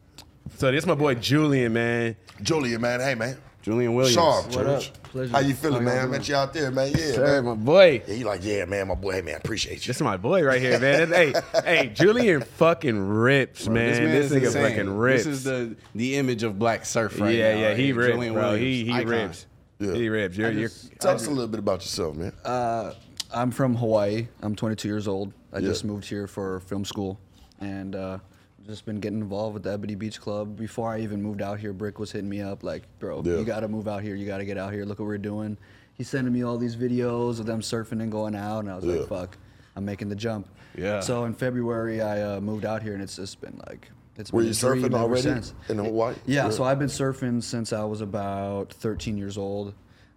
So 0.57 0.71
this 0.71 0.87
my 0.87 0.95
boy 0.95 1.17
Julian, 1.17 1.73
man. 1.73 2.15
Julia, 2.43 2.79
man. 2.79 3.01
Hey, 3.01 3.17
man. 3.17 3.37
Julian 3.63 3.95
Williams. 3.95 4.15
Sharp, 4.15 4.47
What 4.47 4.53
Church. 4.55 4.89
up? 4.91 5.03
Pleasure. 5.05 5.33
How 5.33 5.39
you 5.41 5.55
feeling, 5.55 5.85
How 5.85 5.91
y'all 5.93 5.97
man? 6.03 6.09
I 6.09 6.19
met 6.19 6.29
you 6.29 6.35
out 6.35 6.53
there, 6.53 6.71
man. 6.71 6.91
Yeah, 6.91 7.13
Sir, 7.13 7.43
man. 7.43 7.45
my 7.45 7.55
boy. 7.55 8.03
Yeah, 8.09 8.15
he 8.15 8.25
like, 8.25 8.45
yeah, 8.45 8.65
man, 8.65 8.89
my 8.89 8.95
boy. 8.95 9.13
Hey, 9.13 9.23
man, 9.23 9.37
appreciate 9.37 9.75
you. 9.85 9.87
This 9.89 9.97
is 9.97 10.03
my 10.03 10.17
boy 10.17 10.43
right 10.43 10.61
here, 10.61 10.79
man. 10.81 11.09
hey, 11.13 11.33
hey, 11.65 11.87
Julian 11.95 12.41
fucking 12.43 12.99
rips, 12.99 13.69
man. 13.69 13.91
This, 13.91 13.99
This, 13.99 14.03
man 14.03 14.17
is 14.17 14.33
nigga 14.33 14.47
insane. 14.47 14.63
fucking 14.77 14.97
rips. 14.97 15.25
This 15.25 15.35
is 15.35 15.45
the 15.45 15.77
the 15.95 16.17
image 16.17 16.43
of 16.43 16.59
black 16.59 16.85
surf 16.85 17.21
right 17.21 17.35
yeah, 17.35 17.55
now. 17.55 17.61
yeah, 17.61 17.75
he 17.75 17.93
right? 17.93 17.99
rips, 17.99 18.13
Julian 18.15 18.33
bro. 18.35 18.43
Williams, 18.53 18.65
He 18.65 18.85
he 18.85 18.93
icon. 18.93 19.07
rips. 19.11 19.47
Yeah. 19.79 19.93
He 19.95 20.09
rips. 20.09 20.37
You're, 20.37 20.51
you're, 20.53 20.71
Tell 21.01 21.15
us 21.15 21.27
a 21.27 21.31
little 21.31 21.49
bit 21.49 21.59
about 21.59 21.81
yourself, 21.83 22.17
man. 22.17 22.33
Uh, 22.45 22.95
I'm 23.33 23.51
from 23.51 23.77
Hawaii. 23.77 24.29
I'm 24.43 24.55
22 24.57 24.89
years 24.89 25.07
old. 25.09 25.33
I 25.53 25.59
Yeah. 25.59 25.69
just 25.69 25.85
moved 25.85 26.05
here 26.09 26.27
for 26.27 26.61
film 26.61 26.85
school, 26.85 27.19
and 27.61 27.95
uh, 27.95 28.19
just 28.67 28.85
been 28.87 29.01
getting 29.01 29.21
involved 29.21 29.55
with 29.55 29.63
the 29.65 29.73
Ebony 29.73 29.95
Beach 29.95 30.21
Club. 30.21 30.57
Before 30.57 30.91
I 30.93 31.01
even 31.01 31.23
moved 31.23 31.43
out 31.43 31.59
here, 31.59 31.73
Brick 31.73 31.99
was 31.99 32.13
hitting 32.13 32.29
me 32.29 32.41
up 32.41 32.63
like, 32.63 32.83
"Bro, 32.99 33.23
Yeah. 33.25 33.39
you 33.39 33.45
got 33.45 33.61
to 33.61 33.69
move 33.69 33.89
out 33.89 34.03
here. 34.03 34.15
You 34.15 34.27
got 34.27 34.39
to 34.39 34.45
get 34.45 34.59
out 34.59 34.73
here. 34.73 34.85
Look 34.85 34.99
what 34.99 35.07
we're 35.07 35.19
doing." 35.19 35.57
He's 35.95 36.09
sending 36.09 36.33
me 36.33 36.43
all 36.43 36.57
these 36.59 36.75
videos 36.77 37.39
of 37.41 37.47
them 37.47 37.61
surfing 37.61 38.01
and 38.03 38.11
going 38.11 38.35
out, 38.35 38.61
and 38.61 38.71
I 38.71 38.77
was 38.77 38.85
Yeah. 38.85 38.95
like, 39.01 39.09
"Fuck, 39.09 39.39
I'm 39.77 39.85
making 39.85 40.09
the 40.09 40.15
jump." 40.17 40.49
Yeah. 40.77 41.01
So 41.01 41.25
in 41.25 41.35
February, 41.35 42.01
I 42.01 42.37
uh, 42.37 42.41
moved 42.41 42.65
out 42.65 42.83
here, 42.83 42.95
and 42.95 43.03
it's 43.03 43.17
just 43.17 43.41
been 43.41 43.61
like, 43.69 43.91
it's 44.17 44.33
Were 44.33 44.41
been 44.41 44.49
you 44.49 44.55
surfing 44.55 44.85
ever 44.87 44.97
already 44.97 45.23
since. 45.23 45.55
in 45.69 45.79
Hawaii? 45.79 46.15
Yeah, 46.27 46.45
Yeah. 46.45 46.51
so 46.51 46.65
I've 46.65 46.79
been 46.79 46.89
surfing 46.89 47.43
since 47.43 47.73
I 47.73 47.85
was 47.85 48.01
about 48.01 48.73
13 48.73 49.17
years 49.19 49.37
old. 49.37 49.75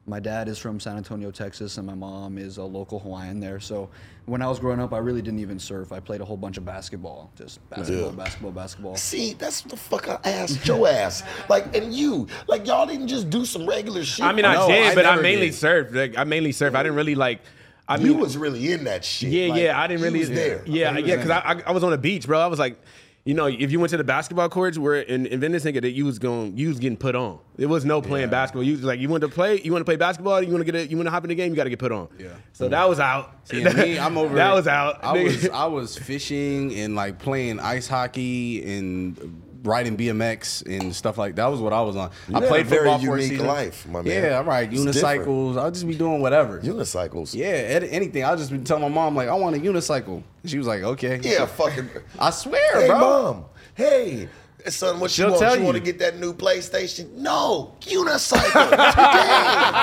My 0.08 0.20
dad 0.20 0.47
is 0.47 0.60
from 0.60 0.80
San 0.80 0.97
Antonio, 0.97 1.32
Texas, 1.32 1.78
and 1.80 1.88
my 1.88 1.95
mom 1.95 2.38
is 2.38 2.58
a 2.58 2.64
local 2.64 2.99
Hawaiian 2.99 3.39
there. 3.39 3.60
So 3.60 3.89
when 4.28 4.39
I 4.43 4.47
was 4.47 4.60
growing 4.60 4.80
up, 4.80 4.93
I 4.93 4.99
really 4.99 5.22
didn't 5.24 5.39
even 5.39 5.58
surf. 5.58 5.91
I 5.91 5.99
played 5.99 6.22
a 6.22 6.26
whole 6.26 6.38
bunch 6.38 6.58
of 6.58 6.66
basketball, 6.66 7.32
just 7.36 7.68
basketball, 7.72 8.12
Yeah. 8.12 8.16
basketball, 8.16 8.51
basketball. 8.51 8.95
See, 8.97 9.34
that's 9.34 9.62
the 9.62 9.76
fuck 9.76 10.08
I 10.08 10.20
asked 10.30 10.68
your 10.68 10.88
ass. 10.88 11.24
Like, 11.49 11.76
and 11.76 11.91
you, 11.91 12.28
like, 12.47 12.68
y'all 12.68 12.86
didn't 12.86 13.08
just 13.08 13.32
do 13.32 13.45
some 13.45 13.66
regular 13.68 14.03
shit. 14.03 14.24
I 14.24 14.32
mean, 14.32 14.45
I 14.45 14.53
No, 14.53 14.68
did, 14.68 14.91
I 14.91 14.95
but 14.95 15.08
I 15.08 15.16
mainly 15.16 15.49
did. 15.49 15.56
surfed. 15.56 15.95
Like, 15.95 16.16
I 16.20 16.24
mainly 16.24 16.51
surfed. 16.51 16.76
I 16.76 16.84
didn't 16.84 16.97
really 16.97 17.16
like. 17.16 17.41
I 17.88 17.97
you 17.97 18.10
mean, 18.12 18.20
was 18.20 18.38
really 18.38 18.72
in 18.74 18.84
that 18.84 19.03
shit. 19.06 19.32
Yeah, 19.32 19.47
Like, 19.53 19.62
yeah. 19.62 19.80
I 19.80 19.88
didn't 19.88 20.01
you 20.01 20.06
really. 20.06 20.20
was 20.20 20.30
there. 20.30 20.64
Yeah, 20.68 20.97
yeah. 20.99 21.16
Because 21.16 21.32
I, 21.32 21.39
I, 21.39 21.62
I 21.68 21.72
was 21.72 21.84
on 21.84 21.89
the 21.91 21.97
beach, 21.97 22.28
bro. 22.28 22.39
I 22.39 22.47
was 22.47 22.60
like, 22.60 22.80
you 23.26 23.34
know, 23.34 23.48
if 23.48 23.72
you 23.72 23.80
went 23.80 23.90
to 23.90 23.98
the 23.98 24.04
basketball 24.04 24.48
courts, 24.50 24.78
where 24.78 25.02
in, 25.02 25.26
in 25.26 25.40
Venice, 25.40 25.66
nigga, 25.66 25.82
that 25.82 25.92
you 25.92 26.06
was 26.06 26.20
going, 26.20 26.56
you 26.56 26.68
was 26.70 26.78
getting 26.78 26.96
put 26.96 27.16
on. 27.16 27.40
There 27.56 27.68
was 27.68 27.84
no 27.84 28.00
playing 28.00 28.30
basketball. 28.30 28.62
You 28.62 28.74
was 28.74 28.84
like, 28.84 29.00
you 29.00 29.10
want 29.10 29.22
to 29.22 29.28
play, 29.28 29.60
you 29.62 29.72
want 29.72 29.82
to 29.82 29.86
play 29.86 29.96
basketball, 29.96 30.44
you 30.44 30.52
want 30.52 30.64
to 30.64 30.72
get, 30.72 30.76
a, 30.80 30.88
you 30.88 30.96
want 30.96 31.08
to 31.08 31.12
hop 31.12 31.24
in 31.24 31.30
the 31.30 31.36
game, 31.36 31.50
you 31.50 31.56
got 31.56 31.64
to 31.64 31.72
get 31.72 31.80
put 31.80 31.92
on. 31.92 32.08
Yeah. 32.20 32.28
So 32.54 32.70
that 32.70 32.88
was 32.88 33.00
out. 33.00 33.34
See, 33.46 33.64
me, 33.64 33.98
I'm 33.98 34.16
over. 34.20 34.36
that 34.36 34.54
was 34.54 34.68
out. 34.68 35.04
I 35.04 35.18
nigga. 35.18 35.24
was 35.26 35.50
I 35.50 35.66
was 35.66 35.98
fishing 35.98 36.76
and 36.76 36.96
like 36.96 37.18
playing 37.18 37.60
ice 37.60 37.88
hockey 37.88 38.64
and 38.78 39.42
riding 39.66 39.97
BMX 39.97 40.66
and 40.80 40.95
stuff 40.95 41.18
like 41.18 41.36
that. 41.36 41.45
Was 41.47 41.59
what 41.59 41.74
I 41.74 41.82
was 41.82 41.95
on. 41.95 42.11
You 42.30 42.38
I 42.38 42.39
played 42.41 42.68
very 42.68 42.88
football 42.89 42.99
for 43.05 43.18
a 43.18 43.24
unique 43.24 43.41
life, 43.41 43.88
my 43.88 44.01
man. 44.01 44.24
Yeah, 44.24 44.39
I 44.39 44.41
ride 44.41 44.72
It's 44.74 44.82
unicycles. 44.82 45.57
I'll 45.57 45.72
just 45.72 45.88
be 45.88 45.95
doing 45.95 46.22
whatever. 46.22 46.59
Unicycles. 46.61 47.34
Yeah, 47.36 47.47
ed- 47.47 47.84
anything. 47.86 48.24
I'll 48.24 48.38
just 48.38 48.51
be 48.51 48.59
telling 48.59 48.84
my 48.84 48.89
mom 48.89 49.16
like 49.16 49.28
I 49.28 49.34
want 49.34 49.55
a 49.55 49.59
unicycle. 49.59 50.24
She 50.45 50.57
was 50.57 50.68
like, 50.68 50.84
okay. 50.84 51.20
Yeah, 51.22 51.45
fucking. 51.45 51.89
I 52.20 52.30
swear, 52.30 52.82
Hey, 52.82 52.88
bro. 52.88 52.99
mom. 52.99 53.45
Hey. 53.74 54.30
Son, 54.68 54.99
what 54.99 55.11
She'll 55.11 55.26
you 55.28 55.32
want? 55.34 55.41
tell 55.43 55.57
you 55.57 55.63
want 55.63 55.78
to 55.78 55.84
get 55.84 55.99
that 55.99 56.18
new 56.20 56.34
PlayStation? 56.34 57.11
No, 57.13 57.76
unicycle. 57.82 58.72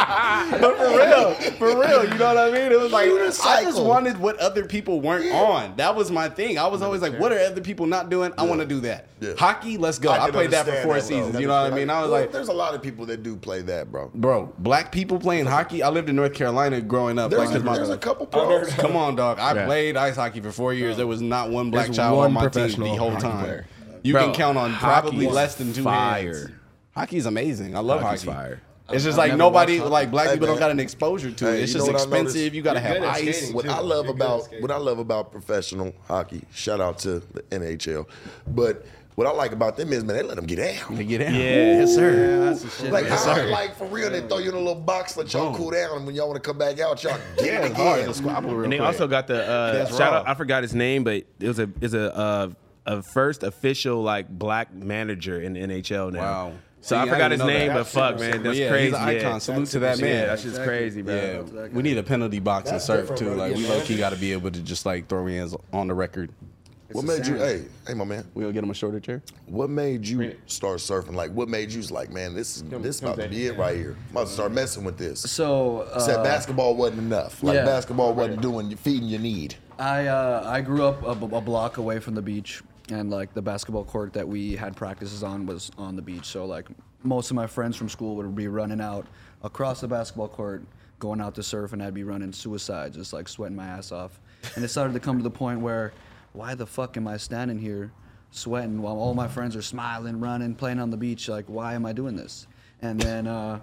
But 0.52 0.76
for 0.76 0.86
real, 0.98 1.34
for 1.52 1.80
real, 1.80 2.04
you 2.04 2.18
know 2.18 2.34
what 2.34 2.36
I 2.36 2.50
mean? 2.50 2.72
It 2.72 2.78
was 2.80 2.92
like 2.92 3.08
I 3.08 3.62
just 3.64 3.80
wanted 3.80 4.18
what 4.18 4.36
other 4.38 4.64
people 4.66 5.00
weren't 5.00 5.32
on. 5.32 5.76
That 5.76 5.94
was 5.94 6.10
my 6.10 6.28
thing. 6.28 6.58
I 6.58 6.66
was 6.66 6.82
always 6.82 7.00
like, 7.00 7.18
what 7.18 7.32
are 7.32 7.38
other 7.38 7.60
people 7.60 7.86
not 7.86 8.10
doing? 8.10 8.32
I 8.36 8.42
want 8.44 8.60
to 8.60 8.66
do 8.66 8.80
that. 8.80 9.06
Yeah. 9.20 9.34
Hockey, 9.38 9.78
let's 9.78 9.98
go. 9.98 10.10
I, 10.10 10.18
can 10.18 10.32
played 10.32 10.50
that 10.50 10.66
for 10.66 10.72
four 10.82 10.94
though. 10.94 11.00
seasons. 11.00 11.40
You 11.40 11.46
know 11.46 11.62
what 11.62 11.72
I 11.72 11.74
mean? 11.76 11.88
I 11.90 12.02
was 12.02 12.10
Well, 12.10 12.20
like, 12.22 12.32
there's 12.32 12.48
a 12.48 12.52
lot 12.52 12.74
of 12.74 12.82
people 12.82 13.06
that 13.06 13.22
do 13.22 13.36
play 13.36 13.62
that, 13.62 13.90
bro. 13.92 14.10
bro, 14.14 14.52
black 14.58 14.90
people 14.90 15.18
playing 15.18 15.46
hockey. 15.46 15.82
I 15.82 15.88
lived 15.90 16.08
in 16.08 16.16
North 16.16 16.34
Carolina 16.34 16.80
growing 16.80 17.18
up. 17.18 17.30
There's, 17.30 17.42
like, 17.44 17.50
'cause 17.52 17.62
my- 17.62 17.76
there's 17.76 17.88
a 17.90 17.96
couple 17.98 18.26
pros. 18.26 18.72
Come 18.74 18.96
on, 18.96 19.14
dog. 19.16 19.38
I 19.38 19.54
Yeah. 19.54 19.66
played 19.66 19.96
ice 19.96 20.16
hockey 20.16 20.40
for 20.40 20.50
four 20.50 20.74
years. 20.74 20.96
There 20.96 21.06
was 21.06 21.22
not 21.22 21.50
one 21.50 21.70
black 21.70 21.86
There's 21.86 21.96
child 21.96 22.16
one 22.18 22.26
on 22.26 22.32
my 22.32 22.48
team 22.48 22.80
the 22.80 22.88
whole 22.96 23.10
hockey 23.12 23.22
time. 23.22 23.64
Player. 24.03 24.09
You 24.09 24.12
Bro, 24.14 24.24
can 24.26 24.34
count 24.34 24.59
on 24.59 24.74
probably 24.74 25.26
less 25.26 25.55
than 25.57 25.72
two 25.72 25.82
fire. 25.84 26.32
hands. 26.34 26.50
Hockey 26.94 27.16
is 27.16 27.26
amazing. 27.26 27.74
I 27.76 27.80
love 27.80 28.00
Hockey's 28.03 28.22
hockey. 28.24 28.36
fire. 28.36 28.62
It's 28.90 29.05
just 29.05 29.18
I've 29.18 29.30
like 29.30 29.38
nobody, 29.38 29.80
like 29.80 30.11
black 30.11 30.26
Hey, 30.26 30.32
people 30.34 30.48
don't 30.48 30.59
got 30.59 30.70
an 30.70 30.78
exposure 30.80 31.30
to 31.30 31.44
Hey, 31.46 31.61
it. 31.61 31.62
It's 31.62 31.72
just 31.72 31.86
know 31.86 31.92
what 31.92 32.00
I 32.00 32.05
expensive. 32.05 32.34
noticed? 32.36 32.55
You 32.55 32.62
got 32.62 32.74
to 32.74 32.80
have 32.80 33.03
ice. 33.03 33.50
What 33.53 33.64
too. 33.64 33.70
I 33.70 33.78
love 33.80 34.05
You're 34.07 34.14
about 34.14 34.48
what 34.61 34.70
I 34.70 34.76
love 34.76 34.98
about 34.98 35.32
professional 35.32 35.94
hockey, 36.09 36.42
shout 36.53 36.80
out 36.80 36.98
to 37.00 37.20
the 37.20 37.42
NHL, 37.50 38.07
but 38.48 38.84
what 39.14 39.26
I 39.26 39.30
like 39.30 39.53
about 39.53 39.76
them 39.76 39.92
is 39.92 40.05
man, 40.05 40.16
they 40.16 40.22
let 40.22 40.36
them 40.36 40.46
get 40.46 40.57
down. 40.57 40.96
They 40.96 41.05
get 41.05 41.20
out. 41.22 41.32
Yeah. 41.32 41.40
Yes, 41.80 41.94
sir. 41.94 42.44
That's 42.44 42.62
the 42.62 42.70
shit. 42.70 42.92
Like, 42.92 43.05
Yes, 43.05 43.26
I, 43.26 43.34
sir. 43.36 43.46
like 43.50 43.76
for 43.76 43.86
real, 43.86 44.11
they 44.11 44.20
throw 44.26 44.38
you 44.38 44.48
in 44.50 44.55
a 44.55 44.59
little 44.59 44.74
box, 44.74 45.16
let 45.16 45.32
y'all 45.32 45.55
cool 45.55 45.70
down, 45.70 45.96
and 45.98 46.07
when 46.07 46.14
y'all 46.14 46.28
want 46.28 46.42
to 46.42 46.46
come 46.46 46.59
back 46.59 46.78
out, 46.80 47.03
y'all 47.03 47.18
get 47.38 47.46
Yeah, 47.46 47.61
it 47.61 47.70
it's 47.70 47.76
hard 47.76 47.98
again. 48.00 48.09
to 48.09 48.14
squabble 48.14 48.50
real 48.55 48.64
And 48.64 48.72
they 48.72 48.76
quick. 48.78 48.86
also 48.88 49.07
got 49.07 49.26
the 49.26 49.42
uh, 49.46 49.86
shout 49.86 50.00
raw. 50.12 50.18
out. 50.18 50.28
I 50.28 50.34
forgot 50.34 50.62
his 50.62 50.74
name, 50.74 51.05
but 51.05 51.14
it 51.40 51.48
was 51.48 51.59
a 51.59 51.70
is 51.80 51.94
a 51.94 52.14
uh, 52.14 52.48
a 52.86 53.02
first 53.02 53.42
official 53.42 54.02
like 54.02 54.28
black 54.28 54.72
manager 54.74 55.40
in 55.40 55.54
the 55.54 55.60
NHL 55.60 56.12
now. 56.12 56.20
Wow. 56.20 56.52
So 56.80 56.96
See, 56.96 56.98
I 56.98 57.02
I 57.02 57.08
forgot 57.08 57.28
didn't 57.28 57.42
his 57.42 57.46
name, 57.58 57.68
that. 57.68 57.74
but 57.74 57.86
fuck, 57.86 58.18
man, 58.18 58.42
that's 58.42 58.58
yeah, 58.58 58.68
crazy. 58.68 58.84
He's 58.86 58.94
an 58.94 59.00
icon. 59.02 59.32
Yeah. 59.32 59.38
Salute 59.38 59.68
to 59.68 59.78
that 59.80 59.98
Yeah, 60.00 60.04
man. 60.04 60.26
that's 60.26 60.42
just 60.42 60.62
crazy, 60.64 61.02
bro. 61.02 61.46
Yeah, 61.54 61.68
we 61.68 61.82
need 61.82 61.96
a 61.96 62.02
penalty 62.02 62.40
box 62.40 62.70
in 62.70 62.74
That's 62.74 62.86
surf 62.86 63.14
too. 63.14 63.26
bro. 63.26 63.34
Like 63.36 63.54
we 63.54 63.68
low 63.68 63.80
key 63.82 63.96
got 63.96 64.10
to 64.10 64.16
be 64.16 64.32
able 64.32 64.50
to 64.50 64.60
just 64.60 64.84
like 64.84 65.06
throw 65.08 65.24
hands 65.26 65.54
on 65.72 65.86
the 65.86 65.94
record. 65.94 66.32
What 66.90 67.04
made 67.04 67.26
you? 67.26 67.36
Hey, 67.36 67.64
hey, 67.86 67.94
my 67.94 68.04
man. 68.04 68.26
We'll 68.34 68.52
get 68.52 68.64
him 68.64 68.70
a 68.70 68.74
shorter 68.74 69.00
chair. 69.00 69.22
What 69.46 69.70
made 69.70 70.06
you 70.06 70.36
start 70.46 70.78
surfing? 70.78 71.14
Like, 71.14 71.30
what 71.30 71.48
made 71.48 71.70
you 71.72 71.78
was 71.78 71.90
like, 71.90 72.10
man, 72.10 72.34
this 72.34 72.56
is 72.56 72.62
this 72.64 73.00
about 73.00 73.18
to 73.18 73.28
be 73.28 73.46
it 73.46 73.56
right 73.56 73.76
here. 73.76 73.96
I'm 74.10 74.16
about 74.16 74.26
to 74.26 74.32
start 74.32 74.52
messing 74.52 74.84
with 74.84 74.98
this. 74.98 75.20
So 75.20 75.82
uh, 75.92 76.00
Said 76.00 76.22
basketball 76.22 76.76
wasn't 76.76 76.98
enough. 77.00 77.42
Like 77.42 77.54
yeah. 77.54 77.64
basketball 77.64 78.12
wasn't 78.12 78.42
doing 78.42 78.70
you 78.70 78.76
feeding 78.76 79.08
your 79.08 79.20
need. 79.20 79.54
I 79.78 80.06
uh, 80.06 80.42
I 80.46 80.60
grew 80.60 80.84
up 80.84 81.02
a, 81.02 81.36
a 81.36 81.40
block 81.40 81.78
away 81.78 81.98
from 81.98 82.14
the 82.14 82.22
beach, 82.22 82.62
and 82.93 83.11
like 83.11 83.32
the 83.34 83.43
basketball 83.43 83.84
court 83.84 84.12
that 84.12 84.26
we 84.26 84.55
had 84.55 84.76
practices 84.76 85.22
on 85.22 85.47
was 85.47 85.70
on 85.78 85.97
the 85.97 86.03
beach. 86.03 86.26
So 86.26 86.45
like 86.45 86.68
most 87.03 87.30
of 87.30 87.34
my 87.34 87.47
friends 87.47 87.76
from 87.76 87.88
school 87.88 88.16
would 88.16 88.34
be 88.34 88.49
running 88.49 88.80
out 88.80 89.07
across 89.43 89.80
the 89.80 89.88
basketball 89.88 90.28
court, 90.28 90.62
going 90.99 91.20
out 91.20 91.34
to 91.36 91.43
surf, 91.43 91.72
and 91.72 91.82
I'd 91.82 91.95
be 91.95 92.05
running 92.05 92.32
suicide, 92.32 92.93
just 92.93 93.12
like 93.12 93.28
sweating 93.28 93.57
my 93.57 93.66
ass 93.66 93.93
off. 93.93 94.20
And 94.55 94.64
it 94.64 94.68
started 94.68 94.93
to 94.95 95.01
come 95.01 95.16
to 95.16 95.22
the 95.22 95.30
point 95.30 95.61
where, 95.61 95.93
why 96.32 96.55
the 96.55 96.66
fuck 96.66 96.97
am 96.97 97.09
I 97.09 97.16
standing 97.16 97.59
here, 97.59 97.93
sweating 98.30 98.80
while 98.80 98.97
all 98.97 99.14
my 99.14 99.28
friends 99.28 99.57
are 99.57 99.62
smiling, 99.62 100.20
running, 100.20 100.55
playing 100.55 100.78
on 100.78 100.90
the 100.90 100.97
beach? 100.97 101.28
Like, 101.28 101.47
why 101.47 101.74
am 101.74 101.86
I 101.86 101.93
doing 101.93 102.16
this? 102.16 102.47
And 102.80 103.01
then. 103.01 103.26
Uh, 103.26 103.61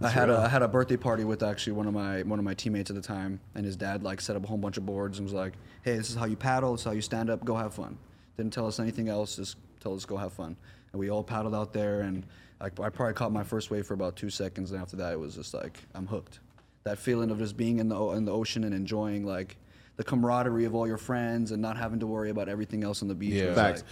I 0.00 0.08
had 0.08 0.30
a 0.30 0.38
I 0.38 0.48
had 0.48 0.62
a 0.62 0.68
birthday 0.68 0.96
party 0.96 1.24
with 1.24 1.42
actually 1.42 1.72
one 1.72 1.88
of 1.88 1.92
my 1.92 2.22
one 2.22 2.38
of 2.38 2.44
my 2.44 2.54
teammates 2.54 2.88
at 2.88 2.94
the 2.94 3.02
time, 3.02 3.40
and 3.56 3.66
his 3.66 3.74
dad 3.74 4.04
like 4.04 4.20
set 4.20 4.36
up 4.36 4.44
a 4.44 4.46
whole 4.46 4.56
bunch 4.56 4.76
of 4.76 4.86
boards 4.86 5.18
and 5.18 5.26
was 5.26 5.34
like, 5.34 5.54
"Hey, 5.82 5.96
this 5.96 6.08
is 6.08 6.14
how 6.14 6.26
you 6.26 6.36
paddle. 6.36 6.70
This 6.70 6.82
is 6.82 6.84
how 6.84 6.92
you 6.92 7.00
stand 7.00 7.30
up. 7.30 7.44
Go 7.44 7.56
have 7.56 7.74
fun." 7.74 7.98
Didn't 8.38 8.52
tell 8.52 8.68
us 8.68 8.78
anything 8.78 9.08
else. 9.08 9.34
Just 9.36 9.56
told 9.80 9.96
us 9.98 10.04
go 10.04 10.16
have 10.16 10.32
fun. 10.32 10.56
And 10.92 11.00
we 11.00 11.10
all 11.10 11.24
paddled 11.24 11.56
out 11.56 11.72
there, 11.72 12.02
and 12.02 12.24
I, 12.60 12.66
I 12.66 12.88
probably 12.88 13.12
caught 13.12 13.32
my 13.32 13.42
first 13.42 13.68
wave 13.70 13.84
for 13.84 13.94
about 13.94 14.14
two 14.14 14.30
seconds, 14.30 14.70
and 14.70 14.80
after 14.80 14.96
that, 14.96 15.12
it 15.12 15.18
was 15.18 15.34
just 15.34 15.52
like 15.52 15.80
I'm 15.92 16.06
hooked. 16.06 16.38
That 16.84 16.98
feeling 16.98 17.30
of 17.30 17.38
just 17.38 17.56
being 17.56 17.80
in 17.80 17.88
the 17.88 18.00
in 18.12 18.24
the 18.24 18.32
ocean 18.32 18.62
and 18.62 18.72
enjoying 18.72 19.26
like 19.26 19.56
the 19.96 20.04
camaraderie 20.04 20.64
of 20.64 20.76
all 20.76 20.86
your 20.86 20.96
friends 20.96 21.50
and 21.50 21.60
not 21.60 21.76
having 21.76 21.98
to 21.98 22.06
worry 22.06 22.30
about 22.30 22.48
everything 22.48 22.84
else 22.84 23.02
on 23.02 23.08
the 23.08 23.14
beach. 23.14 23.32
Yeah. 23.34 23.46
was, 23.48 23.56
Facts. 23.56 23.82
like- 23.82 23.90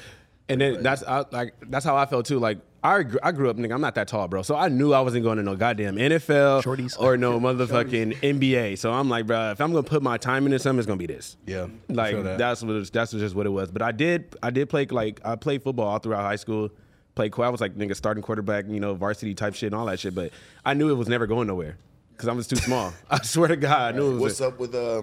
And 0.49 0.61
then 0.61 0.83
that's 0.83 1.03
I, 1.03 1.25
like 1.31 1.55
that's 1.69 1.85
how 1.85 1.97
I 1.97 2.07
felt 2.07 2.27
too. 2.27 2.39
Like 2.39 2.59
I 2.85 3.03
gr- 3.03 3.19
I 3.23 3.33
grew 3.33 3.51
up, 3.51 3.57
nigga. 3.57 3.75
I'm 3.75 3.81
not 3.81 3.97
that 3.97 4.07
tall, 4.07 4.29
bro. 4.29 4.43
So 4.43 4.55
I 4.55 4.69
knew 4.69 4.93
I 4.93 5.01
wasn't 5.01 5.25
going 5.25 5.39
to 5.39 5.43
no 5.43 5.57
goddamn 5.57 5.97
NFL 5.97 6.63
Shorties. 6.63 6.97
or 6.99 7.17
no 7.17 7.41
motherfucking 7.41 8.15
NBA. 8.21 8.79
So 8.79 8.93
I'm 8.93 9.09
like, 9.09 9.27
bro, 9.27 9.51
if 9.51 9.61
I'm 9.61 9.73
gonna 9.73 9.83
put 9.83 10.03
my 10.03 10.19
time 10.19 10.47
into 10.47 10.59
something, 10.61 10.79
it's 10.79 10.87
gonna 10.87 10.99
be 10.99 11.07
this. 11.07 11.37
Yeah, 11.47 11.67
like 11.89 12.23
that. 12.23 12.39
that's 12.39 12.63
what 12.63 12.77
it's, 12.77 12.91
that's 12.91 13.11
just 13.11 13.35
what 13.35 13.47
it 13.47 13.51
was. 13.51 13.73
But 13.73 13.83
I 13.83 13.91
did 13.91 14.37
I 14.43 14.51
did 14.51 14.69
play 14.69 14.87
like 14.87 15.21
I 15.25 15.35
played 15.35 15.63
football 15.65 15.89
all 15.89 15.99
throughout 15.99 16.23
high 16.23 16.37
school. 16.37 16.71
Played 17.17 17.33
I 17.39 17.49
was 17.49 17.61
like 17.61 17.75
nigga 17.75 17.97
starting 17.97 18.23
quarterback, 18.23 18.67
you 18.69 18.79
know, 18.79 18.95
varsity 18.95 19.35
type 19.35 19.55
shit 19.55 19.73
and 19.73 19.75
all 19.75 19.87
that 19.87 19.99
shit. 19.99 20.15
But 20.15 20.33
I 20.65 20.75
knew 20.75 20.91
it 20.91 20.95
was 20.95 21.09
never 21.09 21.27
going 21.27 21.49
nowhere 21.49 21.79
because 22.13 22.29
I 22.29 22.33
was 22.33 22.47
too 22.47 22.57
small. 22.57 22.93
I 23.11 23.21
swear 23.23 23.49
to 23.49 23.57
God, 23.57 23.95
I 23.95 23.99
knew 23.99 24.11
it 24.11 24.15
was. 24.15 24.21
What's 24.21 24.41
up 24.41 24.59
with 24.61 24.75
uh? 24.75 25.03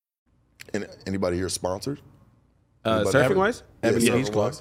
And 0.73 0.87
anybody 1.05 1.37
here 1.37 1.49
sponsored? 1.49 1.99
Uh, 2.83 3.03
surfing 3.03 3.35
wise, 3.35 3.63
Ebony 3.83 4.05
yeah, 4.05 4.15
Beach 4.15 4.31
Club. 4.31 4.55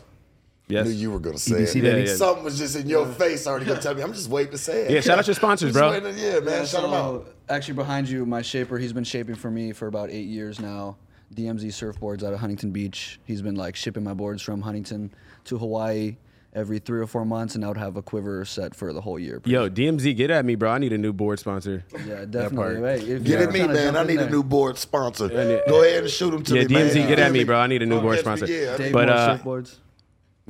Yes. 0.69 0.87
Knew 0.87 0.93
you 0.93 1.11
were 1.11 1.19
gonna 1.19 1.39
say 1.39 1.63
EBC, 1.63 1.77
it. 1.77 1.85
Yeah, 1.85 1.97
yeah. 1.97 2.15
Something 2.15 2.45
was 2.45 2.59
just 2.59 2.77
in 2.77 2.89
your 2.89 3.07
yeah. 3.07 3.15
face 3.15 3.47
already 3.47 3.67
gonna 3.67 3.81
tell 3.81 3.95
me. 3.95 4.03
I'm 4.03 4.13
just 4.13 4.29
waiting 4.29 4.53
to 4.53 4.59
say 4.59 4.83
it. 4.83 4.91
Yeah, 4.91 5.01
shout 5.01 5.19
out 5.19 5.27
your 5.27 5.35
sponsors, 5.35 5.73
bro. 5.73 5.93
Yeah, 5.93 6.01
man, 6.01 6.15
yeah, 6.17 6.41
shout 6.59 6.69
so, 6.69 6.83
them 6.83 6.93
out. 6.93 7.35
Actually, 7.49 7.75
behind 7.75 8.09
you, 8.09 8.25
my 8.25 8.43
shaper. 8.43 8.79
He's 8.79 8.93
been 8.93 9.05
shaping 9.05 9.35
for 9.35 9.51
me 9.51 9.73
for 9.73 9.89
about 9.89 10.11
eight 10.11 10.29
years 10.29 10.61
now. 10.61 10.97
DMZ 11.35 11.67
surfboards 11.67 12.23
out 12.23 12.33
of 12.33 12.41
Huntington 12.41 12.71
Beach. 12.71 13.21
He's 13.25 13.43
been 13.43 13.57
like 13.57 13.77
shipping 13.77 14.05
my 14.05 14.15
boards 14.15 14.43
from 14.43 14.63
Huntington 14.63 15.13
to 15.45 15.59
Hawaii 15.59 16.17
every 16.53 16.79
three 16.79 17.01
or 17.01 17.07
four 17.07 17.25
months, 17.25 17.55
and 17.55 17.65
I 17.65 17.69
would 17.69 17.77
have 17.77 17.97
a 17.97 18.03
quiver 18.03 18.45
set 18.45 18.75
for 18.75 18.93
the 18.93 19.01
whole 19.01 19.19
year. 19.19 19.41
Yo, 19.45 19.69
DMZ, 19.69 20.17
get 20.17 20.31
at 20.31 20.45
me, 20.45 20.55
bro. 20.55 20.71
I 20.71 20.79
need 20.79 20.93
a 20.93 20.99
new 20.99 21.13
board 21.13 21.39
sponsor. 21.39 21.85
Yeah, 22.07 22.25
definitely. 22.25 22.81
Hey, 22.81 23.19
get 23.19 23.41
at 23.41 23.53
me, 23.53 23.67
man. 23.67 23.97
I 23.97 24.05
need 24.05 24.19
there. 24.19 24.27
a 24.27 24.31
new 24.31 24.43
board 24.43 24.79
sponsor. 24.79 25.27
Yeah, 25.27 25.61
Go 25.69 25.83
ahead 25.83 26.03
and 26.03 26.11
shoot 26.11 26.31
them 26.31 26.43
to 26.45 26.55
yeah, 26.55 26.63
me, 26.63 26.75
DMZ, 26.75 26.95
man. 26.95 27.09
get 27.09 27.19
at 27.19 27.33
me, 27.33 27.45
bro. 27.45 27.59
I 27.59 27.67
need 27.67 27.83
a 27.83 27.87
new 27.87 27.99
oh, 27.99 28.03
board 28.03 28.19
sponsor. 28.19 28.47
Yeah, 28.47 28.91
but 28.93 29.09
uh. 29.09 29.39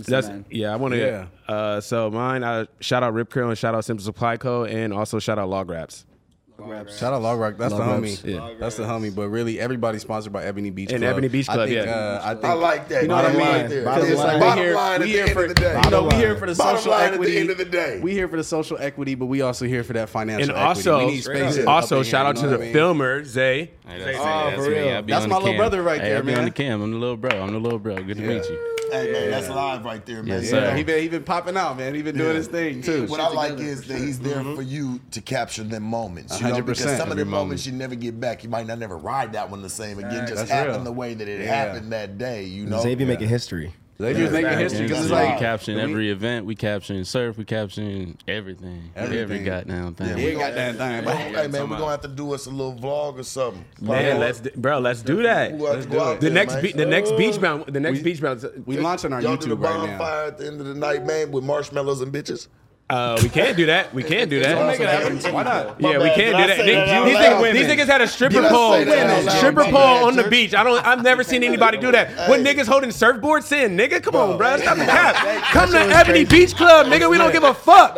That's 0.07 0.30
yeah. 0.51 0.72
I 0.72 0.76
want 0.76 0.94
to. 0.94 0.98
Yeah. 0.98 1.26
Uh, 1.46 1.80
so 1.80 2.11
mine. 2.11 2.42
I 2.42 2.66
shout 2.80 3.03
out 3.03 3.12
Rip 3.12 3.28
Curl 3.28 3.51
and 3.51 3.59
shout 3.59 3.74
out 3.74 3.84
Simple 3.84 4.05
Supply 4.05 4.38
Co. 4.38 4.64
and 4.64 4.94
also 4.94 5.18
shout 5.18 5.38
out 5.38 5.48
Log 5.48 5.68
Wraps. 5.68 6.07
Log 6.61 6.90
Shout 6.90 7.12
out 7.12 7.22
Log 7.22 7.38
Rock. 7.38 7.56
That's 7.56 7.72
Log 7.72 8.02
the 8.02 8.08
homie. 8.08 8.24
Yeah. 8.24 8.54
That's 8.58 8.76
the 8.76 8.84
homie. 8.84 9.14
But 9.14 9.28
really, 9.28 9.58
everybody's 9.61 10.02
sponsored 10.02 10.32
by 10.32 10.44
Ebony 10.44 10.70
Beach 10.70 10.90
and 10.90 11.00
Club. 11.00 11.12
Ebony 11.12 11.28
Beach 11.28 11.46
Club. 11.46 11.61
I 11.61 11.66
think, 11.66 11.86
yeah, 11.86 11.92
uh, 11.92 12.20
I, 12.22 12.34
think, 12.34 12.44
I 12.44 12.52
like 12.54 12.88
that. 12.88 13.02
You 13.02 13.08
know 13.08 13.14
bottom 13.14 13.34
what 13.34 13.42
I 13.42 13.46
mean? 13.46 13.61
Line, 13.61 13.70
there. 13.70 13.84
Bottom 13.84 14.14
line. 14.14 14.40
Bottom 14.40 14.64
here, 14.64 14.74
line 14.74 15.02
at 15.02 15.08
the 15.08 15.32
for, 15.32 15.48
the 15.48 15.54
day. 15.54 15.80
You 15.90 16.02
we 16.02 16.14
here 16.14 16.36
for 16.36 16.46
the 16.46 16.54
bottom 16.54 16.76
social 16.76 16.94
equity. 16.94 17.22
At 17.22 17.34
the 17.34 17.40
end 17.40 17.50
of 17.50 17.58
the 17.58 17.64
day, 17.64 18.00
we 18.00 18.12
here 18.12 18.28
for 18.28 18.36
the 18.36 18.44
social 18.44 18.78
equity, 18.78 19.14
but 19.14 19.26
we 19.26 19.42
also 19.42 19.66
here 19.66 19.84
for 19.84 19.92
that 19.94 20.08
financial. 20.08 20.50
And 20.50 20.58
also, 20.58 20.98
equity. 20.98 21.06
We 21.06 21.12
need 21.12 21.22
space 21.22 21.58
yeah. 21.58 21.64
also 21.64 22.02
shout 22.02 22.26
out 22.26 22.36
to 22.36 22.48
the 22.48 22.58
filmer 22.72 23.24
Zay. 23.24 23.70
That's 23.86 25.26
my 25.26 25.36
little 25.36 25.56
brother 25.56 25.82
right 25.82 26.00
there, 26.00 26.22
man. 26.22 26.38
I'm 26.40 26.92
the 26.92 26.98
little 26.98 27.16
bro. 27.16 27.30
I'm 27.30 27.52
the 27.52 27.58
little 27.58 27.78
bro. 27.78 27.96
Good 27.96 28.16
to 28.16 28.22
meet 28.22 28.44
you. 28.44 28.79
Hey 28.91 29.12
man, 29.12 29.30
that's 29.30 29.49
live 29.49 29.84
right 29.84 30.05
there, 30.05 30.22
man. 30.22 30.43
Yes, 30.43 30.53
yeah, 30.53 30.76
he 30.76 30.82
been 30.82 31.03
he 31.03 31.09
been 31.09 31.24
popping 31.24 31.57
out, 31.57 31.76
man. 31.76 31.95
He 31.95 32.03
been 32.03 32.16
doing 32.16 32.36
his 32.36 32.49
thing 32.49 32.82
too. 32.82 33.07
What 33.07 33.20
I 33.20 33.28
like 33.28 33.59
is 33.59 33.86
that 33.88 33.99
he's 33.99 34.20
there 34.20 34.36
mm-hmm. 34.36 34.55
for 34.55 34.62
you 34.62 35.01
to 35.12 35.20
capture 35.20 35.62
them 35.62 35.82
moments. 35.82 36.41
You 36.41 36.49
know, 36.49 36.62
because 36.62 36.97
some 36.97 37.11
of 37.11 37.16
the 37.16 37.24
moments 37.24 37.66
you 37.66 37.72
never 37.72 37.95
get 37.95 38.20
back, 38.20 38.43
you 38.43 38.51
might 38.51 38.66
not 38.66 38.78
never 38.78 38.97
ride 38.97 39.32
that 39.34 39.51
one 39.51 39.62
the 39.62 39.68
same 39.68 39.99
again. 39.99 40.26
Just 40.26 40.49
happened 40.51 40.86
the 40.86 40.93
way 40.93 41.14
that 41.14 41.28
it 41.28 41.47
happened 41.47 41.93
that 41.93 42.18
day. 42.18 42.45
You 42.45 42.66
know, 42.66 42.82
Xavier 42.82 43.07
making 43.07 43.28
history. 43.28 43.74
They 44.01 44.14
just 44.14 44.32
making 44.32 44.59
history 44.59 44.86
because 44.86 45.05
it's 45.05 45.11
like 45.11 45.34
we 45.34 45.40
caption 45.40 45.78
every 45.78 46.07
we, 46.07 46.11
event. 46.11 46.46
We 46.46 46.55
caption 46.55 47.05
surf. 47.05 47.36
We 47.36 47.44
caption 47.44 48.16
everything. 48.26 48.90
Everything. 48.96 49.18
Every 49.20 49.38
goddamn 49.40 49.94
thing. 49.94 50.07
Yeah, 50.07 50.12
every 50.12 50.34
goddamn 50.36 50.76
thing. 50.76 51.05
But 51.05 51.16
hey 51.16 51.46
man, 51.48 51.68
we're 51.68 51.76
gonna 51.76 51.90
have 51.90 52.01
to 52.03 52.09
do 52.09 52.32
us 52.32 52.46
a 52.46 52.51
little 52.51 52.74
vlog 52.74 53.18
or 53.18 53.22
something. 53.24 53.64
Man, 53.80 54.18
let's 54.18 54.40
bro, 54.40 54.78
let's 54.78 55.03
do 55.03 55.22
that. 55.22 55.59
Let's 55.59 55.86
do 55.86 56.01
it. 56.01 56.20
The 56.20 56.30
next 56.30 56.55
the 56.55 56.86
next 56.86 57.12
beach 57.16 57.40
bound 57.40 57.66
the 57.66 57.80
next 57.80 57.98
we, 57.98 58.05
beach 58.05 58.22
bound. 58.22 58.44
We 58.64 58.78
launching 58.78 59.12
our 59.12 59.20
y'all 59.20 59.36
YouTube 59.36 59.42
do 59.42 59.48
the 59.51 59.57
bonfire 59.57 60.28
at 60.28 60.38
the 60.38 60.46
end 60.46 60.61
of 60.61 60.66
the 60.66 60.74
night, 60.74 61.05
man, 61.05 61.30
with 61.30 61.44
marshmallows 61.44 62.01
and 62.01 62.12
bitches. 62.12 62.48
Uh, 62.91 63.18
we 63.22 63.28
can't 63.28 63.57
do 63.57 63.66
that. 63.66 63.95
We 63.95 64.03
can't 64.03 64.28
do 64.28 64.41
that. 64.41 65.32
Why 65.32 65.43
not? 65.45 65.80
Yeah, 65.80 65.99
we 65.99 66.11
can't 66.11 66.36
do 66.36 66.47
that. 66.47 66.57
These, 66.59 67.16
niggas, 67.16 67.53
these 67.53 67.66
niggas 67.66 67.86
had 67.86 68.01
a 68.01 68.09
stripper 68.09 68.43
pole, 68.49 68.74
stripper 69.30 69.64
pole 69.64 70.07
on 70.07 70.16
the 70.16 70.26
beach. 70.28 70.55
I 70.55 70.64
don't. 70.64 70.84
I've 70.84 71.03
never 71.03 71.22
seen 71.22 71.45
anybody 71.45 71.78
do 71.78 71.93
that. 71.93 72.28
When 72.28 72.45
niggas 72.45 72.66
holding 72.66 72.91
surfboards 72.91 73.53
in, 73.53 73.76
nigga, 73.76 74.03
come 74.03 74.16
on, 74.16 74.36
bro, 74.36 74.57
stop 74.59 74.76
the 74.76 74.84
cap. 74.86 75.14
Come 75.53 75.70
to 75.70 75.78
Ebony 75.78 76.24
crazy. 76.24 76.47
Beach 76.47 76.57
Club, 76.57 76.86
nigga. 76.88 77.09
We 77.09 77.16
don't 77.18 77.32
give 77.32 77.45
a 77.45 77.55
fuck. 77.55 77.95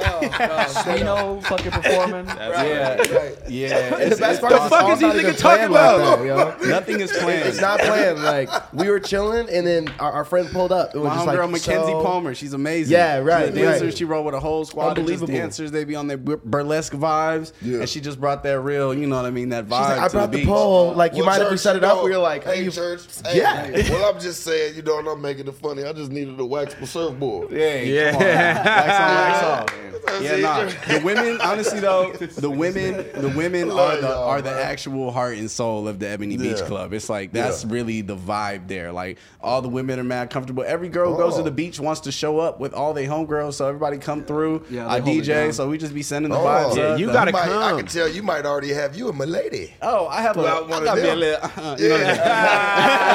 Reno 0.86 1.40
fucking 1.40 1.70
performing. 1.70 2.26
Yeah, 2.62 3.30
yeah. 3.49 4.09
The 4.09 4.16
best 4.16 4.40
part 4.40 4.53
The 4.53 4.68
fuck 4.68 4.93
is 4.93 4.99
these 5.01 5.12
niggas 5.12 5.38
talking 5.38 5.66
about? 5.66 6.18
that. 6.20 6.68
Nothing 6.68 7.01
is 7.01 7.12
planned. 7.12 7.49
It's 7.49 7.61
not 7.61 7.80
planned. 7.80 8.22
Like 8.22 8.51
we 8.72 8.88
were 8.88 9.01
chilling, 9.01 9.49
and 9.49 9.66
then 9.66 9.88
our, 9.99 10.24
friend 10.24 10.49
pulled 10.51 10.72
up. 10.72 10.95
It 10.95 10.99
was 10.99 11.09
My 11.09 11.14
just 11.14 11.26
like 11.26 11.36
girl 11.36 11.49
Mackenzie 11.49 11.93
Palmer, 11.93 12.34
she's 12.34 12.53
amazing. 12.53 12.93
Yeah, 12.93 13.18
right, 13.18 13.53
The 13.53 13.61
dancer. 13.61 13.90
She 13.90 14.05
rolled 14.05 14.26
with 14.26 14.34
a 14.34 14.40
whole 14.40 14.64
squad 14.64 14.81
Unbelievable 14.88 15.26
just 15.26 15.38
dancers. 15.38 15.70
They 15.70 15.84
be 15.84 15.96
on 15.96 16.06
their 16.06 16.16
burlesque 16.16 16.92
vibes, 16.92 17.52
yeah. 17.60 17.80
and 17.80 17.88
she 17.88 18.00
just 18.00 18.20
brought 18.20 18.42
that 18.44 18.60
real, 18.60 18.94
you 18.94 19.06
know 19.06 19.16
what 19.16 19.26
I 19.26 19.30
mean, 19.30 19.50
that 19.50 19.66
vibe. 19.66 19.70
Like, 19.70 20.00
I 20.00 20.08
brought 20.08 20.32
the, 20.32 20.38
the 20.38 20.46
pole, 20.46 20.94
like 20.94 21.12
well, 21.12 21.18
you 21.18 21.26
might 21.26 21.38
church, 21.38 21.50
have 21.50 21.60
set 21.60 21.76
it 21.76 21.84
up. 21.84 21.96
No, 21.96 22.02
where 22.02 22.12
you're 22.12 22.20
like, 22.20 22.44
hey, 22.44 22.64
hey 22.64 22.70
church, 22.70 23.02
hey, 23.24 23.38
yeah. 23.38 23.66
Hey. 23.66 23.90
Well, 23.90 24.14
I'm 24.14 24.20
just 24.20 24.42
saying, 24.42 24.76
you 24.76 24.82
know, 24.82 24.98
and 24.98 25.08
I'm 25.08 25.20
making 25.20 25.46
it 25.48 25.54
funny. 25.56 25.84
I 25.84 25.92
just 25.92 26.10
needed 26.10 26.40
a 26.40 26.46
wax 26.46 26.74
for 26.74 26.86
surfboard. 26.86 27.50
Yeah, 27.50 27.80
yeah, 27.80 28.16
wax 28.16 29.00
on, 29.00 29.14
wax 29.14 29.44
off. 29.44 30.22
Yeah, 30.22 30.36
nah. 30.36 30.64
the 30.64 31.04
women, 31.04 31.40
honestly 31.40 31.80
though, 31.80 32.12
the 32.12 32.50
women, 32.50 33.06
the 33.14 33.28
women 33.28 33.70
oh, 33.70 33.78
are 33.78 33.96
the 34.00 34.16
are 34.16 34.42
the 34.42 34.50
actual 34.50 35.10
heart 35.10 35.36
and 35.38 35.50
soul 35.50 35.86
of 35.86 35.98
the 35.98 36.08
Ebony 36.08 36.36
Beach. 36.36 36.62
Club. 36.62 36.92
It's 36.92 37.08
like 37.08 37.32
that's 37.32 37.64
yeah. 37.64 37.72
really 37.72 38.00
the 38.02 38.16
vibe 38.16 38.68
there. 38.68 38.92
Like 38.92 39.18
all 39.40 39.62
the 39.62 39.68
women 39.68 39.98
are 39.98 40.04
mad 40.04 40.30
comfortable. 40.30 40.64
Every 40.66 40.88
girl 40.88 41.14
oh. 41.14 41.16
goes 41.16 41.34
to 41.34 41.40
oh. 41.40 41.44
the 41.44 41.50
beach 41.50 41.80
wants 41.80 42.02
to 42.02 42.12
show 42.12 42.38
up 42.38 42.60
with 42.60 42.72
all 42.72 42.94
their 42.94 43.08
homegirls, 43.08 43.54
so 43.54 43.66
everybody 43.66 43.98
come 43.98 44.24
through. 44.24 44.64
Yeah, 44.72 44.90
I 44.90 45.00
DJ, 45.02 45.52
so 45.52 45.68
we 45.68 45.76
just 45.76 45.92
be 45.92 46.02
sending 46.02 46.32
the 46.32 46.38
oh, 46.38 46.44
vibes. 46.44 46.76
Yeah, 46.76 46.96
you 46.96 47.12
gotta 47.12 47.30
might, 47.30 47.44
come. 47.44 47.74
I 47.74 47.76
can 47.76 47.84
tell 47.86 48.08
you 48.08 48.22
might 48.22 48.46
already 48.46 48.72
have 48.72 48.96
you 48.96 49.10
a 49.10 49.12
milady. 49.12 49.74
Oh, 49.82 50.06
I 50.06 50.22
have 50.22 50.34
well, 50.34 50.64
a, 50.64 50.66
one 50.66 50.88
I 50.88 50.92
of 50.92 50.96
them. 50.96 51.18
Little, 51.18 51.44
uh, 51.56 51.76
yeah. 51.78 53.12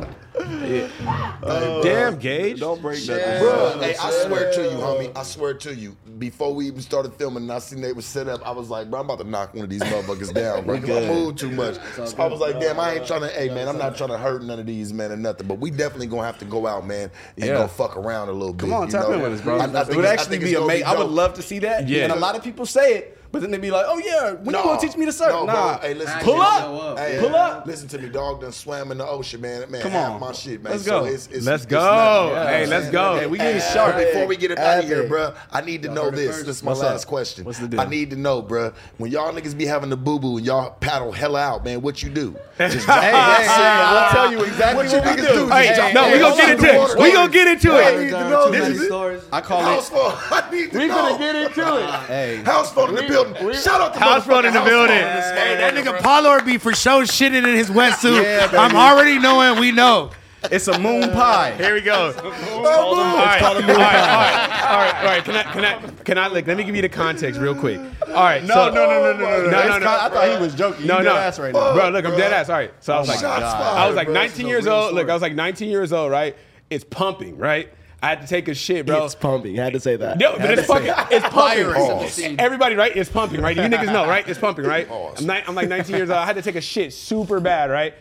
Yeah. 0.61 1.37
Uh, 1.43 1.83
Damn, 1.83 2.19
Gage. 2.19 2.61
Don't 2.61 2.81
break 2.81 3.03
that. 3.05 3.41
Bro, 3.41 3.81
hey, 3.81 3.97
I 3.97 4.11
swear 4.11 4.53
to 4.53 4.63
you, 4.63 4.77
homie. 4.77 5.17
I 5.17 5.23
swear 5.23 5.55
to 5.55 5.75
you. 5.75 5.97
Before 6.19 6.55
we 6.55 6.67
even 6.67 6.81
started 6.81 7.15
filming, 7.15 7.45
and 7.45 7.53
I 7.53 7.59
seen 7.59 7.81
they 7.81 7.93
was 7.93 8.05
set 8.05 8.29
up, 8.29 8.47
I 8.47 8.53
was 8.53 8.71
like, 8.71 8.91
bro, 8.91 9.01
I'm 9.01 9.07
about 9.07 9.19
to 9.19 9.29
knock 9.29 9.55
one 9.55 9.65
of 9.65 9.71
these 9.71 9.83
motherfuckers 9.83 10.33
down, 10.33 10.65
bro. 10.65 10.79
Because 10.79 11.05
I 11.05 11.09
moved 11.09 11.39
too 11.39 11.51
much. 11.51 11.77
So 11.95 12.17
I 12.19 12.27
was 12.27 12.41
like, 12.41 12.61
damn, 12.61 12.79
I 12.79 12.95
ain't 12.95 13.07
trying 13.07 13.23
to. 13.23 13.29
Hey, 13.29 13.49
man, 13.49 13.69
I'm 13.69 13.79
not 13.79 13.97
trying 13.97 14.11
to 14.11 14.19
hurt 14.19 14.43
none 14.43 14.61
of 14.61 14.67
these 14.67 14.93
men 14.93 15.11
or 15.11 15.17
nothing. 15.17 15.47
But 15.49 15.59
we 15.59 15.71
definitely 15.71 16.07
gonna 16.07 16.27
have 16.27 16.39
to 16.39 16.45
go 16.45 16.67
out, 16.67 16.87
man, 16.87 17.11
and 17.37 17.47
yeah. 17.47 17.55
go 17.55 17.67
fuck 17.67 17.97
around 17.97 18.29
a 18.29 18.33
little 18.33 18.53
bit. 18.53 18.61
Come 18.61 18.75
on, 18.75 18.89
tap 18.89 19.09
know? 19.09 19.15
in 19.15 19.23
with 19.23 19.33
us, 19.33 19.41
bro. 19.41 19.59
I, 19.59 19.67
I 19.67 19.83
it 19.83 19.97
would 19.97 20.05
actually 20.05 20.39
be 20.39 20.55
amazing. 20.55 20.87
I 20.87 20.97
would 20.97 21.11
love 21.11 21.35
to 21.35 21.43
see 21.43 21.59
that. 21.61 21.89
Yeah. 21.89 22.05
And 22.05 22.13
a 22.13 22.17
lot 22.17 22.37
of 22.37 22.45
people 22.45 22.67
say 22.67 22.95
it. 22.99 23.19
But 23.33 23.41
then 23.41 23.51
they 23.51 23.57
be 23.57 23.71
like, 23.71 23.87
oh 23.89 23.99
yeah, 23.99 24.33
when 24.33 24.55
you 24.55 24.63
gonna 24.63 24.79
teach 24.79 24.95
me 24.95 25.07
to 25.07 25.13
surf? 25.13 25.31
No, 25.31 25.47
nah, 25.47 25.79
hey, 25.79 25.95
listen, 25.95 26.21
pull 26.21 26.39
up, 26.39 26.99
hey, 26.99 27.17
pull 27.19 27.35
up. 27.35 27.67
Listen 27.67 27.89
to 27.89 27.99
me, 27.99 28.11
dog. 28.11 28.43
Done 28.43 28.53
swam 28.53 28.93
in 28.93 28.99
the 28.99 29.07
ocean, 29.07 29.41
man. 29.41 29.71
Man, 29.71 29.81
come 29.81 29.97
on, 29.97 30.21
my 30.21 30.33
shit, 30.33 30.63
man. 30.63 30.73
Let's 30.73 30.85
go. 30.85 31.07
So 31.07 31.11
it's, 31.11 31.27
it's, 31.29 31.47
let's 31.47 31.65
go. 31.65 32.35
Hey, 32.47 32.67
let's 32.67 32.91
go. 32.91 33.19
Hey, 33.19 33.27
we 33.27 33.39
getting 33.39 33.61
hey, 33.61 33.73
sharp. 33.73 33.97
Before 33.97 34.27
we 34.27 34.37
get 34.37 34.51
it 34.51 34.59
out 34.59 34.81
of 34.81 34.85
here, 34.85 35.09
bro, 35.09 35.33
I 35.51 35.63
need 35.63 35.83
to 35.83 35.89
y'all 35.89 35.95
know 35.95 36.11
this. 36.11 36.43
This 36.43 36.57
is 36.59 36.63
my 36.63 36.73
What's 36.73 36.83
last 36.83 37.05
up? 37.05 37.09
question. 37.09 37.47
What's 37.47 37.59
the 37.59 37.69
deal? 37.69 37.81
I 37.81 37.87
need 37.87 38.11
to 38.11 38.17
know, 38.17 38.43
bro. 38.43 38.75
When 38.99 39.11
y'all 39.11 39.33
niggas 39.33 39.57
be 39.57 39.65
having 39.65 39.89
the 39.89 39.97
boo 39.97 40.19
boo 40.19 40.37
and 40.37 40.45
y'all 40.45 40.73
paddle 40.73 41.11
hella 41.11 41.41
out, 41.41 41.65
man, 41.65 41.81
what 41.81 42.03
you 42.03 42.11
do? 42.11 42.37
Just 42.59 42.87
hey, 42.87 43.01
hey, 43.01 43.13
I'll 43.15 44.11
tell 44.11 44.31
you 44.31 44.45
exactly 44.45 44.85
what, 44.85 44.93
you 44.93 45.01
niggas 45.01 45.35
do. 45.35 45.49
Hey, 45.49 45.93
no, 45.95 46.13
we 46.13 46.19
gonna 46.19 46.37
get 46.37 46.51
into 46.51 46.67
it. 46.67 46.99
We 46.99 47.13
gonna 47.13 47.33
get 47.33 47.49
into 47.49 47.79
it. 47.79 47.85
I 47.85 48.05
need 48.05 48.11
to 48.11 48.29
know. 48.29 49.21
I 49.33 49.41
call 49.41 49.79
it. 49.79 49.91
We 50.53 50.89
gonna 50.89 51.19
get 51.19 51.35
into 51.35 51.63
it. 51.63 52.47
House 52.47 52.73
phone 52.73 52.91
in 52.91 52.97
the 52.97 53.03
building 53.03 53.22
building. 53.25 53.61
Shout 53.61 53.81
out 53.81 53.95
to 53.95 54.01
House 54.01 54.25
front 54.25 54.47
in 54.47 54.55
the 54.55 54.61
building. 54.61 54.97
Hey, 54.97 55.57
that 55.59 55.75
nigga 55.75 56.01
Pot 56.01 56.23
Lord 56.25 56.45
be 56.45 56.59
for 56.59 56.75
sure 56.75 57.05
shitting 57.05 57.47
in 57.47 57.55
his 57.55 57.71
wetsuit. 57.71 58.23
Yeah. 58.23 58.51
I'm 58.53 58.75
already 58.77 59.19
knowing 59.19 59.61
we 59.61 59.73
know. 59.73 60.11
It's 60.51 60.67
a 60.67 60.79
moon 60.79 61.11
pie. 61.11 61.53
Here 61.53 61.75
we 61.75 61.83
go. 61.83 62.09
It's 62.09 62.19
a 62.19 62.25
moon 62.25 62.33
pie. 62.33 62.39
All 62.59 63.15
right, 63.15 63.43
all 63.43 63.59
right, 63.63 64.95
all 64.97 65.05
right. 65.05 65.25
Can 65.25 65.37
I, 65.37 65.43
can 65.45 65.65
I, 65.65 66.03
can 66.03 66.19
I? 66.19 66.27
Like, 66.27 66.47
let 66.49 66.57
me 66.57 66.65
give 66.65 66.75
you 66.75 66.83
the 66.83 66.89
context 66.89 67.41
real 67.41 67.55
quick. 67.55 67.79
All 68.09 68.15
right. 68.15 68.43
No, 68.43 68.55
so, 68.55 68.75
no, 68.75 68.87
no, 68.87 68.87
no, 68.87 69.13
no, 69.13 69.19
no, 69.19 69.51
no, 69.51 69.69
no, 69.69 69.79
no. 69.79 69.87
I 69.89 70.09
thought 70.09 70.37
he 70.37 70.43
was 70.43 70.55
joking. 70.55 70.87
No, 70.87 71.01
no, 71.01 71.15
ass 71.15 71.39
right 71.39 71.55
now. 71.55 71.75
bro. 71.75 71.91
Look, 71.91 72.05
I'm 72.05 72.17
dead 72.17 72.33
ass. 72.33 72.49
All 72.49 72.57
right. 72.57 72.73
So 72.81 72.93
I 72.93 72.99
was 72.99 73.09
oh 73.09 73.13
like, 73.13 73.25
I 73.25 73.87
was 73.87 73.95
like 73.95 74.09
19 74.09 74.49
years 74.49 74.67
old. 74.67 74.95
Look, 74.95 75.09
I 75.09 75.13
was 75.13 75.23
like 75.23 75.35
19 75.35 75.69
years 75.69 75.93
old. 75.93 76.11
Right. 76.11 76.37
It's 76.71 76.85
pumping. 76.85 77.39
Right 77.39 77.73
I 78.03 78.09
had 78.09 78.21
to 78.23 78.27
take 78.27 78.49
a 78.49 78.55
shit, 78.55 78.85
bro. 78.85 79.05
It's 79.05 79.15
pumping. 79.15 79.61
I 79.61 79.65
had 79.65 79.75
to 79.75 79.81
say 79.81 79.95
that. 79.97 80.19
No, 80.19 80.37
but 80.37 80.51
it's 80.59 80.67
fucking. 80.67 80.89
It's 81.11 81.25
pumping. 81.29 82.39
Everybody, 82.41 82.75
right? 82.75 82.97
It's 82.97 83.09
pumping, 83.09 83.41
right? 83.41 83.57
You 83.57 83.63
niggas 83.63 83.93
know, 83.93 84.07
right? 84.09 84.27
It's 84.29 84.41
pumping, 84.41 84.65
right? 84.65 84.89
I'm, 84.91 85.27
ni- 85.27 85.43
I'm 85.47 85.55
like 85.55 85.69
19 85.69 85.95
years 85.95 86.11
old. 86.11 86.19
I 86.19 86.27
had 86.27 86.35
to 86.37 86.43
take 86.43 86.57
a 86.57 86.61
shit 86.61 86.93
super 86.93 87.39
bad, 87.39 87.71
right? 87.71 87.95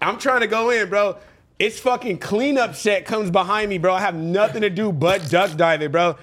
I'm 0.00 0.18
trying 0.18 0.40
to 0.40 0.46
go 0.46 0.70
in, 0.70 0.88
bro. 0.88 1.16
It's 1.58 1.78
fucking 1.78 2.18
cleanup 2.18 2.74
set 2.74 3.04
comes 3.04 3.30
behind 3.30 3.68
me, 3.68 3.78
bro. 3.78 3.92
I 3.94 4.00
have 4.00 4.14
nothing 4.16 4.62
to 4.62 4.70
do 4.70 4.90
but 4.90 5.28
duck 5.30 5.56
diving, 5.56 5.90
bro. 5.92 6.16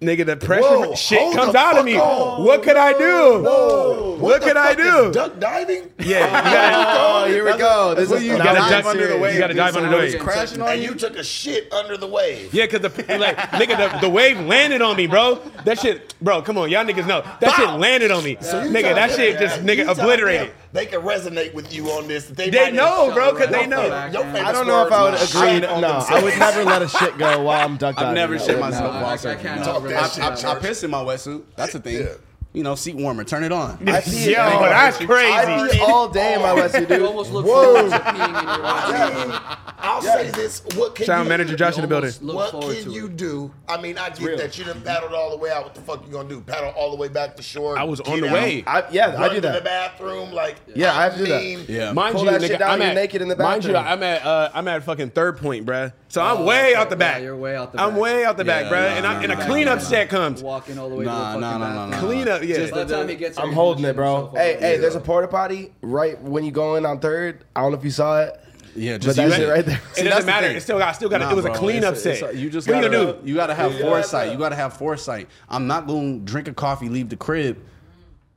Nigga, 0.00 0.26
the 0.26 0.36
pressure 0.36 0.62
Whoa, 0.62 0.94
shit 0.94 1.34
comes 1.34 1.54
out 1.54 1.78
of 1.78 1.84
me. 1.84 1.96
On. 1.96 2.44
What 2.44 2.62
could 2.62 2.76
I 2.76 2.92
do? 2.92 3.42
Whoa. 3.42 4.10
What, 4.10 4.20
what 4.20 4.42
could 4.42 4.56
I 4.56 4.74
do? 4.74 5.12
duck 5.12 5.38
diving? 5.38 5.90
Yeah. 5.98 6.30
gotta, 6.30 7.00
oh, 7.00 7.28
here 7.28 7.44
we 7.44 7.56
go. 7.56 7.94
This 7.94 8.10
is 8.10 8.24
you 8.24 8.36
gotta 8.36 8.58
dive 8.58 8.86
under 8.86 9.06
the 9.06 9.18
wave. 9.18 9.34
You 9.34 9.40
gotta 9.40 9.54
dive 9.54 9.76
under 9.76 9.88
the 9.88 9.96
wave. 9.96 10.18
Crashing 10.18 10.60
on 10.60 10.80
you 10.80 10.94
took 10.94 11.16
a 11.16 11.24
shit 11.24 11.72
under 11.72 11.96
the 11.96 12.06
wave. 12.06 12.52
Yeah, 12.52 12.66
cause 12.66 12.80
the 12.80 12.90
like 13.18 13.36
nigga, 13.36 13.92
the, 13.92 14.00
the 14.00 14.10
wave 14.10 14.38
landed 14.40 14.82
on 14.82 14.96
me, 14.96 15.06
bro. 15.06 15.36
That 15.64 15.78
shit, 15.78 16.14
bro. 16.20 16.42
Come 16.42 16.58
on, 16.58 16.70
y'all 16.70 16.84
niggas 16.84 17.06
know 17.06 17.22
that 17.22 17.40
Bow. 17.40 17.52
shit 17.52 17.70
landed 17.70 18.10
on 18.10 18.24
me. 18.24 18.36
So 18.40 18.62
nigga, 18.68 18.94
that 18.94 19.12
shit 19.12 19.38
just 19.38 19.60
nigga 19.62 19.88
obliterated 19.88 20.52
they 20.74 20.86
can 20.86 21.02
resonate 21.02 21.54
with 21.54 21.72
you 21.72 21.86
on 21.90 22.08
this. 22.08 22.26
They, 22.26 22.50
they 22.50 22.72
know, 22.72 23.12
bro, 23.14 23.32
because 23.32 23.48
they 23.50 23.64
know. 23.64 23.92
I 23.92 24.10
don't 24.10 24.66
know 24.66 24.84
if 24.84 24.92
I 24.92 25.04
would 25.04 25.14
agree. 25.14 25.60
No. 25.80 26.04
I 26.10 26.20
would 26.20 26.36
never 26.36 26.64
let 26.64 26.82
a 26.82 26.88
shit 26.88 27.16
go 27.16 27.44
while 27.44 27.64
I'm 27.64 27.76
duck 27.76 27.94
diving. 27.94 28.08
I've 28.08 28.14
never 28.14 28.38
shit 28.40 28.58
myself 28.58 28.92
while. 28.92 29.06
I, 29.06 30.30
I, 30.30 30.34
I, 30.34 30.56
I 30.56 30.58
piss 30.58 30.82
in 30.82 30.90
my 30.90 30.98
wetsuit. 30.98 31.44
That's 31.54 31.74
the 31.74 31.80
thing. 31.80 32.08
You 32.54 32.62
know, 32.62 32.76
seat 32.76 32.94
warmer. 32.94 33.24
Turn 33.24 33.42
it 33.42 33.50
on. 33.52 33.76
I 33.88 34.00
pee, 34.00 34.30
Yo, 34.30 34.36
that's 34.36 34.96
crazy. 34.98 35.32
I 35.32 35.68
pee 35.72 35.80
all 35.80 36.08
day 36.08 36.34
in 36.34 36.40
my 36.40 36.50
wetsuit, 36.54 36.86
dude. 36.88 37.00
You 37.00 37.06
almost 37.06 37.32
look 37.32 37.44
Whoa. 37.44 37.74
forward 37.74 37.90
to 37.90 37.98
peeing 37.98 38.28
in 38.28 38.32
your 38.32 38.64
wetsuit. 38.64 39.58
I'll 39.78 40.00
say 40.00 40.30
this. 40.30 40.62
What 40.76 40.94
can 40.94 41.04
Shout 41.04 41.18
out 41.18 41.22
you 41.24 41.28
manager 41.28 41.56
Josh 41.56 41.74
in 41.76 41.82
the 41.82 41.88
building. 41.88 42.12
What 42.22 42.52
can 42.52 42.90
you 42.92 43.08
do? 43.08 43.52
I 43.68 43.80
mean, 43.80 43.98
I 43.98 44.10
get 44.10 44.38
that 44.38 44.56
you 44.56 44.64
done 44.64 44.80
paddled 44.82 45.12
all 45.12 45.30
the 45.30 45.36
way 45.36 45.50
out. 45.50 45.64
What 45.64 45.74
the 45.74 45.80
fuck 45.80 46.06
you 46.06 46.12
gonna 46.12 46.28
do? 46.28 46.40
Paddle 46.40 46.70
all 46.76 46.90
the 46.90 46.96
way 46.96 47.08
back 47.08 47.36
to 47.36 47.42
shore? 47.42 47.76
I 47.76 47.82
was 47.82 48.00
on 48.00 48.20
the 48.20 48.28
out, 48.28 48.32
way. 48.32 48.64
I, 48.66 48.84
yeah, 48.90 49.20
I 49.20 49.28
do 49.34 49.40
that. 49.40 49.48
In 49.48 49.54
the 49.56 49.60
bathroom, 49.68 50.32
like 50.32 50.56
Yeah, 50.74 50.96
I 50.96 51.04
have 51.04 51.12
to 51.14 51.18
do 51.18 51.26
that. 51.26 51.42
mean, 51.42 51.64
Yeah. 51.68 51.92
Mind 51.92 52.14
Pull 52.14 52.24
you, 52.24 52.30
that 52.30 52.40
nigga, 52.40 52.46
shit 52.46 52.58
down, 52.60 52.70
I'm 52.70 52.82
at, 52.82 52.94
naked 52.94 53.20
in 53.20 53.28
the 53.28 53.36
Mind 53.36 53.64
you, 53.64 53.72
bathroom. 53.72 53.92
I'm 53.92 54.02
at 54.04 54.24
uh, 54.24 54.50
I'm 54.54 54.68
at 54.68 54.84
fucking 54.84 55.10
third 55.10 55.38
point, 55.38 55.66
bruh. 55.66 55.92
So 56.14 56.22
I'm 56.22 56.42
Oh, 56.42 56.44
way 56.44 56.66
okay. 56.70 56.74
out 56.76 56.90
the 56.90 56.94
Yeah, 56.94 56.98
back. 56.98 57.22
you're 57.22 57.36
way 57.36 57.56
out 57.56 57.72
the 57.72 57.78
back. 57.78 57.86
I'm 57.88 57.96
way 57.96 58.24
out 58.24 58.36
the 58.36 58.44
back, 58.44 58.68
bro. 58.68 58.78
nah, 58.78 58.86
and 58.86 59.04
I, 59.04 59.14
nah, 59.14 59.20
and 59.22 59.32
a 59.32 59.34
nah, 59.34 59.46
cleanup 59.46 59.78
nah, 59.78 59.84
set 59.84 60.08
comes. 60.08 60.44
Walking 60.44 60.78
all 60.78 60.88
the 60.88 60.94
way 60.94 61.04
Nah, 61.06 61.10
to 61.10 61.18
the 61.18 61.24
fucking 61.24 61.40
nah, 61.40 61.58
nah, 61.58 61.74
nah, 61.74 61.74
bathroom. 61.74 61.90
nah. 61.90 62.06
Clean 62.06 62.28
up, 62.28 62.42
yeah. 62.44 62.70
By 62.70 62.84
the 62.84 62.96
time 62.96 63.08
he 63.08 63.16
gets 63.16 63.36
I'm 63.36 63.50
holding 63.52 63.84
it, 63.84 63.96
bro. 63.96 64.14
himself 64.14 64.36
Hey, 64.36 64.50
already. 64.52 64.64
hey, 64.64 64.76
there's 64.76 64.94
a 64.94 65.00
porta 65.00 65.26
potty 65.26 65.72
right 65.82 66.22
when 66.22 66.44
you 66.44 66.52
go 66.52 66.76
in 66.76 66.86
on 66.86 67.00
third. 67.00 67.44
I 67.56 67.62
don't 67.62 67.72
know 67.72 67.78
if 67.78 67.82
you 67.84 67.90
saw 67.90 68.20
it. 68.20 68.40
Yeah, 68.76 68.92
But 68.92 69.00
just 69.02 69.16
that 69.16 69.24
use 69.24 69.34
shit 69.34 69.48
it. 69.48 69.50
right 69.50 69.66
there. 69.66 69.76
It 69.76 69.82
See, 69.96 70.02
that's 70.04 70.14
doesn't 70.14 70.26
matter. 70.26 70.46
thing. 70.46 70.56
It 70.56 70.60
still 70.60 70.78
got, 70.78 70.92
still 70.94 71.08
got. 71.08 71.20
Nah, 71.20 71.32
it 71.32 71.34
was 71.34 71.46
a 71.46 71.48
bro, 71.48 71.58
cleanup 71.58 71.96
set. 71.96 72.22
it's 72.22 72.38
you 72.38 72.48
just 72.48 72.68
what 72.68 72.74
gotta, 72.74 72.86
you 72.86 72.92
gonna 72.92 73.12
do? 73.20 73.28
You 73.28 73.34
gotta 73.34 73.54
have 73.56 73.76
foresight. 73.80 74.30
You 74.30 74.38
gotta 74.38 74.54
have 74.54 74.76
foresight. 74.76 75.28
I'm 75.48 75.66
not 75.66 75.88
gonna 75.88 76.18
drink 76.18 76.46
a 76.46 76.54
coffee, 76.54 76.88
leave 76.88 77.08
the 77.08 77.16
crib. 77.16 77.58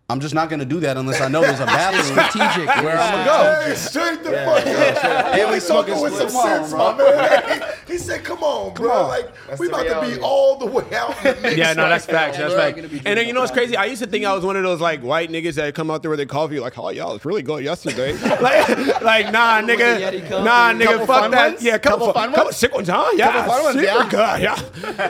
I'm 0.09 0.21
just 0.21 0.33
not 0.33 0.49
gonna 0.49 0.63
do 0.63 0.79
that 0.79 0.95
unless 0.95 1.19
I 1.19 1.27
know 1.27 1.41
there's 1.41 1.59
a 1.59 1.65
bathroom 1.65 2.05
strategic. 2.31 2.65
where 2.81 2.97
I'm 2.97 3.25
gonna 3.25 3.61
Hey, 3.63 3.67
go. 3.71 3.75
straight 3.75 4.23
the 4.23 4.31
fuck 4.31 4.65
up. 4.65 5.35
And 5.35 5.49
we 5.49 5.55
we 5.55 5.59
talking 5.59 6.01
with 6.01 6.13
some. 6.15 6.29
Come 6.29 6.47
sense, 6.47 6.69
bro. 6.69 6.93
my 6.93 6.97
man. 6.97 7.73
He 7.87 7.97
said, 7.97 8.23
"Come 8.23 8.41
on, 8.41 8.73
bro. 8.73 8.89
on. 8.89 9.07
Like 9.09 9.29
That's 9.47 9.59
we 9.59 9.67
the 9.67 9.75
about 9.75 10.07
to 10.07 10.15
be 10.15 10.21
all 10.21 10.55
the 10.59 10.65
way 10.65 10.85
out 10.95 11.09
in 11.25 11.35
the 11.35 11.41
mix 11.41 11.57
Yeah, 11.57 11.73
no, 11.73 11.89
that's 11.89 12.05
facts. 12.05 12.37
That's 12.37 12.53
bro. 12.53 12.71
facts. 12.71 13.01
And 13.05 13.17
then 13.17 13.27
you 13.27 13.33
know 13.33 13.41
what's 13.41 13.51
crazy? 13.51 13.75
I 13.75 13.83
used 13.83 14.01
to 14.01 14.07
think 14.07 14.23
I 14.23 14.33
was 14.33 14.45
one 14.45 14.55
of 14.55 14.63
those 14.63 14.79
like 14.79 15.01
white 15.01 15.29
niggas 15.29 15.55
that 15.55 15.75
come 15.75 15.91
out 15.91 16.01
there 16.03 16.09
with 16.09 16.19
their 16.19 16.25
coffee, 16.25 16.61
like, 16.61 16.77
oh 16.79 16.87
y'all, 16.91 17.13
it's 17.13 17.25
really 17.25 17.41
good 17.43 17.65
yesterday. 17.65 18.13
like, 18.41 19.01
like, 19.01 19.33
nah, 19.33 19.59
nigga, 19.59 20.29
nah, 20.41 20.71
nigga, 20.71 21.05
fuck 21.05 21.31
that. 21.31 21.51
ones? 21.51 21.61
Yeah, 21.63 21.77
couple, 21.79 22.07
Couple 22.07 22.13
fun, 22.13 22.13
fun 22.13 22.29
couple 22.29 22.43
ones? 22.45 22.55
sick 22.55 22.73
ones, 22.73 22.87
huh? 22.87 23.11
Yeah, 23.13 23.33
Couple 23.33 23.51
fun 23.53 23.63
ones, 23.63 23.75
super 23.75 23.85
yeah. 23.85 24.09
good, 24.09 24.41
yeah. 24.41 24.55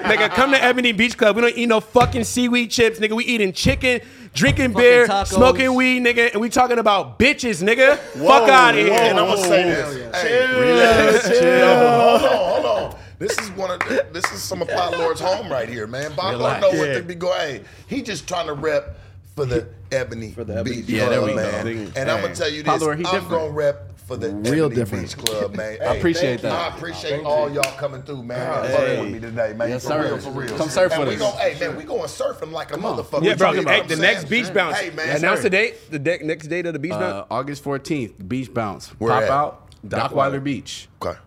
nigga, 0.09 0.29
come 0.31 0.49
to 0.53 0.63
Ebony 0.63 0.91
Beach 0.91 1.15
Club. 1.15 1.35
We 1.35 1.43
don't 1.43 1.55
eat 1.55 1.67
no 1.67 1.81
fucking 1.81 2.23
seaweed 2.23 2.71
chips, 2.71 2.97
nigga. 2.99 3.15
We 3.15 3.25
eating 3.25 3.53
chicken, 3.53 4.01
drinking 4.38 4.73
beer, 4.73 5.07
tacos. 5.07 5.27
smoking 5.27 5.73
weed, 5.73 6.01
nigga, 6.03 6.31
and 6.31 6.39
we 6.41 6.49
talking 6.49 6.77
about 6.79 7.17
bitches, 7.19 7.61
nigga. 7.63 7.97
fuck 7.97 8.47
out 8.49 8.75
of 8.75 8.79
here. 8.79 8.93
And 8.93 9.19
I'm 9.19 9.27
gonna 9.27 9.41
say 9.41 9.63
this. 9.63 10.15
Hey, 10.15 11.39
Chill, 11.39 11.77
Hold 11.79 12.21
on, 12.23 12.63
hold 12.63 12.65
on. 12.93 12.99
This 13.19 13.38
is 13.39 13.49
one 13.51 13.71
of 13.71 13.79
the, 13.79 14.05
this 14.13 14.31
is 14.31 14.43
some 14.43 14.61
of 14.61 14.67
Pot 14.67 14.95
Lord's 14.95 15.19
home 15.19 15.51
right 15.51 15.67
here, 15.67 15.88
man. 15.88 16.13
Bob 16.15 16.33
Relax. 16.33 16.61
don't 16.61 16.73
know 16.73 16.79
what 16.79 16.89
Yeah. 16.89 16.97
to 16.99 17.03
be 17.03 17.15
going. 17.15 17.39
Hey, 17.39 17.61
he 17.88 18.03
just 18.03 18.27
trying 18.27 18.45
to 18.45 18.53
rep 18.53 18.95
for 19.41 19.45
the 19.45 19.67
Ebony, 19.91 20.31
for 20.31 20.43
the 20.43 20.57
Ebony 20.57 20.77
Beach 20.77 20.89
Yeah, 20.89 21.01
Club, 21.05 21.11
there 21.11 21.21
we 21.21 21.27
go. 21.29 21.35
man. 21.35 21.91
And 21.95 22.09
I'm 22.09 22.21
gonna 22.21 22.33
tell 22.35 22.49
you 22.49 22.63
this. 22.63 22.81
Lord, 22.81 22.97
I'm 22.97 23.03
different. 23.03 23.29
gonna 23.29 23.51
rep 23.51 23.99
for 23.99 24.17
the 24.17 24.29
Real 24.31 24.65
Ebony 24.65 24.75
different. 24.75 25.15
Beach 25.15 25.17
Club, 25.25 25.55
man. 25.55 25.77
I 25.85 25.93
appreciate 25.95 26.41
that. 26.41 26.51
I 26.51 26.75
appreciate 26.75 27.23
all 27.23 27.47
y'all 27.51 27.77
coming 27.77 28.01
through, 28.01 28.23
man. 28.23 28.65
and 28.65 28.73
fucking 28.73 28.99
with 28.99 29.11
me 29.13 29.19
today, 29.19 29.53
man. 29.53 29.69
Yes, 29.69 29.83
for 29.83 29.89
sir. 29.89 30.03
real, 30.05 30.17
for 30.17 30.31
real. 30.31 30.57
Come 30.57 30.69
surf 30.69 30.91
and 30.93 31.01
with 31.01 31.09
we 31.09 31.15
us. 31.15 31.21
Gonna, 31.21 31.43
hey, 31.43 31.59
man, 31.59 31.77
we 31.77 31.83
going 31.83 32.01
surfing 32.07 32.51
like 32.51 32.73
a 32.73 32.77
motherfucker. 32.77 33.23
Yeah, 33.23 33.35
bro. 33.35 33.51
Hey, 33.53 33.59
what 33.59 33.67
I'm 33.67 33.88
the 33.88 33.95
saying? 33.95 34.01
next 34.01 34.25
beach 34.27 34.51
bounce. 34.51 34.79
Hey, 34.79 34.89
man. 34.89 35.15
Announce 35.15 35.43
the 35.43 35.51
date. 35.51 35.91
The 35.91 35.99
de- 35.99 36.23
next 36.25 36.47
date 36.47 36.65
of 36.65 36.73
the 36.73 36.79
beach 36.79 36.91
bounce. 36.91 37.27
Uh, 37.29 37.33
August 37.33 37.63
14th, 37.63 38.27
Beach 38.27 38.51
Bounce. 38.51 38.88
Where 38.99 39.11
Pop 39.11 39.21
at? 39.23 39.29
out, 39.29 39.71
Dockweiler 39.88 40.43
Beach. 40.43 40.88
Okay. 40.99 41.17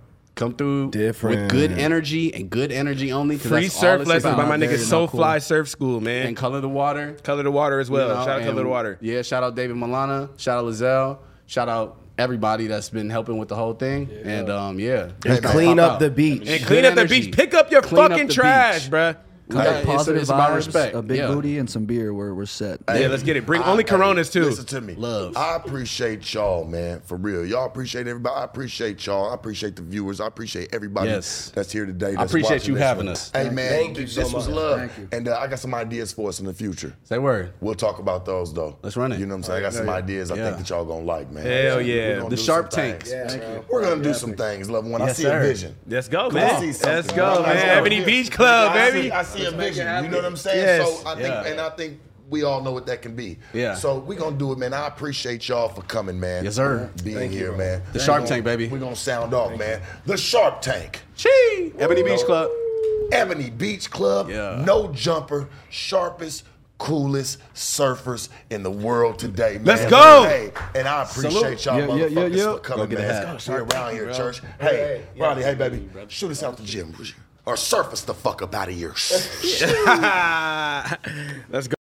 Come 0.40 0.54
through 0.54 0.90
Different. 0.92 1.42
with 1.42 1.50
good 1.50 1.72
energy 1.72 2.32
and 2.32 2.48
good 2.48 2.72
energy 2.72 3.12
only. 3.12 3.36
Free 3.36 3.64
that's 3.64 3.74
surf 3.74 4.00
it's 4.00 4.08
lessons 4.08 4.36
by 4.36 4.46
my 4.46 4.56
nigga 4.56 4.68
Very 4.68 4.78
So 4.78 5.06
cool. 5.06 5.18
Fly 5.20 5.38
Surf 5.38 5.68
School, 5.68 6.00
man. 6.00 6.28
And 6.28 6.34
color 6.34 6.62
the 6.62 6.68
water. 6.68 7.12
Color 7.22 7.42
the 7.42 7.50
water 7.50 7.78
as 7.78 7.90
well. 7.90 8.08
you 8.08 8.14
know, 8.14 8.24
Shout 8.24 8.40
out 8.40 8.46
Color 8.46 8.62
the 8.62 8.68
Water. 8.70 8.98
Yeah, 9.02 9.20
shout 9.20 9.42
out 9.42 9.54
David 9.54 9.76
Milana. 9.76 10.30
Shout 10.40 10.56
out 10.56 10.64
Lizelle. 10.64 11.18
Shout 11.44 11.68
out 11.68 12.00
everybody 12.16 12.68
that's 12.68 12.88
been 12.88 13.10
helping 13.10 13.36
with 13.36 13.50
the 13.50 13.54
whole 13.54 13.74
thing. 13.74 14.08
And 14.24 14.48
um, 14.48 14.80
yeah. 14.80 15.10
And 15.26 15.44
clean 15.44 15.78
up 15.78 15.92
out. 15.92 16.00
the 16.00 16.08
beach. 16.10 16.48
And 16.48 16.64
clean 16.64 16.82
Good 16.82 16.84
up 16.86 16.94
the 16.94 17.04
beach. 17.06 17.34
Pick 17.34 17.52
up 17.52 17.70
your 17.70 17.82
Clean 17.82 18.08
fucking 18.08 18.28
the 18.28 18.32
trash, 18.32 18.84
beach. 18.84 18.90
bruh. 18.92 19.16
We 19.50 19.56
Hey, 19.58 19.64
got 19.64 19.70
it's- 19.80 19.84
positive 19.86 20.20
it's 20.22 20.30
about 20.30 20.50
vibes, 20.52 20.56
respect. 20.56 20.94
a 20.94 21.02
big 21.02 21.18
Yeah. 21.18 21.26
booty, 21.26 21.58
and 21.58 21.68
some 21.68 21.84
beer. 21.84 22.14
We're, 22.14 22.32
we're 22.34 22.46
set. 22.46 22.80
Yeah, 22.88 23.08
let's 23.08 23.22
get 23.24 23.36
it. 23.36 23.44
Bring 23.46 23.62
I- 23.62 23.70
only 23.70 23.82
hey, 23.82 23.88
Coronas 23.88 24.30
too. 24.30 24.44
Listen 24.44 24.64
to 24.66 24.80
me. 24.80 24.94
Love. 24.94 25.36
I 25.36 25.56
appreciate 25.56 26.32
y'all, 26.32 26.64
man, 26.64 27.00
for 27.04 27.16
real. 27.16 27.44
Y'all 27.44 27.66
appreciate 27.66 28.06
everybody. 28.06 28.36
I 28.36 28.44
appreciate 28.44 29.04
y'all. 29.06 29.30
I 29.30 29.34
appreciate 29.34 29.74
the 29.76 29.82
viewers. 29.82 30.20
I 30.20 30.26
appreciate 30.28 30.68
everybody 30.72 31.08
Yes. 31.08 31.50
that's 31.54 31.72
here 31.72 31.84
today. 31.86 32.10
I 32.10 32.14
that's 32.16 32.30
appreciate 32.32 32.56
watching 32.58 32.68
you 32.68 32.74
this 32.74 32.82
having 32.84 33.06
one. 33.06 33.12
us. 33.12 33.30
Hey, 33.34 33.50
man, 33.50 33.68
Thank 33.70 33.98
you 33.98 34.04
this 34.06 34.14
so 34.14 34.22
was 34.36 34.46
much. 34.46 34.56
love. 34.56 34.78
Thank 34.78 34.92
you. 34.98 35.08
And 35.12 35.28
uh, 35.28 35.38
I 35.38 35.46
got 35.48 35.58
some 35.58 35.74
ideas 35.74 36.12
for 36.12 36.28
us 36.28 36.38
in 36.40 36.46
the 36.46 36.54
future. 36.54 36.94
Say 37.04 37.18
word. 37.18 37.50
We'll 37.60 37.74
talk 37.74 37.98
about 37.98 38.24
those 38.24 38.54
though. 38.54 38.78
Let's 38.82 38.96
run 38.96 39.10
it. 39.12 39.18
You 39.18 39.26
know 39.26 39.34
what 39.34 39.38
I'm 39.38 39.42
saying? 39.44 39.58
I 39.58 39.62
got 39.62 39.72
some 39.74 39.88
ideas 39.90 40.30
I 40.30 40.36
Yeah. 40.36 40.44
think 40.46 40.58
that 40.58 40.70
y'all 40.70 40.84
gonna 40.84 41.04
like, 41.04 41.30
man. 41.32 41.44
Hell 41.44 41.76
We're 41.76 41.80
yeah. 41.82 42.20
The 42.20 42.28
do 42.30 42.36
Shark 42.36 42.70
Tank. 42.70 43.02
things. 43.04 43.12
Yeah, 43.12 43.38
bro. 43.38 43.64
We're 43.70 43.82
gonna 43.82 44.02
do 44.02 44.14
some 44.14 44.34
things, 44.34 44.70
loved 44.70 44.88
one. 44.88 45.02
I 45.02 45.06
Yes, 45.06 45.16
see 45.16 45.22
sir. 45.24 45.38
a 45.38 45.42
vision. 45.42 45.74
Let's 45.88 46.08
go, 46.08 46.30
man. 46.30 46.60
see 46.60 46.66
Let's 46.86 47.10
go, 47.12 47.40
Let's 47.44 47.46
man. 47.46 47.66
go. 47.66 47.72
Ebony 47.80 48.04
Beach 48.04 48.30
Club, 48.30 48.72
I 48.72 48.90
baby. 48.90 49.12
I 49.12 49.22
see 49.22 49.39
a 49.46 49.50
vision. 49.50 50.04
You 50.04 50.10
know 50.10 50.16
what 50.18 50.24
I'm 50.26 50.36
saying? 50.36 50.58
Yes. 50.58 50.86
So 51.02 51.08
I 51.08 51.14
think, 51.14 51.26
Yeah. 51.28 51.44
and 51.46 51.60
I 51.60 51.70
think 51.70 52.00
we 52.28 52.44
all 52.44 52.62
know 52.62 52.70
what 52.72 52.86
that 52.86 53.02
can 53.02 53.16
be. 53.16 53.38
Yeah. 53.52 53.74
So 53.74 53.98
we 53.98 54.14
gonna 54.16 54.36
do 54.36 54.52
it, 54.52 54.58
man. 54.58 54.72
I 54.72 54.86
appreciate 54.86 55.48
y'all 55.48 55.68
for 55.68 55.82
coming, 55.82 56.18
man. 56.20 56.44
Yes, 56.44 56.54
sir. 56.56 56.88
Being 57.02 57.30
here, 57.30 57.52
man. 57.52 57.82
The 57.92 57.98
We 57.98 58.04
Shark 58.04 58.18
gonna- 58.20 58.28
Tank, 58.28 58.44
baby. 58.44 58.68
We're 58.68 58.78
gonna 58.78 58.94
sound 58.96 59.34
off, 59.34 59.58
man. 59.58 59.80
The 60.06 60.16
Shark 60.16 60.60
Tank. 60.62 61.00
Chee! 61.16 61.72
Ebony 61.78 62.02
Beach 62.04 62.20
Club. 62.20 62.48
Ebony 63.12 63.50
Beach 63.50 63.90
Club. 63.90 64.30
Yeah. 64.30 64.62
No 64.64 64.88
jumper. 64.92 65.48
Sharpest. 65.70 66.44
Coolest 66.78 67.36
surfers 67.54 68.30
in 68.48 68.62
the 68.62 68.70
world 68.70 69.18
today, 69.18 69.56
man. 69.56 69.64
Let's 69.66 69.84
go. 69.90 70.22
Hey, 70.26 70.50
and 70.74 70.88
I 70.88 71.02
appreciate 71.02 71.62
y'all 71.66 71.78
Yeah, 71.78 71.86
yeah, 71.88 71.94
yeah, 71.94 72.08
motherfuckers 72.08 72.36
yeah. 72.36 72.52
for 72.54 72.58
coming, 72.60 72.84
Go 72.86 72.90
get 72.90 72.98
a 73.00 73.02
man. 73.02 73.26
hat. 73.26 73.34
It's 73.34 73.48
We 73.50 73.54
around 73.56 73.92
here, 73.92 74.12
church. 74.14 74.40
Hey, 74.58 75.02
Ronnie, 75.18 75.42
hey, 75.42 75.54
baby, 75.56 75.86
shoot 76.08 76.30
us 76.30 76.42
out 76.42 76.56
the 76.56 76.62
gym, 76.62 76.94
or 77.46 77.56
surface 77.56 78.02
the 78.02 78.14
fuck 78.14 78.42
up 78.42 78.54
out 78.54 78.68
of 78.68 78.74
here. 78.74 78.90
Let's 81.50 81.68
go. 81.68 81.76